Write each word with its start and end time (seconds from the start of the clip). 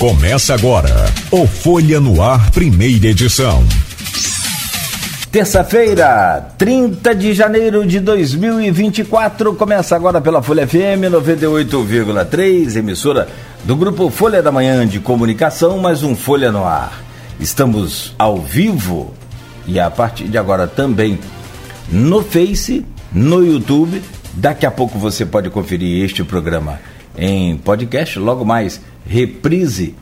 Começa 0.00 0.54
agora 0.54 0.88
o 1.30 1.46
Folha 1.46 2.00
no 2.00 2.22
Ar, 2.22 2.50
primeira 2.52 3.08
edição. 3.08 3.62
Terça-feira, 5.30 6.54
30 6.56 7.14
de 7.14 7.34
janeiro 7.34 7.86
de 7.86 8.00
2024, 8.00 9.52
começa 9.52 9.94
agora 9.94 10.18
pela 10.18 10.42
Folha 10.42 10.66
FM 10.66 11.12
98,3, 11.12 12.76
emissora 12.76 13.28
do 13.62 13.76
grupo 13.76 14.08
Folha 14.08 14.42
da 14.42 14.50
Manhã 14.50 14.86
de 14.86 15.00
Comunicação, 15.00 15.76
mais 15.76 16.02
um 16.02 16.16
Folha 16.16 16.50
no 16.50 16.64
Ar. 16.64 17.02
Estamos 17.38 18.14
ao 18.18 18.40
vivo 18.40 19.12
e 19.66 19.78
a 19.78 19.90
partir 19.90 20.28
de 20.28 20.38
agora 20.38 20.66
também 20.66 21.18
no 21.92 22.22
Face, 22.22 22.86
no 23.12 23.44
YouTube. 23.44 24.02
Daqui 24.32 24.64
a 24.64 24.70
pouco 24.70 24.98
você 24.98 25.26
pode 25.26 25.50
conferir 25.50 26.02
este 26.02 26.24
programa 26.24 26.80
em 27.18 27.58
podcast, 27.58 28.18
logo 28.18 28.46
mais 28.46 28.80
reprise 29.10 29.96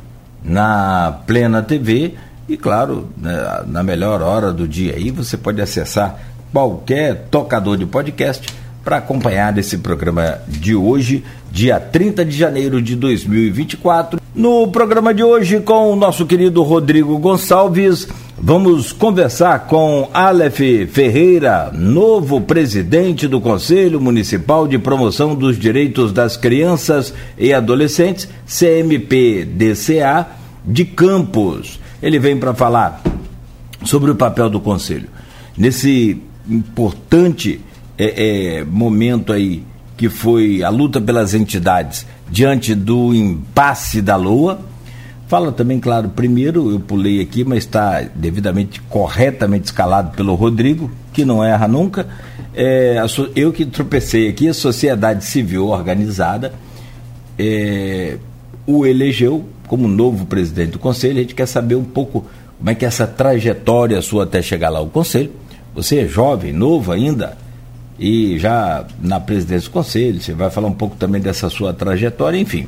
na 0.45 1.23
Plena 1.27 1.63
TV 1.63 2.13
e 2.47 2.59
claro, 2.59 3.09
né, 3.17 3.63
na 3.67 3.83
melhor 3.83 4.21
hora 4.21 4.53
do 4.53 4.69
dia 4.69 4.97
aí 4.97 5.11
você 5.11 5.35
pode 5.39 5.63
acessar 5.63 6.21
qualquer 6.53 7.27
tocador 7.31 7.79
de 7.79 7.87
podcast 7.87 8.47
para 8.85 8.99
acompanhar 8.99 9.57
esse 9.57 9.79
programa 9.79 10.39
de 10.47 10.75
hoje, 10.75 11.25
dia 11.51 11.81
30 11.81 12.23
de 12.23 12.37
janeiro 12.37 12.83
de 12.83 12.95
2024. 12.97 14.21
No 14.39 14.69
programa 14.69 15.13
de 15.13 15.21
hoje, 15.21 15.59
com 15.59 15.93
o 15.93 15.97
nosso 15.97 16.25
querido 16.25 16.63
Rodrigo 16.63 17.19
Gonçalves, 17.19 18.07
vamos 18.41 18.93
conversar 18.93 19.67
com 19.67 20.09
Aleph 20.15 20.61
Ferreira, 20.93 21.73
novo 21.75 22.41
presidente 22.41 23.27
do 23.27 23.41
Conselho 23.41 24.01
Municipal 24.01 24.69
de 24.69 24.79
Promoção 24.79 25.35
dos 25.35 25.59
Direitos 25.59 26.13
das 26.13 26.37
Crianças 26.37 27.13
e 27.37 27.53
Adolescentes, 27.53 28.29
CMP-DCA, 28.47 30.29
de 30.65 30.85
Campos. 30.85 31.81
Ele 32.01 32.21
vem 32.21 32.37
para 32.37 32.55
falar 32.55 33.03
sobre 33.83 34.13
o 34.13 34.15
papel 34.15 34.49
do 34.49 34.61
Conselho. 34.61 35.09
Nesse 35.57 36.23
importante 36.49 37.61
é, 37.99 38.59
é, 38.61 38.65
momento 38.65 39.33
aí 39.33 39.65
que 39.99 40.09
foi 40.09 40.63
a 40.63 40.71
luta 40.71 40.99
pelas 41.01 41.35
entidades 41.35 42.07
diante 42.31 42.75
do 42.75 43.13
impasse 43.13 44.01
da 44.01 44.17
LOA. 44.17 44.61
Fala 45.27 45.53
também, 45.53 45.79
claro, 45.79 46.09
primeiro, 46.09 46.71
eu 46.71 46.81
pulei 46.81 47.21
aqui, 47.21 47.45
mas 47.45 47.59
está 47.59 48.01
devidamente, 48.15 48.81
corretamente 48.89 49.67
escalado 49.67 50.17
pelo 50.17 50.35
Rodrigo, 50.35 50.91
que 51.13 51.25
não 51.25 51.45
erra 51.45 51.69
nunca. 51.69 52.07
É, 52.55 52.97
eu 53.37 53.53
que 53.53 53.67
tropecei 53.67 54.29
aqui, 54.29 54.49
a 54.49 54.55
sociedade 54.55 55.25
civil 55.25 55.67
organizada 55.67 56.55
é, 57.39 58.17
o 58.67 58.87
elegeu 58.87 59.45
como 59.67 59.87
novo 59.87 60.27
presidente 60.27 60.73
do 60.73 60.79
conselho, 60.79 61.19
a 61.19 61.21
gente 61.21 61.35
quer 61.35 61.47
saber 61.47 61.75
um 61.75 61.85
pouco 61.85 62.25
como 62.57 62.71
é 62.71 62.75
que 62.75 62.85
é 62.85 62.89
essa 62.89 63.07
trajetória 63.07 64.01
sua 64.01 64.25
até 64.25 64.41
chegar 64.41 64.71
lá 64.71 64.79
ao 64.79 64.89
conselho. 64.89 65.31
Você 65.75 66.01
é 66.01 66.09
jovem, 66.09 66.53
novo 66.53 66.91
ainda, 66.91 67.37
e 67.99 68.39
já 68.39 68.85
na 69.03 69.19
presidência 69.19 69.69
do 69.69 69.73
conselho, 69.73 70.21
você 70.21 70.33
vai 70.33 70.51
falar 70.51 70.69
um 70.69 70.75
pouco 70.75 70.97
também 70.97 71.21
dessa 71.21 71.51
sua 71.51 71.73
trajetória, 71.73 72.39
enfim. 72.39 72.67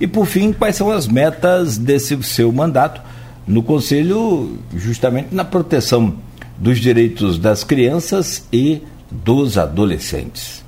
E 0.00 0.06
por 0.06 0.26
fim, 0.26 0.52
quais 0.52 0.76
são 0.76 0.90
as 0.90 1.06
metas 1.06 1.76
desse 1.76 2.20
seu 2.22 2.50
mandato 2.50 3.00
no 3.46 3.62
conselho, 3.62 4.58
justamente 4.74 5.34
na 5.34 5.44
proteção 5.44 6.14
dos 6.56 6.78
direitos 6.78 7.38
das 7.38 7.64
crianças 7.64 8.46
e 8.52 8.82
dos 9.10 9.58
adolescentes. 9.58 10.64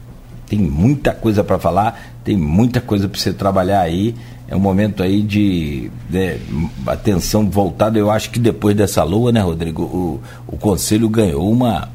Tem 0.46 0.58
muita 0.58 1.12
coisa 1.12 1.42
para 1.42 1.58
falar, 1.58 2.18
tem 2.24 2.36
muita 2.36 2.80
coisa 2.80 3.08
para 3.08 3.18
você 3.18 3.32
trabalhar 3.32 3.80
aí 3.80 4.14
é 4.52 4.54
um 4.54 4.60
momento 4.60 5.02
aí 5.02 5.22
de, 5.22 5.90
né, 6.10 6.38
atenção 6.86 7.48
voltada. 7.48 7.98
Eu 7.98 8.10
acho 8.10 8.28
que 8.28 8.38
depois 8.38 8.76
dessa 8.76 9.02
lua, 9.02 9.32
né, 9.32 9.40
Rodrigo, 9.40 9.82
o, 9.82 10.20
o 10.46 10.58
Conselho 10.58 11.08
ganhou 11.08 11.50
uma, 11.50 11.88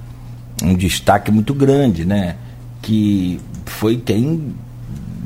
um 0.64 0.76
destaque 0.76 1.32
muito 1.32 1.54
grande, 1.54 2.06
né? 2.06 2.36
Que 2.82 3.40
foi 3.66 3.98
quem 3.98 4.56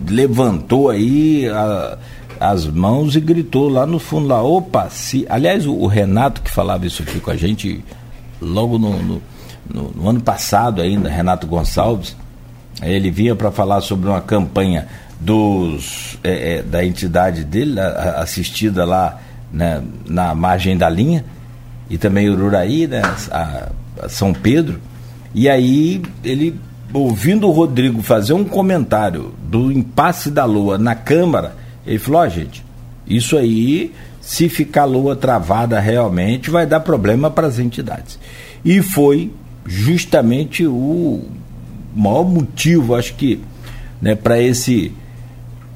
levantou 0.07 0.89
aí 0.89 1.47
a, 1.47 1.97
as 2.39 2.65
mãos 2.65 3.15
e 3.15 3.19
gritou 3.19 3.69
lá 3.69 3.85
no 3.85 3.99
fundo 3.99 4.27
lá, 4.27 4.41
opa, 4.41 4.89
se. 4.89 5.25
Aliás, 5.29 5.65
o, 5.65 5.73
o 5.73 5.87
Renato 5.87 6.41
que 6.41 6.51
falava 6.51 6.85
isso 6.85 7.03
aqui 7.03 7.19
com 7.19 7.31
a 7.31 7.35
gente 7.35 7.83
logo 8.41 8.77
no, 8.77 8.97
no, 9.01 9.21
no, 9.71 9.91
no 9.91 10.09
ano 10.09 10.21
passado 10.21 10.81
ainda, 10.81 11.09
Renato 11.09 11.45
Gonçalves, 11.45 12.15
ele 12.81 13.11
vinha 13.11 13.35
para 13.35 13.51
falar 13.51 13.81
sobre 13.81 14.09
uma 14.09 14.21
campanha 14.21 14.87
dos 15.19 16.17
é, 16.23 16.55
é, 16.55 16.63
da 16.63 16.83
entidade 16.83 17.43
dele, 17.43 17.79
a, 17.79 18.21
assistida 18.21 18.83
lá 18.85 19.19
né, 19.53 19.83
na 20.07 20.33
margem 20.33 20.75
da 20.75 20.89
linha, 20.89 21.23
e 21.89 21.97
também 21.97 22.29
Ururaí, 22.29 22.87
né, 22.87 23.01
a, 23.29 23.69
a 24.03 24.09
São 24.09 24.33
Pedro. 24.33 24.79
E 25.33 25.49
aí 25.49 26.01
ele, 26.23 26.59
ouvindo 26.93 27.47
o 27.47 27.51
Rodrigo 27.51 28.01
fazer 28.01 28.33
um 28.33 28.43
comentário 28.43 29.33
do 29.49 29.71
impasse 29.71 30.29
da 30.29 30.45
Lua 30.45 30.77
na 30.77 30.95
Câmara, 30.95 31.55
ele 31.85 31.99
falou, 31.99 32.21
ó 32.21 32.25
oh, 32.25 32.29
gente, 32.29 32.63
isso 33.07 33.37
aí, 33.37 33.93
se 34.19 34.49
ficar 34.49 34.85
Lua 34.85 35.15
travada 35.15 35.79
realmente, 35.79 36.49
vai 36.49 36.65
dar 36.65 36.79
problema 36.79 37.29
para 37.29 37.47
as 37.47 37.59
entidades. 37.59 38.19
E 38.63 38.81
foi 38.81 39.31
justamente 39.65 40.65
o 40.65 41.23
maior 41.95 42.23
motivo, 42.23 42.95
acho 42.95 43.13
que, 43.15 43.39
né, 44.01 44.15
para 44.15 44.39
esse 44.39 44.93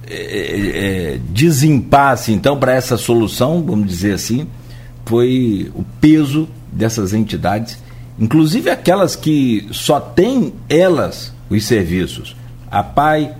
é, 0.07 1.15
é, 1.15 1.19
desempasse, 1.29 2.31
então, 2.31 2.57
para 2.57 2.73
essa 2.73 2.97
solução, 2.97 3.63
vamos 3.63 3.87
dizer 3.87 4.13
assim, 4.13 4.47
foi 5.05 5.71
o 5.73 5.83
peso 5.99 6.47
dessas 6.71 7.13
entidades, 7.13 7.77
inclusive 8.19 8.69
aquelas 8.69 9.15
que 9.15 9.67
só 9.71 9.99
têm 9.99 10.53
elas 10.69 11.33
os 11.49 11.65
serviços. 11.65 12.35
A 12.69 12.83
PAI, 12.83 13.33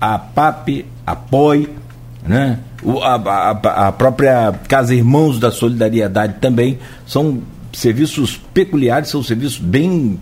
a 0.00 0.18
PAP, 0.18 0.86
a 1.06 1.16
POI, 1.16 1.68
né? 2.26 2.60
O, 2.82 3.00
a, 3.00 3.14
a, 3.14 3.88
a 3.88 3.92
própria 3.92 4.52
Casa 4.68 4.94
Irmãos 4.94 5.38
da 5.38 5.50
Solidariedade 5.50 6.36
também 6.40 6.78
são 7.06 7.42
serviços 7.72 8.40
peculiares, 8.54 9.08
são 9.08 9.22
serviços 9.22 9.58
bem 9.58 10.18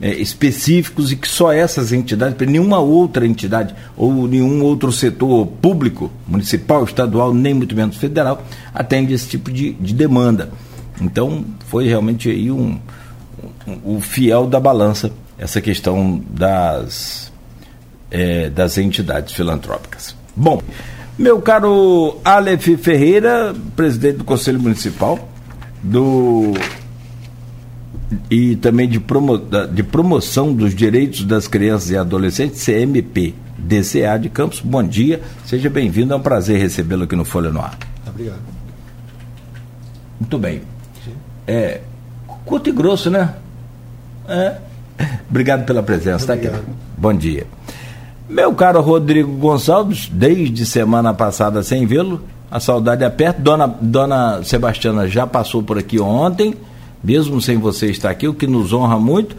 é, 0.00 0.14
específicos 0.14 1.12
e 1.12 1.16
que 1.16 1.28
só 1.28 1.52
essas 1.52 1.92
entidades, 1.92 2.36
nenhuma 2.48 2.78
outra 2.78 3.26
entidade 3.26 3.74
ou 3.96 4.26
nenhum 4.26 4.62
outro 4.62 4.90
setor 4.90 5.46
público, 5.46 6.10
municipal, 6.26 6.84
estadual, 6.84 7.34
nem 7.34 7.54
muito 7.54 7.76
menos 7.76 7.96
federal, 7.96 8.42
atende 8.74 9.12
esse 9.12 9.28
tipo 9.28 9.50
de, 9.50 9.74
de 9.74 9.94
demanda. 9.94 10.50
Então, 11.00 11.44
foi 11.68 11.86
realmente 11.86 12.28
aí 12.28 12.50
um, 12.50 12.78
o 13.84 14.00
fiel 14.00 14.46
da 14.46 14.58
balança 14.58 15.10
essa 15.40 15.60
questão 15.60 16.22
das, 16.30 17.32
é, 18.10 18.50
das 18.50 18.76
entidades 18.76 19.32
filantrópicas. 19.32 20.14
Bom, 20.36 20.62
meu 21.18 21.40
caro 21.40 22.18
Aleph 22.22 22.68
Ferreira, 22.78 23.54
presidente 23.74 24.18
do 24.18 24.24
Conselho 24.24 24.60
Municipal 24.60 25.28
do 25.82 26.52
e 28.30 28.56
também 28.56 28.88
de, 28.88 29.00
promo, 29.00 29.38
de 29.38 29.82
promoção 29.82 30.52
dos 30.52 30.74
direitos 30.74 31.24
das 31.24 31.48
crianças 31.48 31.90
e 31.90 31.96
adolescentes, 31.96 32.64
CMP, 32.64 33.34
DCA 33.56 34.18
de 34.18 34.28
Campos. 34.28 34.60
Bom 34.60 34.82
dia, 34.82 35.22
seja 35.46 35.70
bem-vindo, 35.70 36.12
é 36.12 36.16
um 36.16 36.20
prazer 36.20 36.58
recebê-lo 36.58 37.04
aqui 37.04 37.16
no 37.16 37.24
Folha 37.24 37.50
no 37.50 37.60
Ar. 37.60 37.78
Obrigado. 38.06 38.40
Muito 40.18 40.38
bem. 40.38 40.60
É, 41.46 41.80
curto 42.44 42.68
e 42.68 42.72
grosso, 42.72 43.10
né? 43.10 43.34
É. 44.30 44.56
Obrigado 45.28 45.66
pela 45.66 45.82
presença, 45.82 46.26
tá 46.26 46.34
aqui. 46.34 46.50
Bom 46.96 47.12
dia. 47.12 47.46
Meu 48.28 48.54
caro 48.54 48.80
Rodrigo 48.80 49.32
Gonçalves, 49.32 50.08
desde 50.10 50.64
semana 50.64 51.12
passada 51.12 51.62
sem 51.62 51.84
vê-lo, 51.84 52.22
a 52.50 52.60
saudade 52.60 53.04
aperta. 53.04 53.42
Dona, 53.42 53.66
Dona 53.66 54.42
Sebastiana 54.44 55.06
já 55.08 55.26
passou 55.26 55.62
por 55.62 55.76
aqui 55.76 56.00
ontem 56.00 56.54
mesmo 57.02 57.40
sem 57.40 57.58
você 57.58 57.86
estar 57.90 58.10
aqui, 58.10 58.28
o 58.28 58.34
que 58.34 58.46
nos 58.46 58.72
honra 58.72 58.98
muito. 58.98 59.36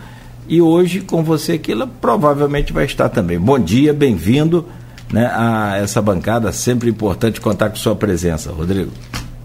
E 0.47 0.61
hoje, 0.61 1.01
com 1.01 1.23
você 1.23 1.53
aqui, 1.53 1.71
ela 1.71 1.87
provavelmente 1.87 2.73
vai 2.73 2.85
estar 2.85 3.07
também. 3.09 3.39
Bom 3.39 3.59
dia, 3.59 3.93
bem-vindo 3.93 4.67
né, 5.11 5.31
a 5.33 5.77
essa 5.77 6.01
bancada. 6.01 6.51
Sempre 6.51 6.89
importante 6.89 7.39
contar 7.39 7.69
com 7.69 7.75
sua 7.75 7.95
presença, 7.95 8.51
Rodrigo. 8.51 8.91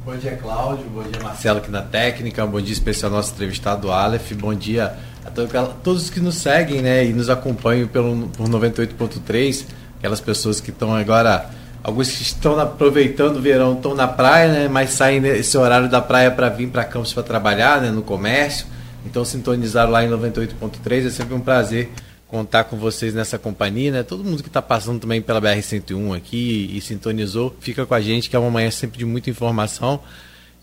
Bom 0.04 0.16
dia, 0.16 0.36
Cláudio. 0.36 0.86
Bom 0.92 1.02
dia, 1.02 1.22
Marcelo, 1.22 1.58
aqui 1.58 1.70
na 1.70 1.82
técnica. 1.82 2.46
Bom 2.46 2.60
dia 2.60 2.72
especial 2.72 3.10
ao 3.10 3.18
nosso 3.18 3.34
entrevistado, 3.34 3.92
Aleph. 3.92 4.32
Bom 4.32 4.54
dia 4.54 4.94
a 5.26 5.64
todos 5.82 6.10
que 6.10 6.20
nos 6.20 6.36
seguem 6.36 6.82
né, 6.82 7.04
e 7.04 7.12
nos 7.12 7.28
acompanham 7.28 7.88
pelo, 7.88 8.28
por 8.28 8.48
98.3. 8.48 9.64
Aquelas 9.98 10.20
pessoas 10.20 10.60
que 10.60 10.70
estão 10.70 10.94
agora 10.94 11.50
Alguns 11.86 12.10
que 12.10 12.22
estão 12.22 12.58
aproveitando 12.58 13.36
o 13.36 13.40
verão 13.40 13.74
estão 13.74 13.94
na 13.94 14.08
praia, 14.08 14.52
né? 14.52 14.68
Mas 14.68 14.90
saem 14.90 15.20
nesse 15.20 15.56
horário 15.56 15.88
da 15.88 16.00
praia 16.00 16.32
para 16.32 16.48
vir 16.48 16.68
para 16.68 16.84
campus 16.84 17.14
para 17.14 17.22
trabalhar, 17.22 17.80
né? 17.80 17.92
No 17.92 18.02
comércio. 18.02 18.66
Então 19.04 19.24
sintonizaram 19.24 19.92
lá 19.92 20.04
em 20.04 20.10
98.3. 20.10 21.06
É 21.06 21.10
sempre 21.10 21.34
um 21.34 21.38
prazer 21.38 21.88
contar 22.26 22.64
com 22.64 22.76
vocês 22.76 23.14
nessa 23.14 23.38
companhia, 23.38 23.92
né? 23.92 24.02
Todo 24.02 24.24
mundo 24.24 24.42
que 24.42 24.48
está 24.48 24.60
passando 24.60 24.98
também 24.98 25.22
pela 25.22 25.40
BR-101 25.40 26.16
aqui 26.16 26.72
e 26.74 26.80
sintonizou, 26.80 27.54
fica 27.60 27.86
com 27.86 27.94
a 27.94 28.00
gente, 28.00 28.28
que 28.28 28.34
é 28.34 28.38
uma 28.40 28.50
manhã 28.50 28.68
sempre 28.68 28.98
de 28.98 29.04
muita 29.04 29.30
informação. 29.30 30.00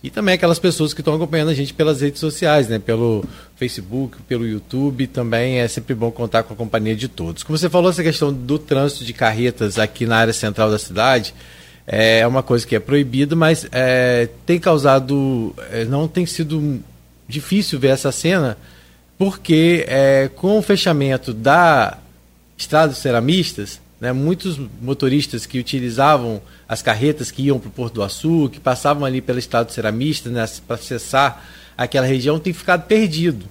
E 0.03 0.09
também 0.09 0.35
aquelas 0.35 0.59
pessoas 0.59 0.93
que 0.93 0.99
estão 0.99 1.15
acompanhando 1.15 1.49
a 1.49 1.53
gente 1.53 1.73
pelas 1.73 2.01
redes 2.01 2.19
sociais, 2.19 2.67
né? 2.67 2.77
Pelo 2.77 3.23
Facebook, 3.55 4.17
pelo 4.27 4.45
YouTube, 4.45 5.07
também 5.07 5.59
é 5.59 5.67
sempre 5.69 5.95
bom 5.95 6.11
contar 6.11 6.43
com 6.43 6.53
a 6.53 6.57
companhia 6.57 6.93
de 6.93 7.07
todos. 7.07 7.41
Como 7.41 7.57
você 7.57 7.69
falou, 7.69 7.89
essa 7.89 8.03
questão 8.03 8.33
do 8.33 8.59
trânsito 8.59 9.05
de 9.05 9.13
carretas 9.13 9.79
aqui 9.79 10.05
na 10.05 10.17
área 10.17 10.33
central 10.33 10.69
da 10.69 10.77
cidade 10.77 11.33
é 11.87 12.25
uma 12.27 12.43
coisa 12.43 12.65
que 12.67 12.75
é 12.75 12.79
proibida, 12.79 13.35
mas 13.35 13.65
é, 13.71 14.27
tem 14.45 14.59
causado, 14.59 15.53
é, 15.71 15.85
não 15.85 16.07
tem 16.07 16.25
sido 16.25 16.81
difícil 17.27 17.79
ver 17.79 17.89
essa 17.89 18.11
cena, 18.11 18.57
porque 19.17 19.85
é, 19.87 20.29
com 20.35 20.57
o 20.57 20.61
fechamento 20.61 21.33
da 21.33 21.97
estrada 22.57 22.89
dos 22.89 22.99
ceramistas, 22.99 23.79
né, 24.03 24.11
muitos 24.11 24.59
motoristas 24.81 25.45
que 25.45 25.57
utilizavam 25.57 26.41
as 26.67 26.81
carretas 26.81 27.31
que 27.31 27.43
iam 27.43 27.57
para 27.57 27.69
o 27.69 27.71
Porto 27.71 27.93
do 27.93 28.03
Açu, 28.03 28.49
que 28.51 28.59
passavam 28.59 29.05
ali 29.05 29.21
pela 29.21 29.39
estrada 29.39 29.63
dos 29.63 29.73
ceramistas 29.73 30.29
né, 30.29 30.45
para 30.67 30.75
acessar 30.75 31.41
aquela 31.77 32.05
região, 32.05 32.37
têm 32.37 32.51
ficado 32.51 32.85
perdido. 32.85 33.45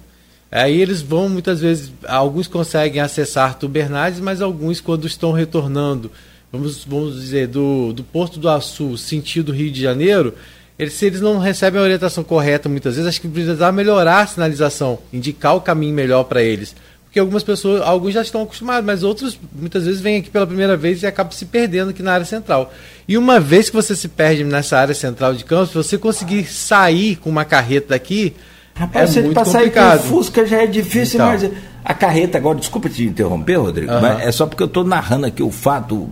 Aí 0.51 0.79
eles 0.79 1.01
vão 1.01 1.27
muitas 1.27 1.59
vezes, 1.59 1.91
alguns 2.07 2.47
conseguem 2.47 3.01
acessar 3.01 3.57
Tubernades, 3.57 4.19
mas 4.19 4.43
alguns 4.43 4.79
quando 4.79 5.07
estão 5.07 5.31
retornando, 5.31 6.11
vamos, 6.51 6.83
vamos 6.85 7.19
dizer, 7.19 7.47
do, 7.47 7.91
do 7.91 8.03
Porto 8.03 8.39
do 8.39 8.47
Açu, 8.47 8.95
sentido 8.95 9.51
Rio 9.51 9.71
de 9.71 9.81
Janeiro, 9.81 10.35
eles, 10.77 10.93
se 10.93 11.07
eles 11.07 11.19
não 11.19 11.39
recebem 11.39 11.81
a 11.81 11.83
orientação 11.83 12.23
correta 12.23 12.69
muitas 12.69 12.93
vezes, 12.93 13.09
acho 13.09 13.19
que 13.19 13.27
precisa 13.27 13.71
melhorar 13.71 14.21
a 14.21 14.27
sinalização, 14.27 14.99
indicar 15.11 15.55
o 15.55 15.61
caminho 15.61 15.95
melhor 15.95 16.25
para 16.25 16.43
eles. 16.43 16.75
Porque 17.13 17.19
algumas 17.19 17.43
pessoas, 17.43 17.79
alguns 17.83 18.11
já 18.11 18.23
estão 18.23 18.41
acostumados, 18.41 18.83
mas 18.83 19.03
outros 19.03 19.39
muitas 19.55 19.85
vezes 19.85 20.01
vêm 20.01 20.17
aqui 20.17 20.31
pela 20.31 20.47
primeira 20.47 20.75
vez 20.75 21.03
e 21.03 21.05
acabam 21.05 21.31
se 21.31 21.45
perdendo 21.45 21.91
aqui 21.91 22.01
na 22.01 22.11
área 22.11 22.25
central. 22.25 22.73
E 23.07 23.19
uma 23.19 23.39
vez 23.39 23.69
que 23.69 23.75
você 23.75 23.95
se 23.95 24.07
perde 24.07 24.43
nessa 24.43 24.79
área 24.79 24.95
central 24.95 25.35
de 25.35 25.45
Campos, 25.45 25.71
você 25.75 25.95
conseguir 25.95 26.45
sair 26.45 27.17
com 27.17 27.29
uma 27.29 27.45
carreta 27.45 27.89
daqui, 27.89 28.33
Rapaz, 28.73 29.11
é 29.11 29.13
você 29.13 29.21
muito 29.21 29.35
passar 29.35 29.59
complicado. 29.59 30.01
com 30.01 30.07
Fusca 30.07 30.43
já 30.47 30.63
é 30.63 30.65
difícil, 30.65 31.17
então. 31.17 31.27
mas 31.27 31.51
a 31.85 31.93
carreta 31.93 32.39
agora, 32.39 32.57
desculpa 32.57 32.89
te 32.89 33.03
interromper, 33.03 33.57
Rodrigo, 33.57 33.93
mas 34.01 34.19
é 34.21 34.31
só 34.31 34.47
porque 34.47 34.63
eu 34.63 34.67
estou 34.67 34.83
narrando 34.83 35.27
aqui 35.27 35.43
o 35.43 35.51
fato 35.51 36.09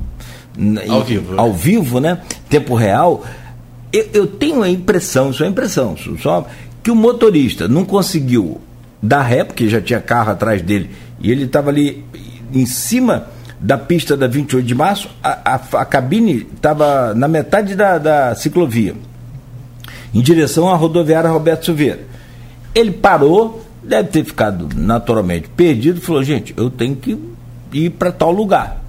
ao 0.88 1.04
vivo, 1.04 1.34
ao 1.36 1.52
vivo, 1.52 2.00
né? 2.00 2.22
Tempo 2.48 2.76
real 2.76 3.26
eu, 3.92 4.08
eu 4.14 4.28
tenho 4.28 4.64
a 4.64 4.70
impressão, 4.70 5.34
só 5.34 5.44
a 5.44 5.48
impressão, 5.48 5.96
só 6.22 6.48
que 6.84 6.90
o 6.90 6.96
motorista 6.96 7.68
não 7.68 7.84
conseguiu 7.84 8.62
dar 9.02 9.24
ré, 9.24 9.44
porque 9.44 9.68
já 9.68 9.82
tinha 9.82 10.00
carro 10.00 10.32
atrás 10.32 10.62
dele, 10.62 10.92
e 11.20 11.32
ele 11.32 11.46
estava 11.46 11.70
ali 11.70 12.04
em 12.54 12.66
cima 12.66 13.28
da 13.60 13.78
pista 13.78 14.18
da 14.18 14.28
28 14.28 14.66
de 14.66 14.76
março, 14.76 15.10
a, 15.24 15.54
a, 15.54 15.82
a 15.82 15.86
cabine 15.86 16.48
estava 16.56 17.14
na 17.14 17.28
metade 17.28 17.76
da, 17.76 17.98
da 17.98 18.36
ciclovia, 18.36 18.96
em 20.14 20.22
direção 20.22 20.68
à 20.68 20.76
rodoviária 20.76 21.30
Roberto 21.30 21.66
Silveira. 21.66 22.00
Ele 22.74 22.92
parou, 22.92 23.64
deve 23.84 24.10
ter 24.10 24.24
ficado 24.24 24.68
naturalmente 24.76 25.48
perdido, 25.50 26.02
falou: 26.02 26.24
gente, 26.24 26.54
eu 26.58 26.70
tenho 26.70 26.96
que 26.96 27.18
ir 27.72 27.92
para 27.92 28.12
tal 28.12 28.32
lugar. 28.32 28.82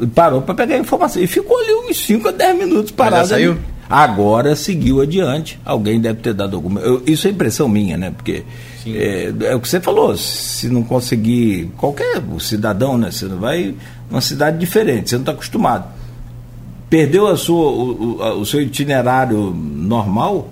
E 0.00 0.06
parou 0.06 0.42
para 0.42 0.54
pegar 0.54 0.76
a 0.76 0.78
informação. 0.78 1.22
E 1.22 1.26
ficou 1.26 1.58
ali 1.58 1.90
uns 1.90 1.96
5 2.06 2.28
a 2.28 2.32
10 2.32 2.58
minutos 2.58 2.92
parado. 2.92 3.16
Mas 3.16 3.28
já 3.28 3.34
saiu? 3.36 3.52
Ali. 3.52 3.60
Agora 3.90 4.54
seguiu 4.54 5.00
adiante. 5.00 5.58
Alguém 5.64 6.00
deve 6.00 6.20
ter 6.20 6.34
dado 6.34 6.54
alguma. 6.54 6.80
Eu, 6.80 7.02
isso 7.06 7.26
é 7.26 7.30
impressão 7.30 7.68
minha, 7.68 7.96
né? 7.96 8.12
Porque 8.14 8.44
é, 8.96 9.32
é, 9.42 9.54
o 9.54 9.60
que 9.60 9.68
você 9.68 9.80
falou. 9.80 10.16
Se 10.16 10.68
não 10.68 10.82
conseguir. 10.82 11.70
Qualquer 11.76 12.22
cidadão, 12.40 12.96
né? 12.96 13.10
Você 13.10 13.26
vai 13.26 13.74
numa 14.10 14.20
cidade 14.20 14.58
diferente, 14.58 15.10
você 15.10 15.16
não 15.16 15.22
está 15.22 15.32
acostumado. 15.32 15.84
Perdeu 16.88 17.26
a 17.26 17.36
sua, 17.36 17.70
o, 17.70 18.40
o, 18.40 18.46
seu 18.46 18.62
itinerário 18.62 19.50
normal. 19.50 20.50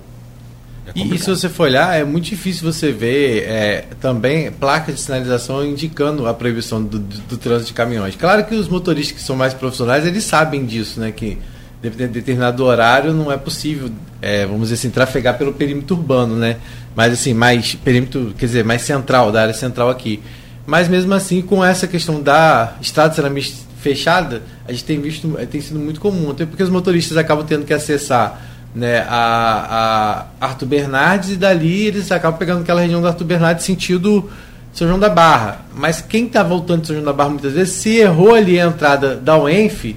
É 0.85 0.91
e, 0.95 1.15
e, 1.15 1.17
se 1.17 1.29
você 1.29 1.49
for 1.49 1.63
olhar, 1.63 1.99
é 1.99 2.03
muito 2.03 2.25
difícil 2.25 2.71
você 2.71 2.91
ver 2.91 3.43
é, 3.43 3.85
também 3.99 4.51
placas 4.51 4.95
de 4.95 5.01
sinalização 5.01 5.65
indicando 5.65 6.27
a 6.27 6.33
proibição 6.33 6.83
do, 6.83 6.99
do, 6.99 7.17
do, 7.21 7.37
trânsito 7.37 7.69
de 7.69 7.73
caminhões. 7.73 8.15
Claro 8.15 8.45
que 8.45 8.53
os 8.53 8.67
motoristas 8.67 9.17
que 9.17 9.23
são 9.23 9.35
mais 9.35 9.53
profissionais, 9.53 10.05
eles 10.05 10.23
sabem 10.23 10.65
disso, 10.65 10.99
né? 10.99 11.11
Que 11.11 11.39
dependendo 11.81 12.13
de 12.13 12.19
determinado 12.19 12.63
horário, 12.63 13.13
não 13.13 13.31
é 13.31 13.37
possível, 13.37 13.89
é, 14.21 14.45
vamos 14.45 14.63
dizer 14.63 14.75
assim, 14.75 14.89
trafegar 14.89 15.37
pelo 15.37 15.53
perímetro 15.53 15.95
urbano, 15.95 16.35
né? 16.35 16.57
Mas 16.95 17.13
assim, 17.13 17.33
mais 17.33 17.75
perímetro, 17.75 18.33
quer 18.37 18.47
dizer, 18.47 18.65
mais 18.65 18.81
central, 18.81 19.31
da 19.31 19.41
área 19.41 19.53
central 19.53 19.89
aqui. 19.89 20.21
Mas 20.65 20.87
mesmo 20.87 21.13
assim, 21.13 21.41
com 21.41 21.63
essa 21.63 21.87
questão 21.87 22.21
da 22.21 22.73
estrada 22.81 23.13
ceramista 23.13 23.67
fechada, 23.79 24.41
a 24.67 24.71
gente 24.71 24.83
tem 24.83 24.99
visto, 24.99 25.29
tem 25.49 25.61
sido 25.61 25.79
muito 25.79 26.01
comum, 26.01 26.31
até 26.31 26.45
porque 26.45 26.63
os 26.63 26.69
motoristas 26.69 27.17
acabam 27.17 27.45
tendo 27.45 27.65
que 27.65 27.73
acessar 27.73 28.41
né, 28.75 29.05
a, 29.07 30.25
a 30.39 30.45
Arthur 30.45 30.65
Bernardes 30.65 31.31
e 31.31 31.35
dali 31.35 31.87
eles 31.87 32.11
acabam 32.11 32.37
pegando 32.37 32.61
aquela 32.61 32.81
região 32.81 33.01
do 33.01 33.07
Arthur 33.07 33.25
Bernardes 33.25 33.65
sentido 33.65 34.29
São 34.73 34.87
João 34.87 34.99
da 34.99 35.09
Barra. 35.09 35.61
Mas 35.75 36.01
quem 36.01 36.25
está 36.25 36.43
voltando 36.43 36.81
de 36.81 36.87
São 36.87 36.95
João 36.95 37.05
da 37.05 37.13
Barra 37.13 37.29
muitas 37.29 37.53
vezes, 37.53 37.75
se 37.75 37.97
errou 37.97 38.33
ali 38.33 38.59
a 38.59 38.65
entrada 38.65 39.15
da 39.15 39.37
UENF, 39.37 39.95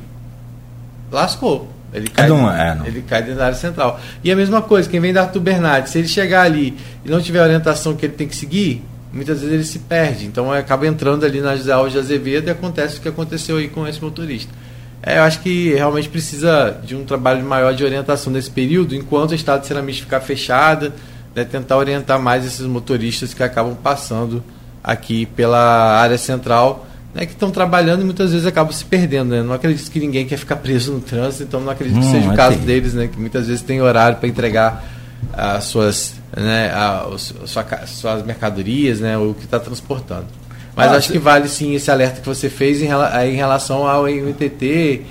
lascou. 1.10 1.68
Ele 1.92 2.08
cai, 2.08 2.28
não, 2.28 2.50
é, 2.50 2.74
não. 2.74 2.86
ele 2.86 3.02
cai 3.02 3.20
dentro 3.20 3.38
da 3.38 3.46
área 3.46 3.56
central. 3.56 4.00
E 4.22 4.30
a 4.30 4.36
mesma 4.36 4.62
coisa, 4.62 4.88
quem 4.88 5.00
vem 5.00 5.12
da 5.12 5.22
Arthur 5.22 5.40
Bernardes, 5.40 5.90
se 5.90 5.98
ele 5.98 6.06
chegar 6.06 6.42
ali 6.42 6.76
e 7.04 7.10
não 7.10 7.20
tiver 7.20 7.40
a 7.40 7.44
orientação 7.44 7.96
que 7.96 8.06
ele 8.06 8.12
tem 8.12 8.28
que 8.28 8.36
seguir, 8.36 8.84
muitas 9.12 9.40
vezes 9.40 9.52
ele 9.52 9.64
se 9.64 9.80
perde. 9.80 10.26
Então 10.26 10.52
acaba 10.52 10.86
entrando 10.86 11.24
ali 11.24 11.40
na 11.40 11.56
José 11.56 11.72
Alves 11.72 11.92
de 11.92 11.98
Azevedo 11.98 12.46
e 12.46 12.50
acontece 12.50 12.98
o 12.98 13.00
que 13.00 13.08
aconteceu 13.08 13.56
aí 13.56 13.68
com 13.68 13.86
esse 13.88 14.00
motorista. 14.00 14.52
É, 15.02 15.18
eu 15.18 15.22
acho 15.22 15.40
que 15.40 15.72
realmente 15.74 16.08
precisa 16.08 16.78
de 16.84 16.94
um 16.94 17.04
trabalho 17.04 17.42
maior 17.44 17.74
de 17.74 17.82
orientação 17.82 18.32
nesse 18.32 18.50
período, 18.50 18.94
enquanto 18.94 19.30
o 19.30 19.34
estado 19.34 19.62
de 19.62 19.66
ceramista 19.66 20.04
ficar 20.04 20.20
fechada, 20.20 20.92
né, 21.34 21.42
tentar 21.42 21.76
orientar 21.78 22.20
mais 22.20 22.44
esses 22.44 22.66
motoristas 22.66 23.32
que 23.32 23.42
acabam 23.42 23.74
passando 23.74 24.44
aqui 24.84 25.26
pela 25.26 25.98
área 25.98 26.18
central 26.18 26.86
né, 27.14 27.26
que 27.26 27.32
estão 27.32 27.50
trabalhando 27.50 28.02
e 28.02 28.04
muitas 28.04 28.32
vezes 28.32 28.46
acabam 28.46 28.72
se 28.72 28.84
perdendo. 28.84 29.30
Né? 29.30 29.42
Não 29.42 29.52
acredito 29.52 29.90
que 29.90 29.98
ninguém 29.98 30.26
quer 30.26 30.36
ficar 30.36 30.56
preso 30.56 30.92
no 30.92 31.00
trânsito, 31.00 31.42
então 31.44 31.60
não 31.60 31.70
acredito 31.70 31.98
hum, 31.98 32.00
que 32.00 32.06
seja 32.06 32.30
o 32.30 32.36
caso 32.36 32.58
deles, 32.58 32.94
né, 32.94 33.08
que 33.08 33.18
muitas 33.18 33.46
vezes 33.46 33.62
tem 33.62 33.80
horário 33.80 34.18
para 34.18 34.28
entregar 34.28 34.84
as 35.32 35.64
suas, 35.64 36.14
né, 36.36 36.70
a, 36.72 37.06
sua, 37.18 37.86
suas 37.86 38.24
mercadorias, 38.24 39.00
né, 39.00 39.18
o 39.18 39.34
que 39.34 39.44
está 39.44 39.58
transportando. 39.58 40.26
Mas 40.74 40.92
ah, 40.92 40.96
acho 40.96 41.10
que 41.10 41.18
vale 41.18 41.48
sim 41.48 41.74
esse 41.74 41.90
alerta 41.90 42.20
que 42.20 42.28
você 42.28 42.48
fez 42.48 42.80
em, 42.80 42.86
em 42.86 43.34
relação 43.34 43.86
ao 43.86 44.06
NTT 44.06 45.02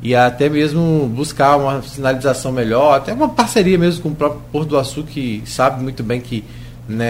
e 0.00 0.14
até 0.14 0.48
mesmo 0.48 1.10
buscar 1.12 1.56
uma 1.56 1.82
sinalização 1.82 2.52
melhor, 2.52 2.96
até 2.96 3.12
uma 3.12 3.28
parceria 3.28 3.76
mesmo 3.76 4.02
com 4.02 4.08
o 4.10 4.14
próprio 4.14 4.40
Porto 4.52 4.68
do 4.68 4.78
Açu, 4.78 5.02
que 5.02 5.42
sabe 5.44 5.82
muito 5.82 6.04
bem 6.04 6.20
que 6.20 6.44
né, 6.88 7.04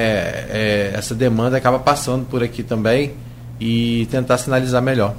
é, 0.49 0.93
essa 0.95 1.15
demanda 1.15 1.59
acaba 1.59 1.79
passando 1.79 2.25
por 2.25 2.43
aqui 2.43 2.63
também 2.63 3.13
e 3.61 4.07
tentar 4.11 4.39
sinalizar 4.39 4.83
melhor. 4.83 5.15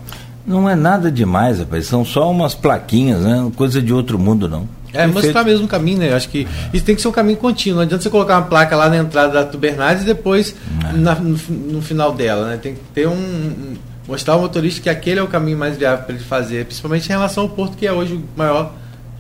Não 0.46 0.70
é 0.70 0.76
nada 0.76 1.12
demais, 1.12 1.60
rapaz. 1.60 1.86
São 1.86 2.04
só 2.04 2.30
umas 2.32 2.56
plaquinhas, 2.56 3.22
né? 3.22 3.52
Coisa 3.56 3.82
de 3.82 3.94
outro 3.94 4.18
mundo, 4.18 4.50
não. 4.50 4.68
É, 4.92 5.04
Perfeito. 5.04 5.14
mostrar 5.14 5.44
mesmo 5.44 5.66
o 5.66 5.68
caminho, 5.68 6.00
né? 6.00 6.12
Eu 6.12 6.16
acho 6.16 6.30
que 6.30 6.48
isso 6.74 6.84
tem 6.84 6.96
que 6.96 7.02
ser 7.02 7.08
um 7.08 7.12
caminho 7.12 7.38
contínuo. 7.38 7.78
Não 7.78 7.84
adianta 7.84 8.02
você 8.02 8.10
colocar 8.10 8.38
uma 8.38 8.48
placa 8.48 8.76
lá 8.76 8.90
na 8.90 8.98
entrada 8.98 9.32
da 9.34 9.46
Tubernades 9.46 10.04
e 10.04 10.06
depois 10.06 10.56
é. 10.84 10.94
na, 10.94 11.16
no, 11.16 11.38
no, 11.50 11.82
final 11.82 12.12
dela, 12.12 12.50
né? 12.50 12.58
Tem 12.58 12.74
que 12.74 12.82
ter 12.94 13.08
um. 13.08 13.76
mostrar 14.08 14.34
ao 14.34 14.42
motorista 14.42 14.82
que 14.82 14.90
aquele 14.90 15.20
é 15.20 15.24
o 15.24 15.28
caminho 15.28 15.58
mais 15.58 15.78
viável 15.78 16.06
para 16.06 16.16
ele 16.16 16.24
fazer, 16.24 16.66
principalmente 16.66 17.06
em 17.06 17.10
relação 17.10 17.44
ao 17.44 17.50
porto, 17.50 17.78
que 17.78 17.86
é 17.86 17.92
hoje 17.92 18.16
o 18.16 18.24
maior 18.36 18.74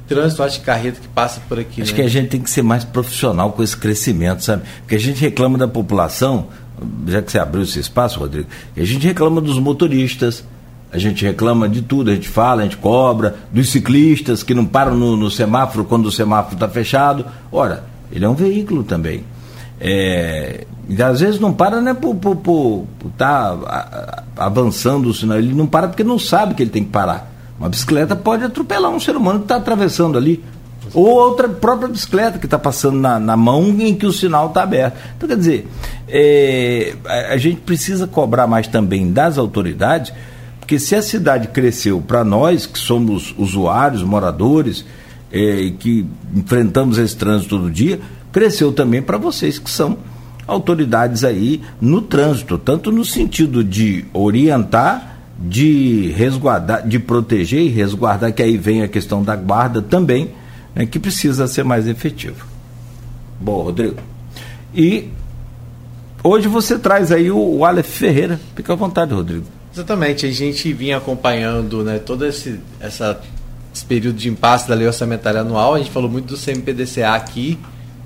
trânsito, 0.08 0.42
acho, 0.42 0.58
de 0.58 0.66
carreta 0.66 1.00
que 1.00 1.08
passa 1.08 1.40
por 1.48 1.60
aqui. 1.60 1.84
Acho 1.84 1.92
né? 1.92 1.98
que 1.98 2.02
a 2.02 2.10
gente 2.10 2.30
tem 2.30 2.42
que 2.42 2.50
ser 2.50 2.64
mais 2.64 2.84
profissional 2.84 3.52
com 3.52 3.62
esse 3.62 3.78
crescimento, 3.78 4.44
sabe? 4.44 4.64
Porque 4.80 4.96
a 4.96 5.00
gente 5.00 5.22
reclama 5.22 5.56
da 5.56 5.68
população, 5.68 6.48
já 7.08 7.22
que 7.22 7.32
você 7.32 7.40
abriu 7.40 7.64
esse 7.64 7.80
espaço, 7.80 8.20
Rodrigo, 8.20 8.48
a 8.76 8.84
gente 8.84 9.06
reclama 9.06 9.42
dos 9.42 9.60
motoristas, 9.60 10.44
a 10.92 10.98
gente 10.98 11.24
reclama 11.24 11.70
de 11.70 11.82
tudo, 11.82 12.10
a 12.10 12.16
gente 12.16 12.28
fala, 12.28 12.62
a 12.62 12.64
gente 12.64 12.78
cobra, 12.78 13.36
dos 13.52 13.70
ciclistas 13.70 14.42
que 14.42 14.54
não 14.54 14.66
param 14.66 14.96
no, 14.96 15.16
no 15.16 15.30
semáforo 15.30 15.86
quando 15.86 16.08
o 16.08 16.12
semáforo 16.12 16.56
está 16.56 16.68
fechado. 16.68 17.26
Ora, 17.52 17.84
ele 18.12 18.26
é 18.26 18.30
um 18.30 18.34
veículo 18.34 18.84
também. 18.84 19.24
É, 19.80 20.66
e 20.90 21.02
às 21.02 21.20
vezes 21.20 21.40
não 21.40 21.54
para 21.54 21.80
né, 21.80 21.94
por 21.94 22.16
estar 22.16 22.36
por, 22.36 22.88
por 23.00 23.12
tá 23.12 24.24
avançando 24.36 25.08
o 25.08 25.14
sinal, 25.14 25.38
ele 25.38 25.54
não 25.54 25.68
para 25.68 25.88
porque 25.88 26.04
não 26.04 26.20
sabe 26.20 26.54
que 26.54 26.64
ele 26.64 26.72
tem 26.72 26.84
que 26.84 26.90
parar. 26.90 27.32
Uma 27.60 27.70
bicicleta 27.70 28.16
pode 28.16 28.44
atropelar 28.44 28.90
um 28.90 29.00
ser 29.00 29.16
humano 29.16 29.40
que 29.40 29.46
está 29.46 29.58
atravessando 29.58 30.18
ali. 30.18 30.44
Ou 30.94 31.08
outra 31.08 31.48
própria 31.48 31.88
bicicleta 31.88 32.40
que 32.40 32.46
está 32.46 32.58
passando 32.58 33.00
na, 33.00 33.20
na, 33.20 33.38
mão 33.38 33.76
em 33.80 33.96
que 33.96 34.06
o 34.06 34.14
sinal 34.14 34.48
está 34.48 34.64
aberto. 34.64 34.98
Então, 35.16 35.30
quer 35.30 35.38
dizer, 35.38 35.68
é, 36.08 36.96
a, 37.06 37.34
a 37.34 37.38
gente 37.38 37.62
precisa 37.62 38.08
cobrar 38.08 38.48
mais 38.48 38.68
também 38.68 39.12
das 39.12 39.38
autoridades, 39.38 40.14
porque 40.60 40.80
se 40.80 40.96
a 40.96 41.02
cidade 41.02 41.50
cresceu 41.50 42.02
para 42.02 42.24
nós, 42.24 42.66
que 42.66 42.80
somos 42.80 43.34
usuários, 43.38 44.04
moradores, 44.04 44.86
é, 45.32 45.72
que 45.80 46.06
enfrentamos 46.36 46.98
esse 46.98 47.16
trânsito 47.16 47.58
todo 47.58 47.72
dia, 47.72 48.00
cresceu 48.32 48.72
também 48.72 49.02
para 49.02 49.18
vocês 49.18 49.60
que 49.60 49.70
são 49.70 49.98
autoridades 50.48 51.24
aí 51.24 51.62
no 51.80 52.02
trânsito, 52.02 52.58
tanto 52.58 52.92
no 52.92 53.06
sentido 53.06 53.64
de 53.64 54.06
orientar 54.14 55.10
de 55.42 56.12
resguardar, 56.18 56.86
de 56.86 57.00
proteger 57.00 57.62
e 57.62 57.70
resguardar, 57.70 58.34
que 58.34 58.44
aí 58.44 58.58
vem 58.58 58.82
a 58.82 58.88
questão 58.88 59.24
da 59.24 59.36
guarda 59.36 59.82
também, 59.82 60.32
né, 60.76 60.86
que 60.86 61.00
precisa 61.00 61.48
ser 61.48 61.64
mais 61.64 61.88
efetivo. 61.88 62.46
Bom, 63.40 63.64
Rodrigo. 63.64 63.98
E 64.74 65.10
hoje 66.24 66.48
você 66.48 66.78
traz 66.78 67.12
aí 67.12 67.32
o, 67.32 67.38
o 67.38 67.66
Aleph 67.66 67.88
Ferreira. 67.88 68.40
Fica 68.56 68.74
à 68.74 68.76
vontade, 68.76 69.14
Rodrigo. 69.14 69.46
Exatamente, 69.74 70.26
a 70.26 70.32
gente 70.32 70.74
vinha 70.74 70.98
acompanhando 70.98 71.84
né, 71.84 72.00
todo 72.00 72.26
esse, 72.26 72.60
essa, 72.80 73.22
esse 73.74 73.86
período 73.86 74.18
de 74.18 74.28
impasse 74.28 74.68
da 74.68 74.76
lei 74.76 74.88
orçamentária 74.88 75.42
anual. 75.42 75.76
A 75.76 75.78
gente 75.78 75.92
falou 75.92 76.10
muito 76.10 76.34
do 76.34 76.38
CMPDCA 76.38 77.14
aqui, 77.14 77.58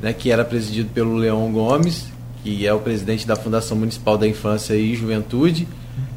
né, 0.01 0.13
que 0.13 0.29
era 0.29 0.43
presidido 0.43 0.89
pelo 0.89 1.15
Leão 1.15 1.51
Gomes, 1.51 2.05
que 2.43 2.67
é 2.67 2.73
o 2.73 2.79
presidente 2.79 3.25
da 3.25 3.35
Fundação 3.35 3.77
Municipal 3.77 4.17
da 4.17 4.27
Infância 4.27 4.75
e 4.75 4.93
Juventude, 4.93 5.67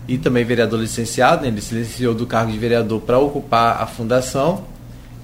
e 0.09 0.19
também 0.19 0.45
vereador 0.45 0.81
licenciado. 0.81 1.43
Né, 1.43 1.49
ele 1.49 1.61
se 1.61 1.75
licenciou 1.75 2.13
do 2.13 2.27
cargo 2.27 2.51
de 2.51 2.59
vereador 2.59 3.01
para 3.01 3.19
ocupar 3.19 3.81
a 3.81 3.87
fundação. 3.87 4.65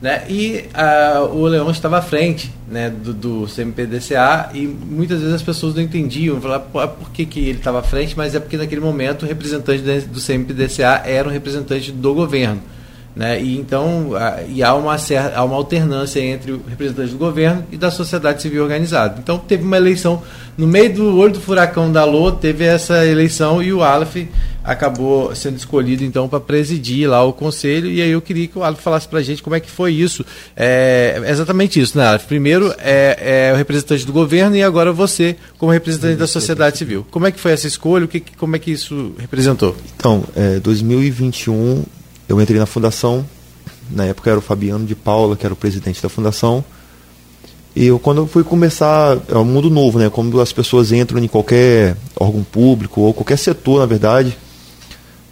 Né? 0.02 0.24
E 0.28 0.64
uh, 0.74 1.32
o 1.32 1.46
Leão 1.46 1.70
estava 1.70 1.98
à 1.98 2.02
frente 2.02 2.50
né, 2.68 2.90
do, 2.90 3.14
do 3.14 3.46
CMPDCA 3.46 4.50
e 4.52 4.66
muitas 4.66 5.20
vezes 5.20 5.32
as 5.32 5.42
pessoas 5.42 5.76
não 5.76 5.82
entendiam, 5.82 6.40
falavam 6.40 6.96
por 6.96 7.12
que, 7.12 7.24
que 7.24 7.38
ele 7.38 7.58
estava 7.58 7.78
à 7.78 7.82
frente, 7.84 8.16
mas 8.16 8.34
é 8.34 8.40
porque 8.40 8.56
naquele 8.56 8.80
momento 8.80 9.22
o 9.22 9.28
representante 9.28 9.80
do 9.80 10.20
CMPDCA 10.20 11.02
era 11.04 11.28
um 11.28 11.30
representante 11.30 11.92
do 11.92 12.12
governo. 12.14 12.60
Né? 13.14 13.42
E 13.42 13.58
então 13.58 14.12
e 14.48 14.62
há, 14.62 14.74
uma, 14.74 14.96
há 15.34 15.44
uma 15.44 15.56
alternância 15.56 16.18
entre 16.18 16.52
o 16.52 16.62
representante 16.66 17.10
do 17.10 17.18
governo 17.18 17.64
e 17.70 17.76
da 17.76 17.90
sociedade 17.90 18.40
civil 18.40 18.62
organizada. 18.62 19.16
Então 19.22 19.36
teve 19.36 19.62
uma 19.64 19.76
eleição 19.76 20.22
no 20.56 20.66
meio 20.66 20.94
do 20.94 21.16
olho 21.18 21.34
do 21.34 21.40
furacão 21.40 21.92
da 21.92 22.04
LO, 22.04 22.32
teve 22.32 22.64
essa 22.64 23.06
eleição 23.06 23.62
e 23.62 23.70
o 23.70 23.82
Aleph 23.82 24.16
acabou 24.64 25.34
sendo 25.34 25.56
escolhido 25.56 26.04
então 26.04 26.26
para 26.26 26.40
presidir 26.40 27.08
lá 27.08 27.22
o 27.22 27.32
conselho 27.32 27.90
e 27.90 28.00
aí 28.00 28.10
eu 28.10 28.20
queria 28.22 28.46
que 28.46 28.58
o 28.58 28.62
Aleph 28.62 28.80
falasse 28.80 29.06
para 29.06 29.18
a 29.18 29.22
gente 29.22 29.42
como 29.42 29.56
é 29.56 29.60
que 29.60 29.70
foi 29.70 29.92
isso. 29.92 30.24
É 30.56 31.20
exatamente 31.26 31.78
isso, 31.78 31.98
né, 31.98 32.06
Aleph? 32.06 32.24
Primeiro 32.24 32.74
é, 32.78 33.50
é, 33.50 33.52
o 33.52 33.56
representante 33.56 34.06
do 34.06 34.12
governo 34.12 34.56
e 34.56 34.62
agora 34.62 34.90
você 34.90 35.36
como 35.58 35.70
representante 35.70 36.16
da 36.16 36.26
sociedade 36.26 36.78
civil. 36.78 37.06
Como 37.10 37.26
é 37.26 37.30
que 37.30 37.38
foi 37.38 37.52
essa 37.52 37.66
escolha? 37.66 38.06
O 38.06 38.08
que, 38.08 38.20
como 38.20 38.56
é 38.56 38.58
que 38.58 38.70
isso 38.70 39.12
representou? 39.18 39.76
Então, 39.96 40.24
é, 40.34 40.58
2021 40.60 41.84
eu 42.28 42.40
entrei 42.40 42.58
na 42.58 42.66
fundação, 42.66 43.24
na 43.90 44.04
época 44.06 44.30
era 44.30 44.38
o 44.38 44.42
Fabiano 44.42 44.86
de 44.86 44.94
Paula, 44.94 45.36
que 45.36 45.44
era 45.44 45.52
o 45.52 45.56
presidente 45.56 46.02
da 46.02 46.08
fundação. 46.08 46.64
E 47.74 47.86
eu, 47.86 47.98
quando 47.98 48.18
eu 48.18 48.26
fui 48.26 48.44
começar, 48.44 49.18
é 49.28 49.36
um 49.36 49.44
mundo 49.44 49.70
novo, 49.70 49.98
né? 49.98 50.10
Quando 50.10 50.40
as 50.40 50.52
pessoas 50.52 50.92
entram 50.92 51.18
em 51.18 51.28
qualquer 51.28 51.96
órgão 52.18 52.44
público 52.44 53.00
ou 53.00 53.14
qualquer 53.14 53.38
setor, 53.38 53.80
na 53.80 53.86
verdade, 53.86 54.36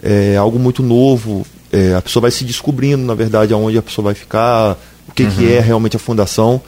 é 0.02 0.36
algo 0.36 0.58
muito 0.58 0.82
novo. 0.82 1.46
É, 1.70 1.94
a 1.94 2.02
pessoa 2.02 2.22
vai 2.22 2.30
se 2.30 2.44
descobrindo, 2.44 3.04
na 3.04 3.14
verdade, 3.14 3.52
aonde 3.52 3.76
a 3.76 3.82
pessoa 3.82 4.06
vai 4.06 4.14
ficar, 4.14 4.78
o 5.06 5.12
que, 5.12 5.24
uhum. 5.24 5.30
que 5.30 5.52
é 5.52 5.60
realmente 5.60 5.96
a 5.96 5.98
fundação. 5.98 6.60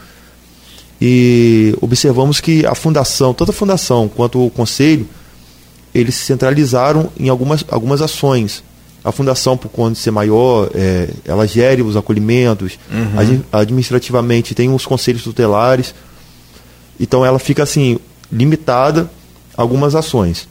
E 1.00 1.74
observamos 1.80 2.38
que 2.38 2.64
a 2.66 2.74
fundação, 2.74 3.32
tanto 3.32 3.50
a 3.50 3.54
fundação 3.54 4.08
quanto 4.08 4.44
o 4.44 4.50
conselho, 4.50 5.08
eles 5.94 6.14
se 6.14 6.26
centralizaram 6.26 7.10
em 7.18 7.28
algumas, 7.28 7.64
algumas 7.68 8.00
ações 8.02 8.62
a 9.04 9.10
fundação, 9.10 9.56
por 9.56 9.68
conta 9.68 9.92
de 9.92 9.98
ser 9.98 10.10
maior, 10.12 10.70
é, 10.74 11.08
ela 11.24 11.46
gere 11.46 11.82
os 11.82 11.96
acolhimentos, 11.96 12.78
uhum. 12.90 13.42
administrativamente 13.50 14.54
tem 14.54 14.72
os 14.72 14.86
conselhos 14.86 15.24
tutelares, 15.24 15.94
então 17.00 17.24
ela 17.24 17.38
fica 17.38 17.62
assim, 17.64 17.98
limitada 18.30 19.10
a 19.56 19.62
algumas 19.62 19.94
ações. 19.94 20.48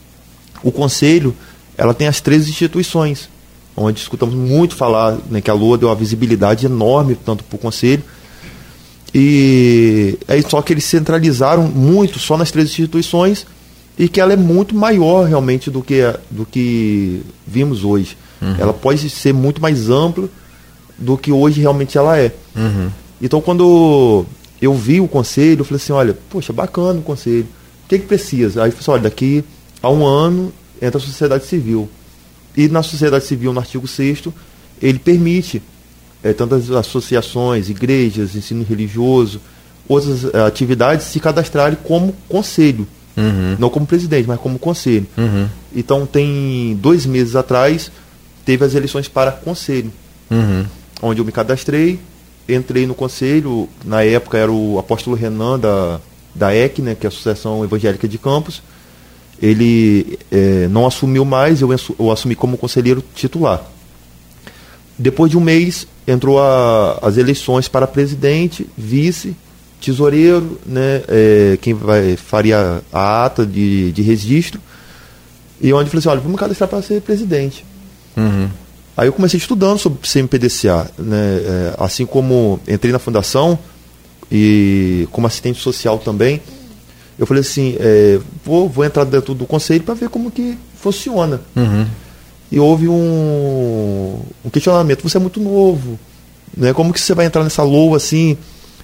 O 0.61 0.71
conselho, 0.71 1.35
ela 1.77 1.93
tem 1.93 2.07
as 2.07 2.19
três 2.19 2.49
instituições, 2.49 3.29
onde 3.75 4.01
escutamos 4.01 4.35
muito 4.35 4.75
falar 4.75 5.17
né, 5.29 5.39
que 5.39 5.49
a 5.49 5.53
Lua 5.53 5.77
deu 5.77 5.87
uma 5.87 5.95
visibilidade 5.95 6.65
enorme 6.65 7.15
tanto 7.15 7.43
para 7.45 7.55
o 7.55 7.59
conselho, 7.59 8.03
e 9.13 10.17
é 10.27 10.41
só 10.41 10.61
que 10.61 10.73
eles 10.73 10.83
centralizaram 10.83 11.63
muito 11.63 12.19
só 12.19 12.37
nas 12.37 12.51
três 12.51 12.69
instituições 12.69 13.45
e 13.97 14.07
que 14.07 14.21
ela 14.21 14.33
é 14.33 14.37
muito 14.37 14.73
maior 14.73 15.27
realmente 15.27 15.69
do 15.69 15.81
que, 15.81 16.01
do 16.29 16.45
que 16.45 17.21
vimos 17.45 17.83
hoje. 17.83 18.17
Uhum. 18.41 18.55
Ela 18.57 18.73
pode 18.73 19.09
ser 19.09 19.33
muito 19.33 19.61
mais 19.61 19.89
ampla 19.89 20.27
do 20.97 21.17
que 21.17 21.31
hoje 21.31 21.61
realmente 21.61 21.97
ela 21.97 22.17
é. 22.17 22.33
Uhum. 22.55 22.89
Então, 23.21 23.41
quando 23.41 24.25
eu 24.61 24.73
vi 24.73 24.99
o 24.99 25.07
conselho, 25.07 25.61
eu 25.61 25.65
falei 25.65 25.81
assim: 25.81 25.93
olha, 25.93 26.17
poxa, 26.29 26.51
bacana 26.51 26.99
o 26.99 27.03
conselho. 27.03 27.47
O 27.85 27.87
que, 27.87 27.99
que 27.99 28.05
precisa? 28.05 28.63
Aí 28.63 28.69
eu 28.69 28.71
falei 28.71 28.79
assim: 28.79 28.91
olha, 28.91 29.03
daqui 29.03 29.43
a 29.81 29.89
um 29.89 30.05
ano 30.05 30.51
entra 30.81 30.97
a 30.97 31.01
sociedade 31.01 31.45
civil. 31.45 31.89
E 32.55 32.67
na 32.67 32.83
sociedade 32.83 33.25
civil, 33.25 33.53
no 33.53 33.59
artigo 33.59 33.87
6, 33.87 34.23
ele 34.81 34.99
permite 34.99 35.61
é, 36.23 36.33
tantas 36.33 36.69
associações, 36.71 37.69
igrejas, 37.69 38.35
ensino 38.35 38.65
religioso, 38.67 39.39
outras 39.87 40.25
é, 40.25 40.41
atividades 40.41 41.07
se 41.07 41.19
cadastrarem 41.19 41.77
como 41.83 42.13
conselho. 42.27 42.87
Uhum. 43.15 43.55
Não 43.59 43.69
como 43.69 43.85
presidente, 43.85 44.27
mas 44.27 44.39
como 44.39 44.57
conselho. 44.57 45.05
Uhum. 45.17 45.47
Então, 45.75 46.05
tem 46.05 46.77
dois 46.81 47.05
meses 47.05 47.35
atrás, 47.35 47.91
teve 48.45 48.65
as 48.65 48.73
eleições 48.73 49.07
para 49.07 49.31
conselho, 49.31 49.91
uhum. 50.29 50.65
onde 51.01 51.21
eu 51.21 51.25
me 51.25 51.31
cadastrei, 51.31 51.99
entrei 52.47 52.85
no 52.85 52.93
conselho, 52.93 53.69
na 53.85 54.03
época 54.03 54.37
era 54.37 54.51
o 54.51 54.79
apóstolo 54.79 55.15
Renan 55.15 55.59
da, 55.59 55.99
da 56.33 56.55
EC, 56.55 56.79
né, 56.79 56.95
que 56.95 57.05
é 57.05 57.07
a 57.07 57.11
Associação 57.11 57.63
Evangélica 57.63 58.07
de 58.07 58.17
Campos, 58.17 58.61
ele 59.41 60.19
é, 60.31 60.67
não 60.69 60.85
assumiu 60.85 61.25
mais, 61.25 61.61
eu, 61.61 61.69
eu, 61.99 62.11
assumi 62.11 62.35
como 62.35 62.57
conselheiro 62.57 63.03
titular. 63.15 63.63
Depois 64.97 65.31
de 65.31 65.37
um 65.37 65.41
mês, 65.41 65.87
entrou 66.07 66.39
a, 66.39 66.99
as 67.01 67.17
eleições 67.17 67.67
para 67.67 67.87
presidente, 67.87 68.67
vice, 68.77 69.35
tesoureiro, 69.79 70.59
né, 70.65 71.01
é, 71.07 71.57
quem 71.59 71.73
vai, 71.73 72.15
faria 72.15 72.81
a 72.93 73.25
ata 73.25 73.45
de, 73.45 73.91
de 73.91 74.01
registro, 74.03 74.61
e 75.59 75.73
onde 75.73 75.85
eu 75.85 75.91
falei 75.91 75.99
assim, 75.99 76.09
olha, 76.09 76.19
vamos 76.19 76.39
cadastrar 76.39 76.69
para 76.69 76.81
ser 76.81 77.01
presidente. 77.01 77.65
Uhum. 78.15 78.49
Aí 78.95 79.07
eu 79.07 79.13
comecei 79.13 79.37
estudando 79.37 79.79
sobre 79.79 79.99
CMPDCA, 80.07 80.89
né? 80.97 81.17
É, 81.17 81.75
assim 81.79 82.05
como 82.05 82.59
entrei 82.67 82.91
na 82.91 82.99
fundação 82.99 83.57
e 84.31 85.07
como 85.11 85.27
assistente 85.27 85.59
social 85.59 85.97
também, 85.97 86.41
eu 87.17 87.25
falei 87.25 87.41
assim, 87.41 87.75
é, 87.79 88.19
vou, 88.43 88.67
vou 88.67 88.83
entrar 88.85 89.03
dentro 89.03 89.33
do 89.33 89.45
conselho 89.45 89.83
para 89.83 89.93
ver 89.93 90.09
como 90.09 90.31
que 90.31 90.57
funciona. 90.75 91.41
Uhum. 91.55 91.85
E 92.51 92.59
houve 92.59 92.87
um, 92.87 94.19
um, 94.43 94.49
questionamento, 94.49 95.03
você 95.03 95.17
é 95.17 95.19
muito 95.19 95.39
novo, 95.39 95.99
né? 96.55 96.73
como 96.73 96.91
que 96.91 96.99
você 96.99 97.13
vai 97.13 97.25
entrar 97.25 97.43
nessa 97.43 97.63
loa 97.63 97.97
assim? 97.97 98.37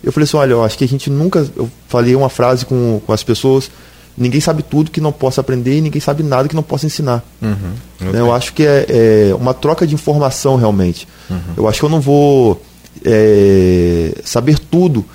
Eu 0.03 0.11
falei 0.11 0.25
assim, 0.25 0.37
olha, 0.37 0.51
eu 0.51 0.63
acho 0.63 0.77
que 0.77 0.83
a 0.83 0.87
gente 0.87 1.09
nunca, 1.09 1.45
eu 1.55 1.69
falei 1.87 2.15
uma 2.15 2.29
frase 2.29 2.65
com, 2.65 3.01
com 3.05 3.11
as 3.11 3.23
pessoas, 3.23 3.69
ninguém 4.17 4.41
sabe 4.41 4.63
tudo 4.63 4.89
que 4.89 4.99
não 4.99 5.11
possa 5.11 5.41
aprender 5.41 5.77
e 5.77 5.81
ninguém 5.81 6.01
sabe 6.01 6.23
nada 6.23 6.49
que 6.49 6.55
não 6.55 6.63
possa 6.63 6.85
ensinar. 6.85 7.23
Uhum, 7.41 7.73
okay. 8.01 8.19
Eu 8.19 8.33
acho 8.33 8.53
que 8.53 8.63
é, 8.63 8.85
é, 8.89 9.35
uma 9.35 9.53
troca 9.53 9.85
de 9.85 9.93
informação 9.93 10.55
realmente. 10.55 11.07
Uhum. 11.29 11.53
Eu 11.55 11.67
acho 11.67 11.79
que 11.79 11.85
eu 11.85 11.89
não 11.89 12.01
vou 12.01 12.61
é, 13.05 14.13
saber 14.23 14.57
tudo 14.57 15.05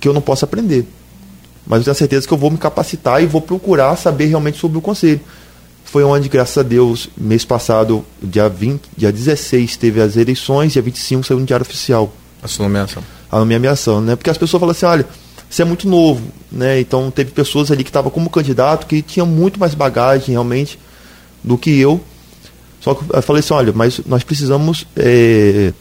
que 0.00 0.08
eu 0.08 0.12
não 0.12 0.20
posso 0.20 0.44
aprender. 0.44 0.86
Mas 1.66 1.78
eu 1.78 1.84
tenho 1.84 1.94
certeza 1.94 2.26
que 2.26 2.32
eu 2.32 2.38
vou 2.38 2.50
me 2.50 2.58
capacitar 2.58 3.22
e 3.22 3.26
vou 3.26 3.40
procurar 3.40 3.96
saber 3.96 4.26
realmente 4.26 4.58
sobre 4.58 4.76
o 4.76 4.80
conselho. 4.80 5.20
Foi 5.84 6.02
onde, 6.02 6.28
graças 6.28 6.58
a 6.58 6.62
Deus, 6.62 7.08
mês 7.16 7.44
passado, 7.44 8.04
dia, 8.22 8.48
20, 8.48 8.82
dia 8.96 9.12
16, 9.12 9.76
teve 9.76 10.00
as 10.00 10.16
eleições, 10.16 10.72
dia 10.72 10.82
25 10.82 11.24
saiu 11.24 11.38
no 11.38 11.46
Diário 11.46 11.64
Oficial. 11.64 12.12
A 12.42 12.48
sua 12.48 12.64
nomeação. 12.64 13.02
A 13.30 13.38
nomeação, 13.38 14.00
né? 14.00 14.16
Porque 14.16 14.28
as 14.28 14.36
pessoas 14.36 14.60
falam 14.60 14.72
assim, 14.72 14.86
olha, 14.86 15.06
você 15.48 15.62
é 15.62 15.64
muito 15.64 15.88
novo, 15.88 16.22
né? 16.50 16.80
Então 16.80 17.10
teve 17.10 17.30
pessoas 17.30 17.70
ali 17.70 17.84
que 17.84 17.90
estavam 17.90 18.10
como 18.10 18.28
candidato 18.30 18.86
que 18.86 19.02
tinham 19.02 19.26
muito 19.26 19.58
mais 19.58 19.74
bagagem 19.74 20.30
realmente 20.30 20.78
do 21.42 21.56
que 21.56 21.78
eu. 21.78 22.00
Só 22.80 22.94
que 22.94 23.04
eu 23.14 23.22
falei 23.22 23.40
assim, 23.40 23.54
olha, 23.54 23.72
mas 23.74 24.00
nós 24.06 24.22
precisamos 24.22 24.86
é, 24.96 25.72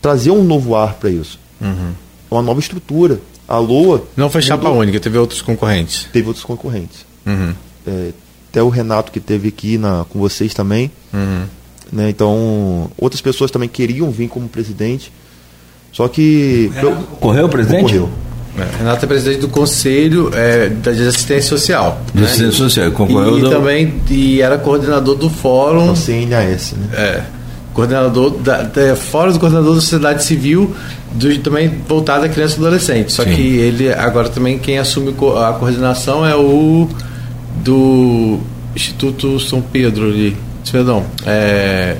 trazer 0.00 0.30
um 0.30 0.42
novo 0.42 0.74
ar 0.74 0.94
para 0.94 1.10
isso. 1.10 1.38
Uhum. 1.60 1.92
Uma 2.30 2.42
nova 2.42 2.60
estrutura. 2.60 3.20
A 3.48 3.58
Lua. 3.58 4.04
Não 4.16 4.28
foi 4.28 4.42
chapa 4.42 4.64
mudou. 4.64 4.80
única, 4.80 4.98
teve 4.98 5.16
outros 5.18 5.40
concorrentes. 5.40 6.08
Teve 6.12 6.26
outros 6.26 6.44
concorrentes. 6.44 7.06
Uhum. 7.24 7.54
É, 7.86 8.10
até 8.50 8.62
o 8.62 8.68
Renato 8.68 9.12
que 9.12 9.20
teve 9.20 9.48
aqui 9.48 9.78
na, 9.78 10.04
com 10.08 10.18
vocês 10.18 10.54
também. 10.54 10.90
Uhum. 11.12 11.44
Né, 11.92 12.10
então, 12.10 12.90
outras 12.98 13.20
pessoas 13.20 13.50
também 13.50 13.68
queriam 13.68 14.10
vir 14.10 14.28
como 14.28 14.48
presidente. 14.48 15.12
Só 15.92 16.08
que. 16.08 16.70
Correu 17.20 17.46
o 17.46 17.48
presidente? 17.48 17.82
Correu. 17.82 18.10
É, 18.58 18.78
Renato 18.78 19.04
é 19.04 19.08
presidente 19.08 19.40
do 19.40 19.48
Conselho 19.48 20.30
é, 20.34 20.68
de 20.68 21.06
Assistência 21.06 21.50
Social. 21.50 22.00
De 22.12 22.20
né? 22.20 22.26
Assistência 22.26 22.58
Social, 22.58 22.90
concorreu. 22.92 23.38
E, 23.38 23.40
do... 23.42 23.50
também 23.50 24.00
e 24.08 24.40
era 24.40 24.56
coordenador 24.58 25.14
do 25.14 25.28
Fórum. 25.28 25.92
Do 25.92 25.96
CNAS, 25.96 26.72
né? 26.72 26.88
É. 26.94 27.22
Coordenador 27.74 28.30
da, 28.38 28.62
da, 28.62 28.96
fora 28.96 29.30
do 29.32 29.38
coordenador 29.38 29.74
da 29.74 29.80
sociedade 29.82 30.24
civil, 30.24 30.74
do, 31.12 31.38
também 31.40 31.70
voltado 31.86 32.24
à 32.24 32.28
criança 32.28 32.56
e 32.56 32.60
adolescente. 32.60 33.12
Só 33.12 33.22
Sim. 33.24 33.34
que 33.34 33.42
ele 33.58 33.92
agora 33.92 34.30
também 34.30 34.58
quem 34.58 34.78
assume 34.78 35.10
a 35.10 35.52
coordenação 35.52 36.24
é 36.24 36.34
o 36.34 36.88
do 37.62 38.38
Instituto 38.74 39.38
São 39.38 39.60
Pedro 39.60 40.06
ali. 40.06 40.34
Perdão. 40.72 41.04
É, 41.26 41.96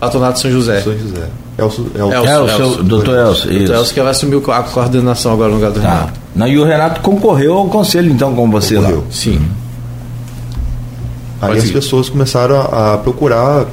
Patronato 0.00 0.40
São 0.40 0.50
José. 0.50 0.80
São 0.80 0.98
José. 0.98 1.28
Elcio, 1.56 1.90
Elcio, 1.94 2.28
é 2.28 2.40
o 2.40 2.48
seu 2.48 2.82
doutor 2.82 3.16
Elcio. 3.16 3.50
Doutor 3.50 3.74
Elcio 3.76 3.94
que 3.94 4.00
vai 4.00 4.10
assumir 4.10 4.42
a 4.50 4.62
coordenação 4.62 5.32
agora 5.32 5.50
no 5.50 5.56
lugar 5.56 5.70
do 5.70 5.80
tá. 5.80 5.88
Renato. 5.88 6.20
Não, 6.34 6.48
e 6.48 6.58
o 6.58 6.64
Renato 6.64 7.00
concorreu 7.00 7.54
ao 7.54 7.68
conselho, 7.68 8.10
então, 8.10 8.34
com 8.34 8.50
você 8.50 8.74
concorreu. 8.74 8.98
lá. 8.98 9.04
Sim. 9.10 9.40
Aí 11.40 11.58
as 11.58 11.70
pessoas 11.70 12.08
começaram 12.08 12.56
a, 12.56 12.94
a, 12.94 12.98
procurar 12.98 13.66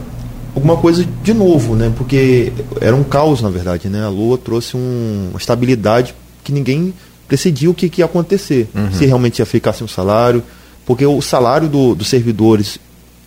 alguma 0.53 0.77
coisa 0.77 1.05
de 1.23 1.33
novo, 1.33 1.75
né? 1.75 1.91
Porque 1.95 2.51
era 2.79 2.95
um 2.95 3.03
caos, 3.03 3.41
na 3.41 3.49
verdade, 3.49 3.89
né? 3.89 4.03
A 4.03 4.09
Lua 4.09 4.37
trouxe 4.37 4.75
um, 4.75 5.29
uma 5.31 5.39
estabilidade 5.39 6.13
que 6.43 6.51
ninguém 6.51 6.93
decidiu 7.29 7.71
o 7.71 7.73
que, 7.73 7.89
que 7.89 8.01
ia 8.01 8.05
acontecer. 8.05 8.69
Uhum. 8.75 8.91
Se 8.91 9.05
realmente 9.05 9.39
ia 9.39 9.45
ficar 9.45 9.73
sem 9.73 9.85
o 9.85 9.89
salário. 9.89 10.43
Porque 10.85 11.05
o 11.05 11.21
salário 11.21 11.69
do, 11.69 11.95
dos 11.95 12.09
servidores, 12.09 12.77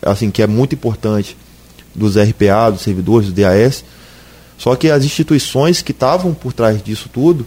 assim, 0.02 0.30
que 0.30 0.42
é 0.42 0.46
muito 0.46 0.74
importante, 0.74 1.36
dos 1.94 2.16
RPA, 2.16 2.70
dos 2.70 2.82
servidores, 2.82 3.28
do 3.28 3.40
DAS, 3.40 3.84
só 4.58 4.74
que 4.76 4.90
as 4.90 5.04
instituições 5.04 5.82
que 5.82 5.92
estavam 5.92 6.32
por 6.32 6.52
trás 6.52 6.82
disso 6.82 7.08
tudo 7.12 7.46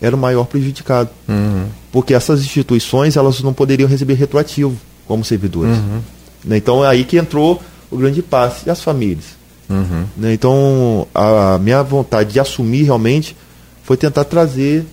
eram 0.00 0.18
o 0.18 0.20
maior 0.20 0.44
prejudicado. 0.44 1.10
Uhum. 1.28 1.66
Porque 1.90 2.14
essas 2.14 2.40
instituições 2.40 3.16
elas 3.16 3.40
não 3.40 3.52
poderiam 3.52 3.88
receber 3.88 4.14
retroativo 4.14 4.76
como 5.06 5.24
servidores. 5.24 5.76
Uhum. 5.76 6.00
Né? 6.44 6.56
Então 6.56 6.84
é 6.84 6.88
aí 6.88 7.04
que 7.04 7.16
entrou 7.16 7.62
o 7.90 7.96
grande 7.96 8.22
passe. 8.22 8.66
E 8.66 8.70
as 8.70 8.82
famílias? 8.82 9.24
Uhum. 9.68 10.04
Né? 10.16 10.32
Então 10.32 11.06
a 11.14 11.58
minha 11.58 11.82
vontade 11.82 12.32
de 12.32 12.40
assumir 12.40 12.84
realmente 12.84 13.36
foi 13.82 13.96
tentar 13.96 14.24
trazer 14.24 14.84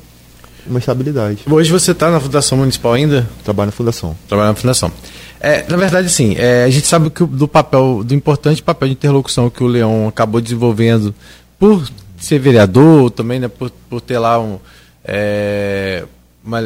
uma 0.66 0.80
estabilidade. 0.80 1.40
Hoje 1.50 1.72
você 1.72 1.92
está 1.92 2.10
na 2.10 2.20
Fundação 2.20 2.58
Municipal 2.58 2.94
ainda? 2.94 3.28
Trabalho 3.44 3.68
na 3.68 3.72
Fundação. 3.72 4.16
Trabalho 4.28 4.50
na 4.50 4.56
Fundação. 4.56 4.92
É, 5.40 5.64
na 5.70 5.78
verdade, 5.78 6.10
sim. 6.10 6.36
É, 6.38 6.64
a 6.64 6.70
gente 6.70 6.88
sabe 6.88 7.10
que 7.12 7.24
do 7.24 7.48
papel, 7.48 8.04
do 8.04 8.16
importante 8.16 8.64
papel 8.64 8.88
de 8.88 8.94
interlocução 8.94 9.50
que 9.50 9.64
o 9.64 9.68
Leão 9.68 10.08
acabou 10.08 10.42
desenvolvendo 10.42 11.14
por 11.60 11.88
ser 12.20 12.40
vereador, 12.40 13.12
também, 13.12 13.40
né, 13.40 13.48
por, 13.48 13.70
por 13.90 14.02
ter 14.02 14.18
lá 14.18 14.40
um, 14.40 14.60
é, 15.04 16.06
uma, 16.44 16.62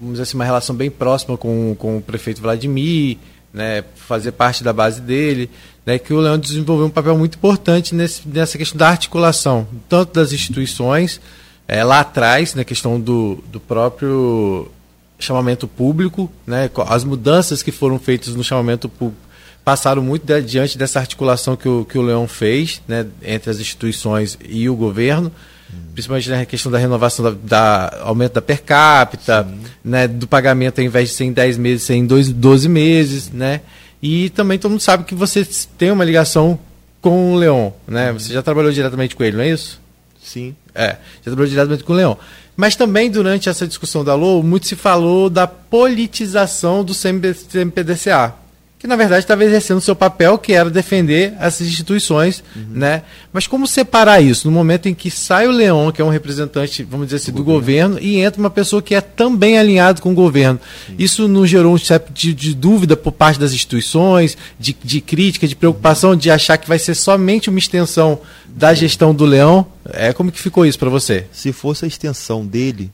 vamos 0.00 0.20
assim, 0.20 0.34
uma 0.34 0.44
relação 0.44 0.74
bem 0.74 0.90
próxima 0.90 1.36
com, 1.36 1.74
com 1.78 1.98
o 1.98 2.02
prefeito 2.02 2.40
Vladimir, 2.40 3.18
né, 3.52 3.84
fazer 3.94 4.32
parte 4.32 4.62
da 4.62 4.72
base 4.72 5.00
dele, 5.00 5.50
né, 5.84 5.98
que 5.98 6.12
o 6.12 6.20
Leão 6.20 6.38
desenvolveu 6.38 6.86
um 6.86 6.90
papel 6.90 7.16
muito 7.16 7.36
importante 7.36 7.94
nesse, 7.94 8.26
nessa 8.28 8.58
questão 8.58 8.76
da 8.76 8.88
articulação, 8.88 9.66
tanto 9.88 10.14
das 10.14 10.32
instituições, 10.32 11.20
é, 11.66 11.84
lá 11.84 12.00
atrás, 12.00 12.54
na 12.54 12.64
questão 12.64 13.00
do, 13.00 13.42
do 13.50 13.60
próprio 13.60 14.70
chamamento 15.18 15.66
público, 15.66 16.30
né, 16.46 16.70
as 16.86 17.04
mudanças 17.04 17.62
que 17.62 17.72
foram 17.72 17.98
feitas 17.98 18.34
no 18.34 18.44
chamamento 18.44 18.88
público 18.88 19.27
passaram 19.68 20.00
muito 20.00 20.24
de, 20.24 20.40
diante 20.40 20.78
dessa 20.78 20.98
articulação 20.98 21.54
que 21.54 21.68
o, 21.68 21.84
que 21.84 21.98
o 21.98 22.00
Leão 22.00 22.26
fez 22.26 22.80
né, 22.88 23.06
entre 23.22 23.50
as 23.50 23.60
instituições 23.60 24.38
e 24.42 24.66
o 24.66 24.74
governo, 24.74 25.30
hum. 25.70 25.76
principalmente 25.92 26.30
na 26.30 26.46
questão 26.46 26.72
da 26.72 26.78
renovação 26.78 27.22
da, 27.22 27.32
da 27.32 28.00
aumento 28.00 28.32
da 28.32 28.40
per 28.40 28.62
capita, 28.62 29.46
né, 29.84 30.08
do 30.08 30.26
pagamento 30.26 30.78
ao 30.78 30.86
invés 30.86 31.10
de 31.10 31.14
ser 31.16 31.24
em 31.24 31.32
10 31.34 31.58
meses, 31.58 31.82
ser 31.82 31.96
em 31.96 32.06
2, 32.06 32.32
12 32.32 32.66
meses, 32.66 33.30
né? 33.30 33.60
E 34.02 34.30
também 34.30 34.58
todo 34.58 34.70
mundo 34.70 34.80
sabe 34.80 35.04
que 35.04 35.14
você 35.14 35.46
tem 35.76 35.90
uma 35.90 36.02
ligação 36.02 36.58
com 37.02 37.34
o 37.34 37.36
Leão, 37.36 37.74
né? 37.86 38.10
Você 38.14 38.32
já 38.32 38.42
trabalhou 38.42 38.72
diretamente 38.72 39.14
com 39.14 39.22
ele, 39.22 39.36
não 39.36 39.44
é 39.44 39.50
isso? 39.50 39.78
Sim. 40.18 40.56
É, 40.74 40.96
já 41.16 41.24
trabalhou 41.24 41.48
diretamente 41.48 41.84
com 41.84 41.92
o 41.92 41.96
Leão. 41.96 42.16
Mas 42.56 42.74
também 42.74 43.10
durante 43.10 43.50
essa 43.50 43.66
discussão 43.66 44.02
da 44.02 44.14
LOA, 44.14 44.42
muito 44.42 44.66
se 44.66 44.76
falou 44.76 45.28
da 45.28 45.46
politização 45.46 46.82
do 46.82 46.94
CMPDCA 46.94 48.47
que 48.78 48.86
na 48.86 48.94
verdade 48.94 49.24
estava 49.24 49.44
exercendo 49.44 49.78
o 49.78 49.80
seu 49.80 49.96
papel, 49.96 50.38
que 50.38 50.52
era 50.52 50.70
defender 50.70 51.34
essas 51.40 51.66
instituições, 51.66 52.44
uhum. 52.54 52.66
né? 52.70 53.02
Mas 53.32 53.46
como 53.46 53.66
separar 53.66 54.20
isso 54.20 54.48
no 54.48 54.54
momento 54.54 54.88
em 54.88 54.94
que 54.94 55.10
sai 55.10 55.48
o 55.48 55.50
Leão, 55.50 55.90
que 55.90 56.00
é 56.00 56.04
um 56.04 56.10
representante, 56.10 56.84
vamos 56.84 57.08
dizer 57.08 57.16
assim, 57.16 57.32
do, 57.32 57.38
do 57.38 57.44
governo. 57.44 57.94
governo, 57.94 58.08
e 58.08 58.20
entra 58.20 58.40
uma 58.40 58.50
pessoa 58.50 58.80
que 58.80 58.94
é 58.94 59.00
também 59.00 59.58
alinhado 59.58 60.00
com 60.00 60.12
o 60.12 60.14
governo? 60.14 60.60
Sim. 60.86 60.94
Isso 60.96 61.26
não 61.26 61.44
gerou 61.44 61.74
um 61.74 61.78
certo 61.78 62.12
de, 62.12 62.32
de, 62.32 62.54
dúvida 62.54 62.96
por 62.96 63.10
parte 63.10 63.40
das 63.40 63.52
instituições, 63.52 64.36
de, 64.60 64.76
de 64.84 65.00
crítica, 65.00 65.48
de 65.48 65.56
preocupação, 65.56 66.14
de 66.14 66.30
achar 66.30 66.56
que 66.56 66.68
vai 66.68 66.78
ser 66.78 66.94
somente 66.94 67.50
uma 67.50 67.58
extensão 67.58 68.20
da 68.46 68.72
gestão 68.74 69.12
do 69.12 69.24
Leão? 69.24 69.66
É 69.92 70.12
como 70.12 70.30
que 70.30 70.40
ficou 70.40 70.64
isso 70.64 70.78
para 70.78 70.88
você? 70.88 71.26
Se 71.32 71.52
fosse 71.52 71.84
a 71.84 71.88
extensão 71.88 72.46
dele, 72.46 72.92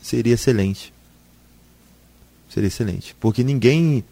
seria 0.00 0.34
excelente. 0.34 0.92
Seria 2.48 2.68
excelente, 2.68 3.14
porque 3.20 3.42
ninguém 3.42 4.04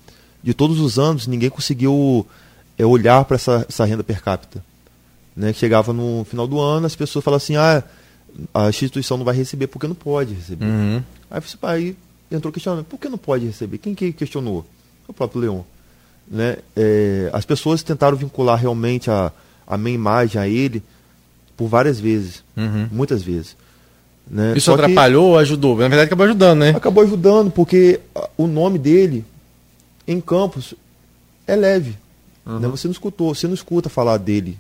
de 0.44 0.52
todos 0.52 0.78
os 0.78 0.98
anos, 0.98 1.26
ninguém 1.26 1.48
conseguiu 1.48 2.26
é, 2.78 2.85
olhar 2.85 3.24
para 3.24 3.37
essa, 3.37 3.64
essa, 3.66 3.87
renda 3.87 4.04
per 4.04 4.22
capita. 4.22 4.62
Né? 5.35 5.54
Chegava 5.54 5.90
no 5.90 6.22
final 6.28 6.46
do 6.46 6.61
ano, 6.61 6.85
as 6.85 6.94
pessoas 6.94 7.24
falavam 7.24 7.42
assim, 7.42 7.57
ah, 7.57 7.83
a 8.52 8.68
instituição 8.68 9.16
não 9.16 9.24
vai 9.24 9.35
receber 9.35 9.68
porque 9.68 9.88
não 9.88 9.94
pode 9.94 10.35
receber. 10.35 10.66
Uhum. 10.66 11.02
Aí, 11.30 11.42
aí 11.62 11.96
entrou 12.30 12.52
questionamento, 12.52 12.87
por 12.87 13.00
que 13.00 13.09
não 13.09 13.16
pode 13.16 13.46
receber? 13.46 13.78
Quem 13.78 13.94
que 13.94 14.12
questionou? 14.12 14.66
O 15.09 15.14
próprio 15.14 15.40
Leon. 15.40 15.61
Né? 16.28 16.59
É, 16.76 17.30
as 17.33 17.46
pessoas 17.46 17.83
tentaram 17.83 18.16
vincular 18.16 18.61
realmente 18.61 19.11
a, 19.11 19.33
a 19.66 19.78
minha 19.78 19.94
imagem 19.94 20.38
a 20.38 20.46
ele 20.46 20.83
por 21.57 21.68
várias 21.68 21.98
vezes, 21.98 22.44
uhum. 22.54 22.87
muitas 22.92 23.22
vezes. 23.22 23.57
Né? 24.30 24.52
Isso 24.57 24.66
Só 24.66 24.74
atrapalhou 24.74 25.30
ou 25.30 25.38
ajudou? 25.38 25.76
Na 25.78 25.88
verdade 25.88 26.07
acabou 26.07 26.26
ajudando, 26.26 26.59
né? 26.59 26.70
Acabou 26.70 27.02
ajudando, 27.02 27.50
porque 27.50 28.00
o 28.37 28.46
nome 28.46 28.78
dele 28.78 29.24
em 30.06 30.20
Campos 30.20 30.74
é 31.46 31.56
leve. 31.56 31.96
Uhum. 32.46 32.58
Né? 32.58 32.68
Você 32.68 32.86
não 32.86 32.92
escutou, 32.92 33.34
você 33.34 33.46
não 33.46 33.54
escuta 33.54 33.88
falar 33.88 34.18
dele, 34.18 34.58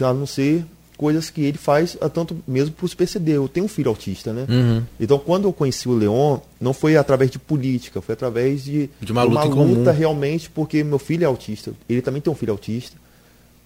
a 0.00 0.12
não 0.12 0.26
ser 0.26 0.64
coisas 0.96 1.30
que 1.30 1.42
ele 1.42 1.58
faz, 1.58 1.96
tanto 2.14 2.36
mesmo 2.46 2.74
para 2.74 2.86
os 2.86 2.94
PCD. 2.94 3.32
Eu 3.32 3.48
tenho 3.48 3.66
um 3.66 3.68
filho 3.68 3.88
autista, 3.88 4.32
né? 4.32 4.46
Uhum. 4.48 4.84
Então, 5.00 5.18
quando 5.18 5.48
eu 5.48 5.52
conheci 5.52 5.88
o 5.88 5.94
Leon, 5.94 6.38
não 6.60 6.72
foi 6.72 6.96
através 6.96 7.30
de 7.30 7.38
política, 7.38 8.00
foi 8.00 8.12
através 8.12 8.62
de, 8.62 8.88
de 9.00 9.10
uma, 9.10 9.24
luta, 9.24 9.46
uma 9.46 9.64
luta 9.64 9.90
realmente, 9.90 10.48
porque 10.48 10.84
meu 10.84 11.00
filho 11.00 11.24
é 11.24 11.26
autista. 11.26 11.72
Ele 11.88 12.00
também 12.00 12.20
tem 12.22 12.32
um 12.32 12.36
filho 12.36 12.52
autista. 12.52 12.96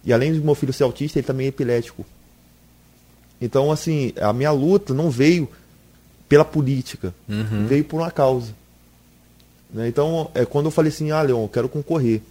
E 0.02 0.12
além 0.12 0.32
de 0.32 0.40
meu 0.40 0.54
filho 0.54 0.72
ser 0.72 0.84
autista, 0.84 1.18
ele 1.18 1.26
também 1.26 1.46
é 1.46 1.48
epilético. 1.48 2.06
Então, 3.38 3.70
assim, 3.70 4.12
a 4.18 4.32
minha 4.32 4.52
luta 4.52 4.94
não 4.94 5.10
veio 5.10 5.46
pela 6.28 6.44
política, 6.44 7.14
uhum. 7.28 7.66
veio 7.66 7.84
por 7.84 8.00
uma 8.00 8.10
causa. 8.10 8.54
Né? 9.72 9.88
Então, 9.88 10.30
é, 10.34 10.44
quando 10.44 10.66
eu 10.66 10.70
falei 10.70 10.90
assim, 10.90 11.10
ah, 11.10 11.22
Leon, 11.22 11.42
eu 11.42 11.48
quero 11.48 11.68
concorrer. 11.68 12.22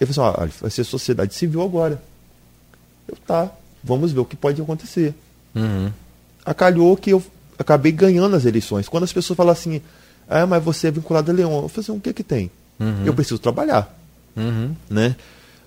Ele 0.00 0.12
falou 0.12 0.30
assim, 0.30 0.42
ah, 0.42 0.48
vai 0.60 0.70
ser 0.70 0.84
sociedade 0.84 1.34
civil 1.34 1.62
agora. 1.62 2.00
Eu, 3.06 3.16
tá, 3.26 3.50
vamos 3.82 4.12
ver 4.12 4.20
o 4.20 4.24
que 4.24 4.36
pode 4.36 4.60
acontecer. 4.60 5.14
Uhum. 5.54 5.90
Acalhou 6.44 6.96
que 6.96 7.10
eu 7.10 7.22
acabei 7.58 7.92
ganhando 7.92 8.34
as 8.36 8.44
eleições. 8.44 8.88
Quando 8.88 9.04
as 9.04 9.12
pessoas 9.12 9.36
falam 9.36 9.52
assim, 9.52 9.80
ah, 10.28 10.46
mas 10.46 10.62
você 10.62 10.88
é 10.88 10.90
vinculado 10.90 11.30
a 11.30 11.34
Leon, 11.34 11.62
eu 11.62 11.68
falei 11.68 11.82
assim, 11.82 11.92
o 11.92 12.00
que 12.00 12.12
que 12.12 12.24
tem? 12.24 12.50
Uhum. 12.80 13.04
Eu 13.04 13.14
preciso 13.14 13.38
trabalhar. 13.38 13.96
Uhum. 14.36 14.74
Né? 14.90 15.14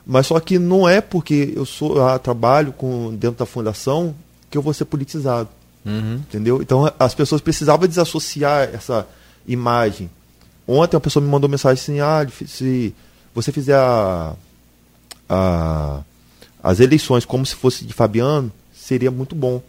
Mas 0.05 0.27
só 0.27 0.39
que 0.39 0.57
não 0.57 0.87
é 0.87 1.01
porque 1.01 1.53
eu 1.55 1.65
sou 1.65 2.03
ah, 2.05 2.17
trabalho 2.19 2.73
com, 2.73 3.15
dentro 3.15 3.39
da 3.39 3.45
fundação 3.45 4.15
que 4.49 4.57
eu 4.57 4.61
vou 4.61 4.73
ser 4.73 4.85
politizado. 4.85 5.49
Uhum. 5.85 6.15
Entendeu? 6.15 6.61
Então 6.61 6.91
as 6.99 7.15
pessoas 7.15 7.41
precisavam 7.41 7.87
desassociar 7.87 8.69
essa 8.73 9.07
imagem 9.47 10.09
Ontem 10.67 10.95
uma 10.95 11.01
pessoa 11.01 11.23
me 11.23 11.29
mandou 11.29 11.49
mensagem 11.49 11.81
assim: 11.81 11.99
ah, 12.01 12.27
se 12.45 12.93
você 13.33 13.51
fizer 13.51 13.75
a, 13.75 14.35
a, 15.29 16.01
as 16.61 16.79
eleições 16.79 17.23
como 17.25 17.45
se 17.45 17.55
fosse 17.55 17.85
de 17.85 17.93
Fabiano, 17.93 18.51
seria 18.73 19.09
muito 19.09 19.33
bom. 19.33 19.61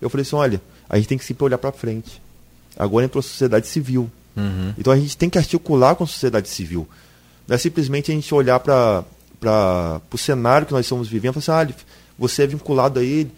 Eu 0.00 0.08
falei 0.08 0.22
assim: 0.22 0.36
olha, 0.36 0.62
a 0.88 0.96
gente 0.96 1.08
tem 1.08 1.18
que 1.18 1.24
sempre 1.24 1.44
olhar 1.44 1.58
para 1.58 1.70
frente. 1.70 2.22
Agora 2.76 3.04
entrou 3.04 3.20
a 3.20 3.22
sociedade 3.22 3.66
civil. 3.66 4.10
Uhum. 4.36 4.72
Então 4.78 4.92
a 4.92 4.96
gente 4.96 5.16
tem 5.16 5.28
que 5.28 5.36
articular 5.36 5.94
com 5.96 6.04
a 6.04 6.06
sociedade 6.06 6.48
civil. 6.48 6.88
Não 7.46 7.54
é 7.54 7.58
simplesmente 7.58 8.10
a 8.10 8.14
gente 8.14 8.32
olhar 8.32 8.58
para 8.60 9.04
o 10.10 10.18
cenário 10.18 10.66
que 10.66 10.72
nós 10.72 10.86
estamos 10.86 11.08
vivendo 11.08 11.36
e 11.36 11.40
falar 11.40 11.62
assim: 11.62 11.72
ah, 11.72 11.84
você 12.18 12.44
é 12.44 12.46
vinculado 12.46 13.00
a 13.00 13.02
ele. 13.02 13.30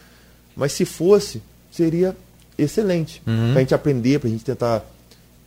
Mas 0.55 0.73
se 0.73 0.85
fosse, 0.85 1.43
seria 1.73 2.17
excelente. 2.57 3.21
Uhum. 3.27 3.51
Para 3.51 3.59
a 3.59 3.61
gente 3.61 3.75
aprender, 3.75 4.19
para 4.21 4.29
a 4.29 4.31
gente 4.31 4.45
tentar 4.45 4.85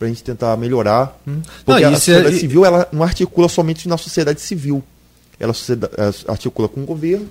para 0.04 0.06
a 0.06 0.08
gente 0.08 0.22
tentar 0.22 0.56
melhorar. 0.56 1.18
Hum. 1.26 1.40
Porque 1.64 1.82
não, 1.82 1.90
a 1.90 1.94
sociedade 1.94 2.36
é... 2.36 2.38
civil 2.38 2.64
ela 2.64 2.88
não 2.92 3.02
articula 3.02 3.48
somente 3.48 3.88
na 3.88 3.96
sociedade 3.96 4.40
civil. 4.40 4.82
Ela 5.40 5.54
articula 6.28 6.68
com 6.68 6.82
o 6.82 6.84
governo 6.84 7.28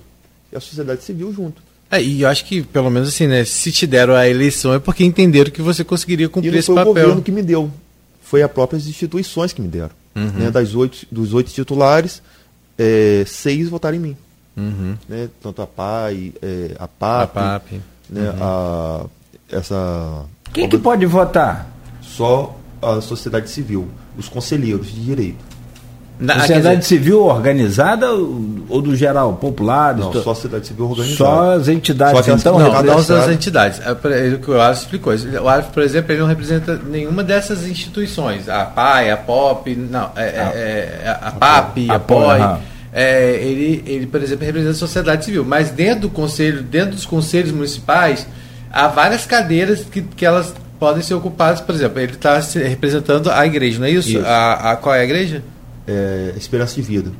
e 0.52 0.56
a 0.56 0.60
sociedade 0.60 1.02
civil 1.02 1.32
junto. 1.32 1.62
É, 1.90 2.02
e 2.02 2.22
eu 2.22 2.28
acho 2.28 2.44
que, 2.44 2.62
pelo 2.62 2.90
menos 2.90 3.08
assim, 3.08 3.26
né, 3.26 3.44
se 3.44 3.70
te 3.70 3.86
deram 3.86 4.14
a 4.14 4.28
eleição 4.28 4.74
é 4.74 4.78
porque 4.78 5.04
entenderam 5.04 5.50
que 5.50 5.62
você 5.62 5.84
conseguiria 5.84 6.28
cumprir 6.28 6.48
e 6.48 6.52
não 6.52 6.58
esse 6.58 6.66
foi 6.66 6.74
papel. 6.74 6.90
o 6.90 6.94
governo 6.94 7.22
que 7.22 7.30
me 7.30 7.42
deu, 7.42 7.70
foi 8.22 8.42
as 8.42 8.50
próprias 8.50 8.86
instituições 8.86 9.52
que 9.52 9.62
me 9.62 9.68
deram. 9.68 9.90
Uhum. 10.14 10.30
Né, 10.30 10.50
das 10.50 10.74
oito, 10.74 11.06
dos 11.10 11.32
oito 11.32 11.50
titulares, 11.52 12.22
é, 12.76 13.24
seis 13.26 13.68
votaram 13.68 13.96
em 13.96 14.00
mim. 14.00 14.16
Uhum. 14.56 14.96
Né, 15.08 15.28
tanto 15.42 15.62
a 15.62 15.66
PAI, 15.66 16.32
é, 16.42 16.74
a 16.78 16.88
PAP, 16.88 17.22
a 17.22 17.26
PAP. 17.26 17.72
Né, 18.10 18.30
uhum. 18.30 18.36
a, 18.40 19.06
essa... 19.50 20.24
Quem 20.52 20.68
que 20.68 20.78
pode 20.78 21.06
votar? 21.06 21.74
só 22.16 22.56
a 22.84 23.00
sociedade 23.00 23.50
civil, 23.50 23.88
os 24.16 24.28
conselheiros 24.28 24.92
de 24.92 25.04
direito. 25.04 25.54
Na, 26.18 26.38
sociedade 26.38 26.76
dizer, 26.76 26.88
civil 26.88 27.24
organizada 27.24 28.12
ou 28.12 28.80
do 28.80 28.94
geral, 28.94 29.32
popular? 29.32 29.96
Não, 29.96 30.12
só 30.12 30.18
a 30.30 30.34
sociedade 30.34 30.68
civil 30.68 30.88
organizada. 30.90 31.16
Só 31.16 31.52
as 31.54 31.68
entidades, 31.68 32.24
só 32.24 32.32
então? 32.32 32.58
Não, 32.58 32.82
não 32.82 32.96
as 32.96 33.28
entidades. 33.28 33.80
É, 33.84 33.90
o 33.90 34.38
que 34.38 34.50
o 34.50 34.60
Alf 34.60 34.78
explicou. 34.78 35.12
O 35.12 35.48
Alf, 35.48 35.70
por 35.70 35.82
exemplo, 35.82 36.12
ele 36.12 36.20
não 36.20 36.28
representa 36.28 36.80
nenhuma 36.86 37.24
dessas 37.24 37.66
instituições. 37.66 38.48
A 38.48 38.64
PAI, 38.64 39.10
a 39.10 39.16
POP, 39.16 39.74
não, 39.74 40.10
é, 40.14 40.24
é, 40.24 41.02
é 41.04 41.08
a, 41.08 41.28
a, 41.28 41.32
PAP, 41.32 41.90
a, 41.90 41.94
a 41.94 41.98
POI. 41.98 42.58
É, 42.92 43.34
ele, 43.42 43.82
ele, 43.84 44.06
por 44.06 44.22
exemplo, 44.22 44.46
representa 44.46 44.70
a 44.70 44.78
sociedade 44.78 45.24
civil. 45.24 45.44
Mas 45.44 45.70
dentro 45.70 46.02
do 46.02 46.10
conselho, 46.10 46.62
dentro 46.62 46.92
dos 46.92 47.04
conselhos 47.04 47.50
municipais, 47.50 48.24
há 48.70 48.86
várias 48.86 49.26
cadeiras 49.26 49.80
que, 49.82 50.00
que 50.00 50.24
elas 50.24 50.54
podem 50.84 51.02
ser 51.02 51.14
ocupadas. 51.14 51.62
Por 51.62 51.74
exemplo, 51.74 51.98
ele 51.98 52.12
está 52.12 52.38
representando 52.38 53.30
a 53.30 53.46
igreja, 53.46 53.78
não 53.78 53.86
é 53.86 53.90
isso? 53.90 54.10
isso. 54.10 54.26
A, 54.26 54.72
a, 54.72 54.76
qual 54.76 54.94
é 54.94 55.00
a 55.00 55.04
igreja? 55.04 55.42
é, 55.86 56.32
Esperança 56.36 56.74
de 56.74 56.82
Vida. 56.82 57.10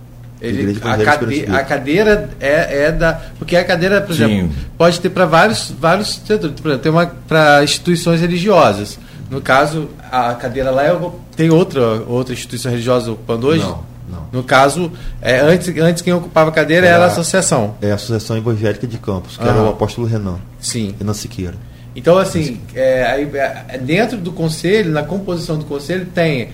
Ele, 0.41 0.77
a, 0.83 0.99
cade, 0.99 1.47
a, 1.47 1.65
cadeira 1.65 2.31
é, 2.39 2.85
é, 2.85 2.93
da. 2.93 3.15
Porque 3.39 3.57
a 3.57 3.65
cadeira, 3.65 4.03
por 4.03 4.15
Sim. 4.15 4.25
exemplo, 4.25 4.57
pode 4.77 5.01
ter 5.01 5.09
para 5.09 5.25
vários, 5.25 5.73
vários 5.81 6.17
setores. 6.27 6.61
Por 6.61 6.69
exemplo, 6.69 6.83
tem 6.83 6.93
uma 6.93 7.07
para 7.07 7.65
instituições 7.65 8.21
religiosas. 8.21 8.99
No 9.31 9.41
caso, 9.41 9.89
a 10.13 10.35
cadeira 10.35 10.71
lá 10.71 10.85
é, 10.85 11.01
tem 11.35 11.49
outra, 11.49 12.03
outra 12.07 12.35
instituição 12.35 12.71
religiosa 12.71 13.11
ocupando 13.13 13.47
hoje? 13.47 13.63
Não. 13.63 13.95
Não. 14.07 14.27
No 14.31 14.43
caso, 14.43 14.93
é, 15.23 15.41
antes, 15.41 15.75
antes 15.79 16.03
quem 16.03 16.13
ocupava 16.13 16.51
a 16.51 16.53
cadeira 16.53 16.87
era, 16.87 16.97
era 16.97 17.05
a 17.07 17.09
associação. 17.09 17.77
É 17.81 17.91
a 17.91 17.95
Associação 17.95 18.37
Evangélica 18.37 18.87
de 18.87 18.99
Campos, 18.99 19.39
que 19.39 19.43
era 19.43 19.63
o 19.63 19.71
apóstolo 19.71 20.07
Renan. 20.07 20.37
Sim. 20.61 20.95
Renan 20.99 21.15
Siqueira. 21.15 21.55
Então, 21.95 22.19
assim, 22.19 22.61
é, 22.75 23.27
é, 23.69 23.79
dentro 23.79 24.19
do 24.19 24.33
conselho, 24.33 24.91
na 24.91 25.03
composição 25.03 25.59
do 25.59 25.65
conselho, 25.65 26.07
tem 26.07 26.49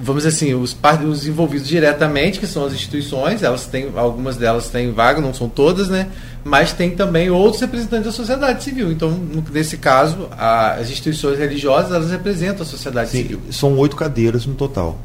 vamos 0.00 0.22
dizer 0.22 0.36
assim, 0.36 0.54
os, 0.54 0.76
os 1.10 1.26
envolvidos 1.26 1.66
diretamente, 1.66 2.38
que 2.38 2.46
são 2.46 2.64
as 2.64 2.72
instituições, 2.72 3.42
elas 3.42 3.66
têm, 3.66 3.90
algumas 3.96 4.36
delas 4.36 4.68
têm 4.68 4.92
vaga, 4.92 5.20
não 5.20 5.34
são 5.34 5.48
todas, 5.48 5.88
né? 5.88 6.08
Mas 6.44 6.72
tem 6.72 6.92
também 6.92 7.28
outros 7.30 7.60
representantes 7.60 8.06
da 8.06 8.12
sociedade 8.12 8.62
civil. 8.62 8.92
Então, 8.92 9.10
nesse 9.52 9.76
caso, 9.76 10.28
a, 10.30 10.74
as 10.74 10.88
instituições 10.88 11.38
religiosas, 11.38 11.92
elas 11.92 12.10
representam 12.10 12.62
a 12.62 12.64
sociedade 12.64 13.10
Sim, 13.10 13.22
civil. 13.22 13.40
São 13.50 13.76
oito 13.76 13.96
cadeiras 13.96 14.46
no 14.46 14.54
total. 14.54 14.98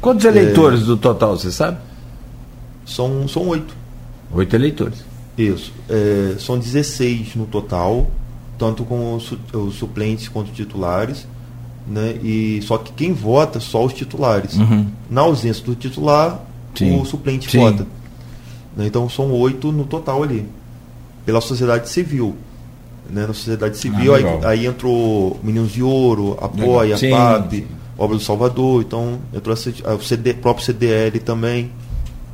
Quantos 0.00 0.24
eleitores 0.24 0.82
é, 0.82 0.84
do 0.84 0.96
total, 0.96 1.38
você 1.38 1.52
sabe? 1.52 1.78
São, 2.84 3.28
são 3.28 3.46
oito. 3.46 3.74
Oito 4.32 4.56
eleitores. 4.56 5.04
Isso. 5.38 5.72
É, 5.88 6.34
são 6.40 6.58
16 6.58 7.36
no 7.36 7.46
total, 7.46 8.10
tanto 8.62 8.84
com 8.84 9.14
os, 9.14 9.34
os 9.52 9.74
suplentes 9.74 10.28
quanto 10.28 10.52
titulares 10.52 11.26
né? 11.86 12.16
E 12.22 12.60
só 12.62 12.78
que 12.78 12.92
quem 12.92 13.12
vota 13.12 13.60
só 13.60 13.84
os 13.84 13.92
titulares. 13.92 14.54
Uhum. 14.56 14.86
Na 15.10 15.22
ausência 15.22 15.64
do 15.64 15.74
titular, 15.74 16.40
Sim. 16.74 17.00
o 17.00 17.04
suplente 17.04 17.50
Sim. 17.50 17.58
vota. 17.58 17.86
Né? 18.76 18.86
Então 18.86 19.08
são 19.08 19.30
oito 19.32 19.72
no 19.72 19.84
total 19.84 20.22
ali. 20.22 20.46
Pela 21.24 21.40
sociedade 21.40 21.88
civil. 21.88 22.36
Né? 23.10 23.22
Na 23.26 23.34
sociedade 23.34 23.76
civil, 23.76 24.14
ah, 24.14 24.18
aí, 24.18 24.26
aí, 24.44 24.66
entrou 24.66 25.38
Meninos 25.42 25.72
de 25.72 25.82
Ouro, 25.82 26.38
Apoia, 26.40 26.96
a 26.96 26.98
PAB, 26.98 27.66
Obra 27.98 28.16
do 28.16 28.22
Salvador, 28.22 28.82
então 28.82 29.18
entrou 29.34 29.54
a, 29.84 29.94
o 29.94 30.02
CD, 30.02 30.34
próprio 30.34 30.64
CDL 30.64 31.18
também. 31.20 31.70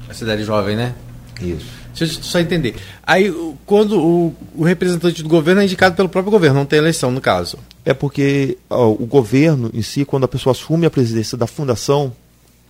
A 0.09 0.15
cidade 0.15 0.45
jovem, 0.45 0.77
né? 0.77 0.95
Isso. 1.41 1.78
Deixa 1.99 2.19
eu 2.19 2.23
só 2.23 2.39
entender. 2.39 2.77
Aí, 3.03 3.33
quando 3.67 3.99
o, 3.99 4.35
o, 4.55 4.65
representante 4.65 5.23
do 5.23 5.29
governo 5.29 5.61
é 5.61 5.65
indicado 5.65 5.97
pelo 5.97 6.09
próprio 6.09 6.31
governo, 6.31 6.59
não 6.59 6.67
tem 6.67 6.79
eleição 6.79 7.11
no 7.11 7.21
caso. 7.21 7.59
É 7.85 7.93
porque 7.95 8.59
ó, 8.69 8.89
o 8.89 9.07
governo 9.07 9.71
em 9.73 9.83
si, 9.83 10.05
quando 10.05 10.25
a 10.25 10.29
pessoa 10.29 10.53
assume 10.53 10.87
a 10.87 10.91
presidência 10.91 11.37
da 11.37 11.47
fundação, 11.47 12.13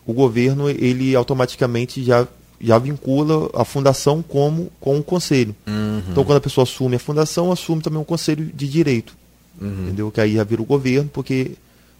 o 0.06 0.12
governo 0.12 0.70
ele 0.70 1.14
automaticamente 1.14 2.02
já, 2.02 2.26
já 2.60 2.78
vincula 2.78 3.50
a 3.54 3.64
fundação 3.64 4.22
como 4.22 4.70
com 4.80 4.98
o 4.98 5.02
conselho. 5.02 5.54
Uhum. 5.66 6.02
Então, 6.10 6.24
quando 6.24 6.38
a 6.38 6.40
pessoa 6.40 6.62
assume 6.64 6.96
a 6.96 7.00
fundação, 7.00 7.52
assume 7.52 7.82
também 7.82 8.00
um 8.00 8.04
conselho 8.04 8.44
de 8.54 8.66
direito. 8.68 9.16
Uhum. 9.60 9.84
Entendeu? 9.84 10.10
Que 10.10 10.20
aí 10.20 10.34
já 10.34 10.44
vira 10.44 10.62
o 10.62 10.64
governo, 10.64 11.10
porque 11.12 11.52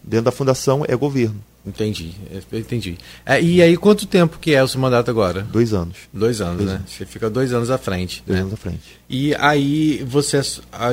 dentro 0.03 0.27
da 0.27 0.33
fundação 0.33 0.85
é 0.87 0.97
governo. 0.97 1.43
Entendi, 1.68 2.14
entendi. 2.50 2.96
É, 3.26 3.40
e 3.42 3.61
aí, 3.61 3.76
quanto 3.76 4.07
tempo 4.07 4.38
que 4.38 4.54
é 4.54 4.62
o 4.62 4.66
seu 4.66 4.81
mandato 4.81 5.11
agora? 5.11 5.42
Dois 5.42 5.74
anos. 5.74 5.96
Dois 6.12 6.40
anos, 6.40 6.57
dois 6.57 6.68
né? 6.68 6.76
Anos. 6.76 6.90
Você 6.90 7.04
fica 7.04 7.28
dois 7.28 7.52
anos 7.52 7.70
à 7.70 7.76
frente. 7.76 8.22
Dois 8.26 8.38
né? 8.38 8.42
anos 8.42 8.54
à 8.54 8.57
frente. 8.57 8.98
E 9.09 9.35
aí, 9.35 10.02
você 10.09 10.40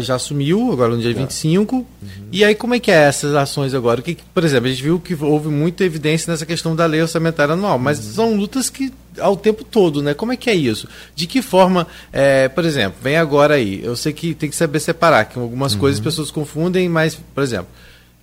já 0.02 0.16
assumiu, 0.16 0.72
agora 0.74 0.94
no 0.94 1.02
dia 1.02 1.14
já. 1.14 1.20
25. 1.20 1.78
Uhum. 1.78 1.86
E 2.30 2.44
aí, 2.44 2.54
como 2.54 2.76
é 2.76 2.80
que 2.80 2.92
é 2.92 2.96
essas 2.96 3.34
ações 3.36 3.74
agora? 3.74 4.02
Que, 4.02 4.18
por 4.34 4.44
exemplo, 4.44 4.68
a 4.68 4.70
gente 4.70 4.84
viu 4.84 5.00
que 5.00 5.16
houve 5.16 5.48
muita 5.48 5.86
evidência 5.86 6.30
nessa 6.30 6.46
questão 6.46 6.76
da 6.76 6.86
lei 6.86 7.02
orçamentária 7.02 7.54
anual, 7.54 7.80
mas 7.80 7.98
uhum. 7.98 8.14
são 8.14 8.36
lutas 8.36 8.70
que 8.70 8.92
ao 9.18 9.38
tempo 9.38 9.64
todo, 9.64 10.04
né? 10.04 10.14
Como 10.14 10.34
é 10.34 10.38
que 10.38 10.50
é 10.50 10.54
isso? 10.54 10.90
De 11.16 11.26
que 11.26 11.42
forma, 11.42 11.88
é, 12.12 12.50
por 12.50 12.66
exemplo, 12.66 12.98
vem 13.02 13.16
agora 13.16 13.56
aí, 13.56 13.82
eu 13.82 13.96
sei 13.96 14.12
que 14.12 14.34
tem 14.34 14.50
que 14.50 14.56
saber 14.56 14.82
separar, 14.82 15.24
que 15.26 15.40
algumas 15.40 15.74
uhum. 15.74 15.80
coisas 15.80 16.00
as 16.00 16.04
pessoas 16.04 16.32
confundem, 16.32 16.90
mas, 16.90 17.16
por 17.16 17.42
exemplo, 17.42 17.70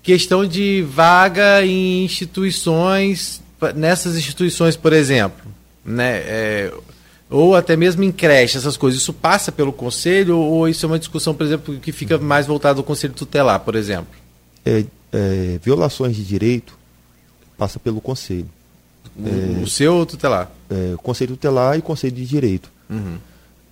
questão 0.03 0.45
de 0.45 0.83
vaga 0.83 1.65
em 1.65 2.05
instituições, 2.05 3.41
nessas 3.75 4.17
instituições, 4.17 4.77
por 4.77 4.93
exemplo, 4.93 5.45
né? 5.85 6.17
É, 6.25 6.73
ou 7.31 7.55
até 7.57 7.77
mesmo 7.77 8.03
em 8.03 8.13
creche, 8.13 8.59
essas 8.59 8.77
coisas, 8.77 9.01
isso 9.01 9.13
passa 9.13 9.51
pelo 9.51 9.73
conselho 9.73 10.37
ou 10.37 10.69
isso 10.69 10.85
é 10.85 10.89
uma 10.89 10.99
discussão, 10.99 11.35
por 11.35 11.47
exemplo, 11.47 11.79
que 11.79 11.93
fica 11.93 12.19
mais 12.19 12.47
voltada 12.47 12.79
ao 12.79 12.85
conselho 12.85 13.15
tutelar, 13.15 13.61
por 13.61 13.75
exemplo? 13.75 14.15
É, 14.67 14.85
é, 15.13 15.59
violações 15.63 16.15
de 16.15 16.25
direito 16.25 16.77
passa 17.57 17.79
pelo 17.79 18.01
conselho. 18.01 18.49
O, 19.17 19.29
é, 19.29 19.63
o 19.63 19.67
seu 19.67 20.05
tutelar? 20.05 20.51
É, 20.71 20.95
conselho 20.99 21.31
tutelar 21.31 21.79
e 21.79 21.83
conselho 21.83 22.15
de 22.15 22.27
direito. 22.27 22.71
Uhum. 22.91 23.17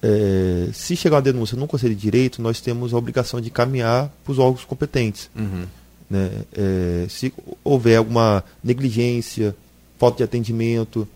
É, 0.02 0.68
se 0.72 0.96
chegar 0.96 1.16
uma 1.16 1.22
denúncia 1.22 1.56
no 1.56 1.66
conselho 1.66 1.94
de 1.94 2.00
direito, 2.00 2.40
nós 2.40 2.60
temos 2.60 2.94
a 2.94 2.96
obrigação 2.96 3.40
de 3.40 3.50
caminhar 3.50 4.10
para 4.24 4.32
os 4.32 4.38
órgãos 4.38 4.64
competentes. 4.64 5.28
Uhum. 5.36 5.64
Né? 6.10 6.28
É, 6.52 7.06
se 7.08 7.32
houver 7.62 7.96
alguma 7.96 8.42
negligência, 8.64 9.54
falta 9.96 10.18
de 10.18 10.22
atendimento, 10.24 11.06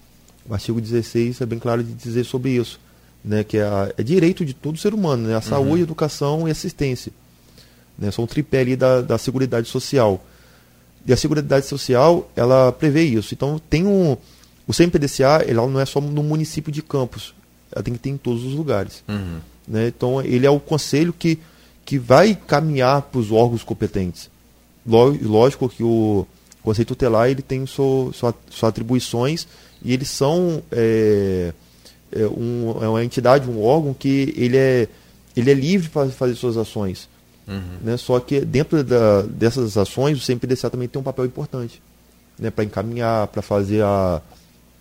o 0.49 0.55
artigo 0.55 0.81
16 0.81 1.41
é 1.41 1.47
bem 1.47 1.59
claro 1.59 1.83
de 1.83 1.93
dizer 1.93 2.25
sobre 2.25 2.53
isso, 2.53 2.79
né? 3.25 3.43
que 3.43 3.59
é, 3.59 3.65
a, 3.65 3.93
é 3.99 4.03
direito 4.05 4.45
de 4.45 4.55
todo 4.55 4.79
ser 4.79 4.95
humano, 4.95 5.27
né? 5.27 5.37
a 5.37 5.41
saúde, 5.41 5.73
uhum. 5.73 5.83
educação 5.83 6.47
e 6.47 6.51
assistência. 6.53 7.13
Né? 7.99 8.11
São 8.13 8.25
um 8.25 8.27
tripé 8.29 8.61
ali 8.61 8.77
da, 8.77 9.01
da 9.01 9.19
Seguridade 9.19 9.69
Social. 9.69 10.25
E 11.05 11.13
a 11.13 11.17
Seguridade 11.17 11.67
Social, 11.67 12.31
ela 12.37 12.71
prevê 12.71 13.03
isso. 13.03 13.35
Então, 13.35 13.61
tem 13.69 13.85
um... 13.85 14.17
O 14.67 14.73
CMPDCA, 14.73 15.45
ela 15.47 15.67
não 15.67 15.79
é 15.79 15.85
só 15.85 16.01
no 16.01 16.23
município 16.23 16.73
de 16.73 16.81
Campos, 16.81 17.35
ela 17.71 17.83
tem 17.83 17.93
que 17.93 18.01
ter 18.01 18.09
em 18.09 18.17
todos 18.17 18.45
os 18.45 18.55
lugares. 18.55 19.05
Uhum. 19.07 19.39
Né? 19.69 19.89
Então, 19.89 20.23
ele 20.23 20.47
é 20.47 20.51
o 20.51 20.59
conselho 20.59 21.13
que, 21.13 21.39
que 21.85 21.99
vai 21.99 22.35
caminhar 22.35 23.03
para 23.03 23.21
os 23.21 23.31
órgãos 23.31 23.63
competentes 23.63 24.31
lógico 24.87 25.69
que 25.69 25.83
o 25.83 26.27
conceito 26.63 26.89
tutelar 26.89 27.31
ele 27.31 27.43
tem 27.43 27.67
sua, 27.67 28.13
sua, 28.13 28.35
suas 28.51 28.69
atribuições 28.69 29.47
e 29.83 29.93
eles 29.93 30.09
são 30.09 30.63
é, 30.73 31.53
é, 32.13 32.27
um, 32.27 32.79
é 32.83 32.89
uma 32.89 33.05
entidade, 33.05 33.49
um 33.49 33.63
órgão 33.63 33.93
que 33.93 34.33
ele 34.37 34.57
é, 34.57 34.89
ele 35.37 35.51
é 35.51 35.55
livre 35.55 35.89
para 35.89 36.09
fazer 36.11 36.35
suas 36.35 36.57
ações. 36.57 37.09
Uhum. 37.47 37.79
Né? 37.83 37.97
Só 37.97 38.19
que 38.21 38.41
dentro 38.41 38.83
da, 38.83 39.23
dessas 39.23 39.77
ações, 39.77 40.23
o 40.23 40.27
CMPDCA 40.27 40.71
também 40.71 40.89
tem 40.89 40.99
um 40.99 41.05
papel 41.05 41.27
importante 41.27 41.83
né? 42.39 42.51
para 42.51 42.65
encaminhar, 42.65 43.27
para 43.29 43.43
fazer 43.43 43.83
a, 43.83 44.23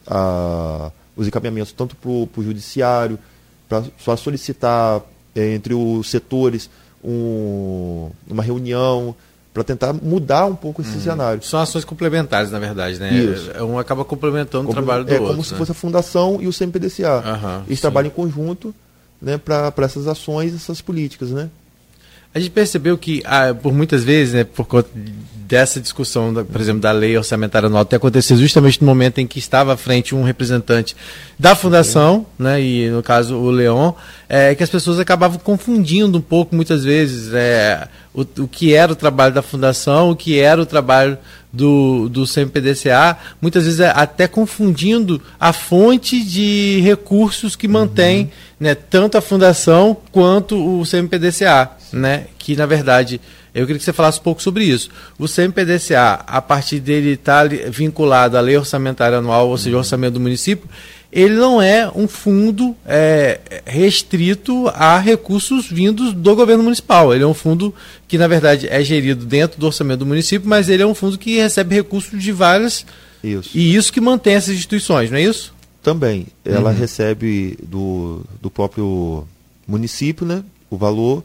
a, 0.07 0.91
os 1.15 1.27
encaminhamentos 1.27 1.73
tanto 1.73 1.95
para 1.95 2.09
o 2.09 2.29
judiciário, 2.43 3.19
para 3.67 4.17
solicitar 4.17 5.01
é, 5.35 5.53
entre 5.53 5.73
os 5.73 6.09
setores 6.09 6.69
um, 7.03 8.09
uma 8.29 8.43
reunião, 8.43 9.15
para 9.53 9.63
tentar 9.63 9.93
mudar 9.93 10.45
um 10.45 10.55
pouco 10.55 10.81
esse 10.81 10.95
uhum. 10.95 11.01
cenário. 11.01 11.43
São 11.43 11.59
ações 11.59 11.85
complementares, 11.85 12.49
na 12.49 12.57
verdade, 12.57 12.99
né? 12.99 13.13
Isso. 13.13 13.51
É, 13.53 13.61
um 13.61 13.77
acaba 13.77 14.03
complementando 14.03 14.65
como, 14.65 14.71
o 14.71 14.73
trabalho 14.73 15.03
do 15.03 15.11
é, 15.11 15.13
outro. 15.13 15.27
É 15.27 15.31
como 15.31 15.43
se 15.43 15.51
né? 15.51 15.57
fosse 15.59 15.71
a 15.71 15.75
fundação 15.75 16.39
e 16.41 16.47
o 16.47 16.53
CMPDCA. 16.53 17.17
Uhum, 17.17 17.63
Eles 17.67 17.79
sim. 17.79 17.81
trabalham 17.81 18.07
em 18.07 18.11
conjunto 18.11 18.73
né, 19.21 19.37
para 19.37 19.71
essas 19.77 20.07
ações, 20.07 20.55
essas 20.55 20.81
políticas, 20.81 21.29
né? 21.29 21.49
A 22.35 22.39
gente 22.39 22.49
percebeu 22.49 22.97
que, 22.97 23.21
ah, 23.25 23.53
por 23.53 23.71
muitas 23.71 24.03
vezes, 24.03 24.33
né, 24.33 24.43
por 24.43 24.65
conta 24.65 24.89
dessa 25.47 25.79
discussão, 25.79 26.33
da, 26.33 26.43
por 26.43 26.59
exemplo, 26.59 26.81
da 26.81 26.91
lei 26.91 27.15
orçamentária 27.15 27.67
anual, 27.67 27.85
ter 27.85 27.97
acontecido 27.97 28.39
justamente 28.39 28.81
no 28.81 28.87
momento 28.87 29.19
em 29.19 29.27
que 29.27 29.37
estava 29.37 29.73
à 29.73 29.77
frente 29.77 30.15
um 30.15 30.23
representante 30.23 30.95
da 31.37 31.55
fundação, 31.55 32.25
né, 32.39 32.59
e 32.59 32.89
no 32.89 33.03
caso 33.03 33.35
o 33.35 33.51
Leon, 33.51 33.93
é, 34.27 34.55
que 34.55 34.63
as 34.63 34.69
pessoas 34.69 34.99
acabavam 34.99 35.37
confundindo 35.37 36.17
um 36.17 36.21
pouco, 36.21 36.55
muitas 36.55 36.83
vezes, 36.83 37.31
é, 37.35 37.87
o, 38.13 38.21
o 38.21 38.47
que 38.47 38.73
era 38.73 38.91
o 38.91 38.95
trabalho 38.95 39.33
da 39.33 39.41
fundação, 39.41 40.11
o 40.11 40.15
que 40.15 40.39
era 40.39 40.61
o 40.61 40.65
trabalho 40.65 41.17
do, 41.51 42.09
do 42.09 42.25
CMPDCA, 42.25 43.17
muitas 43.41 43.65
vezes 43.65 43.79
é 43.79 43.91
até 43.95 44.27
confundindo 44.27 45.21
a 45.39 45.53
fonte 45.53 46.23
de 46.23 46.79
recursos 46.81 47.55
que 47.55 47.67
mantém 47.67 48.23
uhum. 48.23 48.29
né, 48.59 48.75
tanto 48.75 49.17
a 49.17 49.21
fundação 49.21 49.95
quanto 50.11 50.55
o 50.55 50.83
CMPDCA, 50.83 51.71
né, 51.91 52.25
que 52.37 52.55
na 52.55 52.65
verdade 52.65 53.19
eu 53.53 53.67
queria 53.67 53.77
que 53.77 53.85
você 53.85 53.93
falasse 53.93 54.19
um 54.19 54.23
pouco 54.23 54.41
sobre 54.41 54.63
isso. 54.63 54.89
O 55.17 55.27
CMPDCA, 55.27 56.23
a 56.25 56.41
partir 56.41 56.79
dele 56.79 57.11
estar 57.11 57.47
tá 57.47 57.55
vinculado 57.69 58.35
à 58.35 58.41
lei 58.41 58.57
orçamentária 58.57 59.19
anual, 59.19 59.47
ou 59.47 59.57
seja, 59.59 59.75
o 59.75 59.79
orçamento 59.79 60.15
do 60.15 60.19
município, 60.19 60.67
ele 61.13 61.35
não 61.35 61.61
é 61.61 61.89
um 61.95 62.07
fundo 62.07 62.75
é, 62.83 63.39
restrito 63.65 64.67
a 64.69 64.97
recursos 64.97 65.69
vindos 65.69 66.11
do 66.11 66.35
governo 66.35 66.63
municipal. 66.63 67.13
Ele 67.13 67.23
é 67.23 67.27
um 67.27 67.35
fundo 67.35 67.73
que, 68.07 68.17
na 68.17 68.27
verdade, 68.27 68.67
é 68.67 68.83
gerido 68.83 69.23
dentro 69.23 69.59
do 69.59 69.67
orçamento 69.67 69.99
do 69.99 70.07
município, 70.07 70.49
mas 70.49 70.69
ele 70.69 70.81
é 70.81 70.87
um 70.87 70.95
fundo 70.95 71.17
que 71.17 71.35
recebe 71.35 71.75
recursos 71.75 72.21
de 72.21 72.31
várias. 72.31 72.83
Isso. 73.23 73.51
E 73.53 73.75
isso 73.75 73.93
que 73.93 74.01
mantém 74.01 74.33
essas 74.33 74.55
instituições, 74.55 75.11
não 75.11 75.19
é 75.19 75.21
isso? 75.21 75.53
Também. 75.83 76.25
Ela 76.43 76.71
uhum. 76.71 76.77
recebe 76.77 77.59
do, 77.61 78.21
do 78.41 78.49
próprio 78.49 79.27
município 79.67 80.25
né, 80.25 80.43
o 80.67 80.77
valor, 80.77 81.23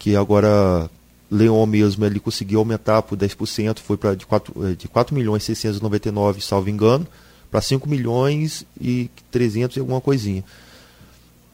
que 0.00 0.16
agora 0.16 0.90
Leon 1.30 1.64
mesmo 1.64 2.04
ele 2.04 2.18
conseguiu 2.18 2.58
aumentar 2.58 3.02
por 3.02 3.16
10%, 3.16 3.78
foi 3.78 3.96
para 3.96 4.16
de 4.16 4.26
4, 4.26 4.76
de 4.76 4.88
4 4.88 5.14
milhões 5.14 5.44
699, 5.44 6.40
salvo 6.40 6.68
engano 6.68 7.06
para 7.50 7.60
5 7.60 7.88
milhões 7.88 8.64
e 8.80 9.10
300 9.30 9.76
e 9.76 9.80
alguma 9.80 10.00
coisinha. 10.00 10.44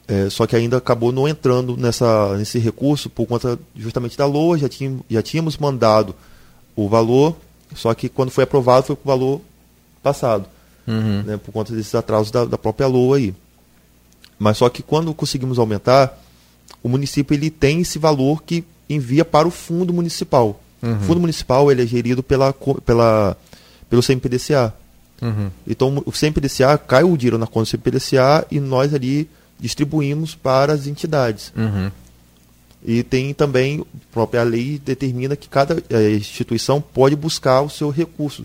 É, 0.07 0.29
só 0.29 0.47
que 0.47 0.55
ainda 0.55 0.77
acabou 0.77 1.11
não 1.11 1.27
entrando 1.27 1.77
nessa, 1.77 2.37
nesse 2.37 2.59
recurso 2.59 3.09
por 3.09 3.27
conta 3.27 3.59
justamente 3.75 4.19
da 4.19 4.27
LOA, 4.27 4.59
já, 4.59 4.69
tinha, 4.69 4.99
já 5.09 5.23
tínhamos 5.23 5.57
mandado 5.57 6.15
o 6.77 6.89
valor, 6.89 7.35
só 7.75 7.95
que 7.95 8.09
quando 8.09 8.31
foi 8.31 8.45
aprovado 8.45 8.87
foi 8.87 8.97
com 8.97 9.03
o 9.03 9.13
valor 9.13 9.41
passado, 10.03 10.47
uhum. 10.87 11.23
né, 11.23 11.37
por 11.39 11.53
conta 11.53 11.73
desses 11.73 11.95
atrasos 11.95 12.31
da, 12.31 12.45
da 12.45 12.59
própria 12.59 12.87
LOA 12.87 13.17
aí. 13.17 13.35
Mas 14.39 14.59
só 14.59 14.69
que 14.69 14.83
quando 14.83 15.15
conseguimos 15.15 15.59
aumentar, 15.59 16.21
o 16.83 16.89
município 16.89 17.35
ele 17.35 17.49
tem 17.49 17.81
esse 17.81 17.99
valor 17.99 18.43
que 18.43 18.63
envia 18.91 19.25
para 19.25 19.49
o 19.49 19.51
fundo 19.51 19.93
municipal. 19.93 20.61
Uhum. 20.83 20.97
O 20.97 21.01
fundo 21.01 21.21
municipal 21.21 21.73
ele 21.73 21.83
é 21.83 21.87
gerido 21.87 22.23
pela, 22.23 22.53
pela, 22.53 23.39
pelo 23.89 24.03
CMPDCA. 24.03 24.75
Uhum. 25.23 25.51
Então, 25.67 26.03
o 26.05 26.13
CMPDCA 26.13 26.77
cai 26.79 27.05
o 27.05 27.17
dinheiro 27.17 27.39
na 27.39 27.47
conta 27.47 27.65
do 27.65 27.71
CMPDCA 27.71 28.47
e 28.51 28.61
nós 28.61 28.93
ali 28.93 29.29
distribuímos 29.59 30.35
para 30.35 30.73
as 30.73 30.87
entidades. 30.87 31.53
Uhum. 31.57 31.91
E 32.85 33.03
tem 33.03 33.33
também, 33.33 33.81
a 33.81 34.13
própria 34.13 34.43
lei 34.43 34.79
determina 34.85 35.35
que 35.35 35.49
cada 35.49 35.83
é, 35.89 36.11
instituição 36.11 36.81
pode 36.81 37.17
buscar 37.17 37.63
o 37.63 37.71
seu 37.71 37.89
recurso 37.89 38.45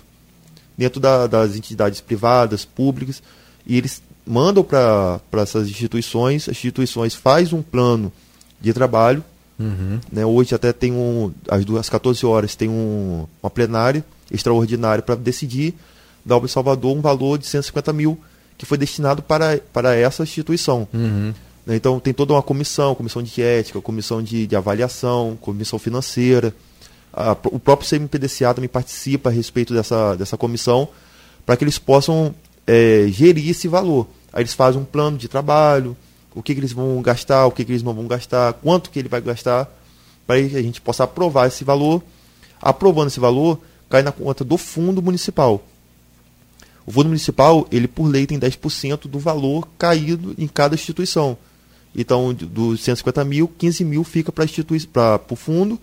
dentro 0.77 1.01
da, 1.01 1.27
das 1.27 1.57
entidades 1.57 1.99
privadas, 1.99 2.63
públicas, 2.63 3.21
e 3.67 3.77
eles 3.77 4.01
mandam 4.25 4.63
para 4.63 5.19
essas 5.33 5.67
instituições, 5.67 6.43
as 6.47 6.55
instituições 6.55 7.13
faz 7.13 7.51
um 7.51 7.61
plano 7.61 8.13
de 8.61 8.71
trabalho. 8.71 9.23
Uhum. 9.59 9.99
Né, 10.09 10.25
hoje 10.25 10.55
até 10.55 10.71
tem 10.71 10.93
um, 10.93 11.33
às, 11.49 11.69
às 11.77 11.89
14 11.89 12.25
horas 12.25 12.55
tem 12.55 12.69
um, 12.69 13.27
uma 13.43 13.49
plenária 13.49 14.05
extraordinária 14.31 15.01
para 15.01 15.15
decidir 15.15 15.73
da 16.25 16.35
Obra 16.35 16.47
Salvador 16.47 16.95
um 16.95 17.01
valor 17.01 17.37
de 17.37 17.47
150 17.47 17.93
mil 17.93 18.19
que 18.57 18.65
foi 18.65 18.77
destinado 18.77 19.21
para, 19.21 19.59
para 19.71 19.95
essa 19.95 20.23
instituição. 20.23 20.87
Uhum. 20.93 21.33
Né, 21.65 21.75
então 21.75 21.99
tem 21.99 22.13
toda 22.13 22.33
uma 22.33 22.41
comissão, 22.41 22.93
comissão 22.93 23.23
de 23.23 23.41
ética, 23.41 23.79
comissão 23.79 24.21
de, 24.21 24.45
de 24.45 24.55
avaliação, 24.55 25.37
comissão 25.39 25.79
financeira. 25.79 26.53
A, 27.13 27.31
o 27.45 27.59
próprio 27.59 27.89
CMPDCA 27.89 28.53
também 28.53 28.67
participa 28.67 29.29
a 29.29 29.31
respeito 29.31 29.73
dessa, 29.73 30.15
dessa 30.15 30.37
comissão 30.37 30.89
para 31.45 31.55
que 31.55 31.63
eles 31.63 31.79
possam 31.79 32.35
é, 32.67 33.07
gerir 33.09 33.49
esse 33.49 33.67
valor. 33.67 34.07
Aí 34.31 34.41
eles 34.41 34.53
fazem 34.53 34.81
um 34.81 34.85
plano 34.85 35.17
de 35.17 35.27
trabalho, 35.27 35.95
o 36.35 36.43
que, 36.43 36.53
que 36.53 36.59
eles 36.59 36.73
vão 36.73 37.01
gastar, 37.01 37.47
o 37.47 37.51
que, 37.51 37.65
que 37.65 37.71
eles 37.71 37.81
não 37.81 37.93
vão 37.93 38.07
gastar, 38.07 38.53
quanto 38.53 38.89
que 38.89 38.99
ele 38.99 39.09
vai 39.09 39.21
gastar, 39.21 39.67
para 40.27 40.39
que 40.47 40.55
a 40.55 40.61
gente 40.61 40.79
possa 40.79 41.05
aprovar 41.05 41.47
esse 41.47 41.63
valor. 41.63 42.03
Aprovando 42.61 43.07
esse 43.07 43.19
valor, 43.19 43.59
cai 43.89 44.03
na 44.03 44.11
conta 44.11 44.43
do 44.43 44.57
fundo 44.57 45.01
municipal. 45.01 45.63
O 46.89 46.91
fundo 46.91 47.05
municipal, 47.05 47.67
ele 47.71 47.87
por 47.87 48.07
lei 48.07 48.25
tem 48.25 48.39
10% 48.39 49.07
do 49.07 49.19
valor 49.19 49.67
caído 49.77 50.33
em 50.39 50.47
cada 50.47 50.73
instituição. 50.73 51.37
Então, 51.95 52.33
dos 52.33 52.81
150 52.81 53.23
mil, 53.25 53.47
15 53.47 53.85
mil 53.85 54.03
fica 54.03 54.31
para 54.31 55.21
o 55.29 55.35
fundo 55.35 55.79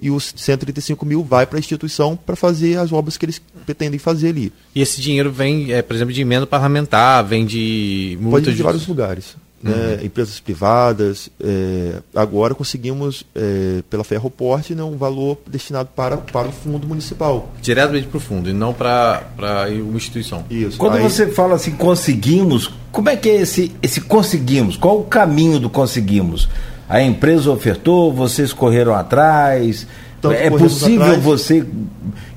e 0.00 0.10
os 0.10 0.34
135 0.36 1.06
mil 1.06 1.22
vai 1.22 1.46
para 1.46 1.58
a 1.58 1.60
instituição 1.60 2.16
para 2.16 2.34
fazer 2.34 2.76
as 2.76 2.90
obras 2.90 3.16
que 3.16 3.24
eles 3.24 3.40
pretendem 3.64 4.00
fazer 4.00 4.30
ali. 4.30 4.52
E 4.74 4.82
esse 4.82 5.00
dinheiro 5.00 5.30
vem, 5.30 5.72
é, 5.72 5.80
por 5.80 5.94
exemplo, 5.94 6.12
de 6.12 6.22
emenda 6.22 6.44
parlamentar, 6.44 7.24
vem 7.24 7.46
de 7.46 8.18
Pode 8.28 8.50
vir 8.50 8.56
de 8.56 8.62
vários 8.64 8.84
lugares 8.88 9.36
né, 9.62 9.98
uhum. 9.98 10.06
empresas 10.06 10.40
privadas. 10.40 11.30
É, 11.40 11.96
agora 12.14 12.54
conseguimos, 12.54 13.24
é, 13.34 13.82
pela 13.88 14.04
Ferroport, 14.04 14.70
né, 14.70 14.82
um 14.82 14.96
valor 14.96 15.38
destinado 15.46 15.90
para, 15.94 16.16
para 16.16 16.48
o 16.48 16.52
fundo 16.52 16.86
municipal. 16.86 17.50
Diretamente 17.60 18.06
para 18.06 18.18
o 18.18 18.20
fundo 18.20 18.48
e 18.48 18.52
não 18.52 18.72
para 18.72 19.24
uma 19.36 19.96
instituição. 19.96 20.44
Isso. 20.50 20.78
Quando 20.78 20.96
Aí... 20.96 21.02
você 21.02 21.28
fala 21.28 21.54
assim, 21.54 21.72
conseguimos, 21.72 22.72
como 22.92 23.08
é 23.08 23.16
que 23.16 23.28
é 23.28 23.40
esse, 23.40 23.72
esse 23.82 24.00
conseguimos? 24.00 24.76
Qual 24.76 25.00
o 25.00 25.04
caminho 25.04 25.58
do 25.58 25.70
conseguimos? 25.70 26.48
A 26.88 27.02
empresa 27.02 27.50
ofertou, 27.50 28.12
vocês 28.12 28.52
correram 28.52 28.94
atrás. 28.94 29.86
Tanto 30.20 30.34
é 30.34 30.50
possível 30.50 31.02
atrás, 31.02 31.22
você 31.22 31.66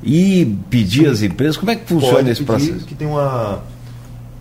ir 0.04 0.58
pedir 0.70 1.08
às 1.08 1.22
empresas? 1.22 1.58
Como 1.58 1.72
é 1.72 1.76
que 1.76 1.88
funciona 1.88 2.30
esse 2.30 2.44
processo? 2.44 2.86
Que 2.86 2.94
tem 2.94 3.08
uma 3.08 3.64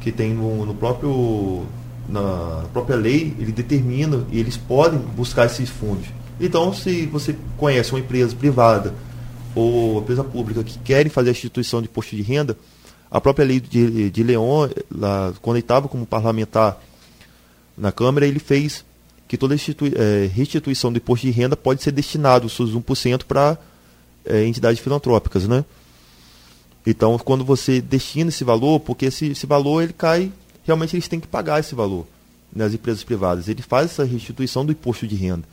que 0.01 0.11
tem 0.11 0.35
no, 0.35 0.67
no 0.67 0.75
próprio 0.75 1.63
na 2.11 2.65
própria 2.73 2.97
lei, 2.97 3.35
ele 3.39 3.53
determina 3.53 4.27
e 4.31 4.39
eles 4.39 4.57
podem 4.57 4.99
buscar 4.99 5.47
esses 5.47 5.69
fundos. 5.69 6.07
Então, 6.41 6.73
se 6.73 7.07
você 7.07 7.37
conhece 7.57 7.93
uma 7.93 8.01
empresa 8.01 8.35
privada 8.35 8.95
ou 9.55 9.93
uma 9.93 10.01
empresa 10.01 10.25
pública 10.25 10.65
que 10.65 10.79
querem 10.79 11.11
fazer 11.11 11.31
a 11.31 11.33
instituição 11.33 11.81
de 11.81 11.89
posto 11.89 12.17
de 12.17 12.23
renda, 12.23 12.57
a 13.11 13.21
própria 13.21 13.45
lei 13.45 13.61
de, 13.61 14.11
de 14.11 14.23
Leon, 14.23 14.69
lá, 14.91 15.33
quando 15.43 15.57
ele 15.57 15.65
estava 15.65 15.89
como 15.89 16.07
parlamentar 16.07 16.81
na 17.77 17.93
Câmara, 17.93 18.27
ele 18.27 18.39
fez 18.39 18.85
que 19.27 19.37
toda 19.37 19.55
é, 19.55 20.27
restituição 20.33 20.93
de 20.93 20.99
imposto 20.99 21.27
de 21.27 21.33
renda 21.33 21.57
pode 21.57 21.83
ser 21.83 21.93
destinado, 21.93 22.47
os 22.47 22.53
seus 22.53 22.75
1%, 22.75 23.25
para 23.25 23.57
é, 24.25 24.45
entidades 24.45 24.81
filantrópicas, 24.81 25.47
né? 25.47 25.65
Então, 26.87 27.19
quando 27.19 27.45
você 27.45 27.81
destina 27.81 28.31
esse 28.31 28.43
valor, 28.43 28.81
porque 28.81 29.07
esse, 29.07 29.27
esse 29.27 29.47
valor 29.47 29.83
ele 29.83 29.93
cai 29.93 30.33
realmente 30.71 30.95
eles 30.95 31.09
têm 31.09 31.21
que 31.21 31.27
pagar 31.27 31.61
esse 31.61 31.75
valor 31.75 32.07
nas 32.55 32.73
empresas 32.73 33.05
privadas. 33.05 33.49
Ele 33.49 33.63
faz 33.63 33.87
essa 33.87 34.05
restituição 34.05 34.65
do 34.65 34.73
imposto 34.73 35.07
de 35.07 35.15
renda. 35.15 35.45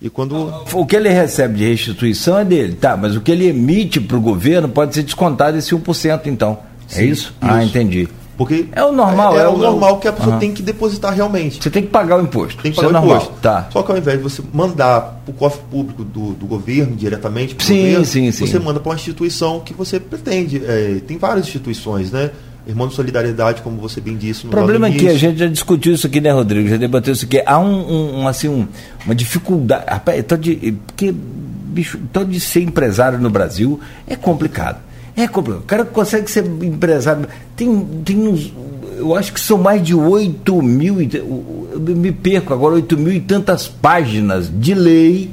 E 0.00 0.08
quando 0.08 0.64
o 0.72 0.86
que 0.86 0.94
ele 0.94 1.08
recebe 1.08 1.58
de 1.58 1.68
restituição 1.68 2.38
é 2.38 2.44
dele, 2.44 2.74
tá? 2.74 2.96
Mas 2.96 3.16
o 3.16 3.20
que 3.20 3.32
ele 3.32 3.48
emite 3.48 4.00
para 4.00 4.16
o 4.16 4.20
governo 4.20 4.68
pode 4.68 4.94
ser 4.94 5.02
descontado 5.02 5.56
esse 5.56 5.74
1%, 5.74 6.26
então. 6.26 6.58
É 6.90 6.94
Sim, 6.94 7.00
é 7.00 7.04
isso? 7.04 7.22
isso? 7.22 7.34
Ah, 7.40 7.64
entendi. 7.64 8.08
Porque 8.36 8.68
é 8.70 8.84
o 8.84 8.92
normal, 8.92 9.36
é, 9.36 9.40
é, 9.40 9.42
é 9.42 9.48
o, 9.48 9.54
o 9.54 9.58
normal 9.58 9.98
que 9.98 10.06
a 10.06 10.12
pessoa 10.12 10.34
uhum. 10.34 10.38
tem 10.38 10.54
que 10.54 10.62
depositar 10.62 11.12
realmente. 11.12 11.60
Você 11.60 11.68
tem 11.68 11.82
que 11.82 11.88
pagar 11.88 12.20
o 12.20 12.22
imposto. 12.22 12.62
Tem 12.62 12.70
que 12.70 12.80
pagar 12.80 13.02
o 13.02 13.04
imposto. 13.04 13.32
Tá. 13.42 13.68
Só 13.72 13.82
que 13.82 13.90
ao 13.90 13.98
invés 13.98 14.16
de 14.18 14.22
você 14.22 14.40
mandar 14.52 15.00
para 15.24 15.32
o 15.32 15.34
cofre 15.34 15.60
público 15.68 16.04
do, 16.04 16.34
do 16.34 16.46
governo 16.46 16.94
diretamente 16.94 17.54
o 17.54 17.58
governo, 17.58 18.04
sim, 18.04 18.30
sim. 18.30 18.46
você 18.46 18.60
manda 18.60 18.78
para 18.78 18.90
uma 18.90 18.94
instituição 18.94 19.58
que 19.58 19.74
você 19.74 19.98
pretende. 19.98 20.62
É, 20.64 21.00
tem 21.04 21.18
várias 21.18 21.48
instituições, 21.48 22.12
né? 22.12 22.30
Irmão 22.68 22.86
de 22.86 22.94
solidariedade, 22.94 23.62
como 23.62 23.78
você 23.78 23.98
bem 23.98 24.14
disse. 24.14 24.46
O 24.46 24.50
problema 24.50 24.88
é 24.88 24.90
que 24.90 25.08
a 25.08 25.14
gente 25.14 25.38
já 25.38 25.46
discutiu 25.46 25.94
isso 25.94 26.06
aqui, 26.06 26.20
né, 26.20 26.30
Rodrigo? 26.30 26.68
Já 26.68 26.76
debateu 26.76 27.14
isso 27.14 27.24
aqui. 27.24 27.42
Há 27.46 27.58
um, 27.58 28.20
um 28.20 28.28
assim, 28.28 28.46
um, 28.46 28.68
uma 29.06 29.14
dificuldade. 29.14 29.86
Rapaz, 29.88 30.22
tô 30.26 30.36
de, 30.36 30.74
porque, 30.86 31.10
bicho, 31.10 31.98
tô 32.12 32.22
de 32.24 32.38
ser 32.38 32.60
empresário 32.60 33.18
no 33.18 33.30
Brasil 33.30 33.80
é 34.06 34.14
complicado. 34.14 34.82
É 35.16 35.26
complicado. 35.26 35.62
O 35.62 35.66
cara 35.66 35.84
consegue 35.86 36.30
ser 36.30 36.44
empresário. 36.44 37.26
Tem, 37.56 37.86
tem 38.04 38.28
uns. 38.28 38.52
Eu 38.98 39.16
acho 39.16 39.32
que 39.32 39.40
são 39.40 39.56
mais 39.56 39.82
de 39.82 39.94
8 39.94 40.62
mil. 40.62 41.00
Eu 41.00 41.80
me 41.80 42.12
perco 42.12 42.52
agora, 42.52 42.74
8 42.74 42.98
mil 42.98 43.14
e 43.14 43.20
tantas 43.20 43.66
páginas 43.66 44.52
de 44.54 44.74
lei 44.74 45.30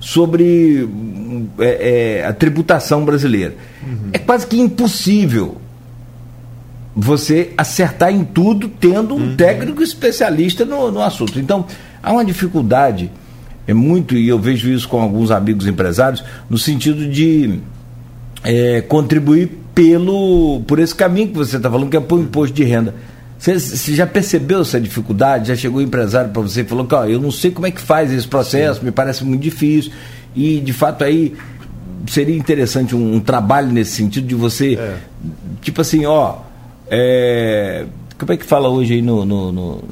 sobre 0.00 0.86
é, 1.58 2.20
é, 2.20 2.26
a 2.26 2.32
tributação 2.34 3.06
brasileira. 3.06 3.54
Uhum. 3.82 4.10
É 4.12 4.18
quase 4.18 4.46
que 4.46 4.60
impossível 4.60 5.62
você 6.94 7.52
acertar 7.56 8.12
em 8.12 8.24
tudo 8.24 8.68
tendo 8.68 9.14
um 9.14 9.30
uhum. 9.30 9.36
técnico 9.36 9.82
especialista 9.82 10.64
no, 10.64 10.90
no 10.90 11.02
assunto. 11.02 11.38
Então, 11.40 11.66
há 12.02 12.12
uma 12.12 12.24
dificuldade, 12.24 13.10
é 13.66 13.74
muito, 13.74 14.14
e 14.14 14.28
eu 14.28 14.38
vejo 14.38 14.70
isso 14.70 14.88
com 14.88 15.00
alguns 15.00 15.30
amigos 15.30 15.66
empresários, 15.66 16.22
no 16.48 16.56
sentido 16.56 17.08
de 17.08 17.58
é, 18.44 18.80
contribuir 18.82 19.50
pelo, 19.74 20.62
por 20.66 20.78
esse 20.78 20.94
caminho 20.94 21.28
que 21.28 21.34
você 21.34 21.56
está 21.56 21.68
falando, 21.68 21.90
que 21.90 21.96
é 21.96 22.00
por 22.00 22.20
imposto 22.20 22.54
de 22.54 22.62
renda. 22.62 22.94
Você, 23.36 23.58
você 23.58 23.94
já 23.94 24.06
percebeu 24.06 24.60
essa 24.60 24.80
dificuldade? 24.80 25.48
Já 25.48 25.56
chegou 25.56 25.80
o 25.80 25.82
empresário 25.82 26.30
para 26.30 26.40
você 26.40 26.60
e 26.60 26.64
falou 26.64 26.86
que 26.86 26.94
ó, 26.94 27.04
eu 27.04 27.20
não 27.20 27.30
sei 27.30 27.50
como 27.50 27.66
é 27.66 27.70
que 27.70 27.80
faz 27.80 28.12
esse 28.12 28.26
processo, 28.26 28.80
Sim. 28.80 28.86
me 28.86 28.92
parece 28.92 29.24
muito 29.24 29.42
difícil. 29.42 29.92
E 30.34 30.60
de 30.60 30.72
fato 30.72 31.02
aí 31.02 31.34
seria 32.06 32.36
interessante 32.36 32.94
um, 32.94 33.16
um 33.16 33.20
trabalho 33.20 33.68
nesse 33.68 33.92
sentido 33.92 34.26
de 34.26 34.34
você, 34.34 34.74
é. 34.74 34.96
tipo 35.60 35.80
assim, 35.80 36.06
ó, 36.06 36.36
é, 36.96 37.86
como 38.18 38.32
é 38.32 38.36
que 38.36 38.44
fala 38.44 38.68
hoje 38.68 38.94
aí 38.94 39.02
no, 39.02 39.24
no, 39.24 39.50
no 39.50 39.84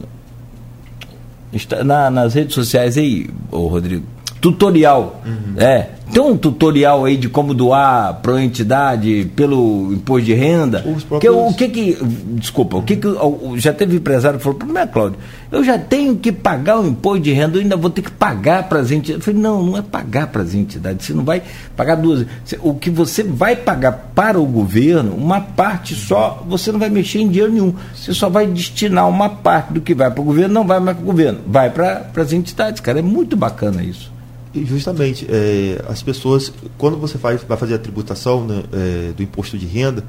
na, 1.85 2.11
nas 2.11 2.35
redes 2.35 2.55
sociais 2.55 2.97
aí, 2.97 3.29
ô 3.51 3.67
Rodrigo? 3.67 4.07
Tutorial. 4.41 5.21
Uhum. 5.27 5.61
É. 5.61 5.91
Tem 6.13 6.23
um 6.23 6.37
tutorial 6.37 7.07
aí 7.07 7.17
de 7.17 7.27
como 7.27 7.55
doar 7.55 8.21
para 8.21 8.35
a 8.35 8.45
entidade 8.45 9.31
pelo 9.35 9.95
imposto 9.95 10.27
de 10.27 10.35
renda. 10.35 10.85
Que, 11.19 11.31
o 11.31 11.55
que 11.55 11.69
que. 11.69 11.99
Desculpa, 12.35 12.77
o 12.77 12.83
que 12.83 12.97
que. 12.97 13.09
Já 13.57 13.73
teve 13.73 13.97
empresário 13.97 14.39
que 14.39 14.45
falou, 14.45 14.59
mim, 14.63 14.87
Cláudio, 14.93 15.19
eu 15.51 15.65
já 15.65 15.79
tenho 15.79 16.15
que 16.17 16.31
pagar 16.31 16.81
o 16.81 16.87
imposto 16.87 17.21
de 17.21 17.33
renda, 17.33 17.57
eu 17.57 17.63
ainda 17.63 17.79
vou 17.79 17.89
ter 17.89 18.03
que 18.03 18.11
pagar 18.11 18.69
para 18.69 18.81
as 18.81 18.91
entidades. 18.91 19.27
Eu 19.27 19.33
falei, 19.33 19.41
não, 19.41 19.63
não 19.63 19.79
é 19.79 19.81
pagar 19.81 20.27
para 20.27 20.43
as 20.43 20.53
entidades, 20.53 21.07
você 21.07 21.15
não 21.15 21.25
vai 21.25 21.43
pagar 21.75 21.95
duas. 21.95 22.27
O 22.61 22.75
que 22.75 22.91
você 22.91 23.23
vai 23.23 23.57
pagar 23.57 24.11
para 24.15 24.39
o 24.39 24.45
governo, 24.45 25.15
uma 25.15 25.41
parte 25.41 25.95
só, 25.95 26.45
você 26.47 26.71
não 26.71 26.79
vai 26.79 26.91
mexer 26.91 27.21
em 27.21 27.29
dinheiro 27.29 27.51
nenhum. 27.51 27.75
Você 27.95 28.13
só 28.13 28.29
vai 28.29 28.47
destinar 28.47 29.09
uma 29.09 29.31
parte 29.31 29.73
do 29.73 29.81
que 29.81 29.95
vai 29.95 30.11
para 30.11 30.21
o 30.21 30.25
governo, 30.25 30.53
não 30.53 30.67
vai 30.67 30.79
mais 30.79 30.95
para 30.95 31.05
o 31.05 31.07
governo, 31.07 31.41
vai 31.47 31.71
para 31.71 32.07
as 32.15 32.35
entidades, 32.35 32.83
cara. 32.83 32.99
É 32.99 33.03
muito 33.03 33.35
bacana 33.35 33.83
isso 33.83 34.13
justamente, 34.55 35.27
é, 35.31 35.83
as 35.89 36.03
pessoas, 36.03 36.53
quando 36.77 36.97
você 36.99 37.19
faz, 37.19 37.43
vai 37.43 37.57
fazer 37.57 37.75
a 37.75 37.79
tributação 37.79 38.45
né, 38.47 38.63
é, 38.73 39.13
do 39.13 39.23
imposto 39.23 39.57
de 39.57 39.67
renda, 39.67 40.05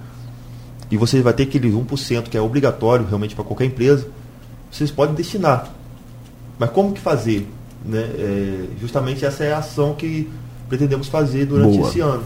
e 0.91 0.97
você 0.97 1.21
vai 1.21 1.33
ter 1.33 1.43
aquele 1.43 1.71
1% 1.71 2.23
que 2.23 2.37
é 2.37 2.41
obrigatório 2.41 3.05
realmente 3.05 3.35
para 3.35 3.43
qualquer 3.43 3.65
empresa, 3.65 4.07
vocês 4.71 4.91
podem 4.91 5.15
destinar. 5.15 5.71
Mas 6.59 6.69
como 6.71 6.93
que 6.93 6.99
fazer? 6.99 7.47
Né? 7.83 7.99
É, 7.99 8.65
justamente 8.79 9.25
essa 9.25 9.43
é 9.43 9.53
a 9.53 9.59
ação 9.59 9.95
que 9.95 10.29
pretendemos 10.67 11.07
fazer 11.07 11.45
durante 11.45 11.77
Boa. 11.77 11.89
esse 11.89 11.99
ano. 11.99 12.23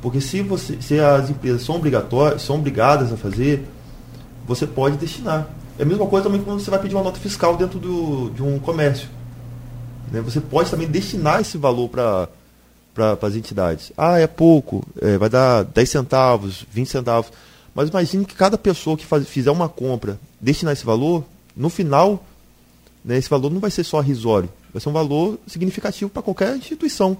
Porque 0.00 0.20
se, 0.20 0.42
você, 0.42 0.76
se 0.80 1.00
as 1.00 1.30
empresas 1.30 1.62
são 1.62 1.76
obrigatórias, 1.76 2.42
são 2.42 2.56
obrigadas 2.56 3.12
a 3.12 3.16
fazer, 3.16 3.66
você 4.46 4.66
pode 4.66 4.96
destinar. 4.96 5.48
É 5.78 5.82
a 5.82 5.86
mesma 5.86 6.06
coisa 6.06 6.24
também 6.24 6.42
quando 6.42 6.60
você 6.60 6.70
vai 6.70 6.78
pedir 6.78 6.94
uma 6.94 7.02
nota 7.02 7.18
fiscal 7.18 7.56
dentro 7.56 7.78
do, 7.78 8.30
de 8.30 8.42
um 8.42 8.58
comércio. 8.58 9.08
Né? 10.10 10.20
Você 10.20 10.40
pode 10.40 10.70
também 10.70 10.88
destinar 10.88 11.40
esse 11.40 11.56
valor 11.58 11.88
para 11.88 12.28
para 12.94 13.18
as 13.22 13.34
entidades. 13.34 13.90
Ah, 13.98 14.20
é 14.20 14.26
pouco, 14.28 14.86
é, 15.02 15.18
vai 15.18 15.28
dar 15.28 15.64
10 15.64 15.90
centavos, 15.90 16.64
20 16.70 16.88
centavos. 16.88 17.32
Mas 17.74 17.88
imagine 17.88 18.24
que 18.24 18.36
cada 18.36 18.56
pessoa 18.56 18.96
que 18.96 19.04
faz, 19.04 19.28
fizer 19.28 19.50
uma 19.50 19.68
compra 19.68 20.18
destinar 20.40 20.72
esse 20.72 20.86
valor, 20.86 21.24
no 21.56 21.68
final, 21.68 22.24
né, 23.04 23.18
esse 23.18 23.28
valor 23.28 23.50
não 23.50 23.60
vai 23.60 23.70
ser 23.70 23.82
só 23.82 23.98
risório, 24.00 24.48
vai 24.72 24.80
ser 24.80 24.88
um 24.88 24.92
valor 24.92 25.38
significativo 25.46 26.08
para 26.08 26.22
qualquer 26.22 26.56
instituição. 26.56 27.18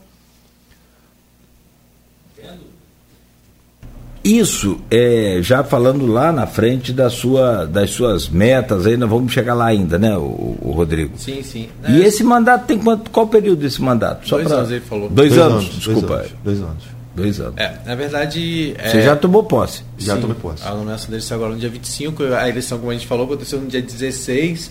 Isso, 4.24 4.80
é, 4.90 5.40
já 5.42 5.62
falando 5.62 6.06
lá 6.06 6.32
na 6.32 6.46
frente 6.46 6.94
da 6.94 7.10
sua, 7.10 7.66
das 7.66 7.90
suas 7.90 8.26
metas, 8.26 8.86
aí 8.86 8.96
nós 8.96 9.10
vamos 9.10 9.30
chegar 9.30 9.52
lá 9.52 9.66
ainda, 9.66 9.98
né, 9.98 10.16
o, 10.16 10.56
o 10.62 10.72
Rodrigo? 10.74 11.12
Sim, 11.18 11.42
sim. 11.42 11.68
E 11.86 12.02
é, 12.02 12.06
esse 12.06 12.24
mandato 12.24 12.64
tem 12.66 12.78
quanto, 12.78 13.10
qual 13.10 13.26
período 13.26 13.60
desse 13.60 13.82
mandato? 13.82 14.26
Só 14.26 14.36
dois 14.36 14.48
pra... 14.48 14.56
anos, 14.56 14.70
ele 14.70 14.80
falou. 14.80 15.10
Dois, 15.10 15.28
dois 15.28 15.40
anos, 15.40 15.64
anos, 15.64 15.76
desculpa. 15.76 16.06
Dois 16.06 16.22
anos. 16.22 16.34
Dois 16.42 16.60
anos. 16.60 16.84
Dois 17.14 17.40
anos. 17.40 17.54
É, 17.58 17.78
na 17.86 17.94
verdade. 17.94 18.74
Você 18.82 18.98
é... 18.98 19.02
já 19.02 19.14
tomou 19.14 19.44
posse? 19.44 19.82
Já 19.98 20.16
tomei 20.16 20.34
posse. 20.34 20.66
A 20.66 20.74
nomeação 20.74 21.10
dele 21.10 21.22
saiu 21.22 21.36
agora 21.36 21.54
no 21.54 21.60
dia 21.60 21.68
25, 21.68 22.24
a 22.24 22.48
eleição, 22.48 22.78
como 22.78 22.90
a 22.90 22.94
gente 22.94 23.06
falou, 23.06 23.26
aconteceu 23.26 23.60
no 23.60 23.66
dia 23.66 23.82
16 23.82 24.70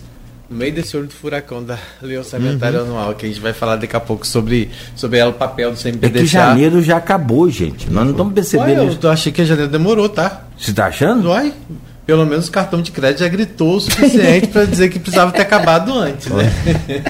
no 0.49 0.57
meio 0.57 0.73
desse 0.73 0.95
olho 0.95 1.07
do 1.07 1.13
furacão 1.13 1.63
da 1.63 1.77
lei 2.01 2.17
orçamentária 2.17 2.79
uhum. 2.79 2.85
anual, 2.85 3.15
que 3.15 3.25
a 3.25 3.29
gente 3.29 3.39
vai 3.39 3.53
falar 3.53 3.77
daqui 3.77 3.95
a 3.95 3.99
pouco 3.99 4.25
sobre, 4.27 4.69
sobre 4.95 5.19
ela, 5.19 5.31
o 5.31 5.33
papel 5.33 5.71
do 5.71 5.77
CMPDCA. 5.77 6.19
É 6.19 6.21
que 6.21 6.25
janeiro 6.25 6.81
já 6.81 6.97
acabou, 6.97 7.49
gente. 7.49 7.89
Nós 7.89 8.03
não 8.03 8.11
estamos 8.11 8.33
percebendo 8.33 8.81
Ué, 8.81 8.87
eu, 8.87 8.97
eu 9.01 9.11
achei 9.11 9.31
que 9.31 9.43
janeiro 9.45 9.71
demorou, 9.71 10.09
tá? 10.09 10.45
Você 10.57 10.71
está 10.71 10.87
achando? 10.87 11.29
Uai, 11.29 11.53
pelo 12.05 12.25
menos 12.25 12.49
o 12.49 12.51
cartão 12.51 12.81
de 12.81 12.91
crédito 12.91 13.19
já 13.19 13.29
gritou 13.29 13.77
o 13.77 13.79
suficiente 13.79 14.47
para 14.47 14.65
dizer 14.65 14.89
que 14.89 14.99
precisava 14.99 15.31
ter 15.31 15.41
acabado 15.41 15.93
antes, 15.93 16.27
né? 16.27 16.51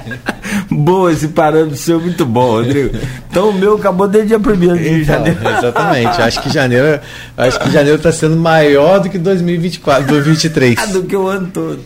Boa, 0.70 1.12
esse 1.12 1.30
parâmetro 1.30 1.76
seu 1.76 2.00
é 2.00 2.02
muito 2.02 2.26
bom, 2.26 2.52
Rodrigo. 2.52 2.96
Então 3.30 3.50
o 3.50 3.54
meu 3.54 3.76
acabou 3.76 4.08
desde 4.08 4.30
dia 4.30 4.38
1 4.38 4.42
de 4.76 4.90
então, 4.90 5.04
janeiro. 5.04 5.40
Exatamente. 5.58 6.22
Acho 6.22 6.42
que 6.44 6.54
janeiro, 6.54 7.00
acho 7.36 7.60
que 7.60 7.72
janeiro 7.72 7.98
está 7.98 8.12
sendo 8.12 8.36
maior 8.36 9.00
do 9.00 9.10
que 9.10 9.18
2024, 9.18 10.08
2023. 10.08 10.92
do 10.92 11.04
que 11.04 11.16
o 11.16 11.28
ano 11.28 11.50
todo. 11.52 11.80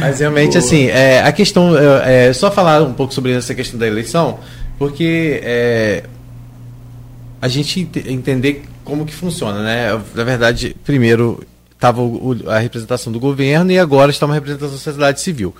Mas 0.00 0.18
realmente, 0.18 0.52
Boa. 0.52 0.58
assim, 0.58 0.86
é, 0.86 1.22
a 1.22 1.30
questão. 1.30 1.76
É, 1.78 2.28
é, 2.28 2.32
só 2.32 2.50
falar 2.50 2.82
um 2.82 2.92
pouco 2.92 3.14
sobre 3.14 3.32
essa 3.32 3.54
questão 3.54 3.78
da 3.78 3.86
eleição, 3.86 4.40
porque 4.78 5.40
é, 5.44 6.02
a 7.40 7.46
gente 7.46 7.88
entender 8.06 8.64
como 8.84 9.06
que 9.06 9.14
funciona, 9.14 9.62
né? 9.62 10.00
Na 10.14 10.24
verdade, 10.24 10.74
primeiro 10.84 11.40
estava 11.82 12.00
a 12.46 12.58
representação 12.58 13.12
do 13.12 13.18
governo 13.18 13.72
e 13.72 13.78
agora 13.78 14.12
está 14.12 14.24
uma 14.24 14.34
representação 14.34 14.70
da 14.70 14.78
sociedade 14.78 15.20
civil. 15.20 15.54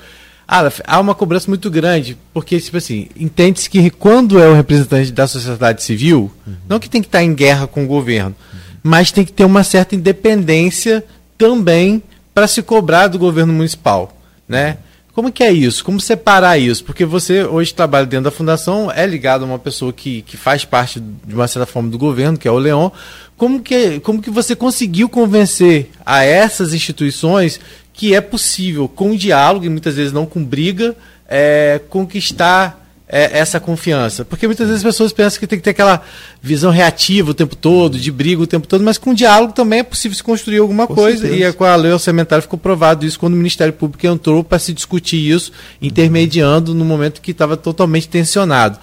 Ah, 0.46 0.70
há 0.86 1.00
uma 1.00 1.14
cobrança 1.14 1.48
muito 1.48 1.68
grande, 1.70 2.16
porque, 2.32 2.60
tipo 2.60 2.76
assim, 2.76 3.08
entende-se 3.16 3.68
que 3.68 3.90
quando 3.90 4.38
é 4.38 4.48
o 4.48 4.54
representante 4.54 5.10
da 5.10 5.26
sociedade 5.26 5.82
civil, 5.82 6.30
uhum. 6.46 6.54
não 6.68 6.78
que 6.78 6.88
tem 6.88 7.00
que 7.00 7.08
estar 7.08 7.22
em 7.22 7.34
guerra 7.34 7.66
com 7.66 7.84
o 7.84 7.86
governo, 7.86 8.34
uhum. 8.52 8.58
mas 8.82 9.10
tem 9.10 9.24
que 9.24 9.32
ter 9.32 9.44
uma 9.44 9.64
certa 9.64 9.96
independência 9.96 11.04
também 11.36 12.02
para 12.32 12.46
se 12.46 12.62
cobrar 12.62 13.08
do 13.08 13.18
governo 13.18 13.52
municipal, 13.52 14.16
né? 14.48 14.78
Como 15.14 15.30
que 15.30 15.44
é 15.44 15.52
isso? 15.52 15.84
Como 15.84 16.00
separar 16.00 16.56
isso? 16.58 16.82
Porque 16.84 17.04
você 17.04 17.44
hoje 17.44 17.74
trabalha 17.74 18.06
dentro 18.06 18.24
da 18.24 18.30
fundação, 18.30 18.90
é 18.90 19.06
ligado 19.06 19.42
a 19.42 19.46
uma 19.46 19.58
pessoa 19.58 19.92
que, 19.92 20.22
que 20.22 20.38
faz 20.38 20.64
parte 20.64 20.98
de 21.00 21.34
uma 21.34 21.46
certa 21.46 21.66
forma 21.66 21.90
do 21.90 21.98
governo, 21.98 22.38
que 22.38 22.48
é 22.48 22.50
o 22.50 22.58
Leon. 22.58 22.90
Como 23.36 23.60
que, 23.60 24.00
como 24.00 24.22
que 24.22 24.30
você 24.30 24.56
conseguiu 24.56 25.10
convencer 25.10 25.90
a 26.06 26.24
essas 26.24 26.72
instituições 26.72 27.60
que 27.92 28.14
é 28.14 28.22
possível, 28.22 28.88
com 28.88 29.14
diálogo 29.14 29.66
e 29.66 29.68
muitas 29.68 29.96
vezes 29.96 30.12
não 30.14 30.24
com 30.24 30.42
briga, 30.42 30.96
é, 31.28 31.78
conquistar 31.90 32.81
é, 33.12 33.38
essa 33.38 33.60
confiança. 33.60 34.24
Porque 34.24 34.46
muitas 34.46 34.66
vezes 34.66 34.80
as 34.80 34.90
pessoas 34.90 35.12
pensam 35.12 35.38
que 35.38 35.46
tem 35.46 35.58
que 35.58 35.62
ter 35.62 35.70
aquela 35.70 36.02
visão 36.40 36.70
reativa 36.70 37.30
o 37.30 37.34
tempo 37.34 37.54
todo, 37.54 37.98
de 37.98 38.10
briga 38.10 38.40
o 38.40 38.46
tempo 38.46 38.66
todo, 38.66 38.82
mas 38.82 38.96
com 38.96 39.12
diálogo 39.12 39.52
também 39.52 39.80
é 39.80 39.82
possível 39.82 40.16
se 40.16 40.22
construir 40.22 40.58
alguma 40.58 40.86
com 40.86 40.94
coisa. 40.94 41.28
Certeza. 41.28 41.50
E 41.50 41.52
com 41.52 41.64
a 41.64 41.76
lei 41.76 41.92
orçamentária 41.92 42.40
ficou 42.40 42.58
provado 42.58 43.04
isso 43.04 43.20
quando 43.20 43.34
o 43.34 43.36
Ministério 43.36 43.74
Público 43.74 44.06
entrou 44.06 44.42
para 44.42 44.58
se 44.58 44.72
discutir 44.72 45.18
isso, 45.18 45.52
intermediando 45.80 46.74
no 46.74 46.86
momento 46.86 47.20
que 47.20 47.32
estava 47.32 47.54
totalmente 47.54 48.08
tensionado. 48.08 48.78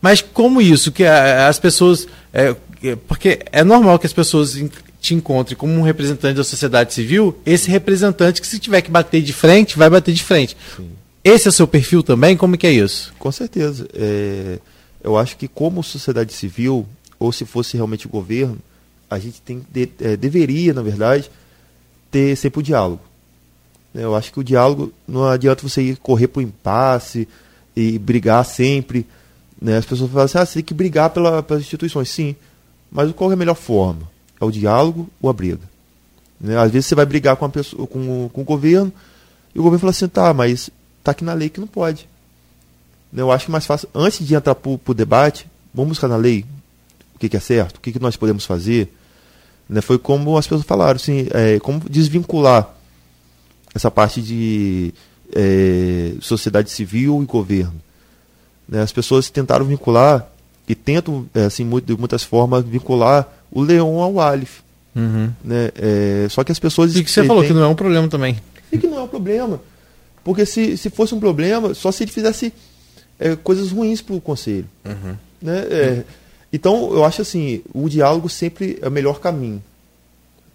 Mas 0.00 0.22
como 0.22 0.62
isso, 0.62 0.90
que 0.90 1.04
as 1.04 1.58
pessoas. 1.58 2.08
É, 2.32 2.54
porque 3.06 3.40
é 3.52 3.62
normal 3.62 3.98
que 3.98 4.06
as 4.06 4.12
pessoas 4.12 4.58
te 5.00 5.14
encontrem 5.14 5.56
como 5.56 5.72
um 5.74 5.82
representante 5.82 6.36
da 6.36 6.44
sociedade 6.44 6.94
civil, 6.94 7.38
esse 7.44 7.70
representante 7.70 8.40
que 8.40 8.46
se 8.46 8.58
tiver 8.58 8.80
que 8.80 8.90
bater 8.90 9.20
de 9.22 9.32
frente, 9.34 9.76
vai 9.76 9.90
bater 9.90 10.14
de 10.14 10.22
frente. 10.22 10.56
Sim. 10.74 10.88
Esse 11.24 11.48
é 11.48 11.50
o 11.50 11.52
seu 11.52 11.66
perfil 11.66 12.02
também? 12.02 12.36
Como 12.36 12.58
que 12.58 12.66
é 12.66 12.72
isso? 12.72 13.14
Com 13.18 13.32
certeza. 13.32 13.88
É, 13.94 14.58
eu 15.02 15.16
acho 15.16 15.38
que 15.38 15.48
como 15.48 15.82
sociedade 15.82 16.34
civil, 16.34 16.86
ou 17.18 17.32
se 17.32 17.46
fosse 17.46 17.76
realmente 17.78 18.06
o 18.06 18.10
governo, 18.10 18.58
a 19.08 19.18
gente 19.18 19.40
tem 19.40 19.64
de, 19.72 19.88
é, 20.00 20.16
deveria, 20.18 20.74
na 20.74 20.82
verdade, 20.82 21.30
ter 22.10 22.36
sempre 22.36 22.60
o 22.60 22.62
diálogo. 22.62 23.00
Eu 23.94 24.14
acho 24.14 24.32
que 24.32 24.40
o 24.40 24.44
diálogo 24.44 24.92
não 25.08 25.24
adianta 25.24 25.66
você 25.66 25.80
ir 25.80 25.96
correr 25.96 26.28
para 26.28 26.40
o 26.40 26.42
impasse 26.42 27.26
e 27.74 27.98
brigar 27.98 28.44
sempre. 28.44 29.06
Né? 29.60 29.78
As 29.78 29.86
pessoas 29.86 30.10
falam 30.10 30.26
assim, 30.26 30.38
ah, 30.38 30.44
você 30.44 30.54
tem 30.54 30.62
que 30.62 30.74
brigar 30.74 31.08
pela, 31.10 31.42
pelas 31.42 31.62
instituições. 31.62 32.10
Sim, 32.10 32.36
mas 32.92 33.10
qual 33.12 33.30
é 33.30 33.34
a 33.34 33.36
melhor 33.36 33.54
forma? 33.54 34.10
É 34.38 34.44
o 34.44 34.50
diálogo 34.50 35.08
ou 35.22 35.30
a 35.30 35.32
briga? 35.32 35.60
Né? 36.38 36.58
Às 36.58 36.70
vezes 36.70 36.86
você 36.86 36.94
vai 36.94 37.06
brigar 37.06 37.36
com, 37.36 37.46
a 37.46 37.48
pessoa, 37.48 37.86
com, 37.86 38.28
com 38.30 38.40
o 38.42 38.44
governo 38.44 38.92
e 39.54 39.58
o 39.58 39.62
governo 39.62 39.80
fala 39.80 39.90
assim, 39.90 40.08
tá, 40.08 40.34
mas 40.34 40.70
Está 41.04 41.10
aqui 41.10 41.22
na 41.22 41.34
lei 41.34 41.50
que 41.50 41.60
não 41.60 41.66
pode. 41.66 42.08
Eu 43.14 43.30
acho 43.30 43.44
que 43.44 43.50
mais 43.50 43.66
fácil, 43.66 43.86
antes 43.94 44.26
de 44.26 44.34
entrar 44.34 44.54
para 44.54 44.70
o 44.72 44.94
debate, 44.94 45.46
vamos 45.74 45.90
buscar 45.90 46.08
na 46.08 46.16
lei 46.16 46.46
o 47.14 47.18
que, 47.18 47.28
que 47.28 47.36
é 47.36 47.40
certo, 47.40 47.76
o 47.76 47.80
que, 47.80 47.92
que 47.92 48.00
nós 48.00 48.16
podemos 48.16 48.46
fazer. 48.46 48.90
Né? 49.68 49.82
Foi 49.82 49.98
como 49.98 50.38
as 50.38 50.46
pessoas 50.46 50.64
falaram, 50.64 50.96
assim, 50.96 51.28
é, 51.32 51.60
como 51.60 51.78
desvincular 51.90 52.74
essa 53.74 53.90
parte 53.90 54.22
de 54.22 54.94
é, 55.30 56.14
sociedade 56.22 56.70
civil 56.70 57.22
e 57.22 57.26
governo. 57.26 57.74
Né? 58.66 58.80
As 58.80 58.90
pessoas 58.90 59.28
tentaram 59.28 59.66
vincular 59.66 60.26
e 60.66 60.74
tentam, 60.74 61.26
é, 61.34 61.44
assim, 61.44 61.68
de 61.84 61.98
muitas 61.98 62.22
formas, 62.22 62.64
vincular 62.64 63.28
o 63.52 63.60
leão 63.60 64.00
ao 64.00 64.18
Alif. 64.20 64.62
Uhum. 64.96 65.30
Né? 65.44 65.70
É, 65.76 66.26
só 66.30 66.42
que 66.42 66.50
as 66.50 66.58
pessoas. 66.58 66.96
E 66.96 67.04
que 67.04 67.10
você 67.10 67.24
falou 67.24 67.42
tem... 67.42 67.52
que 67.52 67.54
não 67.54 67.64
é 67.64 67.68
um 67.68 67.74
problema 67.74 68.08
também. 68.08 68.40
E 68.72 68.78
que 68.78 68.86
não 68.86 69.00
é 69.00 69.02
um 69.02 69.08
problema. 69.08 69.60
Porque 70.24 70.46
se, 70.46 70.76
se 70.76 70.88
fosse 70.88 71.14
um 71.14 71.20
problema, 71.20 71.74
só 71.74 71.92
se 71.92 72.02
ele 72.02 72.10
fizesse 72.10 72.52
é, 73.20 73.36
coisas 73.36 73.70
ruins 73.70 74.00
para 74.00 74.16
o 74.16 74.20
conselho. 74.20 74.66
Uhum. 74.84 75.16
Né? 75.40 75.58
É, 75.70 76.04
então, 76.52 76.92
eu 76.92 77.04
acho 77.04 77.22
assim, 77.22 77.62
o 77.74 77.88
diálogo 77.88 78.28
sempre 78.28 78.78
é 78.80 78.88
o 78.88 78.90
melhor 78.90 79.20
caminho. 79.20 79.62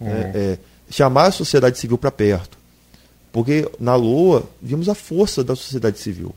Uhum. 0.00 0.08
É, 0.08 0.58
chamar 0.90 1.26
a 1.26 1.32
sociedade 1.32 1.78
civil 1.78 1.96
para 1.96 2.10
perto. 2.10 2.58
Porque 3.32 3.70
na 3.78 3.94
LOA 3.94 4.42
vimos 4.60 4.88
a 4.88 4.94
força 4.94 5.44
da 5.44 5.54
sociedade 5.54 6.00
civil. 6.00 6.34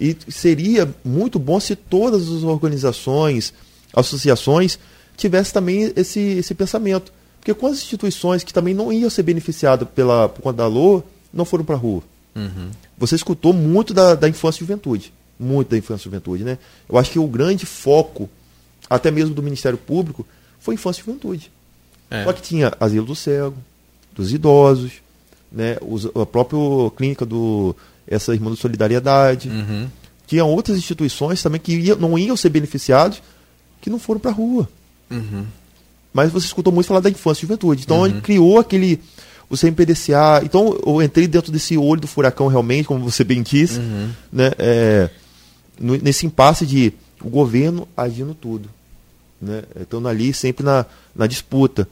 E 0.00 0.16
seria 0.28 0.88
muito 1.04 1.38
bom 1.38 1.60
se 1.60 1.76
todas 1.76 2.22
as 2.22 2.42
organizações, 2.42 3.52
associações, 3.92 4.78
tivessem 5.16 5.52
também 5.52 5.92
esse, 5.94 6.20
esse 6.20 6.54
pensamento. 6.54 7.12
Porque 7.38 7.52
quantas 7.52 7.78
instituições 7.80 8.42
que 8.42 8.52
também 8.52 8.74
não 8.74 8.92
iam 8.92 9.10
ser 9.10 9.22
beneficiadas 9.22 9.86
pela, 9.94 10.28
por 10.28 10.42
conta 10.42 10.58
da 10.58 10.66
LOA 10.66 11.04
não 11.32 11.44
foram 11.44 11.64
para 11.64 11.74
a 11.74 11.78
rua? 11.78 12.02
Uhum. 12.36 12.70
Você 12.98 13.16
escutou 13.16 13.52
muito 13.52 13.94
da, 13.94 14.14
da 14.14 14.28
infância 14.28 14.58
e 14.58 14.60
juventude. 14.60 15.12
Muito 15.40 15.70
da 15.70 15.78
infância 15.78 16.02
e 16.02 16.04
juventude, 16.04 16.44
né? 16.44 16.58
Eu 16.88 16.98
acho 16.98 17.10
que 17.10 17.18
o 17.18 17.26
grande 17.26 17.64
foco, 17.64 18.28
até 18.88 19.10
mesmo 19.10 19.34
do 19.34 19.42
Ministério 19.42 19.78
Público, 19.78 20.26
foi 20.60 20.74
infância 20.74 21.00
e 21.00 21.04
juventude. 21.04 21.50
É. 22.10 22.24
Só 22.24 22.32
que 22.32 22.42
tinha 22.42 22.72
asilo 22.78 23.06
do 23.06 23.16
cego, 23.16 23.56
dos 24.14 24.32
idosos, 24.32 24.92
né? 25.50 25.76
Os, 25.80 26.06
a 26.06 26.26
própria 26.26 26.58
clínica 26.96 27.24
do 27.24 27.74
essa 28.06 28.32
irmã 28.34 28.52
de 28.52 28.58
solidariedade. 28.58 29.48
Uhum. 29.48 29.88
Tinha 30.26 30.44
outras 30.44 30.76
instituições 30.76 31.42
também 31.42 31.60
que 31.60 31.76
ia, 31.76 31.96
não 31.96 32.18
iam 32.18 32.36
ser 32.36 32.50
beneficiados 32.50 33.20
que 33.80 33.90
não 33.90 33.98
foram 33.98 34.20
para 34.20 34.30
a 34.30 34.34
rua. 34.34 34.68
Uhum. 35.10 35.44
Mas 36.12 36.32
você 36.32 36.46
escutou 36.46 36.72
muito 36.72 36.86
falar 36.86 37.00
da 37.00 37.10
infância 37.10 37.40
e 37.40 37.42
juventude. 37.42 37.82
Então 37.82 37.98
uhum. 37.98 38.06
ele 38.06 38.20
criou 38.20 38.58
aquele 38.58 39.00
o 39.48 39.56
CMPDCA. 39.56 40.42
Então 40.44 40.78
eu 40.84 41.02
entrei 41.02 41.26
dentro 41.26 41.52
desse 41.52 41.76
olho 41.76 42.00
do 42.00 42.06
furacão 42.06 42.48
realmente, 42.48 42.86
como 42.86 43.04
você 43.08 43.24
bem 43.24 43.42
disse, 43.42 43.78
uhum. 43.78 44.10
né? 44.32 44.50
É, 44.58 45.10
nesse 45.78 46.26
impasse 46.26 46.64
de 46.66 46.92
o 47.22 47.28
governo 47.28 47.86
agindo 47.96 48.34
tudo. 48.34 48.68
Né? 49.40 49.62
Estando 49.80 50.08
ali 50.08 50.32
sempre 50.32 50.64
na, 50.64 50.86
na 51.14 51.26
disputa. 51.26 51.88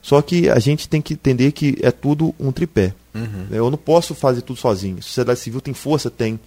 Só 0.00 0.22
que 0.22 0.48
a 0.48 0.58
gente 0.58 0.88
tem 0.88 1.02
que 1.02 1.14
entender 1.14 1.52
que 1.52 1.76
é 1.82 1.90
tudo 1.90 2.34
um 2.38 2.50
tripé. 2.50 2.94
Uhum. 3.14 3.46
Eu 3.50 3.70
não 3.70 3.78
posso 3.78 4.14
fazer 4.14 4.42
tudo 4.42 4.58
sozinho. 4.58 4.98
A 4.98 5.02
sociedade 5.02 5.40
civil 5.40 5.60
tem 5.60 5.74
força? 5.74 6.10
Tem. 6.10 6.38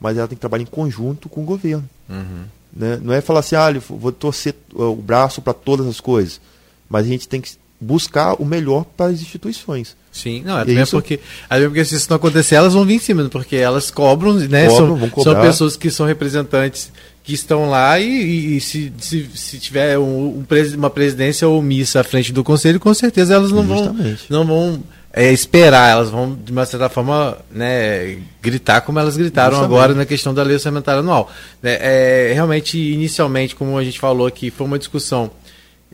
Mas 0.00 0.16
ela 0.16 0.26
tem 0.26 0.36
que 0.36 0.40
trabalhar 0.40 0.62
em 0.62 0.66
conjunto 0.66 1.28
com 1.28 1.42
o 1.42 1.44
governo. 1.44 1.88
Uhum. 2.08 2.44
Né? 2.72 2.98
Não 3.02 3.12
é 3.12 3.20
falar 3.20 3.40
assim, 3.40 3.56
ah, 3.56 3.70
vou 3.88 4.12
torcer 4.12 4.54
o 4.72 4.94
braço 4.96 5.42
para 5.42 5.52
todas 5.52 5.86
as 5.86 6.00
coisas. 6.00 6.40
Mas 6.88 7.04
a 7.04 7.08
gente 7.08 7.28
tem 7.28 7.40
que 7.40 7.52
buscar 7.80 8.34
o 8.34 8.44
melhor 8.44 8.84
para 8.96 9.06
as 9.06 9.20
instituições. 9.20 9.96
Sim, 10.12 10.42
não, 10.44 10.58
é 10.58 10.64
também 10.64 10.82
isso... 10.82 10.90
porque, 10.90 11.20
até 11.48 11.64
porque 11.64 11.84
se 11.84 11.94
isso 11.94 12.06
não 12.10 12.16
acontecer, 12.16 12.56
elas 12.56 12.74
vão 12.74 12.84
vir 12.84 12.94
em 12.94 12.98
cima, 12.98 13.28
porque 13.28 13.56
elas 13.56 13.90
cobram, 13.90 14.34
né? 14.34 14.68
Cobram, 14.68 14.98
são, 14.98 15.22
são 15.22 15.40
pessoas 15.40 15.76
que 15.76 15.90
são 15.90 16.04
representantes 16.04 16.90
que 17.22 17.32
estão 17.32 17.70
lá 17.70 17.98
e, 18.00 18.06
e, 18.06 18.56
e 18.56 18.60
se, 18.60 18.92
se, 18.98 19.30
se, 19.34 19.58
tiver 19.58 19.98
um, 19.98 20.02
um, 20.02 20.46
uma 20.76 20.90
presidência 20.90 21.48
omissa 21.48 22.00
à 22.00 22.04
frente 22.04 22.32
do 22.32 22.42
conselho, 22.42 22.80
com 22.80 22.92
certeza 22.92 23.34
elas 23.34 23.52
não 23.52 23.66
Justamente. 23.66 24.26
vão, 24.28 24.38
não 24.38 24.46
vão 24.46 24.82
é, 25.12 25.32
esperar, 25.32 25.90
elas 25.90 26.10
vão, 26.10 26.34
de 26.34 26.52
uma 26.52 26.64
certa 26.64 26.88
forma, 26.88 27.36
né, 27.50 28.18
gritar 28.40 28.80
como 28.80 28.98
elas 28.98 29.16
gritaram 29.16 29.52
Justamente. 29.52 29.74
agora 29.74 29.94
na 29.94 30.06
questão 30.06 30.32
da 30.32 30.42
lei 30.42 30.54
orçamentária 30.54 31.00
anual. 31.00 31.30
É, 31.62 32.30
é, 32.30 32.32
realmente, 32.32 32.78
inicialmente, 32.78 33.54
como 33.54 33.76
a 33.76 33.84
gente 33.84 33.98
falou 33.98 34.26
aqui, 34.26 34.50
foi 34.50 34.66
uma 34.66 34.78
discussão 34.78 35.30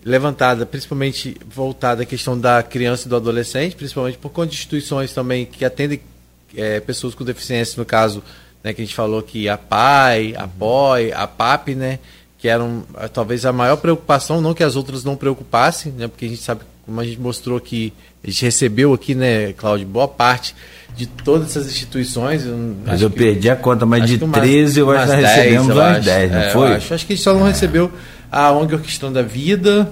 levantada, 0.07 0.64
principalmente 0.64 1.36
voltada 1.52 2.04
à 2.04 2.07
questão 2.07 2.38
da 2.38 2.62
criança 2.62 3.09
e 3.09 3.11
do 3.11 3.16
adolescente, 3.16 3.74
principalmente 3.74 4.16
por 4.16 4.30
conta 4.30 4.50
de 4.50 4.54
instituições 4.54 5.12
também 5.12 5.44
que 5.44 5.64
atendem 5.64 6.00
é, 6.57 6.78
pessoas 6.78 7.12
com 7.12 7.24
deficiência, 7.24 7.74
no 7.76 7.84
caso, 7.84 8.22
né, 8.62 8.72
que 8.72 8.80
a 8.80 8.84
gente 8.84 8.94
falou 8.94 9.20
que 9.20 9.48
a 9.48 9.59
PAI, 9.59 10.32
a 10.36 10.46
POI, 10.46 11.12
a 11.12 11.26
PAP, 11.26 11.70
né, 11.70 11.98
que 12.38 12.46
eram 12.46 12.84
talvez 13.12 13.44
a 13.44 13.52
maior 13.52 13.78
preocupação, 13.78 14.40
não 14.40 14.54
que 14.54 14.62
as 14.62 14.76
outras 14.76 15.02
não 15.02 15.16
preocupassem, 15.16 15.90
né, 15.90 16.07
porque 16.07 16.26
a 16.26 16.28
gente 16.28 16.40
sabe, 16.40 16.61
como 16.84 17.00
a 17.00 17.04
gente 17.04 17.20
mostrou 17.20 17.59
que 17.59 17.92
a 18.22 18.30
gente 18.30 18.44
recebeu 18.44 18.94
aqui, 18.94 19.12
né, 19.12 19.54
Cláudio, 19.54 19.88
boa 19.88 20.07
parte 20.07 20.54
de 20.96 21.09
todas 21.09 21.48
essas 21.50 21.66
instituições. 21.66 22.46
Eu 22.46 22.76
mas 22.86 23.02
eu 23.02 23.11
perdi 23.11 23.50
a 23.50 23.57
conta, 23.57 23.84
mas 23.84 24.09
de 24.09 24.18
13 24.18 24.78
eu 24.78 24.90
acho 24.92 25.12
que 25.12 25.20
recebemos 25.20 25.68
umas 25.68 26.04
10, 26.04 26.30
não 26.30 26.38
é, 26.38 26.50
foi? 26.50 26.72
Acho, 26.74 26.94
acho, 26.94 27.07
que 27.07 27.12
a 27.12 27.16
gente 27.16 27.24
só 27.24 27.34
não 27.34 27.46
é. 27.46 27.50
recebeu 27.50 27.90
a 28.31 28.53
ONG 28.53 28.74
Orquestrando 28.74 29.18
a 29.18 29.22
Vida, 29.22 29.91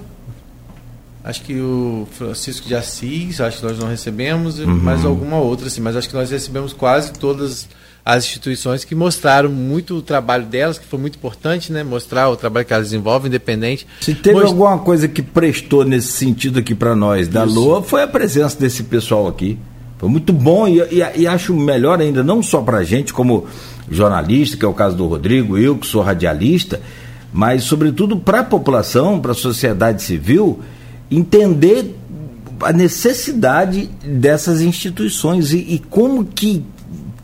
acho 1.23 1.41
que 1.41 1.59
o 1.59 2.07
Francisco 2.11 2.67
de 2.67 2.75
Assis, 2.75 3.41
acho 3.41 3.59
que 3.59 3.65
nós 3.65 3.79
não 3.79 3.87
recebemos, 3.87 4.59
uhum. 4.59 4.67
mais 4.67 5.03
alguma 5.03 5.37
outra, 5.37 5.67
assim, 5.67 5.81
mas 5.81 5.95
acho 5.95 6.07
que 6.07 6.15
nós 6.15 6.29
recebemos 6.29 6.73
quase 6.73 7.13
todas 7.13 7.67
as 8.05 8.23
instituições 8.23 8.83
que 8.85 8.93
mostraram 8.93 9.49
muito 9.49 9.95
o 9.95 10.01
trabalho 10.01 10.45
delas, 10.45 10.77
que 10.77 10.85
foi 10.85 10.99
muito 10.99 11.15
importante, 11.15 11.71
né? 11.71 11.83
Mostrar 11.83 12.29
o 12.29 12.37
trabalho 12.37 12.63
que 12.63 12.71
elas 12.71 12.85
desenvolvem, 12.85 13.29
independente. 13.29 13.87
Se 13.99 14.13
teve 14.13 14.35
Most... 14.35 14.49
alguma 14.49 14.77
coisa 14.77 15.07
que 15.07 15.23
prestou 15.23 15.83
nesse 15.83 16.09
sentido 16.09 16.59
aqui 16.59 16.75
para 16.75 16.95
nós 16.95 17.27
da 17.27 17.43
Isso. 17.43 17.55
Lua, 17.55 17.81
foi 17.81 18.03
a 18.03 18.07
presença 18.07 18.59
desse 18.59 18.83
pessoal 18.83 19.27
aqui. 19.27 19.57
Foi 19.97 20.07
muito 20.07 20.31
bom 20.31 20.67
e, 20.67 20.81
e, 20.81 21.21
e 21.21 21.27
acho 21.27 21.55
melhor 21.55 21.99
ainda, 21.99 22.23
não 22.23 22.43
só 22.43 22.61
para 22.61 22.77
a 22.77 22.83
gente, 22.83 23.11
como 23.11 23.47
jornalista, 23.89 24.55
que 24.55 24.65
é 24.65 24.67
o 24.67 24.73
caso 24.73 24.95
do 24.95 25.07
Rodrigo, 25.07 25.57
eu 25.57 25.75
que 25.75 25.87
sou 25.87 26.03
radialista, 26.03 26.79
mas 27.35 27.65
sobretudo 27.65 28.15
para 28.15 28.39
a 28.39 28.43
população, 28.45 29.19
para 29.19 29.33
a 29.33 29.35
sociedade 29.35 30.01
civil, 30.01 30.61
entender 31.11 31.93
a 32.61 32.71
necessidade 32.71 33.89
dessas 34.01 34.61
instituições 34.61 35.51
e, 35.51 35.57
e 35.57 35.79
como 35.89 36.23
que 36.23 36.63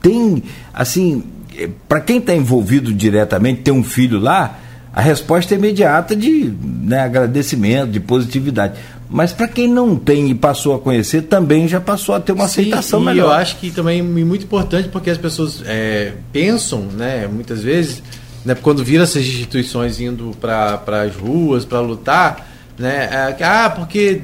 tem, 0.01 0.43
assim, 0.73 1.23
eh, 1.57 1.69
para 1.87 2.01
quem 2.01 2.17
está 2.17 2.35
envolvido 2.35 2.93
diretamente, 2.93 3.61
tem 3.61 3.73
um 3.73 3.85
filho 3.85 4.19
lá, 4.19 4.59
a 4.91 4.99
resposta 4.99 5.55
é 5.55 5.57
imediata 5.57 6.13
de 6.13 6.53
né, 6.61 6.99
agradecimento, 6.99 7.91
de 7.91 8.01
positividade. 8.01 8.73
Mas 9.09 9.31
para 9.31 9.47
quem 9.47 9.65
não 9.65 9.95
tem 9.95 10.29
e 10.29 10.35
passou 10.35 10.75
a 10.75 10.79
conhecer, 10.79 11.21
também 11.21 11.69
já 11.69 11.79
passou 11.79 12.15
a 12.15 12.19
ter 12.19 12.33
uma 12.33 12.49
Sim, 12.49 12.63
aceitação 12.63 13.01
e 13.01 13.05
melhor. 13.05 13.27
eu 13.27 13.31
acho 13.31 13.55
que 13.59 13.71
também 13.71 13.99
é 14.01 14.03
muito 14.03 14.43
importante 14.43 14.89
porque 14.89 15.09
as 15.09 15.17
pessoas 15.17 15.63
é, 15.65 16.15
pensam, 16.33 16.81
né, 16.81 17.29
muitas 17.31 17.63
vezes, 17.63 18.03
né, 18.45 18.55
quando 18.55 18.83
viram 18.83 19.03
essas 19.03 19.23
instituições 19.23 19.99
indo 19.99 20.35
para 20.39 20.81
as 21.03 21.15
ruas 21.15 21.65
para 21.65 21.79
lutar, 21.79 22.49
né, 22.77 23.35
é, 23.39 23.43
ah, 23.43 23.69
porque 23.69 24.21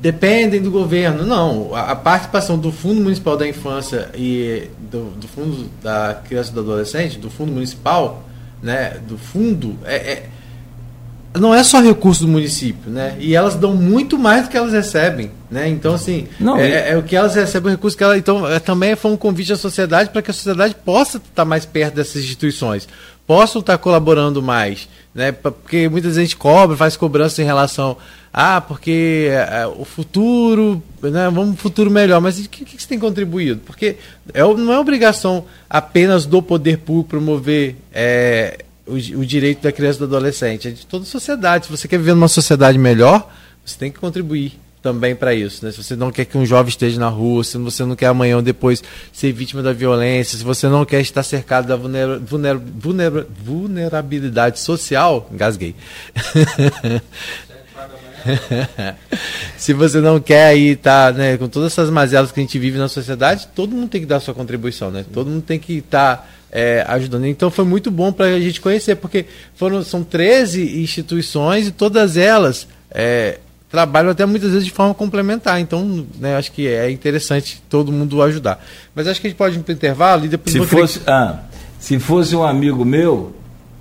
dependem 0.00 0.60
do 0.60 0.70
governo. 0.70 1.24
Não, 1.24 1.74
a, 1.74 1.94
participação 1.94 2.58
do 2.58 2.72
Fundo 2.72 3.00
Municipal 3.00 3.36
da 3.36 3.48
Infância 3.48 4.10
e 4.14 4.68
do, 4.90 5.10
do, 5.12 5.28
Fundo 5.28 5.70
da 5.82 6.20
Criança 6.26 6.50
e 6.50 6.54
do 6.54 6.60
Adolescente, 6.60 7.18
do 7.18 7.30
Fundo 7.30 7.52
Municipal, 7.52 8.24
né, 8.60 8.98
do 9.08 9.16
fundo, 9.16 9.76
é, 9.84 9.96
é, 9.96 10.28
não 11.38 11.54
é 11.54 11.62
só 11.62 11.80
recurso 11.80 12.26
do 12.26 12.28
município, 12.28 12.90
né? 12.90 13.16
E 13.18 13.34
elas 13.34 13.54
dão 13.54 13.74
muito 13.74 14.18
mais 14.18 14.44
do 14.44 14.50
que 14.50 14.56
elas 14.56 14.72
recebem, 14.72 15.30
né? 15.50 15.66
Então, 15.68 15.94
assim, 15.94 16.28
não, 16.38 16.58
é, 16.58 16.70
é, 16.70 16.90
é 16.90 16.96
o 16.96 17.02
que 17.02 17.16
elas 17.16 17.34
recebem, 17.34 17.72
o 17.72 17.74
recurso 17.74 17.96
que 17.96 18.04
elas... 18.04 18.18
Então, 18.18 18.46
é, 18.46 18.58
também 18.58 18.94
foi 18.94 19.10
um 19.10 19.16
convite 19.16 19.52
à 19.52 19.56
sociedade 19.56 20.10
para 20.10 20.20
que 20.20 20.30
a 20.30 20.34
sociedade 20.34 20.76
possa 20.84 21.16
estar 21.16 21.44
mais 21.44 21.64
perto 21.64 21.94
dessas 21.94 22.22
instituições, 22.22 22.86
possam 23.26 23.60
estar 23.60 23.78
colaborando 23.78 24.42
mais, 24.42 24.88
né? 25.14 25.32
Porque 25.32 25.88
muita 25.88 26.12
gente 26.12 26.36
cobra, 26.36 26.76
faz 26.76 26.96
cobrança 26.96 27.42
em 27.42 27.44
relação 27.44 27.96
ah, 28.32 28.62
porque 28.62 29.28
é, 29.30 29.66
o 29.66 29.84
futuro, 29.84 30.82
né, 31.02 31.24
vamos 31.30 31.50
um 31.50 31.56
futuro 31.56 31.90
melhor, 31.90 32.18
mas 32.18 32.38
o 32.38 32.48
que, 32.48 32.64
que 32.64 32.80
você 32.80 32.88
tem 32.88 32.98
contribuído? 32.98 33.60
Porque 33.66 33.96
é, 34.32 34.40
não 34.40 34.72
é 34.72 34.78
obrigação 34.78 35.44
apenas 35.68 36.24
do 36.24 36.40
poder 36.40 36.78
público 36.78 37.10
promover 37.10 37.76
é, 37.92 38.64
o, 38.86 38.94
o, 38.94 39.26
direito 39.26 39.60
da 39.60 39.70
criança 39.70 39.98
e 39.98 40.00
do 40.00 40.04
adolescente, 40.16 40.68
é 40.68 40.70
de 40.70 40.86
toda 40.86 41.02
a 41.02 41.06
sociedade. 41.06 41.66
Se 41.66 41.70
você 41.70 41.86
quer 41.86 41.98
viver 41.98 42.14
numa 42.14 42.28
sociedade 42.28 42.78
melhor, 42.78 43.30
você 43.62 43.78
tem 43.78 43.92
que 43.92 43.98
contribuir 43.98 44.58
também 44.82 45.14
para 45.14 45.32
isso. 45.32 45.64
Né? 45.64 45.70
Se 45.70 45.82
você 45.82 45.94
não 45.94 46.10
quer 46.10 46.24
que 46.24 46.36
um 46.36 46.44
jovem 46.44 46.68
esteja 46.68 46.98
na 46.98 47.08
rua, 47.08 47.44
se 47.44 47.56
você 47.56 47.84
não 47.84 47.94
quer 47.94 48.06
amanhã 48.06 48.36
ou 48.36 48.42
depois 48.42 48.82
ser 49.12 49.32
vítima 49.32 49.62
da 49.62 49.72
violência, 49.72 50.36
se 50.36 50.44
você 50.44 50.68
não 50.68 50.84
quer 50.84 51.00
estar 51.00 51.22
cercado 51.22 51.68
da 51.68 51.76
vulner, 51.76 52.18
vulner, 52.18 52.58
vulner, 52.58 53.26
vulnerabilidade 53.44 54.58
social, 54.58 55.30
engasguei. 55.32 55.74
Se 59.58 59.72
você 59.72 60.00
não 60.00 60.20
quer 60.20 60.46
aí 60.46 60.70
estar, 60.70 61.12
tá, 61.12 61.18
né, 61.18 61.36
com 61.36 61.48
todas 61.48 61.72
essas 61.72 61.90
mazelas 61.90 62.30
que 62.30 62.38
a 62.38 62.42
gente 62.42 62.56
vive 62.56 62.78
na 62.78 62.86
sociedade, 62.86 63.48
todo 63.52 63.74
mundo 63.74 63.88
tem 63.88 64.00
que 64.00 64.06
dar 64.06 64.20
sua 64.20 64.32
contribuição, 64.32 64.92
né? 64.92 65.04
Todo 65.12 65.28
mundo 65.28 65.42
tem 65.42 65.58
que 65.58 65.78
estar 65.78 66.18
tá, 66.18 66.28
é, 66.52 66.84
ajudando. 66.86 67.26
Então 67.26 67.50
foi 67.50 67.64
muito 67.64 67.90
bom 67.90 68.12
para 68.12 68.26
a 68.26 68.40
gente 68.40 68.60
conhecer, 68.60 68.94
porque 68.94 69.26
foram, 69.56 69.82
são 69.82 70.04
13 70.04 70.80
instituições 70.80 71.66
e 71.66 71.72
todas 71.72 72.16
elas 72.16 72.68
é, 72.92 73.40
trabalham 73.72 74.10
até 74.10 74.26
muitas 74.26 74.50
vezes 74.50 74.66
de 74.66 74.70
forma 74.70 74.92
complementar. 74.92 75.58
Então, 75.58 76.06
né, 76.20 76.36
acho 76.36 76.52
que 76.52 76.68
é 76.68 76.90
interessante 76.90 77.62
todo 77.70 77.90
mundo 77.90 78.22
ajudar. 78.22 78.62
Mas 78.94 79.08
acho 79.08 79.18
que 79.18 79.26
a 79.26 79.30
gente 79.30 79.38
pode 79.38 79.58
ir 79.58 79.62
para 79.62 79.72
o 79.72 79.74
intervalo 79.74 80.26
e 80.26 80.28
depois... 80.28 80.52
Se 80.52 80.66
fosse, 80.66 81.00
ah, 81.06 81.38
se 81.80 81.98
fosse 81.98 82.36
um 82.36 82.44
amigo 82.44 82.84
meu, 82.84 83.34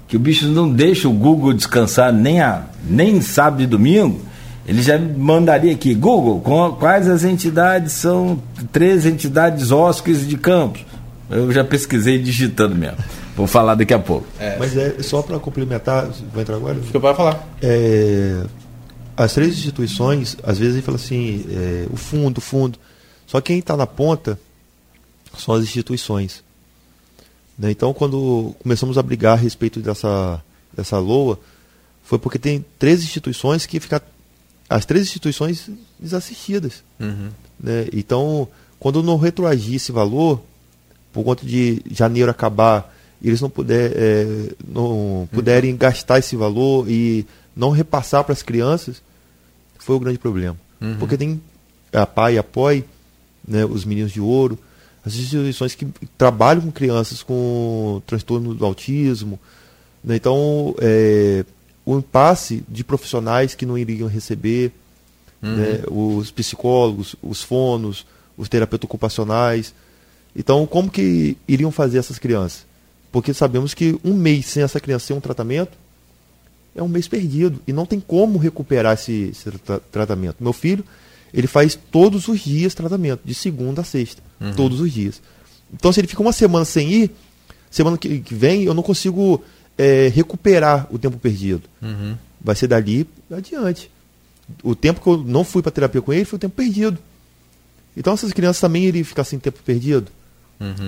que 0.07 0.15
o 0.15 0.19
bicho 0.19 0.47
não 0.47 0.71
deixa 0.71 1.09
o 1.09 1.13
Google 1.13 1.51
descansar 1.51 2.13
nem, 2.13 2.39
a, 2.39 2.63
nem 2.89 3.19
sábado 3.19 3.61
e 3.61 3.67
domingo, 3.67 4.21
ele 4.65 4.81
já 4.81 4.97
mandaria 4.97 5.73
aqui, 5.73 5.93
Google, 5.93 6.39
quais 6.79 7.09
as 7.09 7.25
entidades 7.25 7.91
são 7.91 8.41
três 8.71 9.05
entidades 9.05 9.71
OSCs 9.71 10.25
de 10.25 10.37
campos? 10.37 10.85
Eu 11.29 11.51
já 11.51 11.63
pesquisei 11.63 12.17
digitando 12.17 12.75
mesmo. 12.75 12.97
Vou 13.35 13.47
falar 13.47 13.75
daqui 13.75 13.93
a 13.93 13.99
pouco. 13.99 14.25
É. 14.39 14.55
Mas 14.57 14.75
é 14.77 14.95
só 15.01 15.21
para 15.21 15.39
complementar, 15.39 16.07
vai 16.33 16.43
entrar 16.43 16.55
agora? 16.55 16.75
Fica 16.75 16.99
para 16.99 17.15
falar. 17.15 17.47
É, 17.61 18.43
as 19.15 19.33
três 19.33 19.53
instituições, 19.53 20.37
às 20.43 20.57
vezes 20.57 20.75
ele 20.75 20.81
fala 20.81 20.97
assim, 20.97 21.45
é, 21.49 21.87
o 21.91 21.97
fundo, 21.97 22.37
o 22.39 22.41
fundo. 22.41 22.79
Só 23.27 23.39
quem 23.39 23.59
está 23.59 23.77
na 23.77 23.87
ponta 23.87 24.39
são 25.37 25.55
as 25.55 25.63
instituições. 25.63 26.43
Né? 27.57 27.71
Então, 27.71 27.93
quando 27.93 28.55
começamos 28.61 28.97
a 28.97 29.03
brigar 29.03 29.33
a 29.33 29.41
respeito 29.41 29.79
dessa, 29.79 30.43
dessa 30.73 30.97
LOA, 30.97 31.39
foi 32.03 32.19
porque 32.19 32.39
tem 32.39 32.65
três 32.77 33.03
instituições 33.03 33.65
que 33.65 33.79
ficam. 33.79 34.01
As 34.69 34.85
três 34.85 35.05
instituições 35.05 35.69
desassistidas. 35.99 36.83
Uhum. 36.99 37.29
Né? 37.59 37.87
Então, 37.93 38.47
quando 38.79 39.03
não 39.03 39.17
retroagir 39.17 39.75
esse 39.75 39.91
valor, 39.91 40.41
por 41.11 41.23
conta 41.23 41.45
de 41.45 41.81
janeiro 41.91 42.31
acabar, 42.31 42.93
eles 43.21 43.39
não, 43.39 43.49
puder, 43.49 43.91
é, 43.95 44.25
não 44.67 45.29
puderem 45.31 45.75
gastar 45.77 46.19
esse 46.19 46.35
valor 46.35 46.89
e 46.89 47.25
não 47.55 47.69
repassar 47.71 48.23
para 48.23 48.33
as 48.33 48.41
crianças, 48.41 49.01
foi 49.79 49.95
o 49.95 49.99
grande 49.99 50.19
problema. 50.19 50.57
Uhum. 50.79 50.97
Porque 50.97 51.17
tem 51.17 51.41
a 51.91 52.05
PAI, 52.05 52.37
a 52.37 52.43
POI, 52.43 52.85
né, 53.47 53.65
os 53.65 53.83
meninos 53.85 54.11
de 54.11 54.21
ouro, 54.21 54.57
as 55.05 55.15
instituições 55.15 55.75
que 55.75 55.87
trabalham 56.17 56.61
com 56.61 56.71
crianças 56.71 57.23
com 57.23 58.01
transtorno 58.05 58.53
do 58.53 58.65
autismo. 58.65 59.39
Né, 60.03 60.15
então, 60.15 60.75
é, 60.79 61.43
o 61.85 61.97
impasse 61.97 62.63
de 62.67 62.83
profissionais 62.83 63.55
que 63.55 63.65
não 63.65 63.77
iriam 63.77 64.07
receber, 64.07 64.71
né, 65.41 65.81
os 65.89 66.29
psicólogos, 66.29 67.15
os 67.21 67.41
fonos, 67.41 68.05
os 68.37 68.47
terapeutas 68.47 68.85
ocupacionais. 68.85 69.73
Então, 70.35 70.65
como 70.67 70.89
que 70.89 71.35
iriam 71.47 71.71
fazer 71.71 71.97
essas 71.97 72.19
crianças? 72.19 72.65
Porque 73.11 73.33
sabemos 73.33 73.73
que 73.73 73.99
um 74.03 74.13
mês 74.13 74.45
sem 74.45 74.63
essa 74.63 74.79
criança 74.79 75.07
sem 75.07 75.15
um 75.15 75.19
tratamento 75.19 75.77
é 76.75 76.81
um 76.81 76.87
mês 76.87 77.07
perdido 77.07 77.61
e 77.67 77.73
não 77.73 77.85
tem 77.85 77.99
como 77.99 78.37
recuperar 78.37 78.93
esse, 78.93 79.29
esse 79.31 79.51
tra- 79.51 79.79
tratamento. 79.91 80.37
Meu 80.39 80.53
filho, 80.53 80.83
ele 81.33 81.47
faz 81.47 81.77
todos 81.91 82.27
os 82.27 82.39
dias 82.39 82.73
tratamento, 82.73 83.21
de 83.25 83.33
segunda 83.33 83.81
a 83.81 83.83
sexta, 83.83 84.21
todos 84.55 84.79
os 84.79 84.91
dias. 84.91 85.21
Então, 85.73 85.91
se 85.91 85.99
ele 85.99 86.07
fica 86.07 86.21
uma 86.21 86.33
semana 86.33 86.65
sem 86.65 86.91
ir, 86.91 87.11
semana 87.69 87.97
que, 87.97 88.19
que 88.19 88.35
vem 88.35 88.63
eu 88.63 88.73
não 88.73 88.83
consigo 88.83 89.43
é, 89.77 90.09
recuperar 90.13 90.87
o 90.91 90.99
tempo 90.99 91.17
perdido. 91.17 91.63
Uhum. 91.81 92.17
Vai 92.41 92.55
ser 92.55 92.67
dali 92.67 93.07
adiante. 93.31 93.89
O 94.63 94.75
tempo 94.75 94.99
que 94.99 95.07
eu 95.07 95.17
não 95.17 95.43
fui 95.43 95.61
para 95.61 95.71
terapia 95.71 96.01
com 96.01 96.11
ele 96.11 96.25
foi 96.25 96.37
o 96.37 96.39
tempo 96.39 96.55
perdido. 96.55 96.97
Então, 97.95 98.13
essas 98.13 98.33
crianças 98.33 98.59
também 98.59 98.83
iriam 98.85 99.05
ficar 99.05 99.23
sem 99.23 99.39
tempo 99.39 99.59
perdido? 99.65 100.07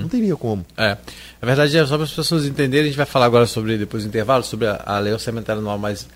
Não 0.01 0.07
teria 0.07 0.35
como. 0.35 0.65
É. 0.77 0.97
Na 1.41 1.45
verdade, 1.45 1.77
é 1.77 1.85
só 1.85 1.95
para 1.95 2.03
as 2.05 2.11
pessoas 2.11 2.45
entenderem, 2.45 2.85
a 2.85 2.87
gente 2.89 2.97
vai 2.97 3.05
falar 3.05 3.25
agora 3.25 3.45
sobre, 3.47 3.77
depois 3.77 4.03
do 4.03 4.07
intervalo, 4.09 4.43
sobre 4.43 4.67
a, 4.67 4.81
a 4.85 4.99
lei 4.99 5.11
orçamentária 5.13 5.59
anual, 5.59 5.77
mas 5.79 6.07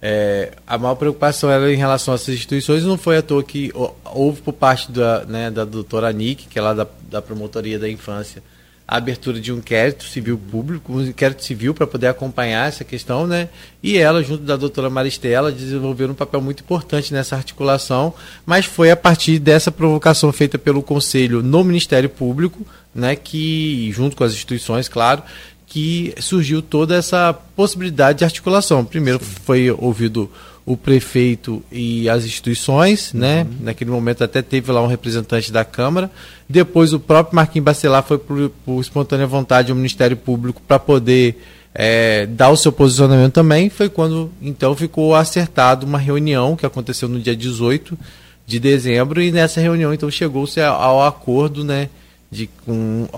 é, 0.00 0.52
a 0.66 0.78
maior 0.78 0.94
preocupação 0.94 1.50
era 1.50 1.72
em 1.72 1.76
relação 1.76 2.12
a 2.12 2.14
essas 2.14 2.34
instituições, 2.34 2.84
não 2.84 2.96
foi 2.96 3.18
à 3.18 3.22
toa 3.22 3.42
que 3.42 3.70
hou- 3.74 3.94
houve 4.04 4.40
por 4.40 4.52
parte 4.54 4.90
da, 4.92 5.24
né, 5.26 5.50
da 5.50 5.64
doutora 5.64 6.10
Nick, 6.12 6.46
que 6.48 6.58
é 6.58 6.62
lá 6.62 6.72
da, 6.72 6.86
da 7.10 7.20
Promotoria 7.20 7.78
da 7.78 7.88
Infância, 7.88 8.42
a 8.90 8.96
abertura 8.96 9.38
de 9.38 9.52
um 9.52 9.58
inquérito 9.58 10.02
civil 10.02 10.36
público, 10.36 10.92
um 10.92 11.06
inquérito 11.06 11.44
civil 11.44 11.72
para 11.72 11.86
poder 11.86 12.08
acompanhar 12.08 12.66
essa 12.66 12.82
questão, 12.82 13.24
né? 13.24 13.48
E 13.80 13.96
ela, 13.96 14.20
junto 14.20 14.42
da 14.42 14.56
doutora 14.56 14.90
Maristela, 14.90 15.52
desenvolveram 15.52 16.10
um 16.10 16.16
papel 16.16 16.40
muito 16.40 16.64
importante 16.64 17.12
nessa 17.14 17.36
articulação, 17.36 18.12
mas 18.44 18.66
foi 18.66 18.90
a 18.90 18.96
partir 18.96 19.38
dessa 19.38 19.70
provocação 19.70 20.32
feita 20.32 20.58
pelo 20.58 20.82
Conselho 20.82 21.40
no 21.40 21.62
Ministério 21.62 22.08
Público, 22.08 22.66
né, 22.92 23.14
que, 23.14 23.92
junto 23.92 24.16
com 24.16 24.24
as 24.24 24.32
instituições, 24.32 24.88
claro, 24.88 25.22
que 25.68 26.12
surgiu 26.18 26.60
toda 26.60 26.96
essa 26.96 27.32
possibilidade 27.32 28.18
de 28.18 28.24
articulação. 28.24 28.84
Primeiro 28.84 29.20
foi 29.20 29.70
ouvido 29.70 30.28
o 30.70 30.76
prefeito 30.76 31.64
e 31.72 32.08
as 32.08 32.24
instituições, 32.24 33.12
né? 33.12 33.44
Naquele 33.60 33.90
momento 33.90 34.22
até 34.22 34.40
teve 34.40 34.70
lá 34.70 34.80
um 34.80 34.86
representante 34.86 35.50
da 35.50 35.64
Câmara. 35.64 36.08
Depois 36.48 36.92
o 36.92 37.00
próprio 37.00 37.34
Marquinhos 37.34 37.64
Bacelar 37.64 38.04
foi 38.04 38.18
por, 38.18 38.50
por 38.64 38.80
espontânea 38.80 39.26
vontade 39.26 39.72
ao 39.72 39.76
Ministério 39.76 40.16
Público 40.16 40.62
para 40.68 40.78
poder 40.78 41.42
eh, 41.74 42.24
dar 42.26 42.50
o 42.50 42.56
seu 42.56 42.70
posicionamento 42.70 43.32
também. 43.32 43.68
Foi 43.68 43.88
quando 43.88 44.30
então 44.40 44.76
ficou 44.76 45.12
acertado 45.12 45.84
uma 45.84 45.98
reunião 45.98 46.54
que 46.54 46.64
aconteceu 46.64 47.08
no 47.08 47.18
dia 47.18 47.34
18 47.34 47.98
de 48.46 48.60
dezembro 48.60 49.20
e 49.20 49.32
nessa 49.32 49.60
reunião 49.60 49.92
então 49.92 50.08
chegou-se 50.08 50.60
ao 50.60 51.02
acordo, 51.02 51.64
né? 51.64 51.88
De 52.30 52.48
com 52.64 53.08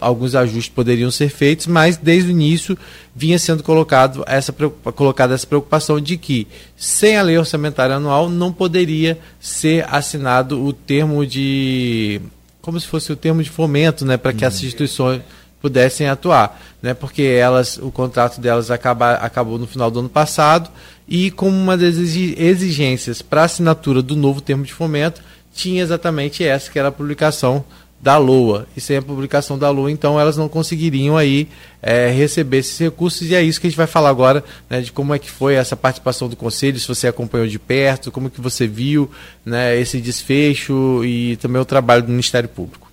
alguns 0.00 0.34
ajustes 0.36 0.72
poderiam 0.72 1.10
ser 1.10 1.28
feitos, 1.28 1.66
mas 1.66 1.96
desde 1.96 2.28
o 2.28 2.32
início 2.32 2.78
vinha 3.14 3.36
sendo 3.36 3.64
colocado 3.64 4.22
essa, 4.26 4.52
colocada 4.52 5.34
essa 5.34 5.46
preocupação 5.46 6.00
de 6.00 6.16
que, 6.16 6.46
sem 6.76 7.16
a 7.16 7.22
lei 7.22 7.36
orçamentária 7.36 7.96
anual, 7.96 8.30
não 8.30 8.52
poderia 8.52 9.18
ser 9.40 9.84
assinado 9.92 10.64
o 10.64 10.72
termo 10.72 11.26
de. 11.26 12.20
como 12.62 12.78
se 12.78 12.86
fosse 12.86 13.12
o 13.12 13.16
termo 13.16 13.42
de 13.42 13.50
fomento, 13.50 14.04
né, 14.04 14.16
para 14.16 14.32
que 14.32 14.44
essas 14.44 14.62
instituições 14.62 15.20
pudessem 15.60 16.08
atuar, 16.08 16.58
né, 16.80 16.94
porque 16.94 17.22
elas, 17.22 17.76
o 17.76 17.90
contrato 17.90 18.40
delas 18.40 18.70
acaba, 18.70 19.14
acabou 19.14 19.58
no 19.58 19.66
final 19.66 19.90
do 19.90 19.98
ano 19.98 20.08
passado 20.08 20.70
e 21.08 21.30
como 21.32 21.56
uma 21.56 21.76
das 21.76 21.96
exi- 21.96 22.34
exigências 22.38 23.20
para 23.20 23.42
assinatura 23.42 24.00
do 24.00 24.14
novo 24.14 24.40
termo 24.40 24.64
de 24.64 24.72
fomento 24.72 25.20
tinha 25.52 25.82
exatamente 25.82 26.44
essa, 26.44 26.70
que 26.70 26.78
era 26.78 26.88
a 26.88 26.92
publicação 26.92 27.64
da 28.02 28.16
LOA. 28.16 28.66
E 28.76 28.80
sem 28.80 28.96
a 28.96 29.02
publicação 29.02 29.58
da 29.58 29.68
LOA, 29.70 29.90
então 29.90 30.18
elas 30.18 30.36
não 30.36 30.48
conseguiriam 30.48 31.16
aí 31.16 31.48
eh, 31.82 32.10
receber 32.10 32.58
esses 32.58 32.78
recursos 32.78 33.28
e 33.30 33.34
é 33.34 33.42
isso 33.42 33.60
que 33.60 33.66
a 33.66 33.70
gente 33.70 33.76
vai 33.76 33.86
falar 33.86 34.08
agora, 34.08 34.42
né, 34.68 34.80
de 34.80 34.90
como 34.90 35.14
é 35.14 35.18
que 35.18 35.30
foi 35.30 35.54
essa 35.54 35.76
participação 35.76 36.28
do 36.28 36.36
Conselho, 36.36 36.78
se 36.78 36.88
você 36.88 37.08
acompanhou 37.08 37.46
de 37.46 37.58
perto, 37.58 38.10
como 38.10 38.30
que 38.30 38.40
você 38.40 38.66
viu 38.66 39.10
né, 39.44 39.78
esse 39.78 40.00
desfecho 40.00 41.04
e 41.04 41.36
também 41.36 41.60
o 41.60 41.64
trabalho 41.64 42.02
do 42.02 42.08
Ministério 42.08 42.48
Público. 42.48 42.90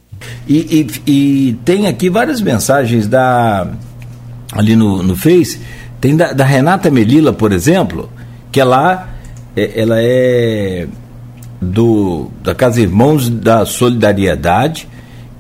E, 0.47 0.58
e- 1.08 1.12
e 1.12 1.53
tem 1.64 1.88
aqui 1.88 2.10
várias 2.10 2.41
mensagens 2.41 3.08
da 3.08 3.68
ali 4.51 4.76
no, 4.76 5.03
no 5.03 5.16
Face. 5.16 5.60
Tem 6.01 6.16
da, 6.16 6.34
da 6.34 6.43
Renata 6.43 6.89
Melila, 6.89 7.32
por 7.34 7.51
exemplo, 7.51 8.12
que 8.51 8.60
ela, 8.60 9.10
é, 9.55 9.80
ela 9.82 9.95
é 9.99 10.88
do 11.62 12.30
da 12.43 12.53
Casa 12.55 12.82
Irmãos 12.82 13.30
da 13.30 13.66
Solidariedade 13.66 14.88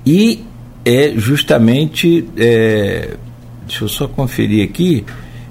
e 0.09 0.43
é 0.85 1.11
justamente 1.17 2.25
é, 2.37 3.15
deixa 3.67 3.83
eu 3.83 3.89
só 3.89 4.07
conferir 4.07 4.63
aqui. 4.63 5.03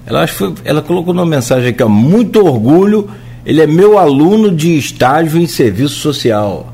Ela 0.07 0.23
acho 0.23 0.35
foi, 0.35 0.55
ela 0.65 0.81
colocou 0.81 1.13
uma 1.13 1.27
mensagem 1.27 1.69
aqui, 1.71 1.83
ó, 1.83 1.89
muito 1.89 2.45
orgulho. 2.45 3.11
Ele 3.45 3.61
é 3.61 3.67
meu 3.67 3.99
aluno 3.99 4.51
de 4.55 4.77
estágio 4.79 5.41
em 5.41 5.47
serviço 5.47 5.97
social 5.97 6.73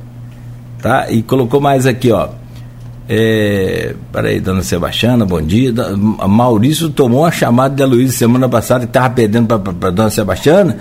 tá? 0.80 1.10
E 1.10 1.22
colocou 1.22 1.60
mais 1.60 1.86
aqui, 1.86 2.10
ó. 2.10 2.28
É, 3.08 3.94
peraí, 4.12 4.40
dona 4.40 4.62
Sebastiana, 4.62 5.24
bom 5.24 5.40
dia. 5.40 5.72
Da- 5.72 5.90
a 6.18 6.26
Maurício 6.28 6.88
tomou 6.90 7.20
uma 7.20 7.30
chamada 7.30 7.74
de 7.74 7.84
Luiz 7.84 8.14
semana 8.14 8.48
passada 8.48 8.84
que 8.86 8.92
tava 8.92 9.10
perdendo 9.10 9.46
pra 9.60 9.90
dona 9.90 10.10
Sebastiana. 10.10 10.78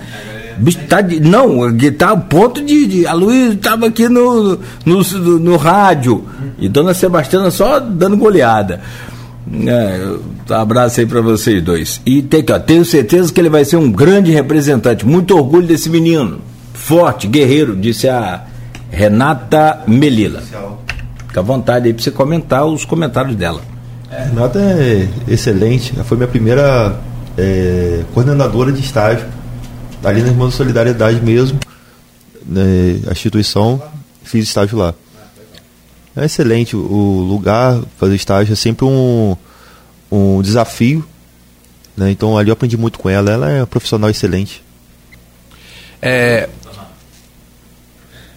Bicho, 0.58 0.78
tá 0.88 1.00
de, 1.00 1.20
não, 1.20 1.58
tá 1.96 2.10
a 2.10 2.16
ponto 2.16 2.64
de. 2.64 2.86
de 2.86 3.06
a 3.06 3.12
Luiz 3.12 3.54
estava 3.54 3.86
aqui 3.86 4.08
no, 4.08 4.58
no, 4.84 5.02
no, 5.02 5.38
no 5.38 5.56
rádio. 5.56 6.24
E 6.58 6.68
dona 6.68 6.94
Sebastiana 6.94 7.50
só 7.50 7.80
dando 7.80 8.16
goleada. 8.16 8.80
É, 9.66 10.16
abraço 10.54 11.00
aí 11.00 11.06
pra 11.06 11.20
vocês 11.20 11.62
dois. 11.62 12.00
E 12.06 12.22
tem 12.22 12.44
ó, 12.50 12.58
tenho 12.58 12.84
certeza 12.84 13.32
que 13.32 13.40
ele 13.40 13.48
vai 13.48 13.64
ser 13.64 13.76
um 13.76 13.90
grande 13.90 14.30
representante. 14.30 15.06
Muito 15.06 15.36
orgulho 15.36 15.66
desse 15.66 15.90
menino. 15.90 16.40
Forte, 16.72 17.26
guerreiro, 17.26 17.76
disse 17.76 18.08
a 18.08 18.44
Renata 18.90 19.80
Melila. 19.86 20.42
Fica 21.26 21.40
à 21.40 21.42
vontade 21.42 21.86
aí 21.86 21.94
pra 21.94 22.02
você 22.02 22.10
comentar 22.10 22.64
os 22.66 22.84
comentários 22.84 23.34
dela. 23.36 23.60
Renata 24.10 24.58
é 24.58 25.08
excelente. 25.26 25.92
Ela 25.94 26.04
foi 26.04 26.16
minha 26.16 26.28
primeira 26.28 26.98
é, 27.36 28.02
coordenadora 28.12 28.72
de 28.72 28.80
estágio, 28.80 29.26
ali 30.04 30.22
na 30.22 30.28
Irmã 30.28 30.46
da 30.46 30.52
Solidariedade 30.52 31.20
mesmo, 31.20 31.58
né, 32.46 33.00
a 33.06 33.12
instituição, 33.12 33.82
fiz 34.22 34.44
estágio 34.44 34.78
lá. 34.78 34.94
É 36.14 36.26
excelente 36.26 36.76
o 36.76 37.26
lugar, 37.26 37.80
fazer 37.96 38.14
estágio 38.14 38.52
é 38.52 38.56
sempre 38.56 38.84
um, 38.84 39.34
um 40.10 40.42
desafio. 40.42 41.06
Né? 41.96 42.10
Então 42.10 42.36
ali 42.36 42.50
eu 42.50 42.52
aprendi 42.52 42.76
muito 42.76 42.98
com 42.98 43.08
ela. 43.08 43.30
Ela 43.30 43.50
é 43.50 43.60
uma 43.60 43.66
profissional 43.66 44.10
excelente. 44.10 44.62
É, 46.02 46.48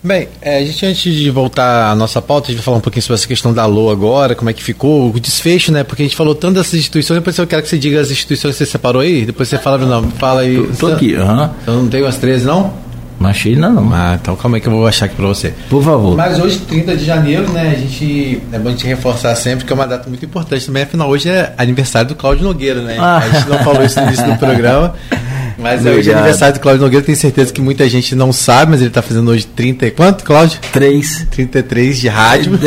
Bem, 0.06 0.30
é, 0.40 0.60
a 0.60 0.64
gente 0.64 0.86
antes 0.86 1.16
de 1.16 1.32
voltar 1.32 1.90
à 1.90 1.96
nossa 1.96 2.22
pauta, 2.22 2.46
a 2.46 2.52
gente 2.52 2.58
vai 2.58 2.64
falar 2.66 2.78
um 2.78 2.82
pouquinho 2.82 3.02
sobre 3.02 3.16
essa 3.16 3.28
questão 3.28 3.52
da 3.52 3.66
LOA 3.66 3.92
agora, 3.92 4.36
como 4.36 4.52
é 4.52 4.54
que 4.54 4.62
ficou, 4.62 5.10
o 5.10 5.20
desfecho, 5.20 5.72
né? 5.72 5.84
Porque 5.84 6.04
a 6.04 6.06
gente 6.06 6.16
falou 6.16 6.36
tanto 6.36 6.54
dessas 6.54 6.76
instituições, 6.76 7.18
depois 7.18 7.36
eu 7.40 7.48
quero 7.48 7.64
que 7.64 7.70
você 7.70 7.80
diga 7.80 8.00
as 8.00 8.12
instituições 8.12 8.54
que 8.54 8.60
você 8.60 8.72
separou 8.72 9.02
aí, 9.02 9.26
depois 9.26 9.50
você 9.50 9.58
fala, 9.58 9.80
não, 9.80 10.04
fala 10.12 10.42
aí. 10.42 10.58
Tô, 10.78 10.90
tô 10.90 10.94
aqui, 10.94 11.16
aham. 11.16 11.50
Então 11.64 11.82
não 11.82 11.90
tem 11.90 12.04
umas 12.04 12.18
13, 12.18 12.46
não? 12.46 12.72
Não 13.20 13.30
achei 13.30 13.56
não, 13.56 13.74
não. 13.74 13.94
Ah, 13.94 14.18
então 14.22 14.36
calma 14.36 14.58
aí 14.58 14.62
que 14.62 14.68
eu 14.68 14.74
vou 14.74 14.86
achar 14.86 15.06
aqui 15.06 15.16
pra 15.16 15.26
você. 15.26 15.54
Por 15.70 15.84
favor. 15.84 16.16
Mas 16.16 16.40
hoje, 16.40 16.60
30 16.60 16.98
de 16.98 17.06
janeiro, 17.06 17.52
né, 17.52 17.72
a 17.76 17.80
gente. 17.80 18.42
É 18.52 18.60
bom 18.60 18.70
a 18.70 18.72
gente 18.72 18.86
reforçar 18.86 19.34
sempre 19.36 19.66
que 19.66 19.72
é 19.72 19.76
uma 19.76 19.88
data 19.88 20.08
muito 20.08 20.24
importante 20.24 20.66
também, 20.66 20.84
afinal, 20.84 21.10
hoje 21.10 21.30
é 21.30 21.54
aniversário 21.58 22.10
do 22.10 22.16
Cláudio 22.16 22.44
Nogueira, 22.44 22.82
né? 22.82 22.98
Ah. 23.00 23.18
A 23.18 23.30
gente 23.30 23.50
não 23.50 23.58
falou 23.60 23.84
isso 23.84 24.00
no 24.00 24.08
início 24.08 24.26
do 24.26 24.38
programa, 24.38 24.94
Mas 25.58 25.80
Obrigado. 25.80 26.00
hoje 26.00 26.12
é 26.12 26.14
aniversário 26.14 26.56
do 26.56 26.60
Cláudio 26.60 26.84
Nogueira, 26.84 27.06
tenho 27.06 27.18
certeza 27.18 27.54
que 27.54 27.62
muita 27.62 27.88
gente 27.88 28.16
não 28.16 28.34
sabe, 28.34 28.72
mas 28.72 28.82
ele 28.82 28.90
está 28.90 29.02
fazendo 29.02 29.32
hoje 29.32 29.46
30 29.46 29.88
e 29.88 29.92
quanto, 29.92 30.24
Cláudio? 30.24 30.60
3. 30.72 31.28
33 31.32 32.00
de 32.00 32.08
rádio. 32.08 32.60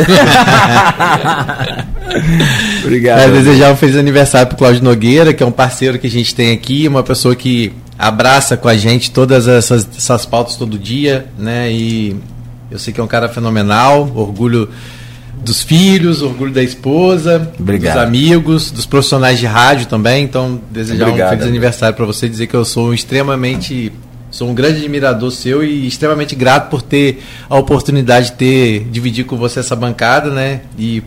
Obrigado. 2.83 3.19
Quero 3.19 3.33
desejar 3.33 3.71
um 3.71 3.75
feliz 3.75 3.95
aniversário 3.95 4.47
para 4.47 4.57
Cláudio 4.57 4.83
Nogueira, 4.83 5.33
que 5.33 5.43
é 5.43 5.45
um 5.45 5.51
parceiro 5.51 5.99
que 5.99 6.07
a 6.07 6.09
gente 6.09 6.33
tem 6.33 6.51
aqui, 6.51 6.87
uma 6.87 7.03
pessoa 7.03 7.35
que 7.35 7.73
abraça 7.97 8.57
com 8.57 8.67
a 8.67 8.77
gente 8.77 9.11
todas 9.11 9.47
essas, 9.47 9.87
essas 9.95 10.25
pautas 10.25 10.55
todo 10.55 10.77
dia, 10.77 11.27
né? 11.37 11.71
E 11.71 12.15
eu 12.71 12.79
sei 12.79 12.93
que 12.93 12.99
é 12.99 13.03
um 13.03 13.07
cara 13.07 13.29
fenomenal, 13.29 14.11
orgulho 14.15 14.69
dos 15.43 15.63
filhos, 15.63 16.21
orgulho 16.21 16.51
da 16.51 16.61
esposa, 16.61 17.51
Obrigado. 17.59 17.95
dos 17.95 18.03
amigos, 18.03 18.71
dos 18.71 18.85
profissionais 18.85 19.39
de 19.39 19.45
rádio 19.45 19.87
também. 19.87 20.23
Então, 20.23 20.59
desejar 20.69 21.07
Obrigado, 21.07 21.27
um 21.27 21.31
feliz 21.31 21.47
aniversário 21.47 21.95
para 21.95 22.05
você, 22.05 22.27
dizer 22.27 22.47
que 22.47 22.55
eu 22.55 22.65
sou 22.65 22.93
extremamente 22.93 23.91
sou 24.31 24.47
um 24.47 24.53
grande 24.53 24.77
admirador 24.77 25.31
seu 25.31 25.63
e 25.63 25.87
extremamente 25.87 26.35
grato 26.35 26.69
por 26.69 26.81
ter 26.81 27.23
a 27.49 27.57
oportunidade 27.57 28.27
de 28.27 28.31
ter 28.33 28.87
dividir 28.91 29.25
com 29.25 29.35
você 29.35 29.59
essa 29.59 29.75
bancada, 29.75 30.29
né? 30.29 30.61
E 30.77 31.01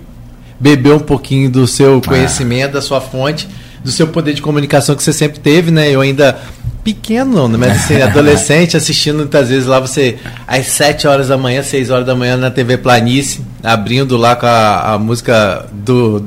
beber 0.58 0.94
um 0.94 1.00
pouquinho 1.00 1.50
do 1.50 1.66
seu 1.66 1.98
ah. 1.98 2.08
conhecimento, 2.08 2.70
ah. 2.70 2.74
da 2.74 2.80
sua 2.82 3.00
fonte, 3.00 3.48
do 3.84 3.90
seu 3.90 4.08
poder 4.08 4.34
de 4.34 4.42
comunicação 4.42 4.94
que 4.94 5.02
você 5.02 5.12
sempre 5.12 5.38
teve, 5.38 5.70
né? 5.70 5.90
Eu 5.90 6.00
ainda 6.00 6.38
pequeno, 6.82 7.46
né? 7.46 7.56
mas 7.58 7.84
assim, 7.84 8.00
adolescente, 8.02 8.76
assistindo 8.76 9.18
muitas 9.18 9.48
vezes 9.48 9.66
lá 9.66 9.78
você 9.78 10.18
às 10.46 10.66
7 10.66 11.06
horas 11.06 11.28
da 11.28 11.38
manhã, 11.38 11.62
6 11.62 11.90
horas 11.90 12.06
da 12.06 12.14
manhã 12.14 12.36
na 12.36 12.50
TV 12.50 12.76
Planície, 12.76 13.40
abrindo 13.62 14.16
lá 14.16 14.34
com 14.36 14.46
a, 14.46 14.94
a 14.94 14.98
música 14.98 15.66
do 15.72 16.24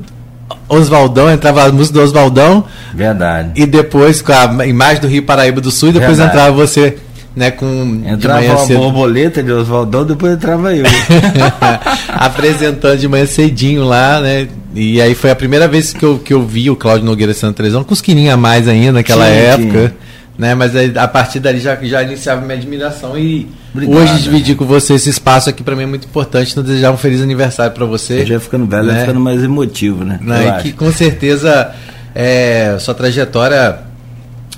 Oswaldão, 0.67 1.31
entrava 1.31 1.65
a 1.65 1.71
música 1.71 1.99
do 1.99 2.03
Oswaldão. 2.03 2.65
Verdade. 2.93 3.51
E 3.55 3.65
depois 3.65 4.21
com 4.21 4.31
a 4.31 4.65
imagem 4.65 5.01
do 5.01 5.07
Rio 5.07 5.23
Paraíba 5.23 5.61
do 5.61 5.71
Sul, 5.71 5.89
e 5.89 5.93
depois 5.93 6.17
Verdade. 6.17 6.37
entrava 6.37 6.55
você 6.55 6.97
né, 7.35 7.51
com 7.51 8.01
entrava 8.05 8.41
de 8.41 8.47
manhã 8.47 8.57
cedo. 8.65 8.79
borboleta 8.79 9.43
de 9.43 9.51
Oswaldão, 9.51 10.05
depois 10.05 10.33
entrava 10.33 10.73
eu. 10.73 10.85
Apresentando 12.07 12.97
de 12.97 13.07
manhã 13.07 13.25
cedinho 13.25 13.83
lá, 13.83 14.21
né? 14.21 14.47
E 14.73 15.01
aí 15.01 15.13
foi 15.13 15.31
a 15.31 15.35
primeira 15.35 15.67
vez 15.67 15.93
que 15.93 16.03
eu, 16.03 16.17
que 16.17 16.33
eu 16.33 16.45
vi 16.45 16.69
o 16.69 16.75
Cláudio 16.75 17.05
Nogueira 17.05 17.33
sendo 17.33 17.53
televisão, 17.53 17.83
com 17.83 17.93
os 17.93 18.01
quininhos 18.01 18.33
a 18.33 18.37
mais 18.37 18.67
ainda 18.67 18.93
naquela 18.93 19.25
sim, 19.25 19.31
época. 19.31 19.87
Sim. 19.89 19.93
Né? 20.37 20.53
Mas 20.53 20.75
aí, 20.75 20.91
a 20.97 21.07
partir 21.07 21.39
dali 21.39 21.59
já, 21.59 21.75
já 21.81 22.03
iniciava 22.03 22.41
minha 22.41 22.57
admiração 22.57 23.17
e 23.17 23.47
Obrigado, 23.73 23.97
hoje 23.97 24.23
dividir 24.23 24.55
com 24.55 24.65
você 24.65 24.93
esse 24.93 25.09
espaço 25.09 25.49
aqui 25.49 25.63
para 25.63 25.75
mim 25.75 25.83
é 25.83 25.85
muito 25.85 26.07
importante. 26.07 26.51
Então 26.51 26.63
desejar 26.63 26.91
um 26.91 26.97
feliz 26.97 27.21
aniversário 27.21 27.73
para 27.73 27.85
você. 27.85 28.21
Eu 28.21 28.25
já 28.25 28.39
ficando 28.39 28.65
velho, 28.65 28.85
né? 28.85 29.01
ficando 29.01 29.19
mais 29.19 29.43
emotivo, 29.43 30.03
né? 30.03 30.19
né? 30.21 30.57
E 30.59 30.63
que 30.63 30.73
com 30.73 30.91
certeza 30.91 31.73
é, 32.13 32.77
sua 32.79 32.93
trajetória 32.93 33.79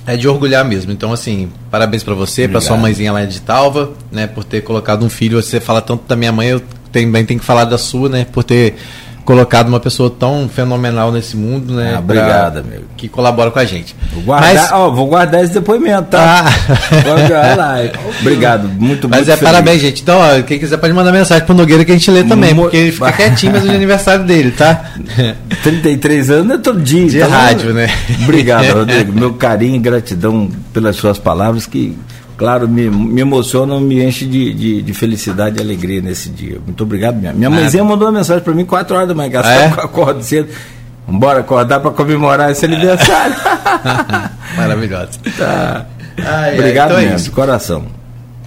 é 0.07 0.15
de 0.15 0.28
orgulhar 0.28 0.65
mesmo. 0.65 0.91
Então 0.91 1.13
assim, 1.13 1.49
parabéns 1.69 2.03
para 2.03 2.15
você, 2.15 2.47
para 2.47 2.61
sua 2.61 2.78
mãezinha 2.78 3.11
lá 3.11 3.23
de 3.25 3.41
Talva, 3.41 3.91
né, 4.11 4.25
por 4.25 4.43
ter 4.43 4.61
colocado 4.61 5.05
um 5.05 5.09
filho. 5.09 5.41
Você 5.41 5.59
fala 5.59 5.82
tanto 5.82 6.07
da 6.07 6.15
minha 6.15 6.32
mãe, 6.32 6.47
eu 6.47 6.61
também 6.91 7.25
tenho 7.25 7.39
que 7.39 7.45
falar 7.45 7.65
da 7.65 7.78
sua, 7.78 8.09
né, 8.09 8.25
por 8.32 8.43
ter 8.43 8.75
colocado 9.28 9.67
uma 9.67 9.80
pessoa 9.82 10.09
tão 10.09 10.47
fenomenal 10.47 11.11
nesse 11.11 11.36
mundo, 11.36 11.73
né? 11.73 11.95
Ah, 11.97 11.99
obrigado, 11.99 12.59
amigo. 12.59 12.86
Que 12.95 13.09
colabora 13.09 13.51
com 13.51 13.59
a 13.59 13.65
gente. 13.65 13.93
Vou 14.13 14.23
guardar, 14.23 14.53
Mas, 14.53 14.71
ó, 14.71 14.89
vou 14.89 15.05
guardar 15.05 15.43
esse 15.43 15.53
depoimento, 15.53 16.11
tá? 16.11 16.45
Ah. 16.45 17.91
obrigado, 18.21 18.69
muito 18.69 19.09
Mas 19.09 19.19
muito 19.19 19.32
é 19.32 19.36
feliz. 19.36 19.51
parabéns, 19.51 19.82
gente. 19.82 20.01
Então, 20.01 20.17
ó, 20.17 20.41
quem 20.43 20.57
quiser 20.57 20.78
pode 20.78 20.93
mandar 20.93 21.11
mensagem 21.11 21.45
pro 21.45 21.53
Nogueira 21.53 21.84
que 21.84 21.91
a 21.91 21.95
gente 21.95 22.09
lê 22.09 22.23
também, 22.23 22.53
Mo... 22.53 22.61
porque 22.61 22.78
ele 22.78 22.91
fica 22.93 23.11
quietinho, 23.11 23.51
mas 23.51 23.65
é 23.65 23.67
o 23.67 23.71
aniversário 23.75 24.23
dele, 24.23 24.51
tá? 24.51 24.91
33 25.61 26.30
anos 26.30 26.55
é 26.55 26.57
todo 26.59 26.80
dia. 26.80 27.09
De 27.09 27.19
tá 27.19 27.28
rádio, 27.28 27.73
né? 27.73 27.89
Obrigado, 28.23 28.71
Rodrigo. 28.71 29.11
Meu 29.11 29.34
carinho 29.34 29.75
e 29.75 29.80
gratidão 29.80 30.49
pelas 30.71 30.95
suas 30.95 31.19
palavras 31.19 31.65
que 31.65 31.97
claro, 32.38 32.67
me, 32.67 32.89
me 32.89 33.21
emociona, 33.21 33.79
me 33.79 34.03
enche 34.03 34.25
de, 34.25 34.53
de, 34.53 34.81
de, 34.81 34.93
felicidade 34.93 35.57
e 35.57 35.61
alegria 35.61 36.01
nesse 36.01 36.29
dia. 36.29 36.59
Muito 36.63 36.83
obrigado, 36.83 37.15
minha. 37.15 37.33
Minha 37.33 37.49
mãezinha 37.49 37.83
mandou 37.83 38.07
uma 38.07 38.19
mensagem 38.19 38.43
para 38.43 38.53
mim 38.53 38.63
4 38.63 38.95
horas 38.95 39.07
da 39.07 39.15
manhã, 39.15 39.29
gastar 39.29 39.51
ah, 39.51 39.63
é? 39.63 39.69
com 39.69 39.81
acordo 39.81 40.23
cedo. 40.23 40.49
Vambora 41.07 41.39
acordar 41.39 41.79
para 41.79 41.91
comemorar 41.91 42.51
esse 42.51 42.65
aniversário. 42.65 43.35
Maravilhoso. 44.55 45.19
Tá. 45.38 45.85
Ai, 46.17 46.55
obrigado 46.55 46.91
então 46.91 46.99
é 46.99 47.05
mesmo, 47.05 47.29
de 47.29 47.31
coração. 47.31 47.96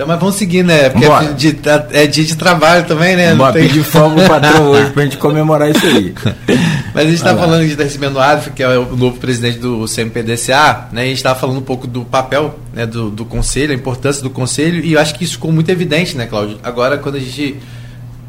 Então, 0.00 0.08
mas 0.08 0.18
vamos 0.18 0.36
seguir, 0.36 0.62
né? 0.62 0.88
Porque 0.88 1.04
é 1.04 1.32
dia, 1.34 1.52
de, 1.52 1.68
é 1.92 2.06
dia 2.06 2.24
de 2.24 2.34
trabalho 2.34 2.86
também, 2.86 3.16
né? 3.16 3.34
Vamos 3.34 3.52
tem... 3.52 3.68
pedir 3.68 3.84
folga 3.84 4.24
o 4.24 4.26
patrão 4.26 4.70
hoje 4.70 4.90
pra 4.92 5.02
gente 5.02 5.18
comemorar 5.18 5.68
isso 5.68 5.84
aí. 5.84 6.14
Mas 6.94 7.04
a 7.04 7.06
gente 7.06 7.16
está 7.16 7.36
falando 7.36 7.68
de 7.68 7.74
recebendo 7.74 8.18
o 8.18 8.50
que 8.52 8.62
é 8.62 8.78
o 8.78 8.96
novo 8.96 9.18
presidente 9.18 9.58
do 9.58 9.84
CMPDCA, 9.84 10.88
né? 10.90 11.02
a 11.02 11.04
gente 11.04 11.18
estava 11.18 11.38
falando 11.38 11.58
um 11.58 11.62
pouco 11.62 11.86
do 11.86 12.02
papel 12.02 12.58
né, 12.72 12.86
do, 12.86 13.10
do 13.10 13.26
conselho, 13.26 13.72
a 13.72 13.74
importância 13.74 14.22
do 14.22 14.30
conselho, 14.30 14.82
e 14.82 14.94
eu 14.94 15.00
acho 15.00 15.14
que 15.14 15.22
isso 15.22 15.34
ficou 15.34 15.52
muito 15.52 15.68
evidente, 15.68 16.16
né, 16.16 16.24
Cláudio? 16.24 16.58
Agora, 16.62 16.96
quando 16.96 17.16
a 17.16 17.20
gente 17.20 17.56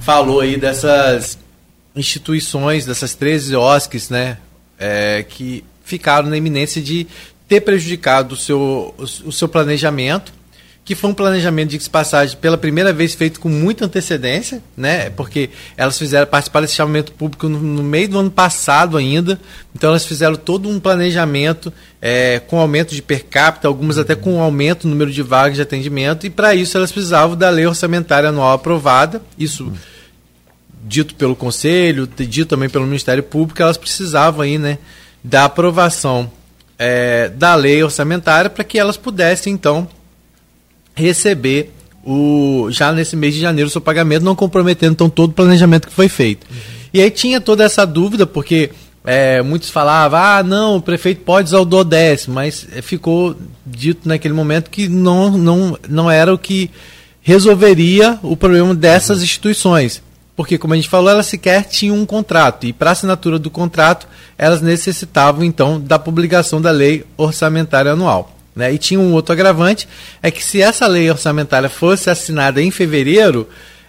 falou 0.01 0.41
aí 0.41 0.57
dessas 0.57 1.39
instituições, 1.95 2.85
dessas 2.85 3.15
13 3.15 3.55
OSCs, 3.55 4.09
né? 4.09 4.37
É, 4.77 5.23
que 5.23 5.63
ficaram 5.85 6.29
na 6.29 6.35
iminência 6.35 6.81
de 6.81 7.07
ter 7.47 7.61
prejudicado 7.61 8.33
o 8.33 8.37
seu, 8.37 8.93
o 8.97 9.31
seu 9.31 9.47
planejamento 9.47 10.40
que 10.83 10.95
foi 10.95 11.11
um 11.11 11.13
planejamento 11.13 11.69
de 11.69 11.89
passagem 11.89 12.35
pela 12.37 12.57
primeira 12.57 12.91
vez 12.91 13.13
feito 13.13 13.39
com 13.39 13.49
muita 13.49 13.85
antecedência, 13.85 14.63
né? 14.75 15.11
Porque 15.11 15.51
elas 15.77 15.97
fizeram 15.97 16.25
participar 16.25 16.61
desse 16.61 16.73
chamamento 16.73 17.11
público 17.11 17.47
no, 17.47 17.59
no 17.59 17.83
meio 17.83 18.09
do 18.09 18.19
ano 18.19 18.31
passado 18.31 18.97
ainda, 18.97 19.39
então 19.75 19.91
elas 19.91 20.05
fizeram 20.05 20.35
todo 20.35 20.67
um 20.67 20.79
planejamento 20.79 21.71
é, 22.01 22.39
com 22.39 22.59
aumento 22.59 22.95
de 22.95 23.01
per 23.01 23.25
capita, 23.25 23.67
algumas 23.67 23.99
até 23.99 24.15
com 24.15 24.41
aumento 24.41 24.85
no 24.87 24.91
número 24.91 25.11
de 25.11 25.21
vagas 25.21 25.55
de 25.55 25.61
atendimento, 25.61 26.25
e 26.25 26.31
para 26.31 26.55
isso 26.55 26.75
elas 26.75 26.91
precisavam 26.91 27.37
da 27.37 27.49
lei 27.49 27.67
orçamentária 27.67 28.29
anual 28.29 28.53
aprovada, 28.53 29.21
isso 29.37 29.71
dito 30.83 31.13
pelo 31.13 31.35
Conselho, 31.35 32.07
dito 32.07 32.49
também 32.49 32.69
pelo 32.69 32.87
Ministério 32.87 33.21
Público, 33.21 33.61
elas 33.61 33.77
precisavam 33.77 34.41
aí, 34.41 34.57
né, 34.57 34.79
da 35.23 35.45
aprovação 35.45 36.31
é, 36.79 37.29
da 37.29 37.53
lei 37.53 37.83
orçamentária 37.83 38.49
para 38.49 38.63
que 38.63 38.79
elas 38.79 38.97
pudessem 38.97 39.53
então 39.53 39.87
receber 40.95 41.73
o 42.03 42.67
já 42.71 42.91
nesse 42.91 43.15
mês 43.15 43.33
de 43.33 43.39
janeiro 43.39 43.67
o 43.67 43.71
seu 43.71 43.81
pagamento, 43.81 44.23
não 44.23 44.35
comprometendo 44.35 44.93
então 44.93 45.09
todo 45.09 45.31
o 45.31 45.33
planejamento 45.33 45.87
que 45.87 45.93
foi 45.93 46.09
feito. 46.09 46.45
Uhum. 46.49 46.57
E 46.93 47.01
aí 47.01 47.09
tinha 47.09 47.39
toda 47.39 47.63
essa 47.63 47.85
dúvida, 47.85 48.25
porque 48.25 48.71
é, 49.05 49.41
muitos 49.41 49.69
falavam, 49.69 50.19
ah, 50.19 50.43
não, 50.43 50.75
o 50.77 50.81
prefeito 50.81 51.21
pode 51.23 51.47
usar 51.47 51.59
o 51.59 51.65
DODES, 51.65 52.27
mas 52.27 52.67
ficou 52.81 53.35
dito 53.65 54.07
naquele 54.07 54.33
momento 54.33 54.69
que 54.69 54.87
não, 54.87 55.37
não, 55.37 55.77
não 55.87 56.11
era 56.11 56.33
o 56.33 56.37
que 56.37 56.69
resolveria 57.21 58.19
o 58.21 58.35
problema 58.35 58.73
dessas 58.75 59.19
uhum. 59.19 59.23
instituições. 59.23 60.01
Porque, 60.35 60.57
como 60.57 60.73
a 60.73 60.75
gente 60.75 60.89
falou, 60.89 61.09
elas 61.09 61.27
sequer 61.27 61.65
tinham 61.65 61.95
um 61.95 62.05
contrato. 62.05 62.65
E 62.65 62.73
para 62.73 62.91
assinatura 62.91 63.37
do 63.37 63.51
contrato, 63.51 64.07
elas 64.37 64.61
necessitavam, 64.61 65.43
então, 65.43 65.79
da 65.79 65.99
publicação 65.99 66.61
da 66.61 66.71
lei 66.71 67.05
orçamentária 67.15 67.91
anual. 67.91 68.35
Né? 68.55 68.73
E 68.73 68.77
tinha 68.77 68.99
um 68.99 69.13
outro 69.13 69.33
agravante, 69.33 69.87
é 70.21 70.29
que 70.29 70.43
se 70.43 70.61
essa 70.61 70.85
lei 70.87 71.09
orçamentária 71.09 71.69
fosse 71.69 72.09
assinada 72.09 72.61
em 72.61 72.69
fevereiro, 72.69 73.47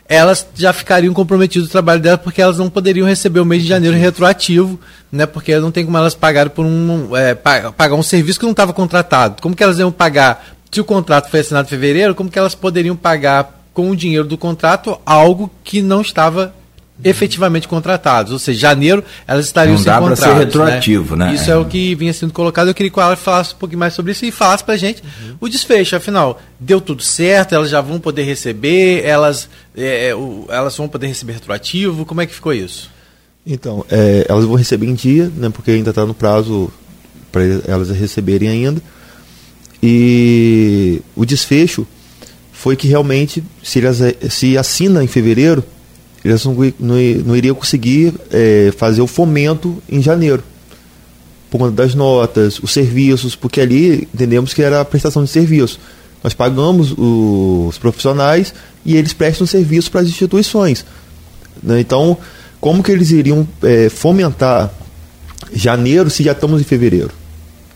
elas 0.08 0.46
já 0.54 0.72
ficariam 0.72 1.14
comprometidas 1.14 1.68
o 1.68 1.70
trabalho 1.70 2.00
delas 2.00 2.20
porque 2.20 2.42
elas 2.42 2.58
não 2.58 2.68
poderiam 2.68 3.06
receber 3.06 3.40
o 3.40 3.44
mês 3.44 3.62
de 3.62 3.68
janeiro 3.68 3.96
retroativo, 3.96 4.78
né? 5.10 5.26
Porque 5.26 5.58
não 5.58 5.70
tem 5.70 5.84
como 5.84 5.96
elas 5.96 6.14
pagarem 6.14 6.52
por 6.52 6.66
um 6.66 7.16
é, 7.16 7.34
pagar 7.34 7.94
um 7.94 8.02
serviço 8.02 8.38
que 8.38 8.44
não 8.44 8.52
estava 8.52 8.72
contratado. 8.72 9.40
Como 9.40 9.56
que 9.56 9.62
elas 9.62 9.78
iam 9.78 9.90
pagar 9.90 10.44
se 10.70 10.80
o 10.80 10.84
contrato 10.84 11.30
foi 11.30 11.40
assinado 11.40 11.66
em 11.66 11.70
fevereiro? 11.70 12.14
Como 12.14 12.30
que 12.30 12.38
elas 12.38 12.54
poderiam 12.54 12.94
pagar 12.94 13.62
com 13.72 13.90
o 13.90 13.96
dinheiro 13.96 14.26
do 14.26 14.36
contrato 14.36 15.00
algo 15.06 15.50
que 15.64 15.80
não 15.80 16.02
estava 16.02 16.54
efetivamente 17.04 17.66
contratados. 17.66 18.32
Ou 18.32 18.38
seja, 18.38 18.60
janeiro 18.60 19.04
elas 19.26 19.46
estariam 19.46 19.74
Não 19.74 19.82
sem 19.82 19.92
dá 19.92 20.00
para 20.00 20.16
ser 20.16 20.32
retroativo, 20.34 21.16
né? 21.16 21.26
né? 21.26 21.34
Isso 21.34 21.50
é. 21.50 21.54
é. 21.54 21.56
o 21.56 21.64
que 21.64 21.94
vinha 21.94 22.12
sendo 22.12 22.32
colocado. 22.32 22.68
Eu 22.68 22.74
queria 22.74 22.90
que 22.90 23.00
ela 23.00 23.16
falasse 23.16 23.54
um 23.54 23.58
pouquinho 23.58 23.78
mais 23.78 23.94
sobre 23.94 24.12
isso 24.12 24.24
e 24.24 24.30
falasse 24.30 24.62
para 24.64 24.74
a 24.74 24.76
gente 24.76 25.02
uhum. 25.02 25.36
o 25.40 25.48
desfecho. 25.48 25.96
Afinal, 25.96 26.40
deu 26.58 26.80
tudo 26.80 27.02
certo, 27.02 27.54
elas 27.54 27.70
já 27.70 27.80
vão 27.80 27.98
poder 27.98 28.22
receber, 28.22 29.04
elas, 29.04 29.48
é, 29.76 30.08
é 30.08 30.14
o, 30.14 30.46
elas 30.48 30.76
vão 30.76 30.88
poder 30.88 31.06
receber 31.06 31.32
retroativo. 31.34 32.04
Como 32.04 32.20
é 32.20 32.26
que 32.26 32.34
ficou 32.34 32.52
isso? 32.52 32.90
Então, 33.44 33.84
é, 33.90 34.26
elas 34.28 34.44
vão 34.44 34.54
receber 34.54 34.86
em 34.86 34.94
dia, 34.94 35.30
né, 35.36 35.50
porque 35.50 35.72
ainda 35.72 35.90
está 35.90 36.06
no 36.06 36.14
prazo 36.14 36.72
para 37.32 37.42
elas 37.66 37.90
receberem 37.90 38.48
ainda. 38.48 38.80
E 39.82 41.02
o 41.16 41.24
desfecho 41.24 41.84
foi 42.52 42.76
que 42.76 42.86
realmente, 42.86 43.42
se, 43.64 43.80
elas, 43.80 43.98
se 44.30 44.56
assina 44.56 45.02
em 45.02 45.08
fevereiro, 45.08 45.64
eles 46.24 46.44
não, 46.44 46.54
não, 46.54 46.96
não 47.26 47.36
iriam 47.36 47.54
conseguir 47.54 48.14
é, 48.30 48.72
fazer 48.76 49.02
o 49.02 49.06
fomento 49.06 49.82
em 49.88 50.00
janeiro, 50.00 50.42
por 51.50 51.58
conta 51.58 51.72
das 51.72 51.94
notas, 51.94 52.58
os 52.60 52.72
serviços, 52.72 53.34
porque 53.34 53.60
ali 53.60 54.08
entendemos 54.14 54.54
que 54.54 54.62
era 54.62 54.80
a 54.80 54.84
prestação 54.84 55.24
de 55.24 55.30
serviço. 55.30 55.78
Nós 56.22 56.32
pagamos 56.32 56.94
os 56.96 57.76
profissionais 57.78 58.54
e 58.84 58.96
eles 58.96 59.12
prestam 59.12 59.46
serviço 59.46 59.90
para 59.90 60.00
as 60.00 60.08
instituições. 60.08 60.84
Né? 61.62 61.80
Então, 61.80 62.16
como 62.60 62.82
que 62.82 62.92
eles 62.92 63.10
iriam 63.10 63.46
é, 63.62 63.88
fomentar 63.88 64.72
janeiro 65.52 66.08
se 66.08 66.22
já 66.22 66.32
estamos 66.32 66.60
em 66.60 66.64
fevereiro? 66.64 67.10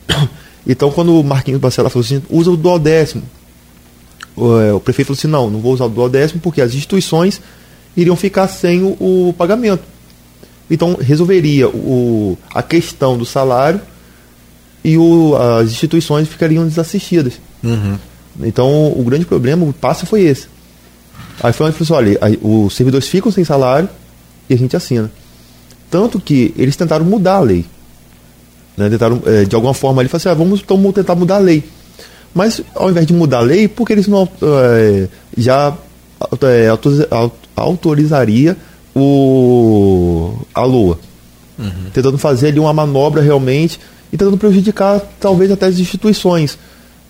Então, 0.69 0.91
quando 0.91 1.21
o 1.21 1.23
Marquinhos 1.23 1.61
Bacela 1.61 1.89
falou 1.89 2.05
assim, 2.05 2.21
usa 2.29 2.51
o 2.51 2.57
duodécimo, 2.57 3.23
o, 4.35 4.59
é, 4.59 4.73
o 4.73 4.81
prefeito 4.81 5.07
falou 5.07 5.17
assim, 5.17 5.29
não, 5.29 5.49
não 5.49 5.61
vou 5.61 5.73
usar 5.73 5.85
o 5.85 5.89
duodécimo 5.89 6.41
porque 6.41 6.61
as 6.61 6.75
instituições 6.75 7.41
iriam 7.97 8.17
ficar 8.17 8.49
sem 8.49 8.83
o, 8.83 9.29
o 9.29 9.35
pagamento. 9.37 9.83
Então, 10.71 10.97
resolveria 11.01 11.69
o, 11.69 12.37
a 12.53 12.63
questão 12.63 13.17
do 13.17 13.25
salário 13.25 13.81
e 14.85 14.99
o, 14.99 15.37
as 15.37 15.71
instituições 15.71 16.29
ficariam 16.29 16.67
desassistidas. 16.67 17.35
Uhum. 17.63 17.97
Então, 18.43 18.93
o 18.93 19.03
grande 19.05 19.25
problema, 19.25 19.65
o 19.65 19.73
passo 19.73 20.07
foi 20.07 20.23
esse. 20.23 20.49
Aí 21.43 21.53
foi 21.53 21.67
onde 21.67 21.77
falou 21.77 22.01
assim, 22.01 22.11
olha, 22.11 22.19
aí, 22.21 22.39
os 22.43 22.75
servidores 22.75 23.09
ficam 23.09 23.31
sem 23.31 23.45
salário 23.45 23.89
e 24.49 24.55
a 24.55 24.59
gente 24.59 24.77
assina. 24.77 25.11
Tanto 25.91 26.21
que 26.21 26.53
eles 26.57 26.77
tentaram 26.77 27.05
mudar 27.05 27.37
a 27.37 27.41
lei. 27.41 27.65
Né? 28.77 28.91
Tentaram, 28.91 29.23
é, 29.25 29.45
de 29.45 29.55
alguma 29.55 29.75
forma, 29.75 30.03
ele 30.03 30.09
falou 30.09 30.19
assim, 30.19 30.29
ah, 30.29 30.35
vamos 30.35 30.61
então, 30.61 30.93
tentar 30.93 31.15
mudar 31.15 31.37
a 31.37 31.41
lei. 31.41 31.65
Mas, 32.35 32.61
ao 32.75 32.91
invés 32.91 33.07
de 33.07 33.15
mudar 33.15 33.39
a 33.39 33.43
lei, 33.43 33.69
por 33.69 33.87
que 33.87 33.93
eles 33.93 34.07
não 34.07 34.29
é, 34.43 35.09
já 35.37 35.75
é, 36.43 36.69
autorizaria 37.63 38.57
o, 38.95 40.35
a 40.55 40.65
Lua? 40.65 40.99
Uhum. 41.59 41.91
Tentando 41.93 42.19
fazer 42.19 42.49
ali 42.49 42.61
uma 42.61 42.73
manobra 42.73 43.23
realmente 43.23 43.81
e 44.13 44.17
tentando 44.17 44.37
prejudicar, 44.37 45.01
talvez, 45.19 45.51
até 45.51 45.67
as 45.67 45.79
instituições. 45.79 46.59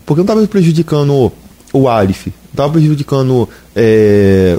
Porque 0.04 0.20
não 0.20 0.24
estava 0.24 0.46
prejudicando 0.46 1.32
o 1.72 1.88
Arif, 1.88 2.32
estava 2.50 2.72
prejudicando 2.72 3.48
é, 3.74 4.58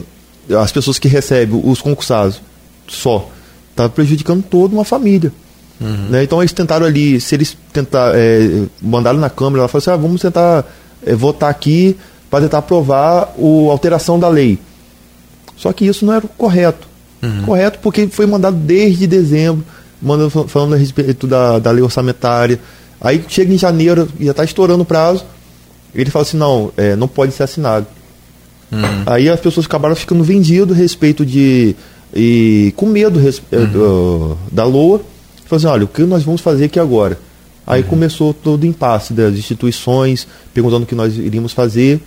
as 0.61 0.71
pessoas 0.71 0.99
que 0.99 1.07
recebem, 1.07 1.61
os 1.63 1.81
concursados, 1.81 2.41
só. 2.87 3.29
Estava 3.71 3.89
prejudicando 3.89 4.43
toda 4.43 4.73
uma 4.73 4.83
família. 4.83 5.31
Uhum. 5.79 6.07
Né? 6.09 6.23
Então 6.23 6.41
eles 6.41 6.51
tentaram 6.51 6.85
ali, 6.85 7.21
se 7.21 7.35
eles 7.35 7.57
tentar, 7.71 8.11
é, 8.15 8.63
mandaram 8.81 9.19
na 9.19 9.29
Câmara, 9.29 9.61
ela 9.61 9.67
falou 9.67 9.79
assim, 9.79 9.91
ah, 9.91 9.95
vamos 9.95 10.21
tentar 10.21 10.65
é, 11.05 11.15
votar 11.15 11.49
aqui 11.49 11.95
para 12.29 12.41
tentar 12.41 12.57
aprovar 12.59 13.33
a 13.37 13.71
alteração 13.71 14.19
da 14.19 14.27
lei. 14.27 14.59
Só 15.57 15.73
que 15.73 15.85
isso 15.85 16.05
não 16.05 16.13
era 16.13 16.25
correto. 16.37 16.87
Uhum. 17.21 17.43
Correto 17.43 17.79
porque 17.81 18.07
foi 18.07 18.25
mandado 18.25 18.55
desde 18.55 19.07
dezembro, 19.07 19.65
mandando, 20.01 20.29
falando 20.47 20.75
a 20.75 20.77
respeito 20.77 21.25
da, 21.25 21.59
da 21.59 21.71
lei 21.71 21.83
orçamentária. 21.83 22.59
Aí 23.01 23.23
chega 23.27 23.53
em 23.53 23.57
janeiro, 23.57 24.07
já 24.19 24.31
está 24.31 24.43
estourando 24.43 24.83
o 24.83 24.85
prazo, 24.85 25.25
ele 25.93 26.09
fala 26.09 26.23
assim, 26.23 26.37
não, 26.37 26.71
é, 26.77 26.95
não 26.95 27.07
pode 27.07 27.33
ser 27.33 27.43
assinado. 27.43 27.87
Uhum. 28.71 29.03
Aí 29.05 29.29
as 29.29 29.39
pessoas 29.39 29.65
acabaram 29.65 29.95
ficando 29.95 30.23
vendidas 30.23 30.77
a 30.77 30.79
respeito 30.79 31.25
de. 31.25 31.75
E 32.13 32.73
com 32.75 32.85
medo 32.85 33.19
uhum. 33.19 33.65
do, 33.71 34.37
da 34.51 34.63
LOA. 34.63 35.01
Falou 35.45 35.57
assim, 35.57 35.67
olha, 35.67 35.85
o 35.85 35.87
que 35.87 36.01
nós 36.03 36.23
vamos 36.23 36.41
fazer 36.41 36.65
aqui 36.65 36.79
agora? 36.79 37.17
Aí 37.65 37.81
uhum. 37.81 37.87
começou 37.87 38.33
todo 38.33 38.63
o 38.63 38.65
impasse 38.65 39.13
das 39.13 39.33
instituições, 39.35 40.27
perguntando 40.53 40.83
o 40.83 40.85
que 40.85 40.95
nós 40.95 41.17
iríamos 41.17 41.53
fazer. 41.53 42.01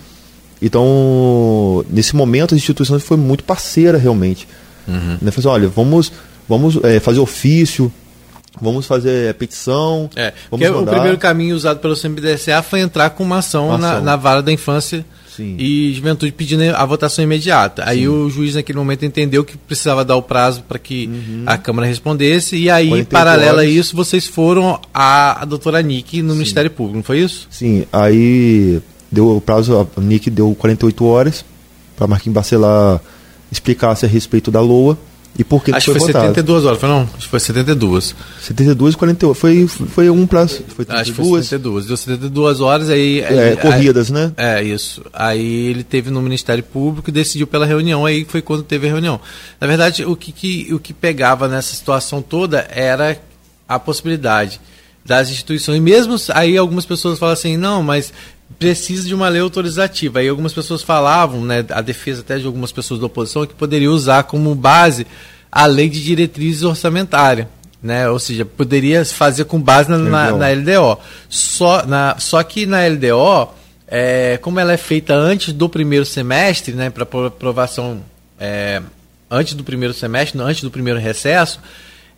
Então, 0.62 1.84
nesse 1.88 2.14
momento, 2.14 2.54
as 2.54 2.58
instituições 2.58 3.02
foi 3.02 3.16
muito 3.16 3.44
parceira 3.44 3.96
realmente. 3.96 4.46
Uhum. 4.86 5.18
Né? 5.22 5.30
Falou 5.30 5.38
assim, 5.38 5.48
olha, 5.48 5.68
vamos, 5.68 6.12
vamos 6.48 6.78
é, 6.82 7.00
fazer 7.00 7.20
ofício, 7.20 7.92
Vamos 8.60 8.86
fazer 8.86 9.32
petição. 9.34 10.10
É, 10.16 10.32
vamos 10.50 10.68
o 10.68 10.86
primeiro 10.86 11.16
caminho 11.16 11.54
usado 11.54 11.78
pelo 11.78 11.94
CMDSA 11.94 12.62
foi 12.62 12.80
entrar 12.80 13.10
com 13.10 13.22
uma 13.22 13.38
ação, 13.38 13.68
uma 13.68 13.76
ação. 13.76 13.90
Na, 13.90 14.00
na, 14.00 14.16
vara 14.16 14.42
da 14.42 14.50
infância 14.52 15.04
Sim. 15.34 15.56
e 15.58 15.94
juventude 15.94 16.32
pedindo 16.32 16.62
a 16.74 16.84
votação 16.84 17.22
imediata. 17.22 17.82
Sim. 17.82 17.88
Aí 17.88 18.08
o 18.08 18.28
juiz 18.28 18.56
naquele 18.56 18.78
momento 18.78 19.04
entendeu 19.04 19.44
que 19.44 19.56
precisava 19.56 20.04
dar 20.04 20.16
o 20.16 20.22
prazo 20.22 20.64
para 20.68 20.78
que 20.78 21.06
uhum. 21.06 21.44
a 21.46 21.56
Câmara 21.56 21.86
respondesse. 21.86 22.56
E 22.56 22.68
aí, 22.68 23.04
paralelo 23.04 23.58
horas. 23.58 23.70
a 23.70 23.72
isso, 23.72 23.94
vocês 23.94 24.26
foram 24.26 24.80
à, 24.92 25.42
à 25.42 25.44
doutora 25.44 25.80
Nick 25.80 26.20
no 26.20 26.30
Sim. 26.30 26.38
Ministério 26.38 26.70
Público, 26.70 26.96
não 26.96 27.04
foi 27.04 27.20
isso? 27.20 27.46
Sim, 27.50 27.86
aí 27.92 28.82
deu 29.10 29.36
o 29.36 29.40
prazo, 29.40 29.88
a 29.96 30.00
Nick 30.00 30.30
deu 30.30 30.54
48 30.54 31.04
horas 31.04 31.44
para 31.96 32.06
Marquinhos 32.06 32.34
Bacelar 32.34 33.00
explicasse 33.52 34.06
a 34.06 34.08
respeito 34.08 34.50
da 34.50 34.60
LOA. 34.60 34.96
E 35.38 35.44
por 35.44 35.62
que 35.62 35.70
Acho 35.70 35.92
que 35.92 35.98
foi, 35.98 36.12
foi 36.12 36.20
72 36.20 36.64
horas, 36.64 36.78
foi 36.80 36.88
não? 36.88 37.02
Acho 37.02 37.24
que 37.24 37.28
foi 37.28 37.40
72. 37.40 38.16
72 38.42 38.94
e 38.94 38.96
48. 38.96 39.34
Foi, 39.38 39.68
foi 39.68 40.10
um 40.10 40.26
pra. 40.26 40.46
Foi 40.48 40.84
32. 40.84 41.00
Acho 41.00 41.12
que 41.12 41.16
foi 41.16 41.42
72. 41.42 41.86
Deu 41.86 41.96
72 41.96 42.60
horas 42.60 42.90
aí. 42.90 43.20
É, 43.20 43.50
aí, 43.50 43.56
corridas, 43.56 44.10
né? 44.10 44.32
É, 44.36 44.62
isso. 44.62 45.02
Aí 45.12 45.68
ele 45.68 45.84
teve 45.84 46.10
no 46.10 46.20
Ministério 46.20 46.64
Público 46.64 47.10
e 47.10 47.12
decidiu 47.12 47.46
pela 47.46 47.64
reunião, 47.64 48.04
aí 48.04 48.24
foi 48.24 48.42
quando 48.42 48.64
teve 48.64 48.88
a 48.88 48.90
reunião. 48.90 49.20
Na 49.60 49.66
verdade, 49.66 50.04
o 50.04 50.16
que, 50.16 50.32
que, 50.32 50.74
o 50.74 50.80
que 50.80 50.92
pegava 50.92 51.46
nessa 51.46 51.74
situação 51.74 52.20
toda 52.20 52.66
era 52.68 53.16
a 53.68 53.78
possibilidade 53.78 54.60
das 55.04 55.30
instituições, 55.30 55.80
mesmo 55.80 56.16
aí 56.34 56.56
algumas 56.56 56.84
pessoas 56.84 57.18
falam 57.18 57.32
assim, 57.32 57.56
não, 57.56 57.82
mas 57.82 58.12
precisa 58.58 59.06
de 59.06 59.14
uma 59.14 59.28
lei 59.28 59.40
autorizativa. 59.40 60.18
Aí 60.18 60.28
algumas 60.28 60.52
pessoas 60.52 60.82
falavam, 60.82 61.44
né, 61.44 61.64
a 61.70 61.80
defesa 61.80 62.20
até 62.20 62.38
de 62.38 62.46
algumas 62.46 62.72
pessoas 62.72 63.00
da 63.00 63.06
oposição, 63.06 63.46
que 63.46 63.54
poderia 63.54 63.90
usar 63.90 64.24
como 64.24 64.54
base 64.54 65.06
a 65.50 65.66
lei 65.66 65.88
de 65.88 66.02
diretrizes 66.02 66.62
orçamentária. 66.62 67.48
Né? 67.82 68.08
Ou 68.10 68.18
seja, 68.18 68.44
poderia 68.44 69.04
fazer 69.04 69.44
com 69.44 69.60
base 69.60 69.90
na, 69.90 69.98
na, 69.98 70.32
na 70.32 70.48
LDO. 70.48 70.98
Só, 71.28 71.86
na, 71.86 72.16
só 72.18 72.42
que 72.42 72.66
na 72.66 72.86
LDO, 72.86 73.48
é, 73.86 74.38
como 74.42 74.60
ela 74.60 74.72
é 74.72 74.76
feita 74.76 75.14
antes 75.14 75.52
do 75.52 75.68
primeiro 75.68 76.04
semestre, 76.04 76.74
né, 76.74 76.90
para 76.90 77.04
aprovação 77.26 78.02
é, 78.38 78.82
antes 79.30 79.54
do 79.54 79.64
primeiro 79.64 79.94
semestre, 79.94 80.40
antes 80.40 80.62
do 80.62 80.70
primeiro 80.70 80.98
recesso, 80.98 81.60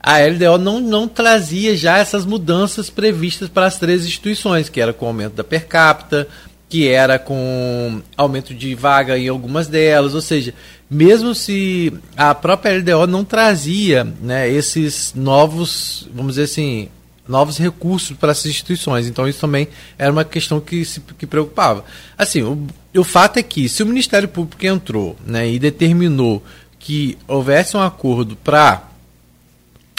a 0.03 0.19
LDO 0.19 0.59
não, 0.59 0.81
não 0.81 1.07
trazia 1.07 1.77
já 1.77 1.99
essas 1.99 2.27
mudanças 2.27 2.91
previstas 2.91 3.49
para 3.49 3.67
as 3.67 3.79
três 3.79 4.05
instituições, 4.05 4.69
que 4.69 4.81
era 4.81 4.93
com 4.93 5.07
aumento 5.07 5.35
da 5.35 5.45
per 5.45 5.67
capita, 5.69 6.27
que 6.69 6.89
era 6.89 7.19
com 7.19 8.03
aumento 8.17 8.53
de 8.53 8.75
vaga 8.75 9.17
em 9.17 9.29
algumas 9.29 9.69
delas, 9.69 10.15
ou 10.15 10.21
seja, 10.21 10.55
mesmo 10.91 11.35
se 11.35 11.93
a 12.17 12.35
própria 12.35 12.79
LDO 12.79 13.07
não 13.07 13.25
trazia 13.25 14.05
né, 14.21 14.51
esses 14.51 15.13
novos, 15.15 16.09
vamos 16.13 16.33
dizer 16.33 16.45
assim, 16.45 16.89
novos 17.29 17.59
recursos 17.59 18.17
para 18.17 18.33
essas 18.33 18.47
instituições. 18.47 19.07
Então 19.07 19.29
isso 19.29 19.41
também 19.41 19.69
era 19.97 20.11
uma 20.11 20.25
questão 20.25 20.61
que 20.61 20.85
se 20.85 21.01
que 21.01 21.27
preocupava. 21.27 21.85
Assim, 22.19 22.43
o, 22.43 22.67
o 22.97 23.05
fato 23.05 23.39
é 23.39 23.43
que 23.43 23.69
se 23.69 23.83
o 23.83 23.87
Ministério 23.87 24.29
Público 24.29 24.67
entrou 24.67 25.17
né, 25.25 25.49
e 25.49 25.59
determinou 25.59 26.43
que 26.79 27.17
houvesse 27.29 27.77
um 27.77 27.81
acordo 27.81 28.35
para 28.35 28.92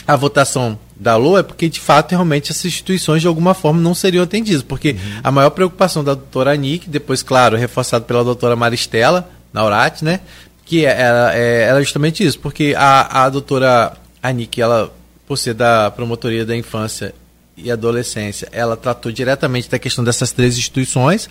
a 0.08 0.16
votação 0.16 0.78
da 0.95 1.16
LOA 1.16 1.39
é 1.39 1.43
porque, 1.43 1.68
de 1.70 1.80
fato, 1.80 2.12
realmente 2.12 2.51
essas 2.51 2.66
instituições, 2.66 3.22
de 3.22 3.28
alguma 3.28 3.54
forma, 3.54 3.82
não 3.82 3.93
seriam 3.93 4.24
atendidas. 4.24 4.62
Porque 4.62 4.91
uhum. 4.91 5.20
a 5.24 5.32
maior 5.32 5.49
preocupação 5.49 6.04
da 6.04 6.14
doutora 6.14 6.54
Anique, 6.54 6.89
depois, 6.89 7.24
claro, 7.24 7.58
reforçado 7.58 8.06
pela 8.06 8.24
doutora 8.24 8.56
Maristela 8.56 9.30
Naurat, 9.51 10.01
né? 10.01 10.22
Que 10.66 10.86
era, 10.86 11.36
é, 11.36 11.64
era 11.64 11.82
justamente 11.82 12.24
isso. 12.24 12.39
Porque 12.39 12.74
a, 12.78 13.26
a 13.26 13.30
doutora 13.30 13.93
Anique, 14.22 14.62
ela, 14.62 14.93
por 15.28 15.38
ser 15.38 15.54
da 15.54 15.91
promotoria 15.91 16.45
da 16.45 16.56
infância 16.56 17.14
e 17.56 17.72
adolescência, 17.72 18.47
ela 18.51 18.76
tratou 18.76 19.12
diretamente 19.12 19.70
da 19.70 19.78
questão 19.78 20.04
dessas 20.04 20.32
três 20.32 20.58
instituições. 20.58 21.30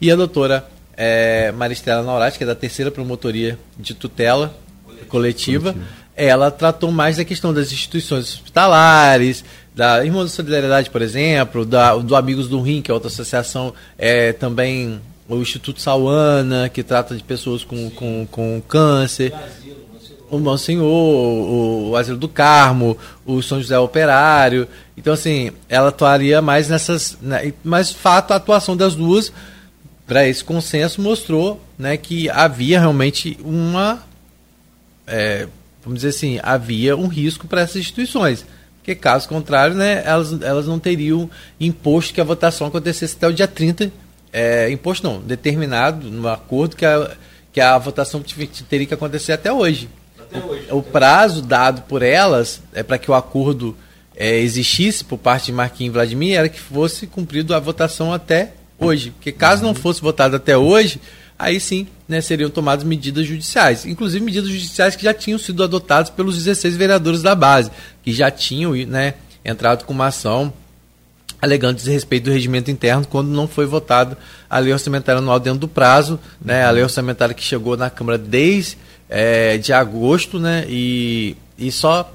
E 0.00 0.10
a 0.10 0.16
doutora 0.16 0.66
é, 0.96 1.52
Maristela 1.52 2.02
Naurat, 2.02 2.36
que 2.36 2.44
é 2.44 2.46
da 2.46 2.54
terceira 2.54 2.90
promotoria 2.90 3.58
de 3.78 3.94
tutela 3.94 4.54
coletiva, 5.08 5.72
coletiva 5.72 6.03
ela 6.16 6.50
tratou 6.50 6.90
mais 6.90 7.16
da 7.16 7.24
questão 7.24 7.52
das 7.52 7.72
instituições 7.72 8.34
hospitalares, 8.34 9.44
da 9.74 10.04
Irmãos 10.04 10.24
da 10.24 10.36
Solidariedade, 10.36 10.90
por 10.90 11.02
exemplo, 11.02 11.64
da, 11.64 11.96
do 11.96 12.14
Amigos 12.14 12.48
do 12.48 12.60
Rim, 12.60 12.80
que 12.80 12.90
é 12.90 12.94
outra 12.94 13.08
associação, 13.08 13.74
é, 13.98 14.32
também 14.32 15.00
o 15.28 15.36
Instituto 15.36 15.80
Sauana, 15.80 16.68
que 16.68 16.82
trata 16.82 17.16
de 17.16 17.22
pessoas 17.22 17.64
com, 17.64 17.90
com, 17.90 18.26
com 18.30 18.62
câncer. 18.68 19.32
O 20.30 20.38
Monsenhor, 20.38 20.84
o, 20.84 21.90
o 21.90 21.96
Asilo 21.96 22.18
do 22.18 22.28
Carmo, 22.28 22.96
o 23.24 23.42
São 23.42 23.60
José 23.60 23.78
Operário. 23.78 24.68
Então, 24.96 25.12
assim, 25.12 25.50
ela 25.68 25.88
atuaria 25.88 26.42
mais 26.42 26.68
nessas. 26.68 27.16
Né, 27.20 27.52
mas, 27.62 27.90
fato, 27.90 28.32
a 28.32 28.36
atuação 28.36 28.76
das 28.76 28.94
duas, 28.94 29.32
para 30.06 30.26
esse 30.26 30.42
consenso, 30.42 31.00
mostrou 31.00 31.60
né, 31.78 31.96
que 31.96 32.28
havia 32.30 32.80
realmente 32.80 33.38
uma. 33.44 34.02
É, 35.06 35.46
vamos 35.84 36.00
dizer 36.00 36.08
assim, 36.08 36.40
havia 36.42 36.96
um 36.96 37.06
risco 37.06 37.46
para 37.46 37.60
essas 37.60 37.76
instituições. 37.76 38.44
Porque, 38.78 38.94
caso 38.94 39.28
contrário, 39.28 39.74
né, 39.74 40.02
elas, 40.04 40.40
elas 40.42 40.66
não 40.66 40.78
teriam 40.78 41.30
imposto 41.58 42.12
que 42.12 42.20
a 42.20 42.24
votação 42.24 42.66
acontecesse 42.66 43.16
até 43.16 43.26
o 43.26 43.32
dia 43.32 43.48
30. 43.48 43.90
É, 44.32 44.70
imposto 44.70 45.06
não, 45.06 45.20
determinado 45.20 46.10
no 46.10 46.28
acordo 46.28 46.76
que 46.76 46.84
a, 46.84 47.12
que 47.52 47.60
a 47.60 47.78
votação 47.78 48.22
teria 48.68 48.86
que 48.86 48.94
acontecer 48.94 49.32
até 49.32 49.52
hoje. 49.52 49.88
Até 50.18 50.44
hoje 50.44 50.66
o, 50.70 50.78
o 50.78 50.82
prazo 50.82 51.40
dado 51.40 51.82
por 51.82 52.02
elas 52.02 52.60
é 52.72 52.82
para 52.82 52.98
que 52.98 53.10
o 53.10 53.14
acordo 53.14 53.76
é, 54.16 54.38
existisse 54.38 55.04
por 55.04 55.18
parte 55.18 55.46
de 55.46 55.52
Marquinhos 55.52 55.92
e 55.92 55.94
Vladimir 55.94 56.36
era 56.36 56.48
que 56.48 56.60
fosse 56.60 57.06
cumprido 57.06 57.54
a 57.54 57.60
votação 57.60 58.12
até 58.12 58.52
hoje. 58.78 59.10
Porque 59.10 59.32
caso 59.32 59.62
não 59.62 59.74
fosse 59.74 60.00
votado 60.00 60.36
até 60.36 60.56
hoje, 60.56 61.00
aí 61.44 61.60
sim 61.60 61.86
né, 62.08 62.20
seriam 62.20 62.50
tomadas 62.50 62.84
medidas 62.84 63.26
judiciais. 63.26 63.84
Inclusive 63.84 64.24
medidas 64.24 64.48
judiciais 64.48 64.96
que 64.96 65.04
já 65.04 65.12
tinham 65.12 65.38
sido 65.38 65.62
adotadas 65.62 66.10
pelos 66.10 66.36
16 66.36 66.76
vereadores 66.76 67.22
da 67.22 67.34
base, 67.34 67.70
que 68.02 68.12
já 68.12 68.30
tinham 68.30 68.72
né, 68.72 69.14
entrado 69.44 69.84
com 69.84 69.92
uma 69.92 70.06
ação 70.06 70.52
alegando 71.40 71.76
desrespeito 71.76 72.24
do 72.24 72.32
regimento 72.32 72.70
interno 72.70 73.06
quando 73.06 73.28
não 73.28 73.46
foi 73.46 73.66
votada 73.66 74.16
a 74.48 74.58
lei 74.58 74.72
orçamentária 74.72 75.18
anual 75.18 75.38
dentro 75.38 75.60
do 75.60 75.68
prazo, 75.68 76.18
né? 76.42 76.64
A 76.64 76.70
lei 76.70 76.82
orçamentária 76.82 77.34
que 77.34 77.42
chegou 77.42 77.76
na 77.76 77.90
Câmara 77.90 78.16
desde 78.16 78.78
é, 79.10 79.58
de 79.58 79.70
agosto, 79.70 80.38
né? 80.38 80.64
E, 80.66 81.36
e 81.58 81.70
só 81.70 82.10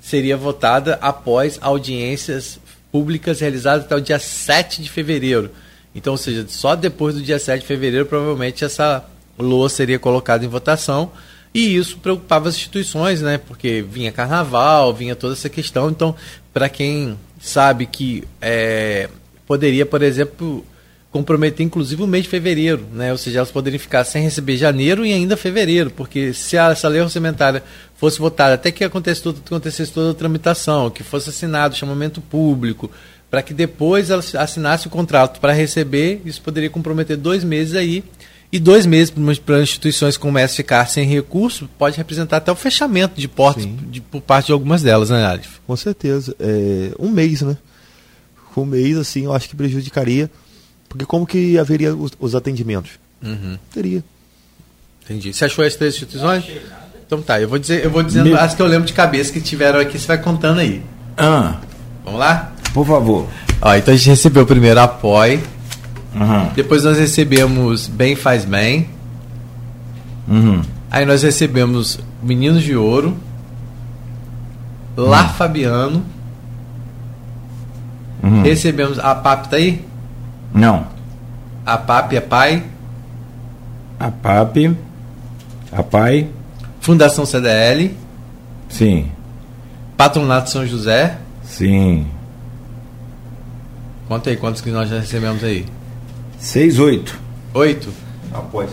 seria 0.00 0.36
votada 0.36 0.96
após 1.02 1.58
audiências 1.60 2.60
públicas 2.92 3.40
realizadas 3.40 3.84
até 3.84 3.96
o 3.96 4.00
dia 4.00 4.20
7 4.20 4.80
de 4.80 4.90
fevereiro. 4.90 5.50
Então, 5.96 6.12
ou 6.12 6.18
seja, 6.18 6.44
só 6.46 6.76
depois 6.76 7.14
do 7.14 7.22
dia 7.22 7.38
7 7.38 7.62
de 7.62 7.66
fevereiro, 7.66 8.04
provavelmente 8.04 8.62
essa 8.62 9.02
LOA 9.38 9.70
seria 9.70 9.98
colocada 9.98 10.44
em 10.44 10.48
votação. 10.48 11.10
E 11.54 11.74
isso 11.74 11.96
preocupava 11.96 12.50
as 12.50 12.56
instituições, 12.56 13.22
né? 13.22 13.38
Porque 13.38 13.80
vinha 13.80 14.12
carnaval, 14.12 14.92
vinha 14.92 15.16
toda 15.16 15.32
essa 15.32 15.48
questão. 15.48 15.88
Então, 15.88 16.14
para 16.52 16.68
quem 16.68 17.18
sabe 17.40 17.86
que 17.86 18.24
é, 18.42 19.08
poderia, 19.46 19.86
por 19.86 20.02
exemplo, 20.02 20.62
comprometer 21.10 21.64
inclusive 21.64 22.02
o 22.02 22.06
mês 22.06 22.24
de 22.24 22.30
fevereiro, 22.30 22.86
né? 22.92 23.10
Ou 23.10 23.16
seja, 23.16 23.38
elas 23.38 23.50
poderiam 23.50 23.80
ficar 23.80 24.04
sem 24.04 24.22
receber 24.22 24.58
janeiro 24.58 25.06
e 25.06 25.14
ainda 25.14 25.34
fevereiro, 25.34 25.90
porque 25.90 26.34
se 26.34 26.58
essa 26.58 26.88
lei 26.88 27.00
orçamentária 27.00 27.62
fosse 27.96 28.18
votada 28.18 28.52
até 28.52 28.70
que 28.70 28.84
acontecesse, 28.84 29.22
tudo, 29.22 29.40
acontecesse 29.46 29.90
toda 29.92 30.10
a 30.10 30.14
tramitação, 30.14 30.90
que 30.90 31.02
fosse 31.02 31.30
assinado 31.30 31.74
chamamento 31.74 32.20
público, 32.20 32.90
para 33.30 33.42
que 33.42 33.52
depois 33.52 34.10
ela 34.10 34.22
assinasse 34.38 34.86
o 34.86 34.90
contrato 34.90 35.40
para 35.40 35.52
receber, 35.52 36.22
isso 36.24 36.40
poderia 36.40 36.70
comprometer 36.70 37.16
dois 37.16 37.44
meses 37.44 37.74
aí. 37.74 38.04
E 38.52 38.60
dois 38.60 38.86
meses 38.86 39.12
para 39.44 39.60
instituições 39.60 40.16
como 40.16 40.38
essa 40.38 40.54
ficar 40.54 40.86
sem 40.86 41.06
recurso 41.06 41.68
pode 41.76 41.96
representar 41.96 42.36
até 42.36 42.52
o 42.52 42.54
fechamento 42.54 43.20
de 43.20 43.26
portas 43.26 43.66
de, 43.90 44.00
por 44.00 44.20
parte 44.20 44.46
de 44.46 44.52
algumas 44.52 44.82
delas, 44.82 45.10
né, 45.10 45.26
Alif? 45.26 45.58
Com 45.66 45.76
certeza. 45.76 46.34
É, 46.38 46.92
um 46.98 47.10
mês, 47.10 47.42
né? 47.42 47.56
Um 48.56 48.64
mês, 48.64 48.96
assim, 48.96 49.24
eu 49.24 49.34
acho 49.34 49.48
que 49.48 49.56
prejudicaria. 49.56 50.30
Porque 50.88 51.04
como 51.04 51.26
que 51.26 51.58
haveria 51.58 51.94
os, 51.94 52.12
os 52.18 52.34
atendimentos? 52.34 52.92
Uhum. 53.22 53.58
Teria. 53.74 54.02
Entendi. 55.04 55.34
Você 55.34 55.44
achou 55.44 55.64
as 55.64 55.74
três 55.74 55.94
instituições? 55.94 56.44
Então 57.06 57.20
tá, 57.20 57.40
eu 57.40 57.48
vou 57.48 57.58
dizer, 57.58 57.84
eu 57.84 57.90
vou 57.90 58.02
dizendo 58.02 58.30
Me... 58.30 58.34
as 58.34 58.54
que 58.54 58.62
eu 58.62 58.66
lembro 58.66 58.86
de 58.86 58.92
cabeça 58.92 59.32
que 59.32 59.40
tiveram 59.40 59.78
aqui, 59.78 59.98
você 59.98 60.06
vai 60.06 60.18
contando 60.18 60.60
aí. 60.60 60.82
Ah. 61.16 61.60
Vamos 62.04 62.18
lá? 62.18 62.55
Por 62.76 62.84
favor. 62.84 63.26
Ó, 63.62 63.74
então 63.74 63.94
a 63.94 63.96
gente 63.96 64.10
recebeu 64.10 64.44
primeiro 64.44 64.78
apoio. 64.78 65.40
Uhum. 66.14 66.50
Depois 66.54 66.84
nós 66.84 66.98
recebemos 66.98 67.88
Bem 67.88 68.14
Faz 68.14 68.44
Bem. 68.44 68.90
Uhum. 70.28 70.60
Aí 70.90 71.06
nós 71.06 71.22
recebemos 71.22 71.98
Meninos 72.22 72.62
de 72.62 72.76
Ouro. 72.76 73.16
Lá 74.94 75.22
uhum. 75.22 75.28
Fabiano. 75.30 76.02
Uhum. 78.22 78.42
Recebemos. 78.42 78.98
A 78.98 79.14
PAP 79.14 79.46
tá 79.46 79.56
aí? 79.56 79.82
Não. 80.52 80.86
A 81.64 81.78
PAP 81.78 82.12
é 82.12 82.20
pai? 82.20 82.62
A 83.98 84.10
PAP. 84.10 84.76
A 85.72 85.82
pai. 85.82 86.28
Fundação 86.78 87.24
CDL. 87.24 87.96
Sim. 88.68 89.10
Patronato 89.96 90.50
São 90.50 90.66
José. 90.66 91.16
Sim. 91.42 92.06
Conta 94.08 94.30
aí, 94.30 94.36
quantos 94.36 94.60
que 94.60 94.70
nós 94.70 94.88
já 94.88 95.00
recebemos 95.00 95.42
aí? 95.42 95.64
Seis, 96.38 96.78
oito. 96.78 97.18
Oito? 97.54 97.88
Após. 98.32 98.70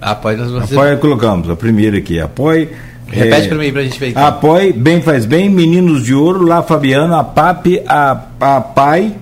Após 0.00 0.38
nós 0.38 0.50
vamos 0.50 0.72
Apoio 0.72 0.98
colocamos, 0.98 1.48
a 1.48 1.56
primeira 1.56 1.96
aqui. 1.98 2.20
Apoio. 2.20 2.68
Repete 3.06 3.46
é, 3.46 3.48
para 3.48 3.58
mim, 3.58 3.72
para 3.72 3.80
a 3.80 3.84
gente 3.84 3.98
ver 3.98 4.08
aqui. 4.08 4.18
Apoie, 4.18 4.72
Bem 4.72 5.00
Faz 5.00 5.24
Bem, 5.24 5.48
Meninos 5.48 6.04
de 6.04 6.14
Ouro, 6.14 6.44
Lá 6.44 6.62
Fabiano, 6.62 7.14
a 7.14 7.24
PAP, 7.24 7.66
a, 7.86 8.24
a 8.40 8.60
PAI. 8.60 9.14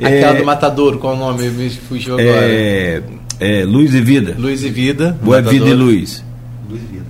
Aquela 0.00 0.32
é, 0.32 0.38
do 0.38 0.44
Matadouro, 0.44 0.98
qual 0.98 1.14
o 1.14 1.18
nome? 1.18 1.48
Me 1.48 1.70
fugiu 1.70 2.14
agora. 2.14 2.28
É, 2.28 3.02
é, 3.40 3.64
Luz 3.64 3.94
e 3.94 4.00
Vida. 4.00 4.34
Luz 4.38 4.62
e 4.62 4.70
Vida. 4.70 5.16
Boa 5.22 5.42
Vida 5.42 5.68
e 5.68 5.74
Luz. 5.74 6.24
Luz 6.68 6.80
e 6.82 6.86
Vida. 6.94 7.06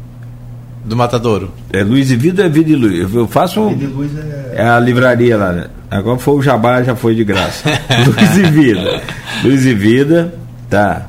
Do 0.85 0.97
Matadouro. 0.97 1.53
É 1.73 1.83
Luz 1.83 2.11
e 2.11 2.17
Vida 2.17 2.45
é 2.45 2.49
Vida 2.49 2.71
e 2.71 2.77
Luz. 2.77 3.15
Eu 3.15 3.29
faço. 3.29 3.61
Um, 3.61 3.69
Vida 3.71 3.85
e 3.85 3.87
Luz 3.87 4.11
é... 4.17 4.55
é 4.57 4.69
a 4.69 4.81
livraria 4.81 5.37
lá, 5.37 5.53
né? 5.53 5.67
Agora 5.91 6.19
foi 6.19 6.35
o 6.35 6.43
Jabá, 6.43 6.83
já 6.83 6.95
foi 6.95 7.15
de 7.15 7.25
graça. 7.25 7.69
Luz 8.07 8.37
e 8.37 8.43
Vida. 8.51 9.03
Luz 9.43 9.65
e 9.65 9.75
Vida, 9.75 10.35
tá. 10.69 11.07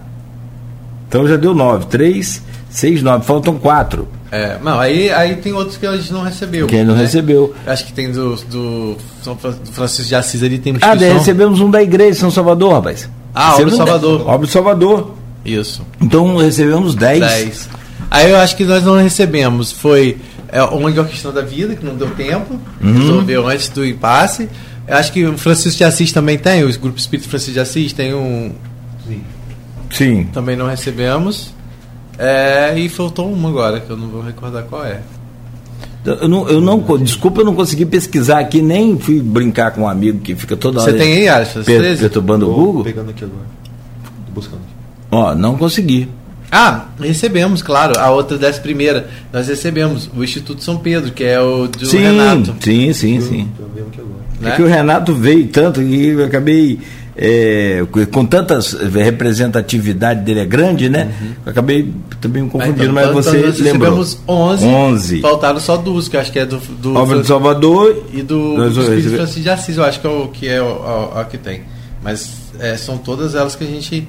Então 1.07 1.27
já 1.27 1.35
deu 1.35 1.53
nove. 1.53 1.87
Três, 1.87 2.41
seis, 2.69 3.01
nove. 3.01 3.25
Faltam 3.25 3.57
quatro. 3.57 4.07
É, 4.31 4.59
não, 4.61 4.79
aí, 4.79 5.09
aí 5.11 5.37
tem 5.37 5.51
outros 5.53 5.75
que 5.75 5.87
a 5.87 5.97
gente 5.97 6.13
não 6.13 6.21
recebeu. 6.21 6.67
Quem 6.67 6.83
não 6.83 6.95
né? 6.95 7.01
recebeu. 7.01 7.53
Acho 7.65 7.85
que 7.87 7.93
tem 7.93 8.11
do, 8.11 8.35
do, 8.35 8.95
do 9.25 9.71
Francisco 9.71 10.07
de 10.07 10.15
Assis 10.15 10.43
ali, 10.43 10.59
tem 10.59 10.75
Ah, 10.81 10.93
daí 10.93 11.11
recebemos 11.11 11.59
um 11.59 11.69
da 11.69 11.81
igreja 11.81 12.19
São 12.19 12.29
Salvador, 12.29 12.73
rapaz. 12.73 13.09
Ah, 13.33 13.55
Obra 13.55 13.71
Salvador. 13.71 14.29
Obra 14.29 14.47
Salvador. 14.47 15.11
Isso. 15.43 15.81
Então 15.99 16.37
recebemos 16.37 16.93
dez. 16.93 17.19
Dez. 17.19 17.69
Aí 18.11 18.29
eu 18.29 18.37
acho 18.37 18.55
que 18.55 18.65
nós 18.65 18.83
não 18.83 18.97
recebemos. 18.97 19.71
Foi 19.71 20.17
é, 20.51 20.61
onde 20.63 20.99
a 20.99 21.03
questão 21.03 21.31
da 21.31 21.41
vida, 21.41 21.75
que 21.75 21.85
não 21.85 21.95
deu 21.95 22.09
tempo. 22.11 22.59
Uhum. 22.81 22.93
Resolveu 22.93 23.47
antes 23.47 23.69
do 23.69 23.85
impasse. 23.85 24.49
Eu 24.89 24.97
acho 24.97 25.13
que 25.13 25.23
o 25.23 25.37
Francisco 25.37 25.77
de 25.77 25.83
Assis 25.83 26.11
também 26.11 26.37
tem, 26.37 26.63
o 26.63 26.79
Grupo 26.79 26.97
Espírito 26.97 27.29
Francisco 27.29 27.53
de 27.53 27.59
Assis 27.59 27.93
tem 27.93 28.13
um. 28.13 28.51
Sim. 29.07 29.23
Sim. 29.91 30.23
Também 30.33 30.55
não 30.55 30.67
recebemos. 30.67 31.53
É, 32.17 32.77
e 32.77 32.89
faltou 32.89 33.31
uma 33.31 33.49
agora, 33.49 33.79
que 33.79 33.89
eu 33.89 33.95
não 33.95 34.07
vou 34.07 34.21
recordar 34.21 34.63
qual 34.63 34.83
é. 34.83 35.01
Eu 36.03 36.27
não, 36.27 36.49
eu 36.49 36.59
não, 36.59 36.83
desculpa, 36.97 37.41
eu 37.41 37.45
não 37.45 37.53
consegui 37.53 37.85
pesquisar 37.85 38.39
aqui, 38.39 38.61
nem 38.61 38.97
fui 38.97 39.21
brincar 39.21 39.71
com 39.71 39.81
um 39.81 39.87
amigo 39.87 40.19
que 40.19 40.33
fica 40.33 40.57
toda 40.57 40.81
hora. 40.81 40.91
Você 40.91 40.97
tem 40.97 41.13
aí, 41.13 41.29
Alisson? 41.29 41.63
Per, 41.63 41.97
perturbando 41.99 42.49
o 42.49 42.53
Google? 42.53 42.83
pegando 42.83 43.11
aqui 43.11 43.23
agora. 43.23 43.45
Tô 44.25 44.31
buscando 44.33 44.61
aqui. 44.61 44.73
Ó, 45.11 45.35
não 45.35 45.55
consegui. 45.55 46.09
Ah, 46.51 46.85
recebemos, 46.99 47.61
claro. 47.61 47.99
A 47.99 48.09
outra 48.11 48.37
dessa 48.37 48.59
primeira. 48.59 49.07
Nós 49.31 49.47
recebemos 49.47 50.09
o 50.15 50.23
Instituto 50.23 50.63
São 50.63 50.77
Pedro, 50.77 51.11
que 51.11 51.23
é 51.23 51.39
o 51.39 51.67
do 51.67 51.85
sim, 51.85 51.99
Renato. 51.99 52.55
Sim, 52.59 52.93
sim, 52.93 53.21
sim. 53.21 53.51
Né? 54.39 54.53
É 54.53 54.55
que 54.55 54.61
o 54.61 54.67
Renato 54.67 55.13
veio 55.13 55.47
tanto 55.47 55.81
que 55.81 56.07
eu 56.07 56.25
acabei. 56.25 56.79
É, 57.21 57.85
com 58.13 58.25
tantas 58.25 58.71
representatividade 58.71 60.21
dele 60.21 60.39
é 60.39 60.45
grande, 60.45 60.87
né? 60.87 61.11
Uhum. 61.21 61.31
Eu 61.45 61.51
acabei 61.51 61.93
também 62.21 62.43
me 62.43 62.49
confundindo, 62.49 62.81
então, 62.81 62.93
mas 62.93 63.11
você 63.11 63.37
nós 63.39 63.59
lembrou. 63.59 63.97
Recebemos 63.97 64.19
11, 64.25 64.65
11. 64.65 65.19
Faltaram 65.19 65.59
só 65.59 65.75
duas, 65.75 66.07
que 66.07 66.15
eu 66.15 66.21
acho 66.21 66.31
que 66.31 66.39
é 66.39 66.45
do, 66.45 66.57
do 66.57 66.95
Obra 66.95 67.17
do 67.17 67.27
Salvador 67.27 68.05
e 68.13 68.21
do, 68.21 68.55
do 68.55 68.81
Espírito 68.81 69.15
Francisco 69.15 69.41
de 69.41 69.49
Assis, 69.49 69.75
eu 69.75 69.83
acho 69.83 69.99
que 69.99 70.07
é 70.07 70.09
o 70.09 70.27
que 70.29 70.47
é 70.47 70.61
o, 70.61 70.65
o, 70.65 71.19
o 71.19 71.25
que 71.25 71.37
tem. 71.37 71.63
Mas 72.01 72.37
é, 72.57 72.77
são 72.77 72.97
todas 72.97 73.35
elas 73.35 73.53
que 73.53 73.65
a 73.65 73.67
gente 73.67 74.07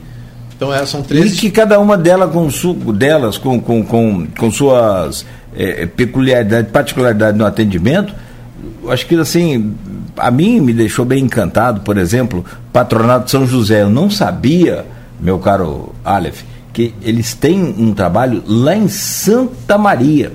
então 0.60 0.74
elas 0.74 0.90
são 0.90 1.00
três. 1.00 1.32
E 1.32 1.36
que 1.38 1.50
cada 1.50 1.80
uma 1.80 1.96
delas 1.96 2.30
com, 2.30 2.46
delas, 2.92 3.38
com, 3.38 3.58
com, 3.58 3.82
com, 3.82 4.26
com 4.26 4.50
suas 4.50 5.24
é, 5.56 5.86
peculiaridades, 5.86 6.70
particularidades 6.70 7.38
no 7.38 7.46
atendimento, 7.46 8.12
acho 8.90 9.06
que 9.06 9.14
assim, 9.14 9.74
a 10.18 10.30
mim 10.30 10.60
me 10.60 10.74
deixou 10.74 11.06
bem 11.06 11.24
encantado, 11.24 11.80
por 11.80 11.96
exemplo, 11.96 12.44
Patronato 12.74 13.24
de 13.24 13.30
São 13.30 13.46
José. 13.46 13.80
Eu 13.80 13.88
não 13.88 14.10
sabia, 14.10 14.84
meu 15.18 15.38
caro 15.38 15.94
Aleph, 16.04 16.42
que 16.74 16.94
eles 17.00 17.32
têm 17.32 17.74
um 17.78 17.94
trabalho 17.94 18.42
lá 18.46 18.76
em 18.76 18.86
Santa 18.86 19.78
Maria. 19.78 20.30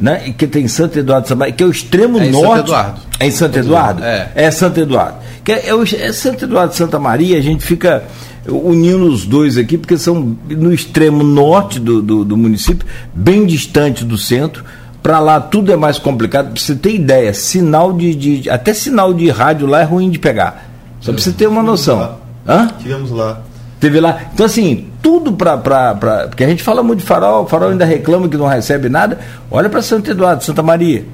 Né? 0.00 0.32
Que 0.38 0.46
tem 0.46 0.66
Santo 0.68 0.98
Eduardo 0.98 1.24
de 1.24 1.28
Santa 1.28 1.38
Maria, 1.40 1.54
que 1.54 1.62
é 1.62 1.66
o 1.66 1.70
extremo 1.70 2.18
é 2.18 2.30
norte. 2.30 2.46
Santo 2.46 2.60
Eduardo. 2.60 3.00
É 3.20 3.26
em 3.26 3.30
Santo 3.30 3.58
Eduardo? 3.58 4.04
É. 4.04 4.30
É 4.34 4.50
Santo 4.50 4.80
Eduardo. 4.80 5.18
Que 5.44 5.52
é, 5.52 5.68
é, 5.68 5.74
o, 5.74 5.82
é 5.82 6.12
Santo 6.14 6.44
Eduardo 6.46 6.70
de 6.70 6.78
Santa 6.78 6.98
Maria, 6.98 7.36
a 7.36 7.42
gente 7.42 7.62
fica 7.62 8.02
unindo 8.48 9.06
os 9.06 9.24
dois 9.24 9.56
aqui, 9.56 9.76
porque 9.76 9.96
são 9.96 10.36
no 10.48 10.72
extremo 10.72 11.22
norte 11.22 11.78
do, 11.78 12.02
do, 12.02 12.24
do 12.24 12.36
município, 12.36 12.86
bem 13.14 13.46
distante 13.46 14.04
do 14.04 14.16
centro. 14.16 14.64
Para 15.02 15.20
lá 15.20 15.40
tudo 15.40 15.72
é 15.72 15.76
mais 15.76 15.98
complicado. 15.98 16.52
Para 16.52 16.60
você 16.60 16.74
ter 16.74 16.94
ideia, 16.94 17.32
sinal 17.32 17.92
de, 17.92 18.14
de, 18.14 18.50
Até 18.50 18.74
sinal 18.74 19.14
de 19.14 19.28
rádio 19.30 19.66
lá 19.66 19.80
é 19.80 19.84
ruim 19.84 20.10
de 20.10 20.18
pegar. 20.18 20.68
Só 21.00 21.12
para 21.12 21.22
você 21.22 21.32
ter 21.32 21.46
uma 21.46 21.62
noção. 21.62 22.16
Hã? 22.46 22.68
Tivemos 22.78 23.10
lá. 23.10 23.40
Teve 23.78 24.00
lá. 24.00 24.22
Então, 24.32 24.46
assim, 24.46 24.88
tudo 25.02 25.32
para. 25.32 25.94
Porque 26.28 26.42
a 26.42 26.48
gente 26.48 26.62
fala 26.62 26.82
muito 26.82 27.00
de 27.00 27.06
farol, 27.06 27.44
o 27.44 27.46
farol 27.46 27.70
ainda 27.70 27.84
reclama 27.84 28.28
que 28.28 28.36
não 28.36 28.46
recebe 28.46 28.88
nada. 28.88 29.18
Olha 29.50 29.68
para 29.68 29.82
Santo 29.82 30.10
Eduardo, 30.10 30.42
Santa 30.42 30.62
Maria 30.62 31.04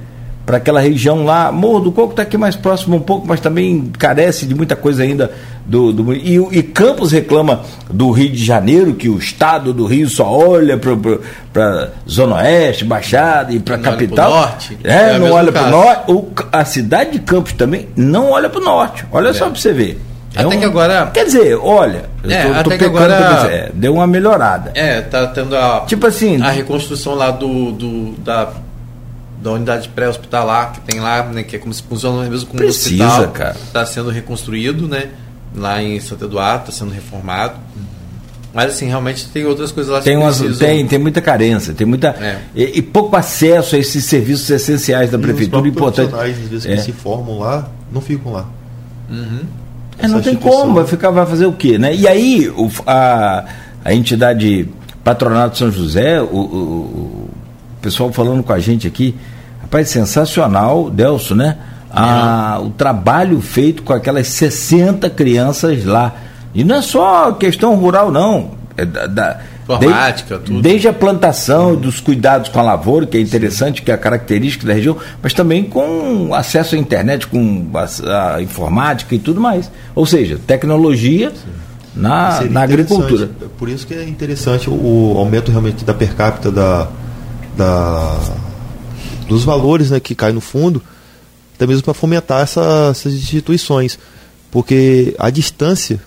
para 0.44 0.56
aquela 0.56 0.80
região 0.80 1.24
lá. 1.24 1.52
Morro 1.52 1.80
do 1.80 1.92
Coco 1.92 2.10
está 2.10 2.22
aqui 2.22 2.36
mais 2.36 2.56
próximo 2.56 2.96
um 2.96 3.00
pouco, 3.00 3.26
mas 3.26 3.40
também 3.40 3.90
carece 3.98 4.46
de 4.46 4.54
muita 4.54 4.76
coisa 4.76 5.02
ainda 5.02 5.30
do. 5.64 5.92
do 5.92 6.12
e, 6.12 6.36
e, 6.50 6.62
Campos 6.62 7.12
reclama 7.12 7.60
do 7.90 8.10
Rio 8.10 8.30
de 8.30 8.44
Janeiro, 8.44 8.94
que 8.94 9.08
o 9.08 9.18
estado 9.18 9.72
do 9.72 9.86
Rio 9.86 10.08
só 10.08 10.30
olha 10.30 10.78
para 11.52 11.90
Zona 12.08 12.36
Oeste, 12.36 12.84
Baixada 12.84 13.52
e 13.52 13.60
para 13.60 13.76
a 13.76 13.78
capital. 13.78 14.30
norte. 14.30 14.78
É, 14.82 15.14
é 15.14 15.18
não 15.18 15.32
olha 15.32 15.52
para 15.52 15.66
o 15.66 15.70
norte. 15.70 16.12
A 16.50 16.64
cidade 16.64 17.12
de 17.12 17.18
Campos 17.20 17.52
também 17.52 17.88
não 17.96 18.30
olha 18.30 18.48
para 18.48 18.60
o 18.60 18.64
norte. 18.64 19.04
Olha 19.12 19.28
é. 19.28 19.32
só 19.32 19.46
para 19.46 19.58
você 19.58 19.72
ver. 19.72 20.00
É 20.34 20.40
até 20.40 20.56
um, 20.56 20.58
que 20.58 20.64
agora. 20.64 21.10
Quer 21.12 21.26
dizer, 21.26 21.54
olha, 21.56 22.04
é, 22.26 22.42
tô, 22.42 22.48
tô 22.48 22.60
até 22.60 22.78
que 22.78 22.84
agora. 22.86 23.14
É, 23.50 23.70
deu 23.74 23.94
uma 23.94 24.06
melhorada. 24.06 24.72
É, 24.74 25.02
tá 25.02 25.26
tendo 25.26 25.54
a. 25.54 25.84
Tipo 25.86 26.06
assim. 26.06 26.40
A 26.40 26.50
reconstrução 26.50 27.14
lá 27.14 27.30
do, 27.30 27.72
do 27.72 28.12
da 28.18 28.48
da 29.42 29.50
unidade 29.52 29.88
pré-hospitalar 29.88 30.72
que 30.72 30.80
tem 30.82 31.00
lá, 31.00 31.24
né, 31.24 31.42
que 31.42 31.56
é 31.56 31.58
como 31.58 31.74
se 31.74 31.82
funciona 31.82 32.28
mesmo 32.28 32.46
como 32.46 32.58
Precisa, 32.58 33.02
um 33.04 33.06
hospital. 33.08 33.30
cara. 33.32 33.56
Está 33.66 33.84
sendo 33.84 34.08
reconstruído, 34.10 34.86
né? 34.86 35.08
Lá 35.56 35.82
em 35.82 35.98
Santo 36.00 36.24
Eduardo, 36.26 36.70
está 36.70 36.72
sendo 36.72 36.92
reformado. 36.94 37.54
Mas 38.54 38.74
assim, 38.74 38.86
realmente 38.86 39.26
tem 39.28 39.44
outras 39.46 39.72
coisas 39.72 39.90
lá 39.92 39.98
que 39.98 40.04
Tem, 40.04 40.16
umas, 40.16 40.38
precisam. 40.38 40.66
tem, 40.68 40.86
tem 40.86 40.98
muita 40.98 41.20
carência, 41.22 41.72
tem 41.74 41.86
muita. 41.86 42.08
É. 42.08 42.38
E, 42.54 42.78
e 42.78 42.82
pouco 42.82 43.16
acesso 43.16 43.74
a 43.74 43.78
esses 43.78 44.04
serviços 44.04 44.48
essenciais 44.50 45.10
da 45.10 45.16
E 45.16 45.20
os 45.20 45.26
prefeitura 45.26 45.62
próprios 45.62 45.74
importante. 45.74 46.08
profissionais, 46.10 46.44
às 46.44 46.50
vezes, 46.50 46.66
É. 46.66 46.76
que 46.76 46.82
se 46.82 46.92
formam 46.92 47.38
lá, 47.38 47.68
não 47.90 48.00
ficam 48.00 48.32
lá. 48.32 48.46
É, 49.98 50.08
não 50.08 50.20
tem 50.22 50.34
como, 50.36 50.74
vai 50.74 50.86
ficar, 50.86 51.10
vai 51.10 51.26
fazer 51.26 51.46
o 51.46 51.52
quê, 51.52 51.78
né? 51.78 51.94
E 51.94 52.06
aí 52.08 52.48
o, 52.50 52.70
a, 52.86 53.44
a 53.84 53.94
entidade 53.94 54.68
Patronato 55.04 55.58
São 55.58 55.70
José, 55.70 56.20
o- 56.20 56.24
o 56.26 57.30
pessoal 57.82 58.12
falando 58.12 58.42
com 58.42 58.52
a 58.52 58.58
gente 58.58 58.86
aqui, 58.86 59.14
rapaz, 59.60 59.88
sensacional, 59.90 60.88
Delso, 60.90 61.34
né? 61.34 61.56
A, 61.90 62.58
o 62.62 62.70
trabalho 62.70 63.40
feito 63.42 63.82
com 63.82 63.92
aquelas 63.92 64.26
60 64.28 65.10
crianças 65.10 65.84
lá. 65.84 66.14
E 66.54 66.64
não 66.64 66.76
é 66.76 66.82
só 66.82 67.32
questão 67.32 67.74
rural, 67.76 68.10
não. 68.10 68.52
É 68.76 68.84
da, 68.86 69.06
da- 69.06 69.40
Informática, 69.62 70.34
desde, 70.38 70.44
tudo. 70.46 70.60
Desde 70.62 70.88
a 70.88 70.92
plantação, 70.92 71.76
dos 71.76 72.00
cuidados 72.00 72.48
com 72.48 72.58
a 72.58 72.62
lavoura, 72.62 73.06
que 73.06 73.16
é 73.16 73.20
interessante, 73.20 73.80
que 73.80 73.90
é 73.92 73.94
a 73.94 73.98
característica 73.98 74.66
da 74.66 74.72
região, 74.74 74.96
mas 75.22 75.32
também 75.32 75.62
com 75.64 76.34
acesso 76.34 76.74
à 76.74 76.78
internet, 76.78 77.26
com 77.28 77.66
a, 77.74 78.34
a 78.34 78.42
informática 78.42 79.14
e 79.14 79.18
tudo 79.20 79.40
mais. 79.40 79.70
Ou 79.94 80.04
seja, 80.04 80.38
tecnologia 80.46 81.32
na, 81.94 82.32
Seria 82.32 82.50
na 82.52 82.62
agricultura. 82.62 83.24
interessante. 83.24 83.50
Por 83.56 83.68
isso 83.68 83.86
que 83.86 83.94
é 83.94 84.02
interessante 84.06 84.68
o 84.68 85.14
aumento 85.16 85.50
realmente 85.50 85.84
da 85.84 85.94
per 85.94 86.14
capita 86.16 86.50
da, 86.50 86.88
da 87.56 88.18
dos 89.28 89.44
valores 89.44 89.90
né, 89.90 89.98
que 90.00 90.14
cai 90.14 90.32
no 90.32 90.40
fundo, 90.40 90.82
até 91.54 91.66
mesmo 91.66 91.82
para 91.84 91.94
fomentar 91.94 92.42
essa- 92.42 92.88
essas 92.90 93.14
instituições. 93.14 93.98
Porque 94.50 95.14
a 95.18 95.30
distância 95.30 96.00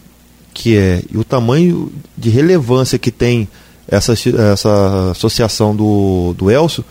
que 0.53 0.77
é 0.77 1.01
e 1.11 1.17
o 1.17 1.23
tamanho 1.23 1.91
de 2.17 2.29
relevância 2.29 2.99
que 2.99 3.11
tem 3.11 3.47
essa, 3.87 4.13
essa 4.53 5.09
associação 5.11 5.75
do, 5.75 6.33
do 6.37 6.51
Elcio, 6.51 6.83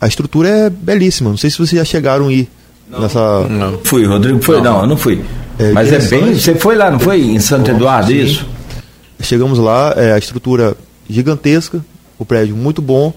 a 0.00 0.06
estrutura 0.06 0.48
é 0.48 0.70
belíssima. 0.70 1.30
Não 1.30 1.36
sei 1.36 1.50
se 1.50 1.56
vocês 1.58 1.70
já 1.78 1.84
chegaram 1.84 2.28
a 2.28 2.32
ir 2.32 2.48
nessa. 2.88 3.46
Não. 3.48 3.78
Fui, 3.84 4.04
Rodrigo 4.06 4.40
foi? 4.42 4.60
Não, 4.62 4.80
eu 4.82 4.86
não 4.86 4.96
fui. 4.96 5.22
É 5.58 5.72
Mas 5.72 5.92
é 5.92 5.98
bem. 5.98 6.34
Você 6.34 6.54
foi 6.54 6.76
lá, 6.76 6.90
não 6.90 6.98
foi? 6.98 7.20
Em 7.22 7.38
Santo 7.40 7.70
Eduardo, 7.70 8.10
Sim. 8.10 8.18
isso? 8.22 8.46
Chegamos 9.20 9.58
lá, 9.58 9.92
é, 9.96 10.12
a 10.12 10.18
estrutura 10.18 10.76
gigantesca, 11.08 11.84
o 12.18 12.24
prédio 12.24 12.54
muito 12.56 12.80
bom, 12.82 13.12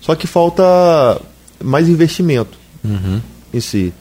só 0.00 0.14
que 0.14 0.26
falta 0.26 1.20
mais 1.62 1.88
investimento 1.88 2.58
em 3.52 3.60
si. 3.60 3.92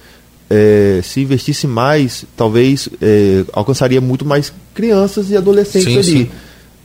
É, 0.50 1.02
se 1.04 1.22
investisse 1.22 1.68
mais, 1.68 2.26
talvez 2.36 2.90
é, 3.02 3.44
alcançaria 3.54 4.02
muito 4.02 4.26
mais 4.26 4.52
crianças 4.74 5.30
e 5.30 5.38
adolescentes 5.38 6.06
Sim, 6.06 6.14
ali. 6.14 6.26
sim. 6.26 6.32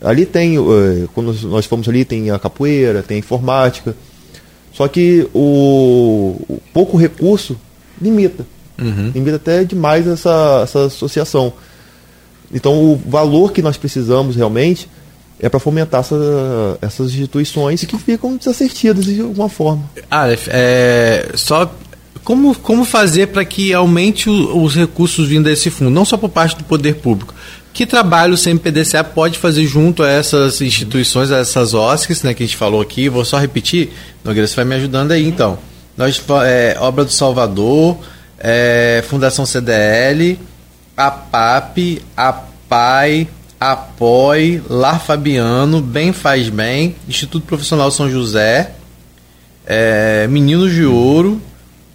Ali 0.02 0.26
tem, 0.26 0.56
é, 0.58 1.06
quando 1.14 1.32
nós 1.48 1.64
fomos 1.64 1.88
ali, 1.88 2.04
tem 2.04 2.30
a 2.30 2.38
capoeira, 2.38 3.02
tem 3.02 3.16
a 3.16 3.20
informática. 3.20 3.96
Só 4.72 4.86
que 4.88 5.26
o, 5.32 6.36
o 6.48 6.60
pouco 6.72 6.98
recurso 6.98 7.56
limita. 8.02 8.44
Limita 9.14 9.36
até 9.36 9.64
demais 9.64 10.06
essa, 10.06 10.60
essa 10.64 10.86
associação. 10.86 11.52
Então, 12.52 12.92
o 12.92 12.96
valor 12.96 13.52
que 13.52 13.62
nós 13.62 13.76
precisamos 13.76 14.36
realmente 14.36 14.88
é 15.40 15.48
para 15.48 15.60
fomentar 15.60 16.00
essa- 16.00 16.78
essas 16.80 17.08
instituições 17.12 17.84
que 17.84 17.98
ficam 17.98 18.36
desassistidas 18.36 19.04
de 19.04 19.20
alguma 19.20 19.48
forma. 19.48 19.82
Aleph, 20.10 20.48
é, 20.50 21.30
só 21.34 21.72
como, 22.22 22.54
como 22.56 22.84
fazer 22.84 23.28
para 23.28 23.44
que 23.44 23.74
aumente 23.74 24.30
o- 24.30 24.62
os 24.62 24.74
recursos 24.74 25.28
vindo 25.28 25.44
desse 25.44 25.70
fundo, 25.70 25.90
não 25.90 26.04
só 26.04 26.16
por 26.16 26.28
parte 26.30 26.56
do 26.56 26.64
poder 26.64 26.94
público. 26.96 27.34
Que 27.72 27.84
trabalho 27.84 28.34
o 28.34 28.36
CMPDCA 28.38 29.02
pode 29.02 29.36
fazer 29.38 29.66
junto 29.66 30.02
a 30.04 30.08
essas 30.08 30.60
instituições, 30.60 31.32
a 31.32 31.38
essas 31.38 31.74
OSCs, 31.74 32.22
né, 32.22 32.32
que 32.32 32.42
a 32.44 32.46
gente 32.46 32.56
falou 32.56 32.80
aqui? 32.80 33.08
Vou 33.08 33.24
só 33.24 33.36
repetir, 33.38 33.90
Nogueira, 34.24 34.46
você 34.46 34.54
vai 34.54 34.64
me 34.64 34.76
ajudando 34.76 35.10
aí 35.10 35.26
então. 35.26 35.58
Nós, 35.96 36.22
é, 36.44 36.76
Obra 36.80 37.04
do 37.04 37.10
Salvador, 37.12 37.98
é, 38.38 39.02
Fundação 39.08 39.44
CDL, 39.44 40.38
a 40.96 41.10
PAP, 41.10 42.00
a 42.16 42.32
PAI, 42.68 43.28
Apoie, 43.58 44.62
Lar 44.68 45.00
Fabiano, 45.00 45.80
Bem 45.80 46.12
Faz 46.12 46.48
Bem, 46.48 46.96
Instituto 47.08 47.46
Profissional 47.46 47.90
São 47.90 48.10
José, 48.10 48.72
é, 49.66 50.26
Meninos 50.28 50.72
de 50.72 50.84
Ouro, 50.84 51.40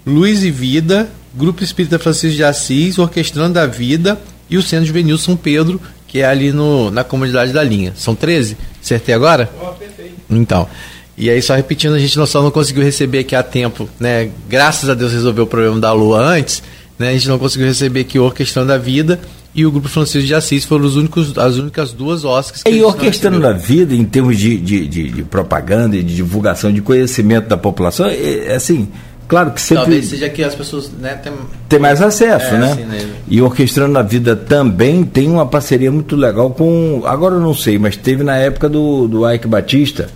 Luz 0.06 0.44
e 0.44 0.52
Vida, 0.52 1.10
Grupo 1.34 1.64
Espírita 1.64 2.00
Francisco 2.00 2.36
de 2.36 2.44
Assis, 2.44 2.98
Orquestrando 2.98 3.60
a 3.60 3.66
Vida 3.66 4.20
e 4.50 4.58
o 4.58 4.64
Centro 4.64 4.86
Juvenil 4.86 5.18
São 5.18 5.36
Pedro, 5.38 5.80
que 6.08 6.20
é 6.20 6.26
ali 6.26 6.52
no, 6.52 6.90
na 6.90 7.04
comunidade 7.04 7.54
da 7.54 7.64
linha. 7.64 7.94
São 7.96 8.16
13? 8.16 8.58
Acertei 8.82 9.14
agora? 9.14 9.50
perfeito. 9.78 10.16
Então. 10.30 10.68
E 11.16 11.30
aí, 11.30 11.42
só 11.42 11.54
repetindo, 11.54 11.94
a 11.94 12.00
gente 12.00 12.18
não 12.18 12.26
só 12.26 12.42
não 12.42 12.50
conseguiu 12.50 12.82
receber 12.82 13.20
aqui 13.20 13.36
a 13.36 13.44
tempo, 13.44 13.90
né? 14.00 14.32
Graças 14.48 14.90
a 14.90 14.94
Deus 14.94 15.12
resolveu 15.12 15.44
o 15.44 15.48
problema 15.48 15.78
da 15.78 15.92
lua 15.92 16.18
antes, 16.18 16.64
né? 16.98 17.10
A 17.10 17.12
gente 17.12 17.28
não 17.28 17.38
conseguiu 17.38 17.68
receber 17.68 18.02
aqui 18.02 18.18
o 18.18 18.24
Orquestrando 18.24 18.72
a 18.72 18.78
Vida 18.78 19.20
e 19.54 19.66
o 19.66 19.72
Grupo 19.72 19.88
Francisco 19.90 20.28
de 20.28 20.34
Assis 20.36 20.64
foram 20.66 20.86
os 20.86 20.96
únicos, 20.96 21.38
as 21.38 21.56
únicas 21.58 21.92
duas 21.92 22.24
Oscars 22.24 22.64
que 22.64 22.72
E 22.72 22.84
orquestrando 22.84 23.46
a 23.48 23.52
vida 23.54 23.94
em 23.96 24.06
termos 24.06 24.38
de, 24.38 24.58
de, 24.58 24.88
de- 24.88 25.10
de 25.12 25.24
propaganda 25.24 25.96
e 25.98 26.04
de 26.04 26.16
divulgação, 26.16 26.72
de 26.72 26.82
conhecimento 26.82 27.48
da 27.48 27.58
população, 27.58 28.06
é, 28.06 28.48
é 28.48 28.56
assim, 28.56 28.88
claro 29.28 29.52
que 29.52 29.60
sempre 29.62 29.84
Talvez 29.84 30.06
seja 30.08 30.30
que 30.30 30.44
as 30.44 30.54
pessoas 30.56 30.92
né, 31.00 31.16
tem, 31.16 31.34
tem 31.68 31.80
mais 31.80 32.02
acesso, 32.02 32.54
É, 32.56 32.58
né? 32.60 32.72
assim, 32.72 32.84
né? 32.86 33.10
E 33.28 33.42
Orquestrando 33.42 33.98
a 33.98 34.04
Vida 34.04 34.36
também 34.36 35.04
tem 35.04 35.30
uma 35.30 35.46
parceria 35.46 35.92
muito 35.92 36.16
legal 36.16 36.52
com. 36.52 37.02
Agora 37.06 37.36
eu 37.36 37.42
não 37.42 37.54
sei, 37.54 37.78
mas 37.80 37.96
teve 37.98 38.24
na 38.24 38.36
época 38.38 38.70
do, 38.70 39.08
do 39.08 39.32
Ike 39.32 39.48
Batista, 39.48 40.10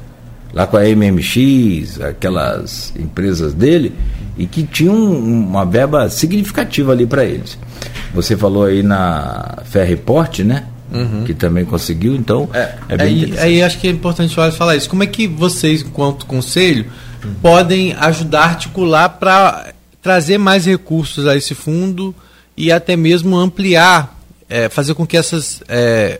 lá 0.53 0.67
com 0.67 0.77
a 0.77 0.83
MMX, 0.83 1.99
aquelas 2.01 2.93
empresas 2.97 3.53
dele, 3.53 3.93
e 4.37 4.45
que 4.45 4.63
tinham 4.63 4.95
uma 4.95 5.65
verba 5.65 6.09
significativa 6.09 6.91
ali 6.91 7.05
para 7.05 7.25
eles. 7.25 7.57
Você 8.13 8.37
falou 8.37 8.65
aí 8.65 8.83
na 8.83 9.59
Ferreport, 9.65 10.39
né? 10.39 10.67
Que 11.25 11.33
também 11.33 11.65
conseguiu, 11.65 12.15
então 12.15 12.47
É, 12.53 12.75
é, 12.87 12.97
bem 12.97 13.07
aí, 13.07 13.17
interessante. 13.17 13.43
aí 13.43 13.63
acho 13.63 13.79
que 13.79 13.87
é 13.87 13.91
importante 13.91 14.35
falar 14.35 14.75
isso. 14.75 14.87
Como 14.87 15.01
é 15.01 15.07
que 15.07 15.25
vocês, 15.27 15.81
enquanto 15.81 16.27
conselho, 16.27 16.85
podem 17.41 17.93
ajudar 17.93 18.41
a 18.41 18.45
articular 18.49 19.09
para 19.09 19.73
trazer 20.03 20.37
mais 20.37 20.65
recursos 20.65 21.25
a 21.25 21.35
esse 21.35 21.55
fundo 21.55 22.13
e 22.55 22.71
até 22.71 22.95
mesmo 22.95 23.35
ampliar, 23.35 24.19
é, 24.47 24.69
fazer 24.69 24.93
com 24.93 25.07
que 25.07 25.17
essas, 25.17 25.63
é, 25.67 26.19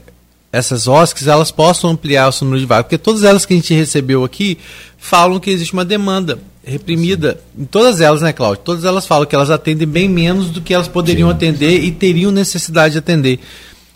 essas 0.53 0.87
OSCs 0.87 1.25
elas 1.25 1.49
possam 1.49 1.89
ampliar 1.89 2.29
o 2.29 2.31
seu 2.31 2.45
número 2.45 2.61
de 2.61 2.67
vagas? 2.67 2.83
Porque 2.83 2.97
todas 2.99 3.23
elas 3.23 3.43
que 3.43 3.53
a 3.53 3.57
gente 3.57 3.73
recebeu 3.73 4.23
aqui 4.23 4.59
falam 4.99 5.39
que 5.39 5.49
existe 5.49 5.73
uma 5.73 5.83
demanda 5.83 6.37
reprimida 6.63 7.41
em 7.57 7.65
todas 7.65 7.99
elas, 7.99 8.21
né, 8.21 8.31
Cláudio? 8.31 8.63
Todas 8.63 8.85
elas 8.85 9.07
falam 9.07 9.25
que 9.25 9.33
elas 9.33 9.49
atendem 9.49 9.87
bem 9.87 10.07
menos 10.07 10.51
do 10.51 10.61
que 10.61 10.71
elas 10.71 10.87
poderiam 10.87 11.27
atender 11.27 11.83
e 11.83 11.91
teriam 11.91 12.31
necessidade 12.31 12.91
de 12.91 12.99
atender. 12.99 13.39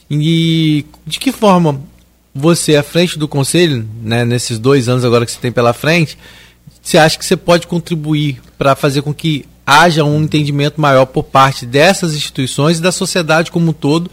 E 0.09 0.83
de 1.05 1.19
que 1.19 1.31
forma 1.31 1.79
você, 2.33 2.75
à 2.75 2.81
frente 2.81 3.19
do 3.19 3.27
conselho, 3.27 3.87
né, 4.01 4.25
nesses 4.25 4.57
dois 4.57 4.89
anos 4.89 5.05
agora 5.05 5.27
que 5.27 5.31
você 5.31 5.39
tem 5.39 5.51
pela 5.51 5.73
frente, 5.73 6.17
você 6.81 6.97
acha 6.97 7.19
que 7.19 7.25
você 7.25 7.37
pode 7.37 7.67
contribuir 7.67 8.41
para 8.57 8.75
fazer 8.75 9.03
com 9.03 9.13
que 9.13 9.45
haja 9.63 10.03
um 10.03 10.23
entendimento 10.23 10.81
maior 10.81 11.05
por 11.05 11.23
parte 11.23 11.67
dessas 11.67 12.15
instituições 12.15 12.79
e 12.79 12.81
da 12.81 12.91
sociedade 12.91 13.51
como 13.51 13.69
um 13.69 13.73
todo 13.73 14.09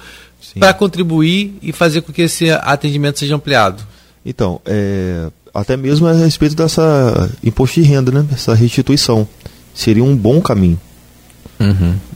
para 0.60 0.72
contribuir 0.74 1.56
e 1.62 1.72
fazer 1.72 2.00
com 2.02 2.12
que 2.12 2.22
esse 2.22 2.50
atendimento 2.50 3.18
seja 3.18 3.34
ampliado? 3.34 3.82
Então, 4.24 4.60
é, 4.64 5.28
até 5.54 5.76
mesmo 5.76 6.06
a 6.06 6.12
respeito 6.12 6.54
dessa 6.54 7.30
imposto 7.42 7.80
de 7.80 7.86
renda, 7.86 8.10
né? 8.10 8.26
Essa 8.32 8.54
restituição. 8.54 9.26
Seria 9.74 10.04
um 10.04 10.16
bom 10.16 10.40
caminho. 10.40 10.78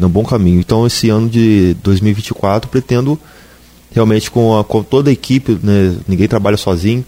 Um 0.00 0.08
bom 0.08 0.24
caminho. 0.24 0.58
Então, 0.60 0.86
esse 0.86 1.08
ano 1.10 1.28
de 1.28 1.74
2024, 1.82 2.68
pretendo 2.70 3.18
realmente 3.94 4.30
com, 4.30 4.58
a- 4.58 4.64
com 4.64 4.82
toda 4.82 5.10
a 5.10 5.12
equipe, 5.12 5.58
né? 5.62 5.96
ninguém 6.06 6.28
trabalha 6.28 6.56
sozinho, 6.56 7.04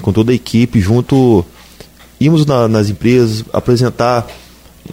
com 0.00 0.12
toda 0.12 0.32
a 0.32 0.34
equipe, 0.34 0.80
junto, 0.80 1.44
irmos 2.20 2.44
na- 2.46 2.68
nas 2.68 2.88
empresas, 2.90 3.44
apresentar, 3.52 4.26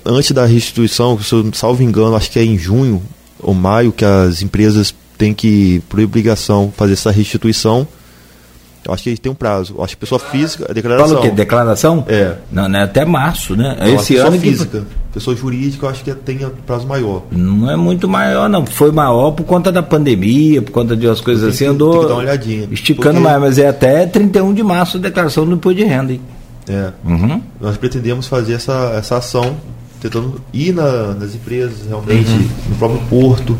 antes 0.06 0.32
da 0.32 0.46
restituição, 0.46 1.20
se 1.22 1.34
eu 1.34 1.52
salvo 1.54 1.84
engano, 1.84 2.16
acho 2.16 2.32
que 2.32 2.40
é 2.40 2.44
em 2.46 2.58
junho 2.58 3.02
ou 3.40 3.54
maio 3.54 3.92
que 3.92 4.04
as 4.06 4.42
empresas 4.42 4.94
têm 5.18 5.34
que, 5.34 5.82
por 5.90 6.00
obrigação, 6.00 6.72
fazer 6.76 6.94
essa 6.94 7.12
restituição. 7.12 7.88
Eu 8.86 8.94
acho 8.94 9.04
que 9.04 9.16
tem 9.18 9.32
um 9.32 9.36
prazo. 9.36 9.76
Eu 9.78 9.84
acho 9.84 9.96
que 9.96 10.02
pessoa 10.02 10.20
física, 10.20 10.66
a 10.70 10.74
declaração. 10.74 11.08
Fala 11.08 11.20
o 11.20 11.24
quê? 11.24 11.32
Declaração? 11.32 12.06
É. 12.08 12.36
Não, 12.52 12.68
não 12.68 12.80
é 12.80 12.84
até 12.84 13.06
março, 13.06 13.56
né? 13.56 13.78
Não, 13.80 13.88
Esse 13.96 14.14
pessoa 14.16 14.28
ano 14.28 14.38
que 14.40 14.50
física. 14.50 14.84
Pessoa 15.14 15.36
jurídica, 15.36 15.86
eu 15.86 15.90
acho 15.90 16.04
que 16.04 16.12
tem 16.14 16.40
prazo 16.66 16.86
maior. 16.86 17.24
não 17.32 17.72
é 17.72 17.78
muito 17.78 18.10
maior, 18.10 18.50
não. 18.50 18.66
Foi 18.66 18.92
maior 18.92 19.32
por 19.32 19.46
conta 19.46 19.72
da 19.72 19.82
pandemia, 19.82 20.62
por 20.62 20.72
conta 20.72 20.98
de 20.98 21.08
umas 21.08 21.22
coisas 21.22 21.44
Tem 21.44 21.50
assim, 21.52 21.64
que- 21.66 21.70
andou 21.70 21.92
tem 21.92 22.02
que 22.02 22.08
dar 22.08 22.14
uma 22.16 22.20
olhadinha. 22.24 22.68
esticando 22.72 23.16
Porque- 23.16 23.20
mais, 23.30 23.40
mas 23.40 23.58
é 23.58 23.68
até 23.70 24.06
31 24.06 24.54
de 24.54 24.64
março 24.64 24.98
a 24.98 25.00
declaração 25.00 25.46
do 25.46 25.54
imposto 25.54 25.78
de 25.80 25.86
renda, 25.86 26.12
hein? 26.14 26.22
É. 26.68 26.92
Uhum. 27.06 27.42
Nós 27.62 27.78
pretendemos 27.78 28.28
fazer 28.28 28.54
essa, 28.54 28.94
essa 28.98 29.18
ação, 29.18 29.56
tentando 30.02 30.42
ir 30.52 30.74
na, 30.74 31.14
nas 31.14 31.36
empresas, 31.36 31.86
realmente, 31.88 32.30
uhum. 32.32 32.50
no 32.70 32.76
próprio 32.76 33.02
porto, 33.10 33.58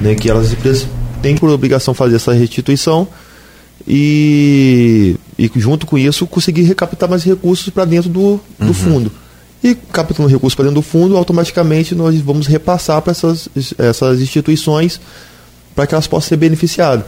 né, 0.00 0.14
que 0.14 0.28
elas, 0.30 0.52
empresas 0.52 0.86
têm 1.22 1.36
por 1.36 1.48
obrigação 1.50 1.94
fazer 1.94 2.16
essa 2.16 2.32
restituição 2.32 3.08
e, 3.86 5.16
e 5.38 5.50
junto 5.56 5.86
com 5.86 5.96
isso 5.96 6.26
conseguir 6.26 6.62
recaptar 6.62 7.08
mais 7.08 7.24
recursos 7.24 7.68
para 7.68 7.84
dentro 7.84 8.10
do, 8.10 8.40
do 8.58 8.66
uhum. 8.66 8.74
fundo. 8.74 9.12
E 9.62 9.74
captando 9.74 10.28
recursos 10.28 10.54
para 10.54 10.66
dentro 10.66 10.80
do 10.80 10.82
fundo, 10.82 11.16
automaticamente 11.16 11.94
nós 11.94 12.18
vamos 12.20 12.46
repassar 12.46 13.00
para 13.02 13.10
essas, 13.10 13.48
essas 13.78 14.20
instituições 14.20 15.00
para 15.74 15.86
que 15.86 15.94
elas 15.94 16.06
possam 16.06 16.28
ser 16.28 16.36
beneficiadas. 16.36 17.04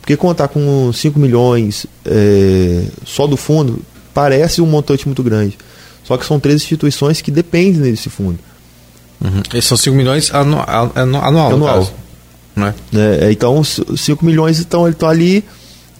Porque 0.00 0.16
contar 0.16 0.48
com 0.48 0.92
5 0.92 1.18
milhões 1.18 1.86
é, 2.04 2.84
só 3.06 3.26
do 3.26 3.36
fundo 3.36 3.80
parece 4.12 4.60
um 4.60 4.66
montante 4.66 5.06
muito 5.06 5.22
grande. 5.22 5.56
Só 6.02 6.16
que 6.16 6.26
são 6.26 6.40
três 6.40 6.62
instituições 6.62 7.20
que 7.20 7.30
dependem 7.30 7.80
desse 7.80 8.10
fundo. 8.10 8.38
Uhum. 9.20 9.42
Esses 9.54 9.66
são 9.66 9.76
5 9.76 9.96
milhões 9.96 10.34
anual, 10.34 10.92
anual, 10.94 11.52
anual. 11.52 11.94
Né? 12.54 12.74
É, 12.94 13.32
então, 13.32 13.62
5 13.64 14.24
milhões 14.24 14.58
estão, 14.58 14.88
estão 14.88 15.08
ali 15.08 15.44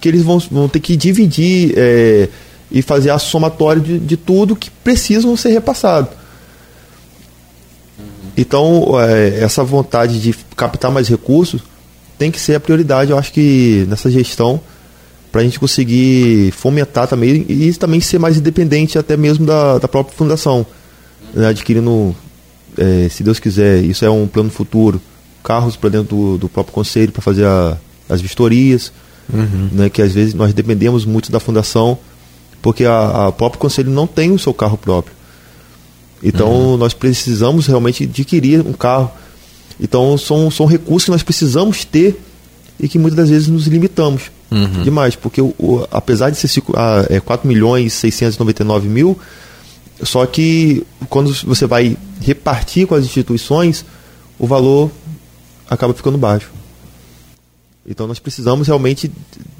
que 0.00 0.08
eles 0.08 0.22
vão, 0.22 0.38
vão 0.38 0.68
ter 0.68 0.80
que 0.80 0.96
dividir 0.96 1.74
é, 1.76 2.28
e 2.70 2.82
fazer 2.82 3.10
a 3.10 3.18
somatória 3.18 3.80
de, 3.80 3.98
de 3.98 4.16
tudo 4.16 4.56
que 4.56 4.70
precisam 4.70 5.36
ser 5.36 5.50
repassado. 5.50 6.08
Uhum. 7.98 8.04
Então, 8.36 9.00
é, 9.00 9.40
essa 9.40 9.62
vontade 9.62 10.20
de 10.20 10.34
captar 10.56 10.90
mais 10.90 11.08
recursos 11.08 11.62
tem 12.18 12.30
que 12.30 12.40
ser 12.40 12.54
a 12.54 12.60
prioridade, 12.60 13.10
eu 13.10 13.18
acho 13.18 13.32
que 13.32 13.86
nessa 13.88 14.10
gestão, 14.10 14.60
para 15.30 15.40
a 15.40 15.44
gente 15.44 15.58
conseguir 15.58 16.52
fomentar 16.52 17.08
também 17.08 17.44
e 17.48 17.72
também 17.74 18.00
ser 18.00 18.18
mais 18.18 18.36
independente 18.36 18.98
até 18.98 19.16
mesmo 19.16 19.46
da, 19.46 19.78
da 19.78 19.88
própria 19.88 20.16
fundação, 20.16 20.64
né, 21.34 21.48
adquirindo, 21.48 22.14
é, 22.76 23.08
se 23.08 23.22
Deus 23.22 23.40
quiser, 23.40 23.82
isso 23.82 24.04
é 24.04 24.10
um 24.10 24.26
plano 24.26 24.50
futuro, 24.50 25.00
carros 25.42 25.76
para 25.76 25.90
dentro 25.90 26.16
do, 26.16 26.38
do, 26.38 26.48
próprio 26.48 26.74
conselho 26.74 27.12
para 27.12 27.22
fazer 27.22 27.44
a, 27.44 27.76
as 28.08 28.20
vistorias, 28.20 28.92
uhum. 29.32 29.68
né, 29.72 29.90
que 29.90 30.00
às 30.00 30.12
vezes 30.12 30.34
nós 30.34 30.54
dependemos 30.54 31.04
muito 31.04 31.32
da 31.32 31.40
fundação, 31.40 31.98
porque 32.60 32.84
a, 32.84 33.28
a 33.28 33.32
próprio 33.32 33.60
conselho 33.60 33.90
não 33.90 34.06
tem 34.06 34.30
o 34.30 34.38
seu 34.38 34.54
carro 34.54 34.78
próprio. 34.78 35.14
Então 36.22 36.50
uhum. 36.50 36.76
nós 36.76 36.94
precisamos 36.94 37.66
realmente 37.66 38.04
adquirir 38.04 38.60
um 38.60 38.72
carro 38.72 39.10
então 39.82 40.16
são, 40.16 40.50
são 40.50 40.64
recursos 40.64 41.06
que 41.06 41.10
nós 41.10 41.22
precisamos 41.24 41.84
ter 41.84 42.20
e 42.78 42.88
que 42.88 42.98
muitas 42.98 43.16
das 43.16 43.30
vezes 43.30 43.48
nos 43.48 43.66
limitamos 43.66 44.30
uhum. 44.50 44.82
demais, 44.82 45.16
porque 45.16 45.40
o, 45.40 45.54
o, 45.58 45.86
apesar 45.90 46.30
de 46.30 46.36
ser 46.36 46.48
5, 46.48 46.72
ah, 46.76 47.04
é, 47.10 47.20
4 47.20 47.46
milhões 47.46 47.92
699 47.92 48.88
mil, 48.88 49.18
só 50.02 50.24
que 50.24 50.84
quando 51.08 51.34
você 51.44 51.66
vai 51.66 51.96
repartir 52.20 52.86
com 52.86 52.94
as 52.94 53.04
instituições, 53.04 53.84
o 54.38 54.46
valor 54.46 54.90
acaba 55.68 55.94
ficando 55.94 56.18
baixo. 56.18 56.50
Então 57.86 58.06
nós 58.06 58.18
precisamos 58.18 58.66
realmente, 58.68 59.10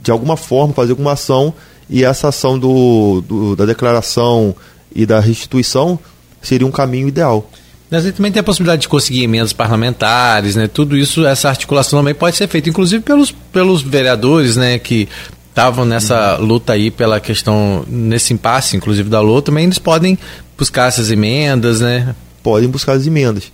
de 0.03 0.11
alguma 0.11 0.37
forma, 0.37 0.73
fazer 0.73 0.93
alguma 0.93 1.13
ação 1.13 1.53
e 1.91 2.05
essa 2.05 2.29
ação 2.29 2.59
do, 2.59 3.23
do 3.27 3.57
da 3.57 3.67
declaração 3.67 4.55
e 4.95 5.05
da 5.05 5.21
restituição 5.21 5.99
seria 6.41 6.67
um 6.67 6.71
caminho 6.71 7.09
ideal. 7.09 7.49
Mas 7.91 8.11
também 8.13 8.33
tem 8.33 8.41
a 8.41 8.45
possibilidade 8.45 8.83
de 8.83 8.89
conseguir 8.89 9.23
emendas 9.23 9.53
parlamentares, 9.53 10.57
né? 10.57 10.67
Tudo 10.67 10.97
isso, 10.97 11.27
essa 11.27 11.51
articulação 11.51 11.99
também 11.99 12.15
pode 12.15 12.37
ser 12.37 12.49
feita, 12.49 12.71
inclusive 12.71 13.03
pelos, 13.03 13.31
pelos 13.31 13.83
vereadores, 13.83 14.57
né? 14.57 14.79
Que 14.79 15.07
estavam 15.51 15.85
nessa 15.85 16.39
uhum. 16.39 16.47
luta 16.47 16.73
aí 16.73 16.91
pela 16.91 17.21
questão, 17.21 17.85
nesse 17.87 18.33
impasse, 18.33 18.79
inclusive 18.79 19.11
da 19.11 19.21
luta, 19.21 19.51
também 19.51 19.65
eles 19.65 19.79
podem 19.79 20.19
buscar 20.57 20.89
essas 20.89 21.11
emendas, 21.11 21.81
né? 21.81 22.15
Podem 22.43 22.69
buscar 22.69 22.95
as 22.95 23.07
emendas. 23.07 23.53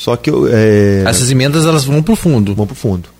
Só 0.00 0.16
que 0.16 0.30
é... 0.30 1.04
essas 1.06 1.30
emendas 1.30 1.66
elas 1.66 1.84
vão 1.84 2.02
para 2.02 2.14
o 2.14 2.16
fundo. 2.16 2.54
Vão 2.54 2.66
para 2.66 2.72
o 2.72 2.76
fundo. 2.76 3.10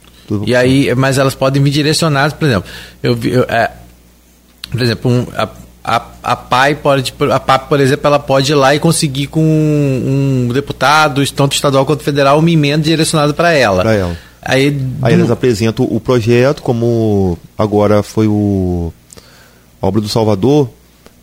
E 0.46 0.54
aí, 0.54 0.94
mas 0.94 1.18
elas 1.18 1.34
podem 1.34 1.62
vir 1.62 1.70
direcionadas, 1.70 2.32
por 2.32 2.48
exemplo, 2.48 2.70
eu, 3.02 3.18
eu 3.24 3.42
é, 3.42 3.70
por 4.70 4.80
exemplo, 4.80 5.10
um, 5.10 5.26
a, 5.36 5.48
a, 5.84 6.06
a 6.22 6.36
PAI 6.36 6.76
pode, 6.76 7.12
a 7.30 7.38
PAP, 7.38 7.68
por 7.68 7.80
exemplo, 7.80 8.06
ela 8.06 8.18
pode 8.18 8.50
ir 8.50 8.54
lá 8.54 8.74
e 8.74 8.78
conseguir 8.78 9.26
com 9.26 9.42
um, 9.42 10.46
um 10.48 10.52
deputado, 10.54 11.22
tanto 11.32 11.54
estadual 11.54 11.84
quanto 11.84 12.02
federal, 12.02 12.38
uma 12.38 12.50
emenda 12.50 12.84
direcionada 12.84 13.34
para 13.34 13.52
ela. 13.52 13.82
Para 13.82 13.94
ela. 13.94 14.16
Aí, 14.40 14.80
Aí 15.02 15.12
eles 15.12 15.30
apresentam 15.30 15.84
o 15.84 16.00
projeto, 16.00 16.62
como 16.62 17.36
agora 17.58 18.02
foi 18.02 18.26
o 18.26 18.90
a 19.82 19.86
obra 19.86 20.00
do 20.00 20.08
Salvador, 20.08 20.70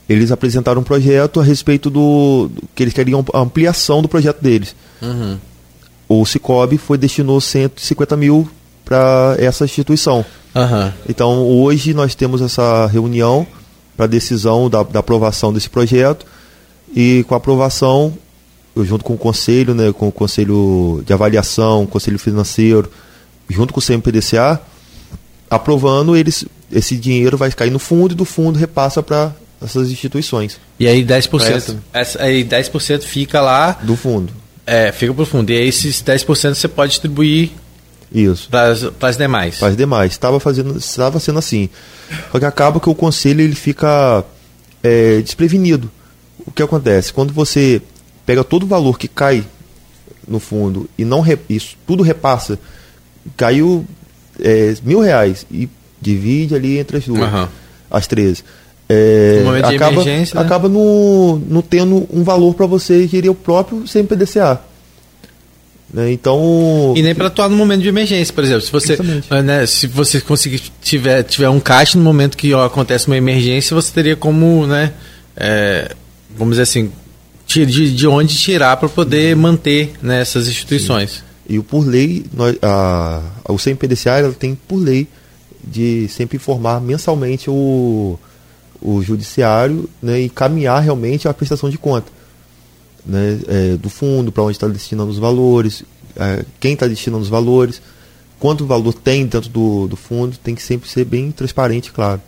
eles 0.08 0.32
apresentaram 0.32 0.82
um 0.82 0.84
projeto 0.84 1.40
a 1.40 1.44
respeito 1.44 1.90
do, 1.90 2.50
do 2.54 2.64
que 2.76 2.84
eles 2.84 2.94
queriam 2.94 3.26
a 3.34 3.40
ampliação 3.40 4.02
do 4.02 4.08
projeto 4.08 4.42
deles. 4.42 4.76
Uhum. 5.02 5.38
O 6.08 6.26
Cicobi 6.26 6.78
foi 6.78 6.98
destinou 6.98 7.42
150 7.42 8.16
mil 8.16 8.50
para 8.86 9.36
essa 9.38 9.66
instituição. 9.66 10.26
Uhum. 10.56 10.92
Então 11.08 11.44
hoje 11.44 11.94
nós 11.94 12.16
temos 12.16 12.42
essa 12.42 12.88
reunião 12.88 13.46
para 13.96 14.06
a 14.06 14.08
decisão 14.08 14.70
da, 14.70 14.84
da, 14.84 15.00
aprovação 15.00 15.52
desse 15.52 15.70
projeto 15.70 16.26
e 16.96 17.26
com 17.28 17.34
a 17.34 17.38
aprovação, 17.38 18.14
eu 18.76 18.86
junto 18.86 19.04
com 19.04 19.14
o 19.14 19.18
conselho, 19.18 19.76
né, 19.76 19.92
com 19.92 20.08
o 20.08 20.12
conselho 20.12 21.04
de 21.06 21.12
avaliação, 21.12 21.86
conselho 21.86 22.18
financeiro, 22.18 22.90
junto 23.50 23.74
com 23.74 23.80
o 23.80 23.84
CMPDCA, 23.84 24.62
aprovando 25.50 26.16
eles, 26.16 26.46
esse 26.72 26.96
dinheiro 26.96 27.38
vai 27.38 27.52
cair 27.52 27.72
no 27.72 27.80
fundo 27.80 28.14
e 28.14 28.16
do 28.16 28.26
fundo 28.26 28.58
repassa 28.58 29.04
para 29.04 29.34
essas 29.62 29.92
instituições. 29.92 30.60
E 30.80 30.88
aí 30.88 31.04
10%, 31.04 31.76
essa, 31.92 32.22
aí 32.22 32.46
10% 32.46 33.02
fica 33.02 33.42
lá 33.42 33.72
do 33.84 33.96
fundo. 33.96 34.32
É, 34.68 34.92
fica 34.92 35.14
para 35.14 35.24
o 35.24 35.26
fundo. 35.26 35.50
E 35.50 35.58
aí 35.58 35.68
esses 35.68 36.04
10% 36.04 36.54
você 36.54 36.68
pode 36.68 36.92
distribuir 36.92 37.52
isso. 38.12 38.50
Para 38.50 38.72
as 39.10 39.18
demais. 39.18 39.60
Para 39.60 39.70
as 39.70 39.78
demais. 39.78 40.12
Estava 40.12 40.40
fazendo, 40.40 40.78
estava 40.78 41.20
sendo 41.20 41.40
assim. 41.40 41.70
Só 42.32 42.38
que 42.38 42.46
acaba 42.46 42.80
que 42.80 42.90
o 42.90 42.96
conselho 42.96 43.42
ele 43.42 43.56
fica 43.56 44.24
é, 44.84 45.22
desprevenido. 45.22 45.90
O 46.46 46.52
que 46.52 46.62
acontece? 46.62 47.14
Quando 47.14 47.34
você 47.34 47.82
pega 48.26 48.44
todo 48.44 48.64
o 48.64 48.68
valor 48.68 49.00
que 49.00 49.08
cai 49.08 49.46
no 50.28 50.40
fundo 50.40 50.90
e 50.98 51.06
não 51.06 51.24
isso 51.50 51.78
tudo 51.88 52.04
repassa, 52.04 52.60
caiu 53.38 53.86
é, 54.42 54.76
mil 54.84 55.00
reais 55.00 55.46
e 55.50 55.70
divide 56.02 56.54
ali 56.54 56.78
entre 56.78 56.98
as 56.98 57.06
duas, 57.06 57.34
uhum. 57.34 57.48
as 57.90 58.06
13. 58.06 58.44
É, 58.90 59.44
acaba, 59.64 60.04
né? 60.06 60.24
acaba 60.36 60.70
no, 60.70 61.38
no 61.40 61.62
tendo 61.62 62.08
um 62.12 62.24
valor 62.24 62.54
para 62.54 62.66
você 62.66 63.06
gerir 63.06 63.30
o 63.30 63.36
próprio 63.36 63.84
CMPDCA. 63.86 64.62
Né? 65.94 66.12
Então. 66.12 66.94
E 66.96 67.02
nem 67.02 67.14
para 67.14 67.28
atuar 67.28 67.50
no 67.50 67.58
momento 67.58 67.82
de 67.82 67.90
emergência, 67.90 68.34
por 68.34 68.44
exemplo. 68.44 68.62
Se 68.62 68.72
você, 68.72 68.98
né, 69.44 69.66
se 69.66 69.88
você 69.88 70.22
conseguir 70.22 70.62
tiver, 70.82 71.24
tiver 71.24 71.50
um 71.50 71.60
caixa 71.60 71.98
no 71.98 72.04
momento 72.04 72.38
que 72.38 72.54
ó, 72.54 72.66
acontece 72.66 73.08
uma 73.08 73.18
emergência, 73.18 73.76
você 73.76 73.92
teria 73.92 74.16
como, 74.16 74.66
né, 74.68 74.94
é, 75.36 75.92
vamos 76.38 76.54
dizer 76.54 76.64
assim, 76.64 76.92
de, 77.46 77.94
de 77.94 78.08
onde 78.08 78.38
tirar 78.38 78.78
para 78.78 78.90
poder 78.90 79.36
uhum. 79.36 79.42
manter 79.42 79.94
né, 80.02 80.22
essas 80.22 80.48
instituições. 80.48 81.12
Sim. 81.12 81.22
E 81.50 81.60
o 81.60 81.64
por 81.64 81.88
lei, 81.88 82.26
nós, 82.34 82.58
a, 82.62 83.22
a, 83.46 83.54
o 83.54 83.58
CMPDCA 83.58 84.20
ela 84.20 84.34
tem 84.34 84.56
por 84.68 84.78
lei 84.78 85.08
de 85.64 86.08
sempre 86.10 86.36
informar 86.36 86.82
mensalmente 86.82 87.50
o, 87.50 88.20
o 88.82 89.02
judiciário 89.02 89.90
né, 90.02 90.22
e 90.22 90.30
caminhar 90.30 90.82
realmente 90.82 91.28
a 91.28 91.34
prestação 91.34 91.70
de 91.70 91.78
conta 91.78 92.12
né, 93.08 93.40
é, 93.48 93.78
do 93.78 93.90
fundo, 93.90 94.32
para 94.32 94.44
onde 94.44 94.52
está 94.52 94.68
destinando 94.68 95.10
os 95.10 95.18
valores, 95.18 95.84
é, 96.16 96.44
quem 96.60 96.74
está 96.74 96.88
destinando 96.88 97.24
os 97.24 97.30
valores, 97.30 97.82
quanto 98.40 98.66
valor 98.66 98.94
tem 98.94 99.26
dentro 99.26 99.50
do, 99.50 99.88
do 99.88 99.96
fundo, 99.96 100.38
tem 100.38 100.54
que 100.54 100.62
sempre 100.62 100.90
ser 100.90 101.06
bem 101.06 101.32
transparente, 101.32 101.92
claro. 101.92 102.22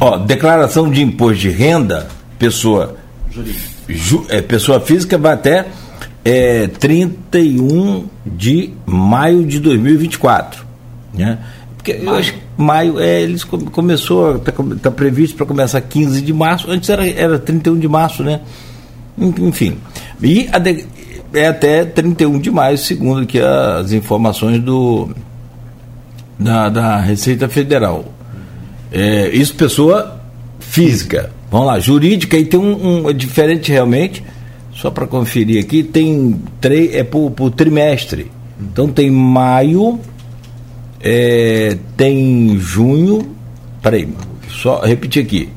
Ó, 0.00 0.16
declaração 0.18 0.90
de 0.90 1.02
imposto 1.02 1.38
de 1.38 1.50
renda, 1.50 2.08
pessoa, 2.38 2.96
ju, 3.88 4.24
é, 4.28 4.40
pessoa 4.40 4.80
física 4.80 5.18
vai 5.18 5.34
até 5.34 5.66
é, 6.24 6.68
31 6.68 8.06
de 8.24 8.72
maio 8.86 9.44
de 9.44 9.60
2024. 9.60 10.64
Né? 11.12 11.38
Porque 11.82 11.94
maio. 11.94 12.08
eu 12.08 12.14
acho 12.14 12.32
que 12.34 12.40
maio, 12.56 13.00
é, 13.00 13.22
eles 13.22 13.42
começou, 13.42 14.36
está 14.36 14.52
tá 14.80 14.90
previsto 14.90 15.36
para 15.36 15.44
começar 15.44 15.80
15 15.80 16.22
de 16.22 16.32
março, 16.32 16.70
antes 16.70 16.88
era, 16.88 17.06
era 17.08 17.38
31 17.38 17.78
de 17.78 17.88
março, 17.88 18.22
né? 18.22 18.40
Enfim. 19.18 19.76
E 20.22 20.48
de, 20.60 20.86
é 21.34 21.48
até 21.48 21.84
31 21.84 22.38
de 22.38 22.50
maio, 22.50 22.78
segundo 22.78 23.26
que 23.26 23.40
as 23.40 23.92
informações 23.92 24.60
do 24.60 25.10
da, 26.38 26.68
da 26.68 26.98
Receita 26.98 27.48
Federal. 27.48 28.04
É, 28.92 29.28
isso 29.30 29.54
pessoa 29.54 30.20
física. 30.60 31.30
Vamos 31.50 31.66
lá, 31.66 31.80
jurídica 31.80 32.36
e 32.36 32.44
tem 32.44 32.60
um, 32.60 33.04
um 33.04 33.10
é 33.10 33.12
diferente 33.12 33.72
realmente. 33.72 34.22
Só 34.74 34.90
para 34.90 35.06
conferir 35.06 35.62
aqui, 35.62 35.82
tem 35.82 36.40
três 36.60 36.94
é 36.94 37.04
por, 37.04 37.30
por, 37.30 37.50
trimestre. 37.50 38.30
Então 38.60 38.88
tem 38.88 39.10
maio, 39.10 40.00
é, 41.02 41.76
tem 41.96 42.58
junho. 42.58 43.34
Peraí, 43.82 44.08
só 44.48 44.80
repetir 44.80 45.24
aqui 45.24 45.48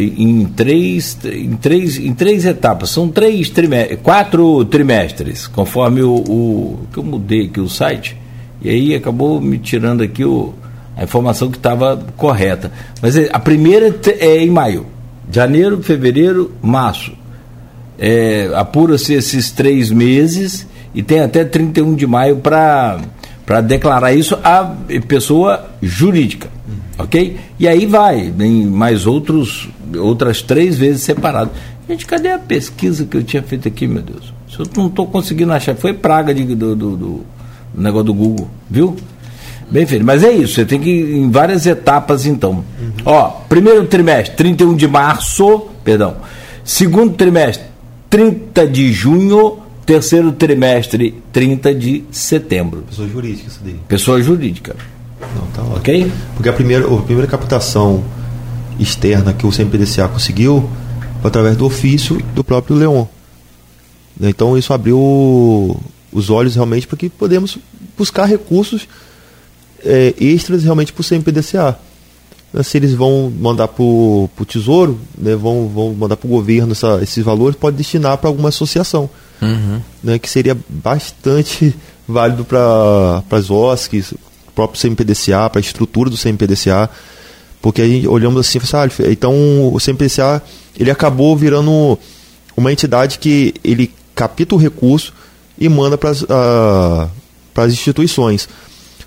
em 0.00 0.44
três, 0.44 1.18
em 1.24 1.56
três, 1.56 1.98
em 1.98 2.14
três 2.14 2.44
etapas. 2.44 2.90
São 2.90 3.08
três 3.08 3.50
trimestres, 3.50 3.98
quatro 4.02 4.64
trimestres, 4.66 5.46
conforme 5.46 6.02
o, 6.02 6.14
o 6.14 6.78
que 6.92 6.98
eu 6.98 7.02
mudei 7.02 7.46
aqui 7.46 7.60
o 7.60 7.68
site. 7.68 8.16
E 8.62 8.70
aí 8.70 8.94
acabou 8.94 9.40
me 9.40 9.58
tirando 9.58 10.02
aqui 10.02 10.24
o, 10.24 10.54
a 10.96 11.02
informação 11.02 11.50
que 11.50 11.56
estava 11.56 11.96
correta. 12.16 12.70
Mas 13.02 13.16
é, 13.16 13.28
a 13.32 13.38
primeira 13.40 13.94
é 14.20 14.38
em 14.38 14.50
maio. 14.50 14.86
Janeiro, 15.30 15.82
fevereiro, 15.82 16.52
março. 16.62 17.12
É, 17.98 18.50
Apura-se 18.54 19.14
esses 19.14 19.50
três 19.50 19.90
meses 19.90 20.66
e 20.94 21.02
tem 21.02 21.20
até 21.20 21.44
31 21.44 21.96
de 21.96 22.06
maio 22.06 22.36
para 22.36 23.00
declarar 23.62 24.12
isso 24.12 24.38
a 24.44 24.74
pessoa 25.06 25.70
jurídica. 25.80 26.50
Ok? 26.98 27.38
E 27.58 27.66
aí 27.66 27.86
vai, 27.86 28.32
em 28.40 28.66
mais 28.66 29.06
outros, 29.06 29.68
outras 29.96 30.42
três 30.42 30.76
vezes 30.76 31.02
separado. 31.02 31.50
Gente, 31.88 32.04
cadê 32.04 32.30
a 32.30 32.38
pesquisa 32.38 33.06
que 33.06 33.16
eu 33.16 33.22
tinha 33.22 33.42
feito 33.42 33.66
aqui, 33.66 33.86
meu 33.86 34.02
Deus? 34.02 34.34
Eu 34.58 34.66
não 34.76 34.88
estou 34.88 35.06
conseguindo 35.06 35.52
achar. 35.52 35.74
Foi 35.76 35.94
praga 35.94 36.34
de, 36.34 36.44
do, 36.54 36.76
do, 36.76 36.96
do, 36.96 37.26
negócio 37.74 38.06
do 38.06 38.14
Google, 38.14 38.50
viu? 38.68 38.96
Bem 39.70 39.86
feito. 39.86 40.04
Mas 40.04 40.22
é 40.24 40.30
isso, 40.30 40.54
você 40.54 40.64
tem 40.66 40.80
que 40.80 40.90
ir 40.90 41.16
em 41.16 41.30
várias 41.30 41.64
etapas 41.66 42.26
então. 42.26 42.52
Uhum. 42.80 42.92
Ó, 43.04 43.28
primeiro 43.48 43.86
trimestre, 43.86 44.36
31 44.36 44.74
de 44.76 44.88
março, 44.88 45.68
perdão. 45.84 46.16
Segundo 46.64 47.14
trimestre, 47.14 47.64
30 48.10 48.66
de 48.66 48.92
junho. 48.92 49.58
Terceiro 49.88 50.32
trimestre, 50.32 51.14
30 51.32 51.74
de 51.74 52.04
setembro. 52.10 52.82
Pessoa 52.82 53.08
jurídica, 53.08 53.48
isso 53.48 53.60
daí. 53.64 53.76
Pessoa 53.88 54.22
jurídica. 54.22 54.76
Não, 55.34 55.46
tá 55.46 55.62
ótimo. 55.62 55.76
Ok? 55.76 56.12
Porque 56.34 56.48
a 56.50 56.52
primeira, 56.52 56.86
a 56.86 57.00
primeira 57.00 57.26
captação 57.26 58.04
externa 58.78 59.32
que 59.32 59.46
o 59.46 59.50
CMPDCA 59.50 60.06
conseguiu 60.06 60.68
foi 61.22 61.28
através 61.28 61.56
do 61.56 61.64
ofício 61.64 62.22
do 62.34 62.44
próprio 62.44 62.76
Leon. 62.76 63.06
Então 64.20 64.58
isso 64.58 64.74
abriu 64.74 65.00
os 66.12 66.28
olhos 66.28 66.54
realmente 66.54 66.86
para 66.86 66.98
que 66.98 67.08
podemos 67.08 67.56
buscar 67.96 68.26
recursos 68.26 68.86
é, 69.82 70.12
extras 70.20 70.64
realmente 70.64 70.92
para 70.92 71.00
o 71.00 71.04
CMPDCA. 71.04 71.78
Né, 72.52 72.62
se 72.62 72.76
eles 72.76 72.92
vão 72.92 73.32
mandar 73.40 73.68
para 73.68 73.82
o 73.82 74.28
Tesouro, 74.46 75.00
né, 75.16 75.34
vão, 75.34 75.66
vão 75.66 75.94
mandar 75.94 76.18
para 76.18 76.26
o 76.26 76.30
governo 76.30 76.72
essa, 76.72 77.00
esses 77.02 77.24
valores, 77.24 77.56
pode 77.56 77.78
destinar 77.78 78.18
para 78.18 78.28
alguma 78.28 78.50
associação. 78.50 79.08
Uhum. 79.40 79.80
Né, 80.02 80.18
que 80.18 80.28
seria 80.28 80.56
bastante 80.68 81.74
válido 82.06 82.44
para 82.44 83.22
as 83.30 83.50
OSCs, 83.50 84.12
o 84.12 84.52
próprio 84.54 84.80
CMPDCA, 84.80 85.48
para 85.50 85.58
a 85.58 85.60
estrutura 85.60 86.10
do 86.10 86.16
CMPDCA, 86.16 86.90
porque 87.60 87.82
a 87.82 87.86
gente 87.86 88.08
olhamos 88.08 88.40
assim, 88.40 88.58
assim 88.58 88.76
ah, 88.76 89.10
então 89.12 89.34
o 89.72 89.78
CMPDCA 89.78 90.42
ele 90.78 90.90
acabou 90.90 91.36
virando 91.36 91.98
uma 92.56 92.72
entidade 92.72 93.18
que 93.18 93.54
ele 93.62 93.92
capta 94.14 94.54
o 94.54 94.58
recurso 94.58 95.12
e 95.58 95.68
manda 95.68 95.98
para 95.98 96.10
as 96.10 96.22
uh, 96.22 97.08
instituições. 97.66 98.48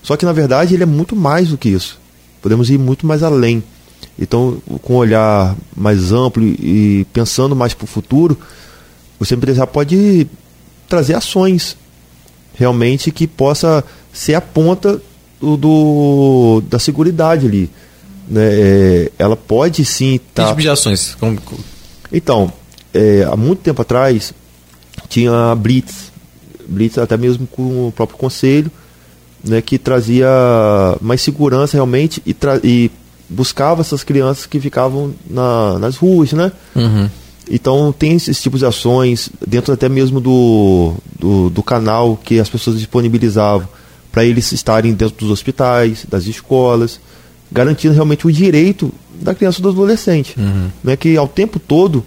Só 0.03 0.17
que 0.17 0.25
na 0.25 0.33
verdade 0.33 0.73
ele 0.73 0.83
é 0.83 0.85
muito 0.85 1.15
mais 1.15 1.49
do 1.49 1.57
que 1.57 1.69
isso. 1.69 1.99
Podemos 2.41 2.69
ir 2.69 2.77
muito 2.77 3.05
mais 3.05 3.23
além. 3.23 3.63
Então, 4.19 4.61
com 4.81 4.93
um 4.93 4.97
olhar 4.97 5.55
mais 5.75 6.11
amplo 6.11 6.43
e 6.43 7.05
pensando 7.13 7.55
mais 7.55 7.73
para 7.73 7.85
o 7.85 7.87
futuro, 7.87 8.37
você 9.21 9.37
já 9.53 9.67
pode 9.67 10.25
trazer 10.89 11.13
ações 11.13 11.77
realmente 12.55 13.11
que 13.11 13.27
possa 13.27 13.83
ser 14.11 14.33
a 14.33 14.41
ponta 14.41 14.99
do, 15.39 15.57
do 15.57 16.63
da 16.67 16.79
seguridade 16.79 17.45
ali. 17.45 17.69
Né? 18.27 18.41
É, 18.43 19.11
ela 19.19 19.37
pode 19.37 19.85
sim 19.85 20.15
estar. 20.15 20.25
Tá... 20.33 20.43
Que 20.43 20.49
tipo 20.49 20.61
de 20.61 20.69
ações? 20.69 21.15
Como... 21.19 21.39
Então, 22.11 22.51
é, 22.91 23.23
há 23.31 23.37
muito 23.37 23.59
tempo 23.59 23.83
atrás 23.83 24.33
tinha 25.07 25.51
a 25.51 25.55
Blitz, 25.55 26.11
Blitz 26.67 26.97
até 26.97 27.15
mesmo 27.15 27.45
com 27.45 27.89
o 27.89 27.91
próprio 27.91 28.17
conselho, 28.17 28.71
né, 29.43 29.61
que 29.61 29.77
trazia 29.77 30.27
mais 30.99 31.21
segurança 31.21 31.77
realmente 31.77 32.23
e, 32.25 32.35
e 32.63 32.91
buscava 33.29 33.81
essas 33.81 34.03
crianças 34.03 34.47
que 34.47 34.59
ficavam 34.59 35.13
na, 35.29 35.77
nas 35.77 35.95
ruas, 35.95 36.33
né? 36.33 36.51
Uhum. 36.75 37.07
Então 37.53 37.91
tem 37.91 38.13
esses 38.13 38.41
tipos 38.41 38.61
de 38.61 38.65
ações 38.65 39.29
dentro 39.45 39.73
até 39.73 39.89
mesmo 39.89 40.21
do, 40.21 40.93
do, 41.19 41.49
do 41.49 41.61
canal 41.61 42.15
que 42.15 42.39
as 42.39 42.49
pessoas 42.49 42.77
disponibilizavam 42.77 43.67
para 44.09 44.23
eles 44.23 44.53
estarem 44.53 44.93
dentro 44.93 45.17
dos 45.17 45.29
hospitais, 45.29 46.05
das 46.07 46.25
escolas, 46.27 46.97
garantindo 47.51 47.93
realmente 47.93 48.25
o 48.25 48.31
direito 48.31 48.93
da 49.13 49.35
criança 49.35 49.59
e 49.59 49.61
do 49.61 49.69
adolescente, 49.69 50.33
uhum. 50.39 50.69
né, 50.81 50.95
que 50.95 51.17
ao 51.17 51.27
tempo 51.27 51.59
todo, 51.59 52.05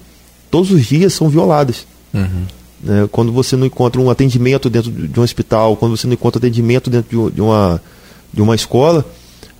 todos 0.50 0.70
os 0.70 0.86
dias 0.86 1.12
são 1.12 1.28
violadas. 1.28 1.86
Uhum. 2.14 2.44
Né? 2.82 3.08
Quando 3.12 3.30
você 3.30 3.54
não 3.54 3.66
encontra 3.66 4.00
um 4.00 4.08
atendimento 4.08 4.70
dentro 4.70 4.90
de 4.90 5.20
um 5.20 5.22
hospital, 5.22 5.76
quando 5.76 5.94
você 5.96 6.06
não 6.06 6.14
encontra 6.14 6.38
atendimento 6.38 6.88
dentro 6.88 7.30
de, 7.30 7.40
uma, 7.42 7.82
de 8.32 8.40
uma 8.40 8.54
escola, 8.54 9.04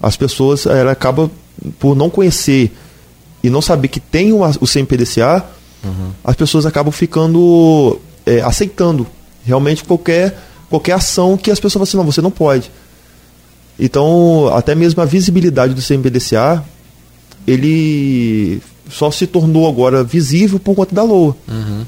as 0.02 0.16
pessoas 0.16 0.65
ela 0.65 0.93
acaba 0.93 1.31
por 1.78 1.94
não 1.94 2.09
conhecer 2.09 2.73
e 3.43 3.51
não 3.51 3.61
saber 3.61 3.89
que 3.89 4.01
tem 4.01 4.32
o, 4.32 4.40
o 4.43 4.66
CMPDCA, 4.66 5.44
uhum. 5.85 6.11
as 6.24 6.36
pessoas 6.36 6.66
acabam 6.66 6.93
ficando 6.93 8.01
é, 8.27 8.40
aceitando 8.40 9.06
realmente 9.44 9.85
qualquer, 9.85 10.39
qualquer 10.69 10.93
ação 10.93 11.36
que 11.36 11.51
as 11.51 11.61
pessoas 11.61 11.73
falam 11.73 11.85
assim, 11.85 11.97
não, 11.97 12.05
você 12.05 12.23
não 12.23 12.31
pode. 12.31 12.70
Então, 13.78 14.48
até 14.55 14.74
mesmo 14.74 15.02
a 15.02 15.05
visibilidade 15.05 15.74
do 15.74 15.82
CMPDCA, 15.82 16.65
ele 17.47 18.62
só 18.89 19.11
se 19.11 19.27
tornou 19.27 19.69
agora 19.69 20.05
visível 20.05 20.59
por 20.59 20.74
conta 20.74 20.94
da 20.94 21.02
LOA. 21.02 21.36
Uhum. 21.48 21.85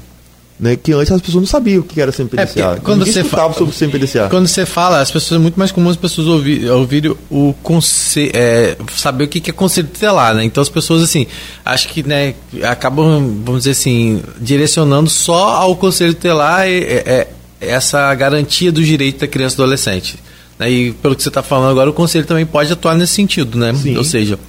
Né, 0.59 0.75
que 0.75 0.91
antes 0.91 1.11
as 1.11 1.21
pessoas 1.21 1.41
não 1.43 1.47
sabiam 1.47 1.81
o 1.81 1.83
que 1.83 2.01
era 2.01 2.11
CMPDCA. 2.11 2.77
É 2.77 2.79
quando 2.79 3.05
Ninguém 3.05 3.13
você 3.13 3.23
fala 3.23 3.53
sobre 3.53 3.75
CMPDCA. 3.75 4.27
Quando 4.27 4.47
você 4.47 4.65
fala, 4.65 5.01
as 5.01 5.11
pessoas 5.11 5.39
é 5.39 5.41
muito 5.41 5.57
mais 5.57 5.71
comum 5.71 5.87
as 5.87 5.95
pessoas 5.95 6.25
ouvirem 6.25 6.67
ouvir 6.71 7.15
o 7.29 7.53
conselho, 7.61 8.31
é, 8.33 8.75
saber 8.95 9.25
o 9.25 9.27
que 9.27 9.51
é 9.51 9.53
conselho 9.53 9.87
tutelar, 9.87 10.33
né? 10.33 10.43
Então 10.43 10.59
as 10.59 10.69
pessoas 10.69 11.03
assim, 11.03 11.27
acho 11.63 11.89
que 11.89 12.01
né, 12.01 12.33
acabam, 12.63 13.39
vamos 13.45 13.61
dizer 13.61 13.71
assim, 13.71 14.23
direcionando 14.41 15.11
só 15.11 15.57
ao 15.57 15.75
conselho 15.75 16.15
tutelar 16.15 16.65
é, 16.67 17.03
é, 17.05 17.27
essa 17.61 18.13
garantia 18.15 18.71
do 18.71 18.83
direito 18.83 19.19
da 19.19 19.27
criança 19.27 19.53
e 19.53 19.57
do 19.57 19.63
adolescente. 19.63 20.15
Né? 20.57 20.71
E 20.71 20.91
pelo 20.93 21.15
que 21.15 21.21
você 21.21 21.29
está 21.29 21.43
falando 21.43 21.69
agora, 21.69 21.87
o 21.87 21.93
conselho 21.93 22.25
também 22.25 22.47
pode 22.47 22.73
atuar 22.73 22.95
nesse 22.95 23.13
sentido, 23.13 23.59
né? 23.59 23.75
Sim. 23.75 23.95
Ou 23.95 24.03
seja, 24.03 24.39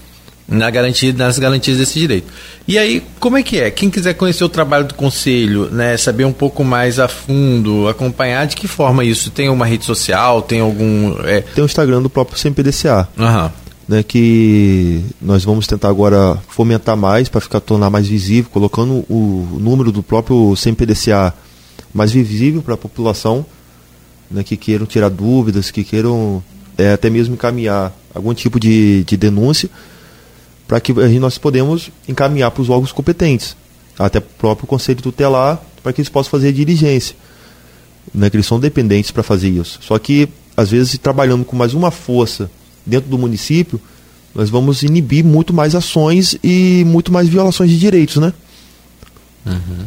na 0.49 0.70
garantia, 0.70 1.12
nas 1.12 1.39
garantias 1.39 1.77
desse 1.77 1.99
direito. 1.99 2.33
E 2.66 2.79
aí, 2.79 3.03
como 3.20 3.37
é 3.37 3.43
que 3.43 3.61
é? 3.61 3.70
Quem 3.70 3.91
quiser 3.91 4.15
conhecer 4.15 4.43
o 4.43 4.49
trabalho 4.49 4.87
do 4.87 4.95
conselho, 4.95 5.66
né, 5.70 5.95
saber 5.99 6.25
um 6.25 6.33
pouco 6.33 6.65
mais 6.65 6.99
a 6.99 7.07
fundo, 7.07 7.87
acompanhar, 7.87 8.47
de 8.47 8.57
que 8.57 8.66
forma 8.66 9.05
isso? 9.05 9.31
Tem 9.31 9.51
uma 9.51 9.66
rede 9.66 9.85
social? 9.85 10.41
Tem 10.41 10.61
algum. 10.61 11.15
É... 11.25 11.43
Tem 11.43 11.62
o 11.62 11.66
Instagram 11.66 12.01
do 12.01 12.09
próprio 12.09 12.41
CMPDCA. 12.41 13.07
Uhum. 13.16 13.51
Né, 13.87 14.03
que 14.03 15.03
nós 15.20 15.45
vamos 15.45 15.66
tentar 15.66 15.89
agora 15.89 16.39
fomentar 16.49 16.95
mais 16.95 17.29
para 17.29 17.41
ficar 17.41 17.59
tornar 17.61 17.89
mais 17.89 18.07
visível, 18.07 18.51
colocando 18.51 19.05
o 19.09 19.59
número 19.59 19.91
do 19.91 20.03
próprio 20.03 20.55
CMPDCA 20.62 21.33
mais 21.93 22.12
visível 22.12 22.61
para 22.61 22.75
a 22.75 22.77
população, 22.77 23.47
né, 24.31 24.43
que 24.43 24.59
queiram 24.59 24.85
tirar 24.85 25.09
dúvidas, 25.09 25.70
que 25.70 25.83
queiram 25.85 26.43
é, 26.77 26.93
até 26.93 27.09
mesmo 27.09 27.33
encaminhar 27.35 27.91
algum 28.15 28.35
tipo 28.35 28.61
de, 28.61 29.05
de 29.05 29.16
denúncia 29.16 29.70
para 30.69 30.81
que 30.81 30.93
nós 30.93 31.39
podemos 31.39 31.90
encaminhar 32.07 32.51
para 32.51 32.61
os 32.62 32.69
órgãos 32.69 32.93
competentes, 32.93 33.57
até 33.99 34.19
o 34.19 34.23
próprio 34.23 34.66
conselho 34.66 35.01
tutelar, 35.03 35.61
para 35.82 35.93
que 35.95 36.03
eles 36.03 36.11
possam 36.11 36.31
fazer 36.31 36.49
a 36.49 36.53
diligência. 36.53 37.16
Né, 38.15 38.31
que 38.31 38.36
eles 38.36 38.47
são 38.47 38.61
dependentes 38.61 39.11
para 39.11 39.23
fazer 39.23 39.49
isso. 39.49 39.78
Só 39.82 39.99
que, 39.99 40.28
às 40.57 40.70
vezes, 40.70 40.97
trabalhando 40.99 41.45
com 41.45 41.57
mais 41.57 41.74
uma 41.74 41.90
força 41.90 42.51
dentro 42.86 43.11
do 43.11 43.19
município, 43.19 43.81
nós 44.35 44.49
vamos 44.49 44.82
inibir 44.82 45.24
muito 45.24 45.53
mais 45.53 45.74
ações 45.74 46.39
e 46.43 46.85
muito 46.86 47.12
mais 47.12 47.28
violações 47.28 47.70
de 47.70 47.78
direitos, 47.78 48.16
né? 48.16 48.32
Uhum. 49.45 49.86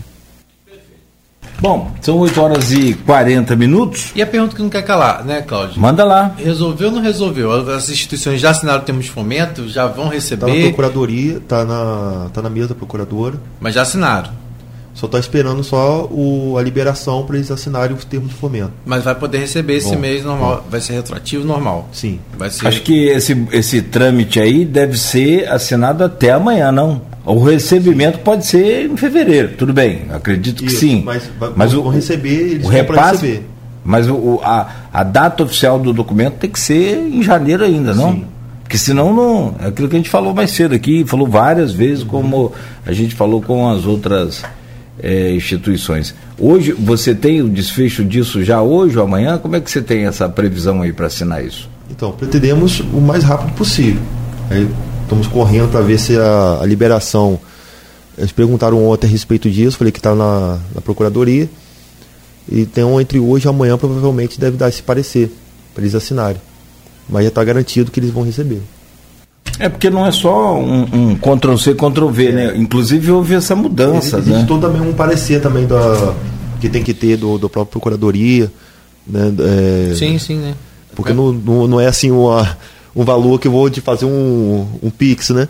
Bom, 1.61 1.91
são 2.01 2.17
8 2.17 2.41
horas 2.41 2.71
e 2.71 2.95
40 2.95 3.55
minutos. 3.55 4.11
E 4.15 4.21
a 4.21 4.25
pergunta 4.25 4.55
que 4.55 4.61
não 4.63 4.69
quer 4.69 4.81
calar, 4.81 5.23
né, 5.23 5.43
Cláudio? 5.43 5.79
Manda 5.79 6.03
lá. 6.03 6.33
Resolveu 6.35 6.89
ou 6.89 6.95
não 6.95 7.01
resolveu? 7.03 7.51
As 7.71 7.87
instituições 7.87 8.41
já 8.41 8.49
assinaram 8.49 8.81
o 8.81 8.83
termo 8.83 8.99
de 8.99 9.11
fomento, 9.11 9.69
já 9.69 9.85
vão 9.85 10.07
receber. 10.07 10.47
Está 10.47 10.57
na 10.57 10.63
procuradoria, 10.63 11.37
está 11.37 11.63
na, 11.63 12.29
tá 12.33 12.41
na 12.41 12.49
mesa 12.49 12.69
da 12.69 12.75
procuradora. 12.75 13.35
Mas 13.59 13.75
já 13.75 13.83
assinaram. 13.83 14.40
Só 15.01 15.07
está 15.07 15.17
esperando 15.17 15.63
só 15.63 16.07
o, 16.11 16.59
a 16.59 16.61
liberação 16.61 17.25
para 17.25 17.35
eles 17.35 17.49
assinarem 17.49 17.95
os 17.95 18.05
termos 18.05 18.29
de 18.29 18.35
fomento. 18.35 18.71
Mas 18.85 19.03
vai 19.03 19.15
poder 19.15 19.39
receber 19.39 19.77
esse 19.77 19.95
bom, 19.95 19.97
mês 19.97 20.23
normal. 20.23 20.57
Bom. 20.57 20.69
Vai 20.69 20.79
ser 20.79 20.93
retroativo 20.93 21.43
normal. 21.43 21.89
Sim. 21.91 22.19
Ser... 22.51 22.67
Acho 22.67 22.83
que 22.83 23.07
esse, 23.07 23.47
esse 23.51 23.81
trâmite 23.81 24.39
aí 24.39 24.63
deve 24.63 24.95
ser 24.99 25.49
assinado 25.49 26.03
até 26.03 26.33
amanhã, 26.33 26.71
não? 26.71 27.01
O 27.25 27.43
recebimento 27.43 28.19
sim. 28.19 28.23
pode 28.23 28.45
ser 28.45 28.91
em 28.91 28.95
fevereiro, 28.95 29.53
tudo 29.57 29.73
bem, 29.73 30.03
acredito 30.11 30.63
Isso, 30.63 30.75
que 30.75 30.79
sim. 30.79 31.01
Mas, 31.03 31.23
mas 31.55 31.73
vão 31.73 31.83
o, 31.83 31.89
receber, 31.89 32.51
eles 32.51 32.67
o 32.67 32.69
repasse, 32.69 33.25
receber. 33.25 33.47
Mas 33.83 34.07
o, 34.07 34.39
a, 34.43 34.69
a 34.93 35.03
data 35.03 35.41
oficial 35.41 35.79
do 35.79 35.91
documento 35.91 36.35
tem 36.35 36.49
que 36.51 36.59
ser 36.59 36.97
em 36.97 37.23
janeiro 37.23 37.63
ainda, 37.63 37.95
não? 37.95 38.11
Sim. 38.11 38.25
Porque 38.61 38.77
senão 38.77 39.11
não. 39.11 39.55
É 39.59 39.69
aquilo 39.69 39.89
que 39.89 39.95
a 39.95 39.99
gente 39.99 40.11
falou 40.11 40.31
mais 40.31 40.51
cedo 40.51 40.75
aqui, 40.75 41.03
falou 41.07 41.27
várias 41.27 41.71
vezes, 41.71 42.03
como 42.03 42.53
a 42.85 42.93
gente 42.93 43.15
falou 43.15 43.41
com 43.41 43.67
as 43.67 43.87
outras 43.87 44.43
é, 45.01 45.33
instituições. 45.33 46.13
Hoje, 46.37 46.73
você 46.73 47.15
tem 47.15 47.41
o 47.41 47.49
desfecho 47.49 48.05
disso 48.05 48.43
já 48.43 48.61
hoje 48.61 48.97
ou 48.97 49.03
amanhã? 49.03 49.37
Como 49.37 49.55
é 49.55 49.61
que 49.61 49.69
você 49.69 49.81
tem 49.81 50.05
essa 50.05 50.29
previsão 50.29 50.81
aí 50.81 50.93
para 50.93 51.07
assinar 51.07 51.43
isso? 51.43 51.69
Então, 51.89 52.11
pretendemos 52.11 52.79
o 52.79 53.01
mais 53.01 53.23
rápido 53.23 53.53
possível. 53.55 54.01
Aí, 54.49 54.69
estamos 55.01 55.27
correndo 55.27 55.69
para 55.71 55.81
ver 55.81 55.99
se 55.99 56.15
a, 56.17 56.59
a, 56.61 56.65
liberação. 56.65 57.39
Eles 58.17 58.31
perguntaram 58.31 58.85
ontem 58.85 59.07
a 59.07 59.09
respeito 59.09 59.49
disso, 59.49 59.77
falei 59.77 59.91
que 59.91 59.99
está 59.99 60.13
na, 60.13 60.59
na 60.75 60.81
Procuradoria. 60.81 61.49
Então, 62.51 62.99
entre 63.01 63.19
hoje 63.19 63.47
e 63.47 63.49
amanhã, 63.49 63.77
provavelmente 63.77 64.39
deve 64.39 64.57
dar 64.57 64.69
esse 64.69 64.83
parecer 64.83 65.31
para 65.73 65.83
eles 65.83 65.95
assinarem. 65.95 66.41
Mas 67.09 67.23
já 67.23 67.29
está 67.29 67.43
garantido 67.43 67.91
que 67.91 67.99
eles 67.99 68.11
vão 68.11 68.23
receber. 68.23 68.61
É 69.59 69.69
porque 69.69 69.89
não 69.89 70.05
é 70.05 70.11
só 70.11 70.57
um, 70.59 71.11
um 71.11 71.15
Ctrl-C, 71.15 71.75
Ctrl-V, 71.75 72.27
é. 72.27 72.31
né? 72.31 72.53
Inclusive 72.55 73.11
houve 73.11 73.35
essa 73.35 73.55
mudança, 73.55 74.17
Existe 74.17 74.53
né? 74.53 74.59
também 74.59 74.81
um 74.81 74.93
parecer 74.93 75.41
também 75.41 75.67
da, 75.67 76.13
que 76.59 76.69
tem 76.69 76.83
que 76.83 76.93
ter 76.93 77.17
do, 77.17 77.37
do 77.37 77.49
próprio 77.49 77.71
Procuradoria. 77.71 78.51
Né? 79.05 79.33
É, 79.91 79.95
sim, 79.95 80.17
sim, 80.19 80.37
né? 80.37 80.53
Porque 80.95 81.11
é. 81.11 81.15
não, 81.15 81.31
não, 81.31 81.67
não 81.67 81.81
é 81.81 81.87
assim 81.87 82.11
uma, 82.11 82.57
um 82.95 83.03
valor 83.03 83.39
que 83.39 83.47
eu 83.47 83.51
vou 83.51 83.69
de 83.69 83.81
fazer 83.81 84.05
um, 84.05 84.67
um 84.81 84.89
Pix, 84.89 85.31
né? 85.31 85.49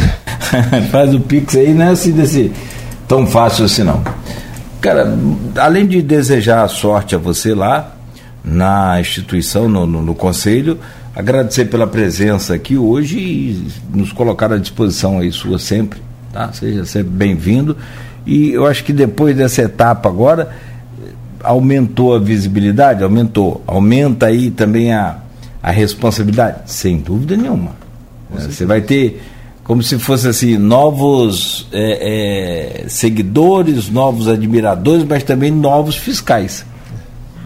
Faz 0.92 1.14
o 1.14 1.20
Pix 1.20 1.56
aí, 1.56 1.72
não 1.72 1.86
é 1.86 1.90
assim 1.90 2.12
desse 2.12 2.52
tão 3.08 3.26
fácil 3.26 3.64
assim 3.64 3.82
não. 3.82 4.02
Cara, 4.80 5.18
além 5.56 5.86
de 5.86 6.02
desejar 6.02 6.68
sorte 6.68 7.14
a 7.14 7.18
você 7.18 7.54
lá 7.54 7.96
na 8.44 9.00
instituição, 9.00 9.68
no, 9.68 9.86
no, 9.86 10.02
no 10.02 10.14
conselho, 10.14 10.78
agradecer 11.16 11.64
pela 11.64 11.86
presença 11.86 12.54
aqui 12.54 12.76
hoje 12.76 13.18
e 13.18 13.68
nos 13.94 14.12
colocar 14.12 14.52
à 14.52 14.58
disposição 14.58 15.18
aí 15.18 15.32
sua 15.32 15.58
sempre, 15.58 15.98
tá? 16.30 16.52
Seja 16.52 16.84
sempre 16.84 17.08
bem-vindo. 17.08 17.74
E 18.26 18.50
eu 18.50 18.66
acho 18.66 18.84
que 18.84 18.92
depois 18.92 19.34
dessa 19.34 19.62
etapa 19.62 20.10
agora, 20.10 20.50
aumentou 21.42 22.14
a 22.14 22.18
visibilidade? 22.18 23.02
Aumentou. 23.02 23.62
Aumenta 23.66 24.26
aí 24.26 24.50
também 24.50 24.92
a, 24.92 25.16
a 25.62 25.70
responsabilidade? 25.70 26.70
Sem 26.70 26.98
dúvida 26.98 27.34
nenhuma. 27.34 27.70
É, 28.36 28.40
você 28.40 28.66
vai 28.66 28.82
ter 28.82 29.22
como 29.64 29.82
se 29.82 29.98
fosse 29.98 30.28
assim, 30.28 30.58
novos 30.58 31.66
é, 31.72 32.82
é, 32.84 32.88
seguidores, 32.88 33.88
novos 33.88 34.28
admiradores, 34.28 35.04
mas 35.04 35.24
também 35.24 35.50
novos 35.50 35.96
fiscais 35.96 36.64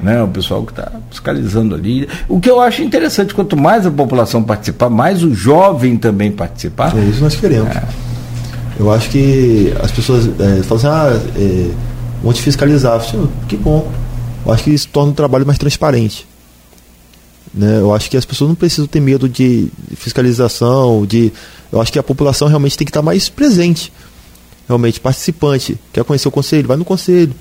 né? 0.02 0.22
O 0.22 0.28
pessoal 0.28 0.64
que 0.64 0.72
está 0.72 0.90
fiscalizando 1.10 1.74
ali. 1.74 2.08
O 2.28 2.40
que 2.40 2.50
eu 2.50 2.60
acho 2.60 2.82
interessante, 2.82 3.34
quanto 3.34 3.56
mais 3.56 3.86
a 3.86 3.90
população 3.90 4.42
participar, 4.42 4.88
mais 4.88 5.22
o 5.22 5.34
jovem 5.34 5.96
também 5.96 6.30
participar. 6.30 6.96
É 6.96 7.04
isso 7.04 7.20
nós 7.20 7.36
queremos. 7.36 7.74
É. 7.74 7.82
Eu 8.78 8.90
acho 8.90 9.10
que 9.10 9.72
as 9.82 9.90
pessoas 9.90 10.26
é, 10.26 10.62
falam 10.62 10.76
assim, 10.76 10.86
ah, 10.86 11.20
é, 11.36 11.70
vão 12.22 12.32
te 12.32 12.40
fiscalizar. 12.42 13.00
Falo, 13.00 13.30
que 13.48 13.56
bom. 13.56 13.90
Eu 14.44 14.52
acho 14.52 14.64
que 14.64 14.70
isso 14.70 14.88
torna 14.88 15.12
o 15.12 15.14
trabalho 15.14 15.46
mais 15.46 15.58
transparente. 15.58 16.26
Né? 17.52 17.78
Eu 17.78 17.92
acho 17.92 18.08
que 18.08 18.16
as 18.16 18.24
pessoas 18.24 18.48
não 18.48 18.54
precisam 18.54 18.86
ter 18.86 19.00
medo 19.00 19.28
de 19.28 19.68
fiscalização, 19.96 21.04
de. 21.04 21.32
Eu 21.70 21.80
acho 21.80 21.92
que 21.92 21.98
a 21.98 22.02
população 22.02 22.48
realmente 22.48 22.76
tem 22.76 22.84
que 22.84 22.90
estar 22.90 23.02
mais 23.02 23.28
presente, 23.28 23.92
realmente 24.66 24.98
participante. 24.98 25.78
Quer 25.92 26.02
conhecer 26.04 26.28
o 26.28 26.32
conselho? 26.32 26.66
Vai 26.66 26.76
no 26.76 26.84
conselho 26.84 27.34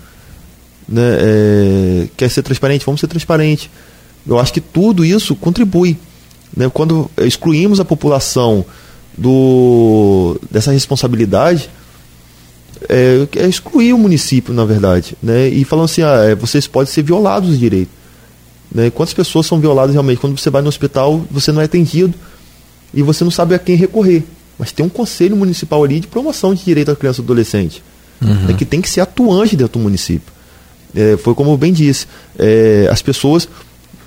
né, 0.89 1.17
é, 1.19 2.07
quer 2.17 2.29
ser 2.29 2.41
transparente, 2.41 2.85
vamos 2.85 2.99
ser 2.99 3.07
transparente. 3.07 3.69
Eu 4.27 4.39
acho 4.39 4.51
que 4.51 4.59
tudo 4.59 5.05
isso 5.05 5.35
contribui. 5.35 5.97
Né? 6.55 6.69
Quando 6.73 7.09
excluímos 7.17 7.79
a 7.79 7.85
população 7.85 8.65
do, 9.15 10.39
dessa 10.49 10.71
responsabilidade, 10.71 11.69
é, 12.89 13.27
é, 13.35 13.47
excluir 13.47 13.93
o 13.93 13.97
município, 13.97 14.53
na 14.53 14.65
verdade. 14.65 15.15
Né? 15.21 15.47
E 15.47 15.63
falando 15.63 15.85
assim, 15.85 16.01
ah, 16.01 16.23
é, 16.25 16.35
vocês 16.35 16.65
podem 16.65 16.91
ser 16.91 17.03
violados 17.03 17.51
de 17.51 17.57
direito. 17.59 17.91
Né? 18.73 18.89
Quantas 18.89 19.13
pessoas 19.13 19.45
são 19.45 19.59
violadas 19.59 19.93
realmente? 19.93 20.19
Quando 20.19 20.37
você 20.37 20.49
vai 20.49 20.61
no 20.61 20.69
hospital, 20.69 21.23
você 21.29 21.51
não 21.51 21.61
é 21.61 21.65
atendido 21.65 22.15
e 22.93 23.03
você 23.03 23.23
não 23.23 23.31
sabe 23.31 23.53
a 23.53 23.59
quem 23.59 23.75
recorrer. 23.75 24.23
Mas 24.57 24.71
tem 24.71 24.85
um 24.85 24.89
conselho 24.89 25.35
municipal 25.37 25.83
ali 25.83 25.99
de 25.99 26.07
promoção 26.07 26.53
de 26.53 26.63
direito 26.63 26.91
à 26.91 26.95
criança 26.95 27.21
e 27.21 27.23
adolescente, 27.23 27.83
uhum. 28.21 28.47
né? 28.47 28.53
que 28.53 28.65
tem 28.65 28.81
que 28.81 28.89
ser 28.89 29.01
atuante 29.01 29.55
dentro 29.55 29.79
do 29.79 29.83
município 29.83 30.38
é, 30.95 31.17
foi 31.17 31.33
como 31.35 31.55
bem 31.57 31.71
disse, 31.71 32.07
é, 32.37 32.87
as 32.91 33.01
pessoas 33.01 33.47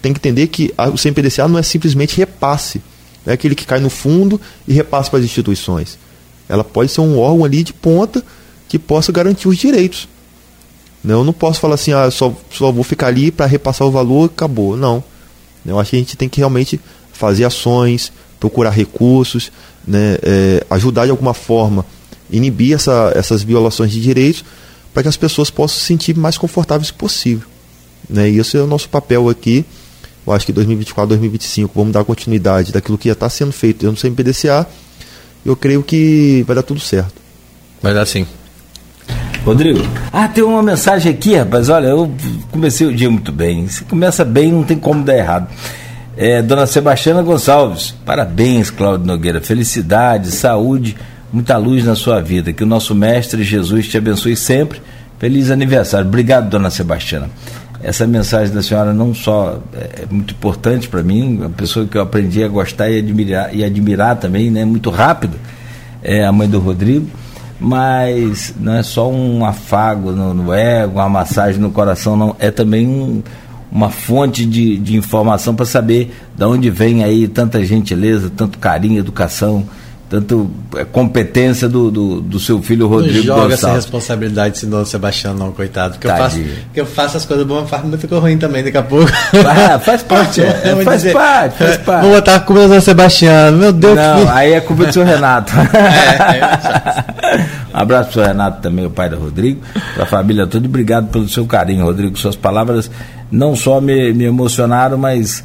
têm 0.01 0.13
que 0.13 0.19
entender 0.19 0.49
que 0.49 0.73
a, 0.77 0.89
o 0.89 0.97
CMPDCA 0.97 1.47
não 1.49 1.59
é 1.59 1.63
simplesmente 1.63 2.17
repasse, 2.17 2.83
é 3.27 3.33
aquele 3.33 3.55
que 3.55 3.67
cai 3.67 3.79
no 3.79 3.91
fundo 3.91 4.41
e 4.67 4.73
repassa 4.73 5.11
para 5.11 5.21
as 5.21 5.25
instituições. 5.25 5.99
Ela 6.49 6.65
pode 6.65 6.91
ser 6.91 7.01
um 7.01 7.19
órgão 7.19 7.45
ali 7.45 7.63
de 7.63 7.73
ponta 7.73 8.23
que 8.69 8.79
possa 8.79 9.13
garantir 9.13 9.49
os 9.49 9.57
direitos. 9.57 10.09
Não, 11.05 11.21
eu 11.21 11.25
não 11.25 11.33
posso 11.33 11.61
falar 11.61 11.75
assim, 11.75 11.93
ah, 11.93 12.11
só, 12.11 12.35
só 12.51 12.71
vou 12.71 12.85
ficar 12.85 13.09
ali 13.09 13.31
para 13.31 13.47
repassar 13.47 13.87
o 13.87 13.91
valor 13.91 14.27
acabou. 14.27 14.77
Não. 14.77 15.03
Eu 15.65 15.79
acho 15.79 15.91
que 15.91 15.97
a 15.97 15.99
gente 15.99 16.17
tem 16.17 16.29
que 16.29 16.39
realmente 16.41 16.81
fazer 17.13 17.45
ações, 17.45 18.13
procurar 18.41 18.71
recursos, 18.71 19.53
né, 19.87 20.19
é, 20.23 20.67
ajudar 20.71 21.05
de 21.05 21.11
alguma 21.11 21.35
forma, 21.35 21.87
inibir 22.31 22.75
essa, 22.75 23.13
essas 23.15 23.43
violações 23.43 23.93
de 23.93 24.01
direitos 24.01 24.45
para 24.93 25.03
que 25.03 25.09
as 25.09 25.17
pessoas 25.17 25.51
possam 25.51 25.79
se 25.79 25.87
sentir 25.87 26.17
mais 26.17 26.37
confortáveis 26.37 26.91
possível. 26.91 27.49
Né? 28.09 28.31
E 28.31 28.39
esse 28.39 28.57
é 28.57 28.61
o 28.61 28.67
nosso 28.67 28.89
papel 28.89 29.29
aqui. 29.29 29.65
Eu 30.27 30.33
acho 30.33 30.47
que 30.47 30.53
2024, 30.53 31.09
2025 31.09 31.73
vamos 31.75 31.93
dar 31.93 32.05
continuidade 32.05 32.73
daquilo 32.73 32.97
que 32.97 33.09
já 33.09 33.13
está 33.13 33.29
sendo 33.29 33.53
feito 33.53 33.85
Eu 33.85 33.91
não 33.91 33.97
sei 33.97 34.11
em 34.11 34.15
PDCA. 34.15 34.67
Eu 35.45 35.57
creio 35.57 35.83
que 35.83 36.45
vai 36.47 36.55
dar 36.55 36.63
tudo 36.63 36.79
certo. 36.79 37.15
Vai 37.81 37.93
dar 37.93 38.07
sim. 38.07 38.27
Rodrigo, 39.45 39.81
ah, 40.13 40.29
tem 40.29 40.45
uma 40.45 40.63
mensagem 40.63 41.11
aqui, 41.11 41.35
rapaz. 41.35 41.69
Olha, 41.69 41.89
eu 41.89 42.13
comecei 42.53 42.87
o 42.87 42.95
dia 42.95 43.11
muito 43.11 43.33
bem. 43.33 43.67
Se 43.67 43.83
começa 43.83 44.25
bem, 44.25 44.53
não 44.53 44.63
tem 44.63 44.79
como 44.79 45.03
dar 45.03 45.17
errado. 45.17 45.49
É, 46.17 46.41
Dona 46.43 46.67
Sebastiana 46.67 47.23
Gonçalves, 47.23 47.93
parabéns, 48.05 48.71
Cláudio 48.71 49.07
Nogueira. 49.07 49.41
Felicidade, 49.41 50.31
saúde 50.31 50.97
muita 51.33 51.57
luz 51.57 51.85
na 51.85 51.95
sua 51.95 52.21
vida. 52.21 52.53
Que 52.53 52.63
o 52.63 52.67
nosso 52.67 52.95
Mestre 52.95 53.43
Jesus 53.43 53.89
te 53.89 53.97
abençoe 53.97 54.37
sempre. 54.37 54.81
Feliz 55.19 55.51
aniversário. 55.51 56.07
Obrigado, 56.07 56.51
dona 56.51 56.71
Sebastiana. 56.71 57.31
Essa 57.83 58.07
mensagem 58.07 58.55
da 58.55 58.63
senhora 58.63 58.93
não 58.93 59.13
só 59.13 59.61
é, 59.75 60.03
é 60.03 60.07
muito 60.09 60.35
importante 60.35 60.89
para 60.89 61.03
mim, 61.03 61.39
uma 61.39 61.51
pessoa 61.51 61.85
que 61.85 61.97
eu 61.97 62.03
aprendi 62.03 62.45
a 62.45 62.49
gostar 62.49 62.89
e 62.89 62.99
admirar, 62.99 63.55
e 63.55 63.65
admirar 63.65 64.17
também, 64.17 64.51
né, 64.53 64.65
muito 64.65 64.89
rápido, 64.89 65.37
é 66.01 66.25
a 66.25 66.31
mãe 66.31 66.49
do 66.49 66.61
Rodrigo, 66.61 67.09
mas 67.59 68.55
não 68.59 68.75
é 68.75 68.85
só 68.85 69.11
um 69.11 69.45
afago 69.45 70.13
no, 70.13 70.33
no 70.33 70.53
ego, 70.53 70.95
uma 70.95 71.09
massagem 71.09 71.61
no 71.61 71.73
coração, 71.73 72.17
não, 72.17 72.37
é 72.39 72.53
também 72.53 72.87
um, 72.87 73.21
uma 73.71 73.91
fonte 73.91 74.47
de, 74.47 74.77
de 74.79 74.97
informação 74.97 75.55
para 75.55 75.67
saber 75.67 76.15
de 76.37 76.45
onde 76.45 76.71
vem 76.71 77.03
aí 77.03 77.27
tanta 77.27 77.65
gentileza, 77.65 78.31
tanto 78.37 78.59
carinho, 78.59 78.99
educação, 78.99 79.67
tanto 80.13 80.51
é, 80.77 80.85
competência 80.85 81.67
do, 81.67 81.91
do, 81.91 82.21
do, 82.21 82.39
seu 82.39 82.61
filho 82.61 82.87
Rodrigo 82.87 83.17
não 83.17 83.23
joga 83.25 83.41
Gonçalves. 83.41 83.65
essa 83.65 83.73
responsabilidade 83.73 84.59
se 84.59 84.67
não 84.67 84.85
Sebastião 84.85 85.33
não, 85.33 85.53
coitado. 85.53 85.95
Porque 85.95 86.07
eu, 86.07 86.15
faço, 86.15 86.41
que 86.75 86.81
eu 86.83 86.85
faço 86.85 87.17
as 87.17 87.25
coisas 87.25 87.47
boas, 87.47 87.63
mas 87.63 87.71
faço 87.71 87.87
muito 87.87 88.19
ruim 88.19 88.37
também 88.37 88.63
daqui 88.63 88.77
a 88.77 88.83
pouco. 88.83 89.11
Ah, 89.47 89.79
faz 89.79 90.03
parte, 90.05 90.43
é, 90.43 90.53
faz 90.85 91.01
dizer, 91.01 91.15
parte, 91.15 91.57
faz 91.57 91.79
parte. 91.79 92.03
Vou 92.03 92.15
botar 92.15 92.35
a 92.35 92.41
culpa 92.41 92.69
do 92.69 92.79
Sebastião, 92.83 93.53
meu 93.53 93.73
Deus. 93.73 93.97
Não, 93.97 94.29
aí 94.31 94.53
é 94.53 94.61
culpa 94.61 94.85
do 94.85 94.93
seu 94.93 95.03
Renato. 95.03 95.51
é, 95.57 96.37
é, 96.37 97.47
um 97.75 97.79
abraço 97.81 98.11
pro 98.11 98.21
seu 98.21 98.25
Renato 98.25 98.61
também, 98.61 98.85
o 98.85 98.91
pai 98.91 99.09
do 99.09 99.19
Rodrigo, 99.19 99.63
pra 99.95 100.05
família 100.05 100.47
toda, 100.47 100.67
obrigado 100.67 101.09
pelo 101.09 101.27
seu 101.27 101.47
carinho, 101.47 101.87
Rodrigo. 101.87 102.19
Suas 102.19 102.37
palavras 102.37 102.91
não 103.31 103.57
só 103.57 103.81
me, 103.81 104.13
me 104.13 104.25
emocionaram, 104.25 104.99
mas 104.99 105.43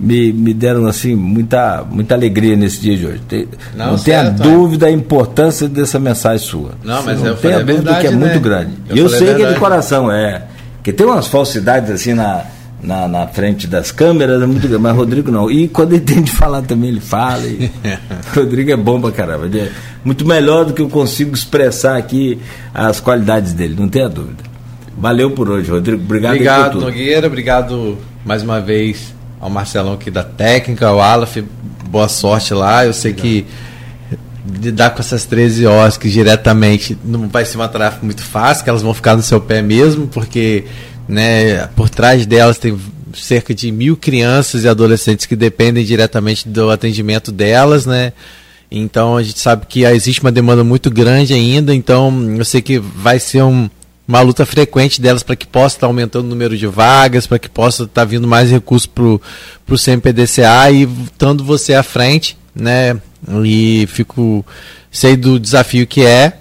me, 0.00 0.32
me 0.32 0.54
deram 0.54 0.86
assim 0.86 1.14
muita, 1.14 1.84
muita 1.88 2.14
alegria 2.14 2.56
nesse 2.56 2.80
dia 2.80 2.96
de 2.96 3.06
hoje. 3.06 3.20
Tem, 3.28 3.46
não, 3.76 3.92
não 3.92 3.98
tenha 3.98 4.30
dúvida 4.30 4.86
da 4.86 4.92
importância 4.92 5.68
dessa 5.68 5.98
mensagem 5.98 6.46
sua. 6.46 6.70
Não, 6.82 7.02
mas 7.02 7.20
não 7.20 7.26
eu 7.28 7.36
tenha 7.36 7.58
dúvida 7.58 7.74
verdade, 7.74 8.00
que 8.00 8.06
é 8.06 8.10
né? 8.10 8.16
muito 8.16 8.40
grande. 8.40 8.72
Eu, 8.88 8.96
eu 8.96 9.08
sei 9.10 9.34
que 9.34 9.42
é 9.42 9.52
de 9.52 9.58
coração, 9.58 10.10
é. 10.10 10.44
Que 10.82 10.90
tem 10.90 11.06
umas 11.06 11.26
falsidades 11.26 11.90
assim 11.90 12.14
na, 12.14 12.44
na, 12.82 13.06
na 13.06 13.26
frente 13.26 13.66
das 13.66 13.92
câmeras, 13.92 14.42
é 14.42 14.46
muito 14.46 14.66
grande, 14.66 14.82
mas 14.82 14.96
Rodrigo 14.96 15.30
não. 15.30 15.50
E 15.50 15.68
quando 15.68 15.92
ele 15.92 16.00
tem 16.04 16.22
de 16.22 16.30
falar 16.30 16.62
também, 16.62 16.88
ele 16.88 17.00
fala. 17.00 17.44
E... 17.44 17.70
Rodrigo 18.34 18.70
é 18.70 18.76
bom 18.76 18.98
pra 18.98 19.12
caramba. 19.12 19.50
É 19.54 19.68
muito 20.02 20.26
melhor 20.26 20.64
do 20.64 20.72
que 20.72 20.80
eu 20.80 20.88
consigo 20.88 21.34
expressar 21.34 21.98
aqui 21.98 22.38
as 22.72 23.00
qualidades 23.00 23.52
dele, 23.52 23.76
não 23.78 23.88
tenha 23.88 24.08
dúvida. 24.08 24.48
Valeu 24.96 25.30
por 25.30 25.50
hoje, 25.50 25.70
Rodrigo. 25.70 26.02
Obrigado, 26.02 26.32
obrigado 26.32 26.80
Nogueira. 26.80 27.26
Obrigado 27.26 27.98
mais 28.24 28.42
uma 28.42 28.60
vez 28.60 29.19
ao 29.40 29.48
Marcelão 29.48 29.94
aqui 29.94 30.10
da 30.10 30.22
técnica, 30.22 30.86
ao 30.86 31.00
Aleph, 31.00 31.38
boa 31.88 32.08
sorte 32.08 32.52
lá. 32.52 32.84
Eu 32.84 32.92
sei 32.92 33.12
que 33.14 33.46
lidar 34.60 34.90
com 34.90 35.00
essas 35.00 35.24
13 35.24 35.66
OSCs 35.66 36.12
diretamente 36.12 36.96
não 37.04 37.28
vai 37.28 37.44
ser 37.44 37.56
uma 37.56 37.68
tarefa 37.68 37.98
muito 38.02 38.22
fácil, 38.22 38.64
que 38.64 38.70
elas 38.70 38.82
vão 38.82 38.92
ficar 38.92 39.16
no 39.16 39.22
seu 39.22 39.40
pé 39.40 39.62
mesmo, 39.62 40.06
porque 40.06 40.64
né, 41.08 41.66
por 41.68 41.88
trás 41.88 42.26
delas 42.26 42.58
tem 42.58 42.78
cerca 43.14 43.54
de 43.54 43.72
mil 43.72 43.96
crianças 43.96 44.64
e 44.64 44.68
adolescentes 44.68 45.26
que 45.26 45.34
dependem 45.34 45.84
diretamente 45.84 46.48
do 46.48 46.70
atendimento 46.70 47.32
delas, 47.32 47.86
né? 47.86 48.12
Então 48.70 49.16
a 49.16 49.22
gente 49.22 49.38
sabe 49.38 49.66
que 49.66 49.84
existe 49.84 50.20
uma 50.20 50.30
demanda 50.30 50.62
muito 50.62 50.90
grande 50.90 51.34
ainda, 51.34 51.74
então 51.74 52.36
eu 52.36 52.44
sei 52.44 52.62
que 52.62 52.78
vai 52.78 53.18
ser 53.18 53.42
um, 53.42 53.68
uma 54.10 54.22
luta 54.22 54.44
frequente 54.44 55.00
delas 55.00 55.22
para 55.22 55.36
que 55.36 55.46
possa 55.46 55.76
estar 55.76 55.86
aumentando 55.86 56.24
o 56.24 56.28
número 56.28 56.58
de 56.58 56.66
vagas, 56.66 57.28
para 57.28 57.38
que 57.38 57.48
possa 57.48 57.84
estar 57.84 58.04
vindo 58.04 58.26
mais 58.26 58.50
recursos 58.50 58.86
para 58.86 59.04
o 59.04 59.78
CMPDCA 59.78 60.68
e 60.72 60.82
estando 61.04 61.44
você 61.44 61.74
à 61.74 61.82
frente, 61.84 62.36
né? 62.52 63.00
E 63.44 63.86
fico 63.88 64.44
sei 64.90 65.16
do 65.16 65.38
desafio 65.38 65.86
que 65.86 66.04
é. 66.04 66.38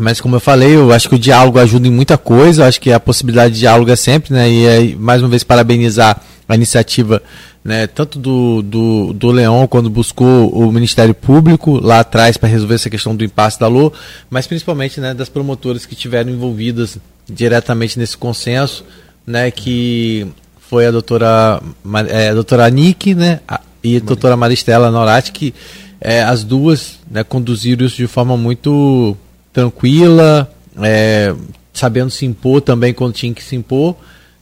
Mas 0.00 0.18
como 0.18 0.36
eu 0.36 0.40
falei, 0.40 0.76
eu 0.76 0.92
acho 0.92 1.10
que 1.10 1.14
o 1.14 1.18
diálogo 1.18 1.58
ajuda 1.58 1.88
em 1.88 1.90
muita 1.90 2.16
coisa, 2.16 2.66
acho 2.66 2.80
que 2.80 2.90
a 2.90 2.98
possibilidade 2.98 3.52
de 3.52 3.60
diálogo 3.60 3.90
é 3.90 3.96
sempre, 3.96 4.32
né? 4.32 4.50
E 4.50 4.66
aí, 4.66 4.96
mais 4.96 5.20
uma 5.20 5.28
vez 5.28 5.44
parabenizar 5.44 6.22
a 6.48 6.54
iniciativa 6.54 7.22
né, 7.66 7.88
tanto 7.88 8.20
do, 8.20 8.62
do, 8.62 9.12
do 9.12 9.30
Leão, 9.32 9.66
quando 9.66 9.90
buscou 9.90 10.48
o 10.50 10.70
Ministério 10.70 11.12
Público 11.12 11.80
lá 11.84 11.98
atrás 11.98 12.36
para 12.36 12.48
resolver 12.48 12.76
essa 12.76 12.88
questão 12.88 13.14
do 13.14 13.24
impasse 13.24 13.58
da 13.58 13.66
LO, 13.66 13.92
mas 14.30 14.46
principalmente 14.46 15.00
né, 15.00 15.12
das 15.12 15.28
promotoras 15.28 15.84
que 15.84 15.94
estiveram 15.94 16.30
envolvidas 16.30 16.96
diretamente 17.28 17.98
nesse 17.98 18.16
consenso, 18.16 18.84
né, 19.26 19.50
que 19.50 20.28
foi 20.60 20.86
a 20.86 20.92
doutora, 20.92 21.60
é, 22.08 22.28
a 22.28 22.34
doutora 22.34 22.70
Nick 22.70 23.16
né, 23.16 23.40
e 23.82 23.96
a 23.96 24.00
doutora 24.00 24.36
Maristela 24.36 24.88
Norati, 24.88 25.32
que 25.32 25.52
é, 26.00 26.22
as 26.22 26.44
duas 26.44 27.00
né, 27.10 27.24
conduziram 27.24 27.84
isso 27.84 27.96
de 27.96 28.06
forma 28.06 28.36
muito 28.36 29.16
tranquila, 29.52 30.48
é, 30.80 31.34
sabendo 31.72 32.10
se 32.12 32.24
impor 32.24 32.60
também 32.60 32.94
quando 32.94 33.12
tinha 33.12 33.34
que 33.34 33.42
se 33.42 33.56
impor, 33.56 33.96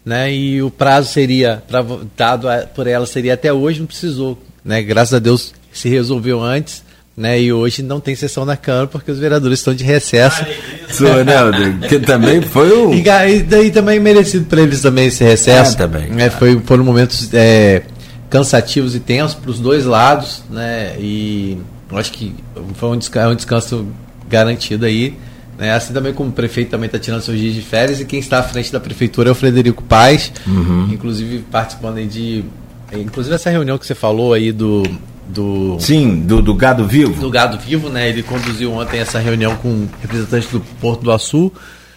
né? 0.05 0.33
E 0.33 0.63
o 0.63 0.71
prazo 0.71 1.13
seria 1.13 1.63
pra, 1.67 1.85
dado 2.17 2.49
a, 2.49 2.59
por 2.59 2.87
ela 2.87 3.07
seria 3.07 3.35
até 3.35 3.53
hoje, 3.53 3.81
não 3.81 3.87
precisou, 3.87 4.39
né? 4.65 4.83
Graças 4.83 5.15
a 5.15 5.19
Deus 5.19 5.55
se 5.73 5.89
resolveu 5.89 6.43
antes, 6.43 6.85
né? 7.17 7.41
E 7.41 7.53
hoje 7.53 7.83
não 7.83 8.01
tem 8.01 8.15
sessão 8.15 8.45
na 8.45 8.57
Câmara 8.57 8.87
porque 8.87 9.11
os 9.11 9.19
vereadores 9.19 9.61
estão 9.61 9.75
de 9.75 9.85
recesso. 9.85 10.45
Isso, 10.89 11.05
né? 11.05 11.89
Que 11.89 11.99
também 11.99 12.43
foi 12.43 12.73
um 12.77 12.93
e, 12.93 13.01
e 13.01 13.43
daí 13.43 13.71
também 13.71 13.99
merecido 13.99 14.45
para 14.47 14.61
eles 14.61 14.81
também 14.81 15.07
esse 15.07 15.25
recesso. 15.25 15.75
É, 15.75 15.77
também. 15.77 16.11
Né? 16.11 16.29
Foi 16.31 16.61
foram 16.61 16.85
momentos 16.85 17.33
é, 17.33 17.83
cansativos 18.29 18.95
e 18.95 19.01
tensos 19.01 19.35
para 19.35 19.51
os 19.51 19.59
dois 19.59 19.85
lados, 19.85 20.43
né? 20.51 20.97
E 20.99 21.59
acho 21.93 22.13
que 22.13 22.35
foi 22.75 22.91
um 22.91 22.99
descanso, 22.99 23.29
é 23.29 23.33
um 23.33 23.37
descanso 23.37 23.87
garantido 24.29 24.85
aí. 24.85 25.17
Né? 25.59 25.73
Assim 25.73 25.93
também 25.93 26.13
como 26.13 26.31
o 26.31 26.33
prefeito 26.33 26.71
também 26.71 26.87
está 26.87 26.99
tirando 26.99 27.23
seus 27.23 27.39
dias 27.39 27.55
de 27.55 27.63
férias 27.63 28.01
e 28.01 28.05
quem 28.05 28.19
está 28.19 28.39
à 28.41 28.43
frente 28.43 28.73
da 28.73 28.81
prefeitura 28.81 29.29
é 29.29 29.33
o 29.33 29.35
Frederico 29.35 29.83
Paz, 29.83 30.33
uhum. 30.47 30.89
inclusive 30.93 31.45
participando 31.51 32.05
de. 32.07 32.45
Inclusive 32.93 33.35
essa 33.35 33.51
reunião 33.51 33.79
que 33.79 33.87
você 33.87 33.95
falou 33.95 34.33
aí 34.33 34.53
do. 34.53 34.83
do 35.29 35.77
Sim, 35.79 36.21
do, 36.21 36.43
do 36.43 36.55
Gado 36.55 36.87
Vivo. 36.87 37.21
Do 37.21 37.31
Gado 37.31 37.59
Vivo, 37.59 37.89
né? 37.89 38.09
Ele 38.09 38.23
conduziu 38.23 38.73
ontem 38.73 38.99
essa 38.99 39.19
reunião 39.19 39.57
com 39.57 39.87
representantes 40.01 40.51
do 40.51 40.61
Porto 40.81 41.03
do 41.03 41.13
Açu. 41.13 41.53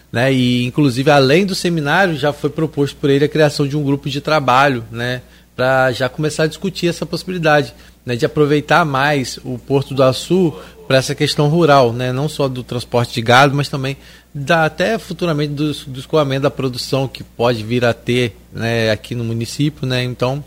Né, 0.10 0.32
e 0.32 0.66
inclusive 0.66 1.12
além 1.12 1.46
do 1.46 1.54
seminário 1.54 2.16
já 2.16 2.32
foi 2.32 2.50
proposto 2.50 2.96
por 2.96 3.10
ele 3.10 3.26
a 3.26 3.28
criação 3.28 3.68
de 3.68 3.76
um 3.76 3.84
grupo 3.84 4.10
de 4.10 4.22
trabalho, 4.22 4.86
né, 4.90 5.22
para 5.54 5.92
já 5.92 6.08
começar 6.08 6.44
a 6.44 6.48
discutir 6.48 6.88
essa 6.88 7.06
possibilidade 7.06 7.74
né, 8.08 8.16
de 8.16 8.26
aproveitar 8.26 8.86
mais 8.86 9.38
o 9.44 9.60
Porto 9.60 9.94
do 9.94 10.02
Açu 10.02 10.54
para 10.88 10.96
essa 10.96 11.14
questão 11.14 11.50
rural, 11.50 11.92
né? 11.92 12.14
não 12.14 12.30
só 12.30 12.48
do 12.48 12.64
transporte 12.64 13.14
de 13.14 13.22
gado, 13.22 13.54
mas 13.54 13.68
também 13.68 13.98
da, 14.34 14.64
até 14.64 14.98
futuramente 14.98 15.52
do, 15.52 15.74
do 15.74 16.00
escoamento 16.00 16.44
da 16.44 16.50
produção 16.50 17.06
que 17.06 17.22
pode 17.22 17.62
vir 17.66 17.84
a 17.84 17.94
ter 17.94 18.38
né, 18.54 18.90
aqui 18.92 19.14
no 19.14 19.26
município. 19.26 19.86
Né? 19.86 20.06
Então, 20.06 20.42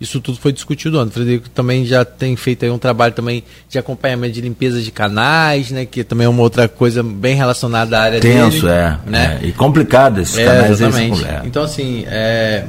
isso 0.00 0.20
tudo 0.20 0.38
foi 0.38 0.52
discutido 0.52 0.98
ontem. 0.98 1.10
O 1.10 1.12
Frederico 1.12 1.48
também 1.50 1.86
já 1.86 2.04
tem 2.04 2.34
feito 2.34 2.66
um 2.66 2.78
trabalho 2.78 3.14
também 3.14 3.44
de 3.68 3.78
acompanhamento 3.78 4.34
de 4.34 4.40
limpeza 4.40 4.82
de 4.82 4.90
canais, 4.90 5.70
né? 5.70 5.86
que 5.86 6.02
também 6.02 6.24
é 6.24 6.28
uma 6.28 6.42
outra 6.42 6.66
coisa 6.66 7.00
bem 7.00 7.36
relacionada 7.36 7.96
à 7.96 8.02
área 8.02 8.20
Tenso, 8.20 8.62
dele. 8.62 8.72
é, 8.72 8.98
né? 9.06 9.40
é. 9.40 9.46
E 9.46 9.52
complicado 9.52 10.20
esses 10.20 10.36
é, 10.36 10.46
canais. 10.46 10.70
Exatamente. 10.80 11.24
Então, 11.44 11.62
assim, 11.62 12.04
é, 12.08 12.64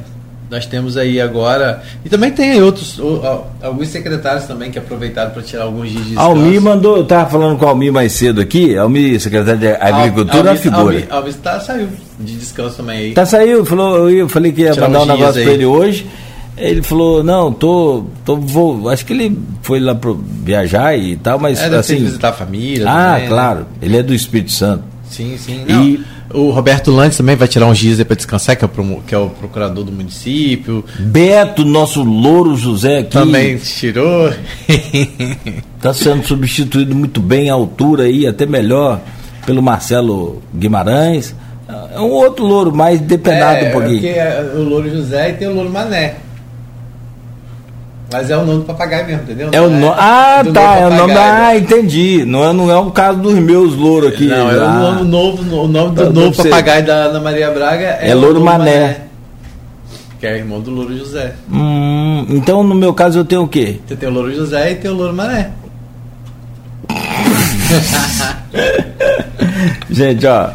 nós 0.56 0.66
temos 0.66 0.96
aí 0.96 1.20
agora. 1.20 1.84
E 2.04 2.10
também 2.10 2.32
tem 2.32 2.52
aí 2.52 2.62
outros, 2.62 2.98
alguns 3.62 3.90
secretários 3.90 4.46
também 4.46 4.72
que 4.72 4.80
aproveitaram 4.80 5.32
para 5.32 5.42
tirar 5.42 5.64
alguns 5.64 5.90
dias 5.90 6.04
de 6.04 6.10
descanso. 6.12 6.30
Almi 6.30 6.60
mandou, 6.60 6.96
eu 6.98 7.04
estava 7.04 7.30
falando 7.30 7.58
com 7.58 7.66
o 7.66 7.68
Almi 7.68 7.92
mais 7.92 8.14
cedo 8.14 8.40
aqui, 8.40 8.78
Almi, 8.78 9.20
secretário 9.20 9.60
de 9.60 9.68
Agricultura, 9.68 10.52
Almi, 10.52 10.62
figura. 10.62 10.82
Almi, 10.82 11.08
Almi 11.10 11.34
tá, 11.34 11.60
saiu 11.60 11.90
de 12.20 12.36
descanso 12.36 12.78
também 12.78 12.98
aí. 12.98 13.14
Tá 13.14 13.26
saiu, 13.26 13.66
falou, 13.66 14.10
eu 14.10 14.30
falei 14.30 14.54
que 14.54 14.62
ia 14.62 14.72
tirar 14.72 14.88
mandar 14.88 15.04
um 15.04 15.18
negócio 15.18 15.44
para 15.44 15.52
ele 15.52 15.66
hoje. 15.66 16.08
Ele 16.58 16.82
falou, 16.82 17.22
não, 17.22 17.52
tô, 17.52 18.06
tô 18.24 18.38
vou, 18.38 18.88
acho 18.88 19.06
que 19.06 19.12
ele 19.12 19.38
foi 19.62 19.82
lá 19.82 19.94
pro 19.94 20.16
viajar 20.16 20.98
e 20.98 21.18
tal, 21.18 21.38
mas 21.38 21.60
é, 21.62 21.76
assim, 21.76 21.98
visitar 21.98 22.30
a 22.30 22.34
família. 22.34 22.90
Ah, 22.90 23.08
também, 23.08 23.22
né? 23.24 23.28
claro, 23.28 23.60
né? 23.60 23.66
ele 23.82 23.98
é 23.98 24.04
do 24.04 24.14
Espírito 24.14 24.54
Santo. 24.54 24.84
Sim, 25.10 25.38
sim. 25.38 25.66
Não. 25.68 25.84
E 25.84 26.15
o 26.34 26.50
Roberto 26.50 26.92
Lantes 26.92 27.18
também 27.18 27.36
vai 27.36 27.48
tirar 27.48 27.68
uns 27.68 27.78
dias 27.78 28.02
para 28.04 28.16
descansar, 28.16 28.56
que 28.56 28.66
é, 28.66 28.68
o, 28.68 29.02
que 29.06 29.16
é 29.16 29.18
o 29.18 29.30
procurador 29.30 29.84
do 29.84 29.92
município. 29.92 30.84
Beto, 31.00 31.64
nosso 31.64 32.04
louro 32.04 32.56
José 32.56 33.00
aqui. 33.00 33.12
Também 33.12 33.58
tirou. 33.58 34.34
Está 35.78 35.94
sendo 35.94 36.26
substituído 36.26 36.96
muito 36.96 37.20
bem 37.20 37.50
à 37.50 37.54
altura 37.54 38.04
aí, 38.04 38.26
até 38.26 38.46
melhor, 38.46 39.02
pelo 39.46 39.62
Marcelo 39.62 40.42
Guimarães. 40.54 41.36
É 41.94 42.00
um 42.00 42.12
outro 42.12 42.46
louro 42.46 42.76
mais 42.76 43.00
depenado 43.00 43.66
é, 43.66 43.70
um 43.70 43.72
pouquinho. 43.72 44.02
Porque 44.02 44.08
é 44.08 44.52
o 44.56 44.64
louro 44.64 44.90
José 44.90 45.30
e 45.30 45.34
tem 45.34 45.48
o 45.48 45.54
louro 45.54 45.70
Mané. 45.70 46.16
Mas 48.12 48.30
é 48.30 48.38
o 48.38 48.46
nome 48.46 48.60
do 48.60 48.66
papagaio 48.66 49.08
mesmo, 49.08 49.24
entendeu? 49.24 49.50
É 49.52 49.60
o 49.60 49.70
no... 49.70 49.88
é 49.88 49.96
ah, 49.98 50.44
tá, 50.54 50.76
é 50.76 50.88
o 50.88 50.94
nome. 50.94 51.14
Ah, 51.14 51.58
entendi. 51.58 52.24
Não 52.26 52.44
é, 52.44 52.54
não 52.54 52.70
é 52.70 52.78
o 52.78 52.92
caso 52.92 53.20
dos 53.20 53.34
meus 53.34 53.76
louros 53.76 54.14
aqui. 54.14 54.28
Não, 54.28 54.50
é 54.50 54.60
ah. 54.60 54.66
o 54.66 54.80
nome 54.80 55.10
novo, 55.10 55.64
o 55.64 55.68
nome 55.68 55.96
do 55.96 56.02
então, 56.02 56.14
novo 56.14 56.44
papagaio 56.44 56.86
da 56.86 56.94
Ana 56.94 57.20
Maria 57.20 57.52
Braga 57.52 57.98
é, 58.00 58.10
é 58.10 58.14
Louro, 58.14 58.40
Louro 58.40 58.46
Mané. 58.46 58.82
Mané. 58.82 58.98
Que 60.20 60.28
é 60.28 60.38
irmão 60.38 60.62
do 60.62 60.72
Louro 60.72 60.98
José. 60.98 61.34
Hum, 61.52 62.26
então 62.30 62.64
no 62.64 62.76
meu 62.76 62.94
caso 62.94 63.20
eu 63.20 63.26
tenho 63.26 63.44
o 63.44 63.48
quê? 63.48 63.80
Você 63.86 63.96
tem 63.96 64.08
o 64.08 64.12
Louro 64.12 64.34
José 64.34 64.72
e 64.72 64.76
tem 64.76 64.92
o 64.92 64.94
Louro 64.94 65.14
Mané. 65.14 65.52
Gente, 69.90 70.26
ó, 70.28 70.50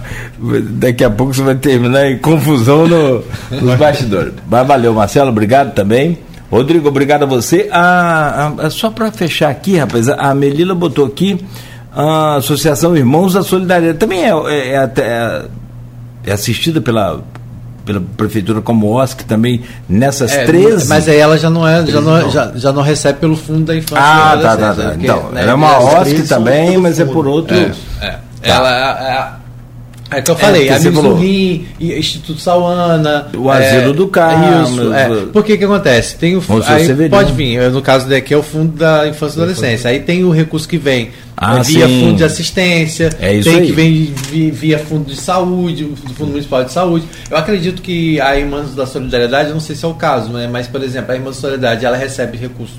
daqui 0.71 1.05
a 1.05 1.11
pouco 1.11 1.35
você 1.35 1.43
vai 1.43 1.57
terminar 1.57 2.11
em 2.11 2.19
confusão 2.19 2.87
no, 2.87 3.25
nos 3.51 3.77
bastidores. 3.77 4.35
Mas 4.49 4.67
valeu, 4.67 4.95
Marcelo, 4.95 5.31
obrigado 5.31 5.75
também. 5.75 6.19
Rodrigo, 6.51 6.89
obrigado 6.89 7.23
a 7.23 7.27
você. 7.27 7.69
Ah, 7.71 8.53
ah, 8.59 8.71
só 8.71 8.91
para 8.91 9.13
fechar 9.13 9.51
aqui, 9.51 9.77
rapaz, 9.77 10.09
a 10.09 10.35
Melila 10.35 10.75
botou 10.75 11.07
aqui 11.07 11.39
a 11.95 12.37
Associação 12.37 12.97
Irmãos 12.97 13.35
da 13.35 13.43
Solidariedade. 13.43 13.99
Também 13.99 14.25
é, 14.25 14.31
é, 14.31 14.91
é, 14.97 15.43
é 16.27 16.33
assistida 16.33 16.81
pela, 16.81 17.23
pela 17.85 18.03
prefeitura 18.17 18.61
como 18.61 18.93
OSC 18.97 19.25
também 19.25 19.63
nessas 19.89 20.33
é, 20.33 20.45
13. 20.45 20.89
Mas 20.89 21.09
aí 21.09 21.19
ela 21.19 21.39
já 21.39 21.51
não 21.51 21.67
é, 21.67 21.87
já 21.87 22.01
não, 22.01 22.31
já, 22.31 22.53
já 22.57 22.73
não 22.73 22.83
recebe 22.83 23.21
pelo 23.21 23.37
fundo 23.37 23.67
da 23.67 23.77
infância. 23.77 24.05
Ah, 24.05 24.39
tá, 24.41 24.57
tá, 24.57 24.75
tá. 24.75 24.95
Então, 24.99 25.31
né, 25.31 25.43
ela 25.43 25.53
é 25.53 25.55
uma 25.55 25.79
OSC 25.79 26.27
também, 26.29 26.77
mas 26.79 26.99
é 26.99 27.05
por 27.05 27.29
outro. 27.29 27.57
É, 27.57 27.73
é. 28.01 28.11
Tá. 28.11 28.21
Ela, 28.43 29.40
é 30.11 30.21
que 30.21 30.31
eu 30.31 30.37
falei, 30.37 30.69
é, 30.69 30.79
do 30.79 31.15
Rim, 31.15 31.67
Instituto 31.81 32.41
Sauana. 32.41 33.29
O 33.37 33.49
Asilo 33.49 33.91
é, 33.91 33.93
do 33.93 34.09
Carmo. 34.09 34.65
Isso, 34.65 34.93
é. 34.93 35.09
Por 35.33 35.45
que 35.45 35.57
que 35.57 35.65
acontece? 35.65 36.17
Tem 36.17 36.37
o 36.37 36.43
aí 36.67 37.09
Pode 37.09 37.33
vir, 37.33 37.71
no 37.71 37.81
caso 37.81 38.09
daqui 38.09 38.35
é 38.35 38.37
o 38.37 38.43
Fundo 38.43 38.77
da 38.77 39.07
Infância 39.07 39.39
e 39.39 39.43
Adolescência. 39.43 39.91
Aí 39.91 40.01
tem 40.01 40.25
o 40.25 40.31
recurso 40.31 40.69
que 40.69 40.77
vem 40.77 41.11
ah, 41.37 41.55
né, 41.55 41.63
via 41.63 41.87
sim. 41.87 42.01
Fundo 42.01 42.17
de 42.17 42.25
Assistência, 42.25 43.11
é 43.19 43.35
isso 43.35 43.49
tem 43.49 43.61
aí. 43.61 43.67
que 43.67 43.73
vem 43.73 44.13
via, 44.29 44.53
via 44.53 44.79
Fundo 44.79 45.05
de 45.05 45.17
Saúde, 45.17 45.85
do 45.85 46.13
Fundo 46.13 46.33
Municipal 46.33 46.65
de 46.65 46.73
Saúde. 46.73 47.07
Eu 47.31 47.37
acredito 47.37 47.81
que 47.81 48.21
a 48.21 48.37
Irmãs 48.37 48.75
da 48.75 48.87
Solidariedade, 48.87 49.51
não 49.51 49.61
sei 49.61 49.75
se 49.75 49.85
é 49.85 49.89
o 49.89 49.95
caso, 49.95 50.31
né, 50.33 50.47
mas, 50.53 50.67
por 50.67 50.83
exemplo, 50.83 51.13
a 51.13 51.15
Irmã 51.15 51.31
da 51.31 51.33
Solidariedade 51.33 51.87
ela 51.87 51.97
recebe 51.97 52.37
recurso, 52.37 52.75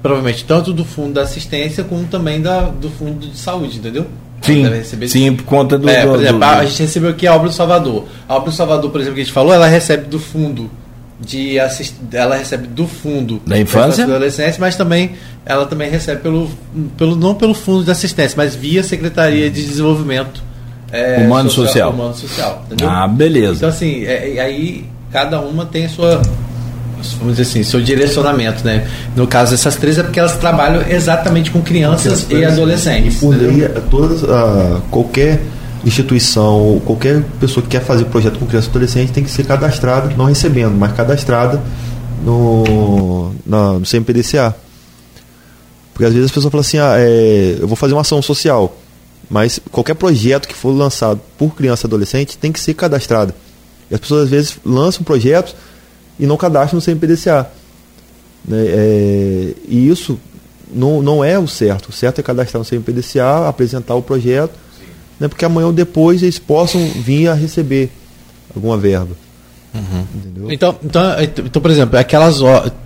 provavelmente, 0.00 0.44
tanto 0.44 0.72
do 0.72 0.82
Fundo 0.82 1.14
da 1.14 1.22
Assistência 1.22 1.84
como 1.84 2.04
também 2.04 2.40
da, 2.40 2.62
do 2.62 2.88
Fundo 2.88 3.26
de 3.26 3.36
Saúde, 3.36 3.76
entendeu? 3.76 4.06
Sim, 4.52 5.06
sim, 5.08 5.36
por 5.36 5.44
conta 5.44 5.78
do. 5.78 5.88
É, 5.88 6.06
por 6.06 6.16
do, 6.16 6.22
exemplo, 6.22 6.38
do... 6.38 6.44
a 6.44 6.64
gente 6.64 6.82
recebeu 6.82 7.10
aqui 7.10 7.26
a 7.26 7.34
obra 7.34 7.48
do 7.48 7.54
Salvador. 7.54 8.04
A 8.28 8.36
obra 8.36 8.50
do 8.50 8.56
Salvador, 8.56 8.90
por 8.90 9.00
exemplo, 9.00 9.16
que 9.16 9.20
a 9.22 9.24
gente 9.24 9.32
falou, 9.32 9.52
ela 9.52 9.66
recebe 9.66 10.06
do 10.06 10.18
fundo 10.18 10.70
de 11.18 11.60
assist... 11.60 11.94
ela 12.12 12.36
recebe 12.36 12.66
do 12.66 12.86
fundo 12.86 13.40
da 13.46 13.58
infância, 13.58 14.06
da 14.06 14.14
adolescência, 14.14 14.58
mas 14.58 14.76
também 14.76 15.12
ela 15.44 15.66
também 15.66 15.90
recebe 15.90 16.22
pelo, 16.22 16.50
pelo 16.96 17.14
não 17.16 17.34
pelo 17.34 17.54
fundo 17.54 17.84
de 17.84 17.90
assistência, 17.90 18.34
mas 18.36 18.54
via 18.54 18.82
Secretaria 18.82 19.50
de 19.50 19.62
Desenvolvimento 19.62 20.42
é, 20.92 21.18
Humano 21.18 21.50
Social, 21.50 21.66
Social. 21.66 21.90
Humano 21.92 22.14
Social, 22.14 22.62
entendeu? 22.66 22.88
Ah, 22.88 23.06
beleza. 23.06 23.56
Então 23.56 23.68
assim, 23.68 24.04
é, 24.04 24.40
aí 24.40 24.86
cada 25.12 25.40
uma 25.40 25.66
tem 25.66 25.84
a 25.84 25.88
sua 25.88 26.22
vamos 27.18 27.36
dizer 27.36 27.50
assim, 27.50 27.62
seu 27.62 27.80
direcionamento, 27.80 28.64
né? 28.64 28.86
No 29.16 29.26
caso 29.26 29.50
dessas 29.52 29.76
três 29.76 29.98
é 29.98 30.02
porque 30.02 30.18
elas 30.18 30.36
trabalham 30.36 30.82
exatamente 30.88 31.50
com 31.50 31.60
crianças 31.62 32.26
e 32.30 32.44
adolescentes. 32.44 33.16
E 33.16 33.20
por 33.20 33.36
lei, 33.36 33.68
todas, 33.90 34.22
uh, 34.22 34.80
qualquer 34.90 35.40
instituição 35.84 36.80
qualquer 36.84 37.22
pessoa 37.40 37.62
que 37.62 37.70
quer 37.70 37.82
fazer 37.82 38.04
projeto 38.04 38.38
com 38.38 38.46
criança 38.46 38.68
e 38.68 38.70
adolescente 38.70 39.12
tem 39.12 39.24
que 39.24 39.30
ser 39.30 39.44
cadastrada, 39.44 40.14
não 40.14 40.26
recebendo, 40.26 40.74
mas 40.76 40.92
cadastrada 40.92 41.60
no, 42.22 43.32
na, 43.46 43.74
no 43.74 43.86
CMPDCA. 43.86 44.54
Porque 45.92 46.04
às 46.04 46.12
vezes 46.12 46.26
as 46.26 46.32
pessoas 46.32 46.50
falam 46.50 46.60
assim, 46.60 46.78
ah, 46.78 46.94
é, 46.98 47.56
eu 47.60 47.66
vou 47.66 47.76
fazer 47.76 47.94
uma 47.94 48.00
ação 48.02 48.20
social, 48.22 48.76
mas 49.28 49.60
qualquer 49.70 49.94
projeto 49.94 50.48
que 50.48 50.54
for 50.54 50.70
lançado 50.70 51.20
por 51.38 51.54
criança 51.54 51.86
e 51.86 51.88
adolescente 51.88 52.38
tem 52.38 52.52
que 52.52 52.60
ser 52.60 52.74
cadastrado. 52.74 53.34
E 53.90 53.94
as 53.94 54.00
pessoas 54.00 54.24
às 54.24 54.30
vezes 54.30 54.58
lançam 54.64 55.02
projetos 55.02 55.54
e 56.20 56.26
não 56.26 56.36
cadastram 56.36 56.76
no 56.78 56.84
CMPDCA. 56.84 57.50
Né? 58.46 58.64
É, 58.68 59.54
e 59.66 59.88
isso 59.88 60.20
não, 60.72 61.02
não 61.02 61.24
é 61.24 61.38
o 61.38 61.48
certo. 61.48 61.88
O 61.88 61.92
certo 61.92 62.20
é 62.20 62.22
cadastrar 62.22 62.60
no 62.60 62.68
CMPDCA, 62.68 63.48
apresentar 63.48 63.94
o 63.94 64.02
projeto, 64.02 64.54
né? 65.18 65.26
porque 65.26 65.44
amanhã 65.44 65.66
ou 65.66 65.72
depois 65.72 66.22
eles 66.22 66.38
possam 66.38 66.86
vir 66.86 67.28
a 67.28 67.34
receber 67.34 67.90
alguma 68.54 68.76
verba. 68.76 69.16
Uhum. 69.72 70.50
Então, 70.50 70.76
então, 70.82 71.02
então, 71.20 71.62
por 71.62 71.70
exemplo, 71.70 71.96
aquelas 71.96 72.40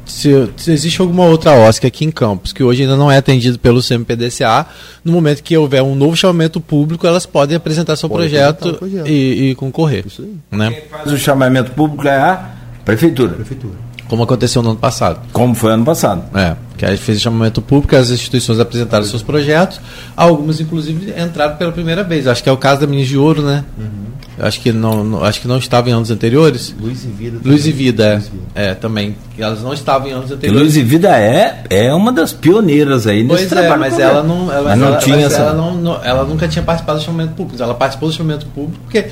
se, 0.04 0.50
se, 0.54 0.70
existe 0.70 1.00
alguma 1.00 1.24
outra 1.24 1.52
OSC 1.66 1.86
aqui 1.86 2.04
em 2.04 2.10
Campos 2.10 2.52
que 2.52 2.62
hoje 2.62 2.82
ainda 2.82 2.94
não 2.94 3.10
é 3.10 3.16
atendido 3.16 3.58
pelo 3.58 3.82
CMPDCA, 3.82 4.66
no 5.02 5.10
momento 5.10 5.42
que 5.42 5.56
houver 5.56 5.82
um 5.82 5.94
novo 5.94 6.14
chamamento 6.14 6.60
público, 6.60 7.06
elas 7.06 7.24
podem 7.24 7.56
apresentar 7.56 7.96
seu 7.96 8.10
projeto, 8.10 8.74
projeto, 8.74 9.08
E, 9.08 9.50
e 9.50 9.54
concorrer. 9.54 10.04
Isso 10.06 10.22
aí. 10.22 10.58
Né? 10.58 10.70
Quem 10.72 10.88
faz 10.90 11.10
o 11.10 11.16
chamamento 11.16 11.70
público 11.70 12.06
é 12.06 12.16
a 12.16 12.50
prefeitura. 12.84 13.34
prefeitura. 13.34 13.74
Como 14.08 14.22
aconteceu 14.22 14.62
no 14.62 14.70
ano 14.70 14.78
passado. 14.78 15.20
Como 15.32 15.54
foi 15.54 15.72
ano 15.72 15.84
passado. 15.84 16.24
É, 16.38 16.54
que 16.76 16.84
a 16.84 16.90
gente 16.90 17.02
fez 17.02 17.18
o 17.18 17.20
chamamento 17.22 17.62
público, 17.62 17.96
as 17.96 18.10
instituições 18.10 18.60
apresentaram 18.60 19.04
seus 19.04 19.22
projetos, 19.22 19.80
algumas 20.16 20.60
inclusive 20.60 21.14
entraram 21.18 21.56
pela 21.56 21.72
primeira 21.72 22.04
vez. 22.04 22.26
Acho 22.26 22.42
que 22.42 22.48
é 22.48 22.52
o 22.52 22.56
caso 22.56 22.82
da 22.82 22.86
Minas 22.86 23.08
de 23.08 23.16
Ouro, 23.16 23.42
né? 23.42 23.64
Uhum. 23.78 24.04
Acho 24.38 24.60
que 24.60 24.72
não, 24.72 25.04
não, 25.04 25.24
acho 25.24 25.40
que 25.40 25.46
não 25.46 25.58
estava 25.58 25.88
em 25.88 25.92
anos 25.92 26.10
anteriores. 26.10 26.74
Luz 26.80 27.04
e 27.04 27.06
Vida. 27.06 27.38
Luz 27.44 27.66
e 27.66 27.72
Vida, 27.72 28.04
é. 28.04 28.14
Luz 28.14 28.26
e 28.26 28.30
Vida. 28.30 28.44
É, 28.54 28.74
também. 28.74 29.16
Elas 29.38 29.62
não 29.62 29.72
estavam 29.72 30.08
em 30.08 30.12
anos 30.12 30.30
anteriores. 30.30 30.62
Luz 30.62 30.76
e 30.76 30.82
Vida 30.82 31.16
é, 31.16 31.64
é 31.70 31.94
uma 31.94 32.12
das 32.12 32.32
pioneiras 32.32 33.06
aí 33.06 33.22
nesse 33.22 33.46
pois 33.46 33.52
é, 33.52 33.54
trabalho. 33.54 33.80
mas 33.80 33.98
ela 33.98 34.22
não, 34.24 34.52
ela, 34.52 34.70
mas 34.70 34.78
não 34.78 34.88
ela, 34.88 34.96
tinha 34.96 35.16
mas 35.16 35.26
essa... 35.26 35.42
ela, 35.42 35.72
não, 35.72 36.04
ela 36.04 36.24
nunca 36.24 36.48
tinha 36.48 36.64
participado 36.64 36.98
do 36.98 37.04
chamamento 37.04 37.34
público. 37.34 37.62
Ela 37.62 37.74
participou 37.74 38.08
do 38.08 38.14
chamamento 38.14 38.46
público 38.46 38.80
porque 38.82 39.08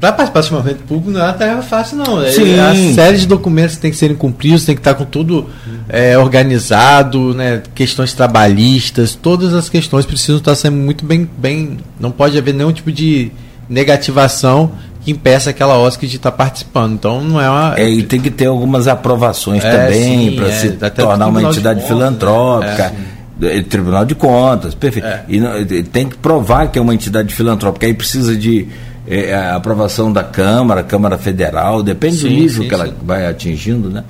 para 0.00 0.12
participar 0.12 0.40
do 0.40 0.46
chamamento 0.46 0.82
público 0.82 1.10
não 1.10 1.20
é 1.20 1.24
uma 1.24 1.32
tarefa 1.32 1.62
fácil, 1.62 1.96
não. 1.96 2.22
É, 2.22 2.30
Sim. 2.30 2.54
É 2.54 2.60
a 2.60 2.94
série 2.94 3.16
de 3.16 3.26
documentos 3.26 3.76
que 3.76 3.80
tem 3.80 3.90
que 3.90 3.96
serem 3.96 4.14
cumpridos, 4.14 4.64
tem 4.64 4.74
que 4.74 4.80
estar 4.80 4.94
com 4.94 5.04
tudo 5.04 5.48
é, 5.88 6.18
organizado, 6.18 7.32
né? 7.32 7.62
questões 7.74 8.12
trabalhistas, 8.12 9.14
todas 9.14 9.54
as 9.54 9.68
questões 9.68 10.04
precisam 10.04 10.36
estar 10.36 10.54
sendo 10.54 10.76
muito 10.76 11.04
bem, 11.04 11.28
bem. 11.38 11.78
Não 11.98 12.10
pode 12.10 12.36
haver 12.36 12.52
nenhum 12.52 12.72
tipo 12.72 12.92
de 12.92 13.32
negativação 13.68 14.72
que 15.02 15.12
impeça 15.12 15.50
aquela 15.50 15.78
OSC 15.78 16.06
de 16.06 16.16
estar 16.16 16.32
participando. 16.32 16.94
Então 16.94 17.22
não 17.22 17.40
é 17.40 17.48
uma. 17.48 17.74
É, 17.78 17.88
e 17.88 18.02
tem 18.02 18.20
que 18.20 18.30
ter 18.30 18.46
algumas 18.46 18.86
aprovações 18.86 19.64
é, 19.64 19.70
também 19.70 20.36
para 20.36 20.48
é, 20.48 20.52
se 20.52 20.70
tornar 20.72 21.28
uma 21.28 21.42
entidade 21.42 21.80
contas, 21.80 21.96
filantrópica. 21.96 22.92
Né? 23.38 23.62
Tribunal 23.68 24.04
de 24.06 24.14
Contas, 24.14 24.74
perfeito. 24.74 25.06
E, 25.28 25.82
tem 25.82 26.08
que 26.08 26.16
provar 26.16 26.68
que 26.68 26.78
é 26.78 26.82
uma 26.82 26.94
entidade 26.94 27.34
filantrópica. 27.34 27.86
Aí 27.86 27.92
precisa 27.92 28.34
de 28.34 28.66
é, 29.06 29.34
a 29.34 29.56
aprovação 29.56 30.12
da 30.12 30.24
Câmara, 30.24 30.82
Câmara 30.82 31.16
Federal, 31.16 31.82
depende 31.82 32.16
sim, 32.16 32.28
do 32.28 32.34
nível 32.34 32.62
sim, 32.62 32.68
que 32.68 32.74
ela 32.74 32.94
vai 33.02 33.26
atingindo, 33.26 33.88
né? 33.88 34.04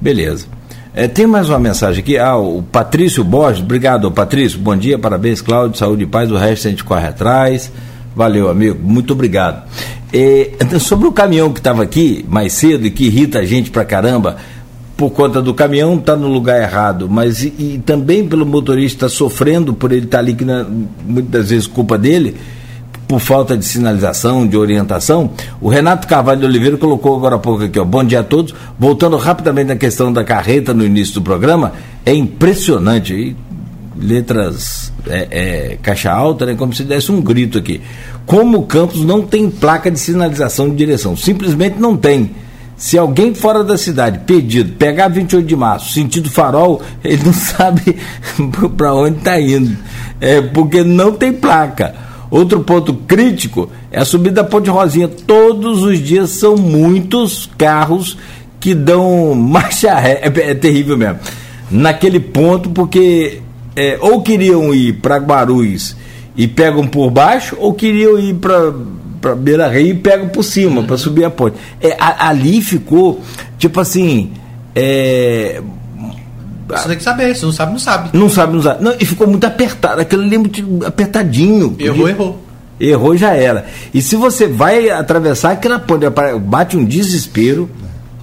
Beleza. 0.00 0.46
É, 0.94 1.08
tem 1.08 1.26
mais 1.26 1.48
uma 1.48 1.58
mensagem 1.58 2.02
aqui. 2.02 2.18
Ah, 2.18 2.36
o 2.36 2.62
Patrício 2.62 3.24
Borges, 3.24 3.62
obrigado, 3.62 4.10
Patrício. 4.10 4.58
Bom 4.58 4.76
dia, 4.76 4.98
parabéns, 4.98 5.40
Cláudio, 5.40 5.78
saúde 5.78 6.02
e 6.02 6.06
paz. 6.06 6.30
O 6.30 6.36
resto 6.36 6.68
a 6.68 6.70
gente 6.70 6.84
corre 6.84 7.06
atrás. 7.06 7.72
Valeu, 8.14 8.50
amigo. 8.50 8.78
Muito 8.82 9.14
obrigado. 9.14 9.66
É, 10.12 10.50
então, 10.60 10.78
sobre 10.78 11.08
o 11.08 11.12
caminhão 11.12 11.50
que 11.50 11.60
estava 11.60 11.82
aqui 11.82 12.24
mais 12.28 12.52
cedo 12.52 12.86
e 12.86 12.90
que 12.90 13.04
irrita 13.06 13.38
a 13.38 13.44
gente 13.46 13.70
pra 13.70 13.84
caramba, 13.84 14.36
por 14.94 15.10
conta 15.10 15.40
do 15.40 15.54
caminhão 15.54 15.94
estar 15.94 16.12
tá 16.12 16.18
no 16.18 16.28
lugar 16.28 16.60
errado, 16.60 17.08
mas 17.08 17.42
e, 17.42 17.54
e 17.58 17.82
também 17.84 18.28
pelo 18.28 18.44
motorista 18.44 19.08
sofrendo 19.08 19.72
por 19.72 19.90
ele 19.90 20.04
estar 20.04 20.18
tá 20.18 20.22
ali, 20.22 20.34
que 20.34 20.44
na, 20.44 20.66
muitas 21.06 21.48
vezes 21.48 21.66
culpa 21.66 21.96
dele, 21.96 22.36
por 23.12 23.20
falta 23.20 23.58
de 23.58 23.64
sinalização, 23.66 24.46
de 24.46 24.56
orientação. 24.56 25.32
O 25.60 25.68
Renato 25.68 26.08
Carvalho 26.08 26.40
de 26.40 26.46
Oliveira 26.46 26.78
colocou 26.78 27.14
agora 27.14 27.36
há 27.36 27.38
pouco 27.38 27.64
aqui, 27.64 27.78
ó. 27.78 27.84
Bom 27.84 28.02
dia 28.02 28.20
a 28.20 28.24
todos. 28.24 28.54
Voltando 28.78 29.18
rapidamente 29.18 29.68
na 29.68 29.76
questão 29.76 30.10
da 30.10 30.24
carreta 30.24 30.72
no 30.72 30.82
início 30.82 31.16
do 31.16 31.20
programa, 31.20 31.74
é 32.06 32.14
impressionante. 32.14 33.12
E 33.12 33.36
letras 34.00 34.90
é, 35.06 35.28
é, 35.30 35.78
caixa 35.82 36.10
alta, 36.10 36.46
né, 36.46 36.54
como 36.54 36.72
se 36.72 36.84
desse 36.84 37.12
um 37.12 37.20
grito 37.20 37.58
aqui. 37.58 37.82
Como 38.24 38.60
o 38.60 38.62
campus 38.62 39.04
não 39.04 39.20
tem 39.20 39.50
placa 39.50 39.90
de 39.90 40.00
sinalização 40.00 40.70
de 40.70 40.76
direção, 40.76 41.14
simplesmente 41.14 41.78
não 41.78 41.98
tem. 41.98 42.30
Se 42.78 42.96
alguém 42.96 43.34
fora 43.34 43.62
da 43.62 43.76
cidade 43.76 44.20
pedido 44.20 44.72
pegar 44.72 45.08
28 45.08 45.46
de 45.46 45.54
março, 45.54 45.92
sentido 45.92 46.30
farol, 46.30 46.80
ele 47.04 47.24
não 47.24 47.34
sabe 47.34 47.94
para 48.74 48.94
onde 48.94 49.18
está 49.18 49.38
indo, 49.38 49.76
é 50.18 50.40
porque 50.40 50.82
não 50.82 51.12
tem 51.12 51.30
placa. 51.30 52.10
Outro 52.32 52.60
ponto 52.60 52.94
crítico 52.94 53.68
é 53.90 54.00
a 54.00 54.06
subida 54.06 54.36
da 54.36 54.44
Ponte 54.44 54.70
Rosinha. 54.70 55.06
Todos 55.06 55.82
os 55.82 55.98
dias 55.98 56.30
são 56.30 56.56
muitos 56.56 57.50
carros 57.58 58.16
que 58.58 58.74
dão 58.74 59.34
marcha 59.36 59.94
ré. 59.98 60.22
É, 60.22 60.50
é 60.50 60.54
terrível 60.54 60.96
mesmo. 60.96 61.18
Naquele 61.70 62.18
ponto, 62.18 62.70
porque 62.70 63.42
é, 63.76 63.98
ou 64.00 64.22
queriam 64.22 64.72
ir 64.72 64.94
para 64.94 65.18
Guarulhos 65.18 65.94
e 66.34 66.48
pegam 66.48 66.86
por 66.86 67.10
baixo, 67.10 67.54
ou 67.60 67.74
queriam 67.74 68.18
ir 68.18 68.32
para 68.36 68.72
para 69.20 69.36
Beira 69.36 69.68
Rio 69.68 69.88
e 69.88 69.94
pegam 69.94 70.28
por 70.30 70.42
cima 70.42 70.82
para 70.82 70.96
subir 70.96 71.24
a 71.24 71.30
ponte. 71.30 71.56
É, 71.82 71.94
a, 72.00 72.30
ali 72.30 72.62
ficou 72.62 73.20
tipo 73.58 73.78
assim. 73.78 74.32
É, 74.74 75.60
você 76.78 76.88
tem 76.88 76.96
que 76.96 77.02
saber, 77.02 77.34
se 77.36 77.44
não 77.44 77.52
sabe, 77.52 77.72
não 77.72 77.78
sabe. 77.78 78.10
Não 78.12 78.28
sabe, 78.28 78.52
não 78.54 78.62
sabe. 78.62 78.84
Não, 78.84 78.94
e 78.98 79.04
ficou 79.04 79.26
muito 79.26 79.44
apertado, 79.46 80.00
aquilo 80.00 80.22
ali 80.22 80.34
é 80.34 80.38
muito 80.38 80.86
apertadinho. 80.86 81.76
Errou, 81.78 82.08
errou. 82.08 82.42
Errou 82.80 83.16
já 83.16 83.34
era. 83.34 83.66
E 83.94 84.02
se 84.02 84.16
você 84.16 84.48
vai 84.48 84.90
atravessar 84.90 85.52
aquela 85.52 85.78
ponte, 85.78 86.04
bate 86.40 86.76
um 86.76 86.84
desespero. 86.84 87.70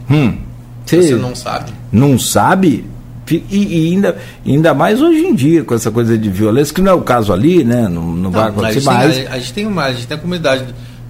Hum, 0.09 0.37
você, 0.85 1.01
você 1.01 1.15
não 1.15 1.35
sabe. 1.35 1.71
Não 1.91 2.19
sabe? 2.19 2.85
E, 3.31 3.43
e, 3.51 3.93
ainda, 3.93 4.17
ainda 4.45 4.73
mais 4.73 5.01
hoje 5.01 5.19
em 5.19 5.35
dia, 5.35 5.63
com 5.63 5.75
essa 5.75 5.91
coisa 5.91 6.17
de 6.17 6.29
violência, 6.29 6.73
que 6.73 6.81
não 6.81 6.91
é 6.91 6.95
o 6.95 7.01
caso 7.01 7.31
ali, 7.31 7.63
né? 7.63 7.87
Não, 7.87 8.01
não, 8.01 8.15
não 8.15 8.31
vai 8.31 8.49
acontecer 8.49 8.81
mais. 8.81 9.15
Tem, 9.15 9.27
a, 9.27 9.33
a, 9.33 9.39
gente 9.39 9.53
tem 9.53 9.67
uma, 9.67 9.83
a 9.83 9.93
gente 9.93 10.07
tem 10.07 10.17
a 10.17 10.19
comunidade 10.19 10.65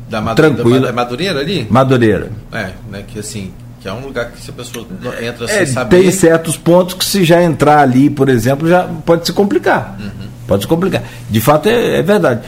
da, 0.09 0.19
Madureira, 0.19 0.87
da 0.87 0.93
Madureira 0.93 1.39
ali? 1.39 1.67
Madureira. 1.69 2.31
É, 2.51 2.71
né, 2.91 3.03
que 3.07 3.19
assim, 3.19 3.51
é 3.89 3.93
um 3.93 4.01
lugar 4.01 4.31
que 4.31 4.41
se 4.41 4.49
a 4.49 4.53
pessoa 4.53 4.85
entra 5.21 5.45
é, 5.45 5.47
sem 5.47 5.65
saber. 5.65 6.01
Tem 6.01 6.11
certos 6.11 6.57
pontos 6.57 6.95
que 6.95 7.05
se 7.05 7.23
já 7.23 7.41
entrar 7.43 7.79
ali, 7.79 8.09
por 8.09 8.29
exemplo, 8.29 8.67
já 8.67 8.87
pode 9.05 9.25
se 9.25 9.33
complicar. 9.33 9.97
Uhum. 9.99 10.27
Pode 10.47 10.63
se 10.63 10.67
complicar. 10.67 11.03
De 11.29 11.41
fato 11.41 11.69
é, 11.69 11.97
é 11.97 12.01
verdade 12.01 12.41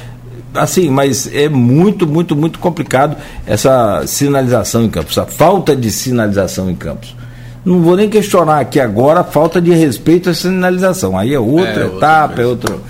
assim, 0.53 0.89
mas 0.89 1.33
é 1.33 1.47
muito, 1.47 2.05
muito, 2.05 2.35
muito 2.35 2.59
complicado 2.59 3.15
essa 3.45 4.03
sinalização 4.05 4.83
em 4.83 4.89
campos, 4.89 5.17
a 5.17 5.25
falta 5.25 5.75
de 5.75 5.89
sinalização 5.89 6.69
em 6.69 6.75
campos. 6.75 7.15
Não 7.63 7.81
vou 7.81 7.95
nem 7.95 8.09
questionar 8.09 8.59
aqui 8.59 8.79
agora 8.79 9.19
a 9.19 9.23
falta 9.23 9.61
de 9.61 9.71
respeito 9.71 10.29
à 10.29 10.33
sinalização. 10.33 11.17
Aí 11.17 11.33
é 11.33 11.39
outra 11.39 11.83
é, 11.83 11.85
etapa, 11.85 12.41
outra 12.41 12.41
é 12.41 12.45
outro. 12.45 12.81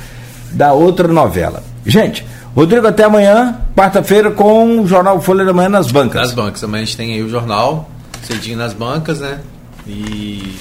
da 0.52 0.74
outra 0.74 1.08
novela. 1.10 1.62
Gente, 1.86 2.26
Rodrigo, 2.56 2.88
até 2.88 3.04
amanhã, 3.04 3.58
quarta-feira, 3.76 4.32
com 4.32 4.82
o 4.82 4.88
Jornal 4.88 5.22
Folha 5.22 5.44
da 5.44 5.52
Manhã 5.52 5.70
nas 5.70 5.92
bancas. 5.92 6.22
Nas 6.22 6.32
bancas, 6.34 6.64
amanhã 6.64 6.84
a 6.84 6.86
gente 6.86 6.98
tem 6.98 7.14
aí 7.14 7.22
o 7.22 7.30
jornal, 7.30 7.90
cedinho 8.24 8.58
nas 8.58 8.74
bancas, 8.74 9.20
né? 9.20 9.40
E. 9.88 10.56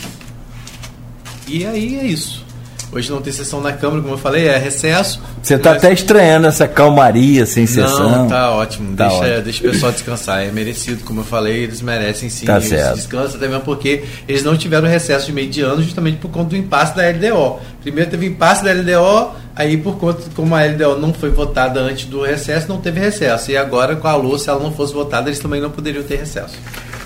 E 1.47 1.67
aí 1.67 1.99
é 1.99 2.05
isso. 2.05 2.45
Hoje 2.93 3.09
não 3.09 3.23
tem 3.23 3.33
sessão 3.33 3.61
na 3.61 3.73
Câmara, 3.73 4.03
como 4.03 4.15
eu 4.15 4.19
falei, 4.19 4.49
é 4.49 4.59
recesso. 4.59 5.23
Você 5.41 5.55
está 5.55 5.73
até 5.73 5.93
estranhando 5.93 6.49
essa 6.49 6.67
calmaria 6.67 7.47
sem 7.47 7.65
sessão. 7.65 8.11
Não, 8.11 8.29
tá 8.29 8.51
ótimo. 8.51 8.97
Tá 8.97 9.07
deixa, 9.07 9.23
ótimo. 9.23 9.43
deixa 9.43 9.69
o 9.69 9.71
pessoal 9.71 9.93
descansar. 9.93 10.43
É 10.43 10.51
merecido, 10.51 11.05
como 11.05 11.21
eu 11.21 11.25
falei, 11.25 11.63
eles 11.63 11.81
merecem 11.81 12.29
sim. 12.29 12.47
Tá 12.47 12.61
certo. 12.61 12.97
Descansa 12.97 13.37
até 13.37 13.47
mesmo 13.47 13.63
porque 13.63 14.03
eles 14.27 14.43
não 14.43 14.57
tiveram 14.57 14.89
recesso 14.89 15.27
de 15.27 15.33
meio 15.33 15.49
de 15.49 15.61
ano 15.61 15.83
justamente 15.83 16.17
por 16.19 16.31
conta 16.31 16.51
do 16.51 16.57
impasse 16.57 16.97
da 16.97 17.09
LDO. 17.09 17.61
Primeiro 17.81 18.11
teve 18.11 18.27
impasse 18.27 18.65
da 18.65 18.73
LDO, 18.73 19.37
aí 19.55 19.77
por 19.77 19.97
conta, 19.97 20.25
como 20.35 20.57
a 20.57 20.65
LDO 20.65 20.99
não 20.99 21.15
foi 21.15 21.31
votada 21.31 21.79
antes 21.81 22.07
do 22.07 22.23
recesso, 22.23 22.69
não 22.69 22.81
teve 22.81 22.99
recesso. 22.99 23.53
E 23.53 23.57
agora 23.57 23.95
com 23.95 24.09
a 24.09 24.17
Lua, 24.17 24.37
se 24.37 24.51
ela 24.51 24.61
não 24.61 24.73
fosse 24.73 24.93
votada, 24.93 25.29
eles 25.29 25.39
também 25.39 25.61
não 25.61 25.71
poderiam 25.71 26.03
ter 26.03 26.17
recesso. 26.17 26.59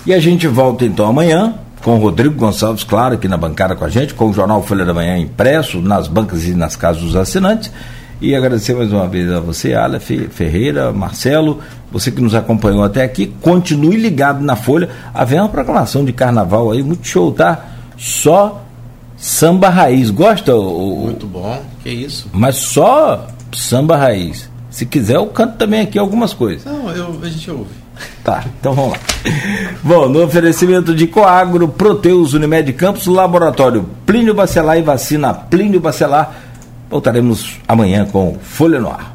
E 0.05 0.13
a 0.13 0.19
gente 0.19 0.47
volta 0.47 0.85
então 0.85 1.07
amanhã 1.07 1.55
com 1.83 1.95
o 1.95 1.99
Rodrigo 1.99 2.35
Gonçalves, 2.35 2.83
claro, 2.83 3.15
aqui 3.15 3.27
na 3.27 3.37
bancada 3.37 3.75
com 3.75 3.85
a 3.85 3.89
gente, 3.89 4.13
com 4.13 4.29
o 4.29 4.33
Jornal 4.33 4.61
Folha 4.63 4.85
da 4.85 4.93
Manhã 4.93 5.17
impresso 5.17 5.79
nas 5.79 6.07
bancas 6.07 6.45
e 6.45 6.53
nas 6.53 6.75
casas 6.75 7.01
dos 7.01 7.15
assinantes. 7.15 7.71
E 8.21 8.33
agradecer 8.35 8.73
mais 8.73 8.91
uma 8.91 9.07
vez 9.07 9.31
a 9.31 9.39
você, 9.39 9.73
Aleph 9.73 10.09
Ferreira, 10.31 10.91
Marcelo, 10.93 11.59
você 11.91 12.11
que 12.11 12.21
nos 12.21 12.33
acompanhou 12.33 12.83
até 12.83 13.03
aqui. 13.03 13.33
Continue 13.41 13.97
ligado 13.97 14.43
na 14.43 14.55
Folha. 14.55 14.89
Havia 15.13 15.41
uma 15.41 15.49
proclamação 15.49 16.05
de 16.05 16.13
carnaval 16.13 16.71
aí, 16.71 16.81
muito 16.81 17.05
show, 17.05 17.31
tá? 17.31 17.65
Só 17.97 18.63
samba 19.17 19.69
raiz. 19.69 20.09
Gosta? 20.11 20.55
O, 20.55 21.03
muito 21.05 21.25
bom, 21.27 21.61
que 21.83 21.89
isso. 21.89 22.29
Mas 22.31 22.55
só 22.57 23.27
samba 23.53 23.97
raiz. 23.97 24.49
Se 24.69 24.85
quiser, 24.85 25.15
eu 25.15 25.27
canto 25.27 25.57
também 25.57 25.81
aqui 25.81 25.99
algumas 25.99 26.33
coisas. 26.33 26.65
Não, 26.65 26.89
eu, 26.91 27.19
a 27.21 27.29
gente 27.29 27.49
ouve. 27.51 27.84
Tá, 28.23 28.43
então 28.59 28.73
vamos 28.73 28.91
lá. 28.91 28.99
Bom, 29.83 30.09
no 30.09 30.23
oferecimento 30.23 30.93
de 30.93 31.07
Coagro, 31.07 31.67
Proteus, 31.67 32.33
Unimed 32.33 32.71
Campos, 32.73 33.05
Laboratório 33.07 33.85
Plínio 34.05 34.33
Bacelar 34.33 34.77
e 34.77 34.81
Vacina 34.81 35.33
Plínio 35.33 35.79
Bacelar, 35.79 36.35
voltaremos 36.89 37.59
amanhã 37.67 38.05
com 38.05 38.37
Folha 38.41 38.79
no 38.79 38.89
Ar. 38.89 39.14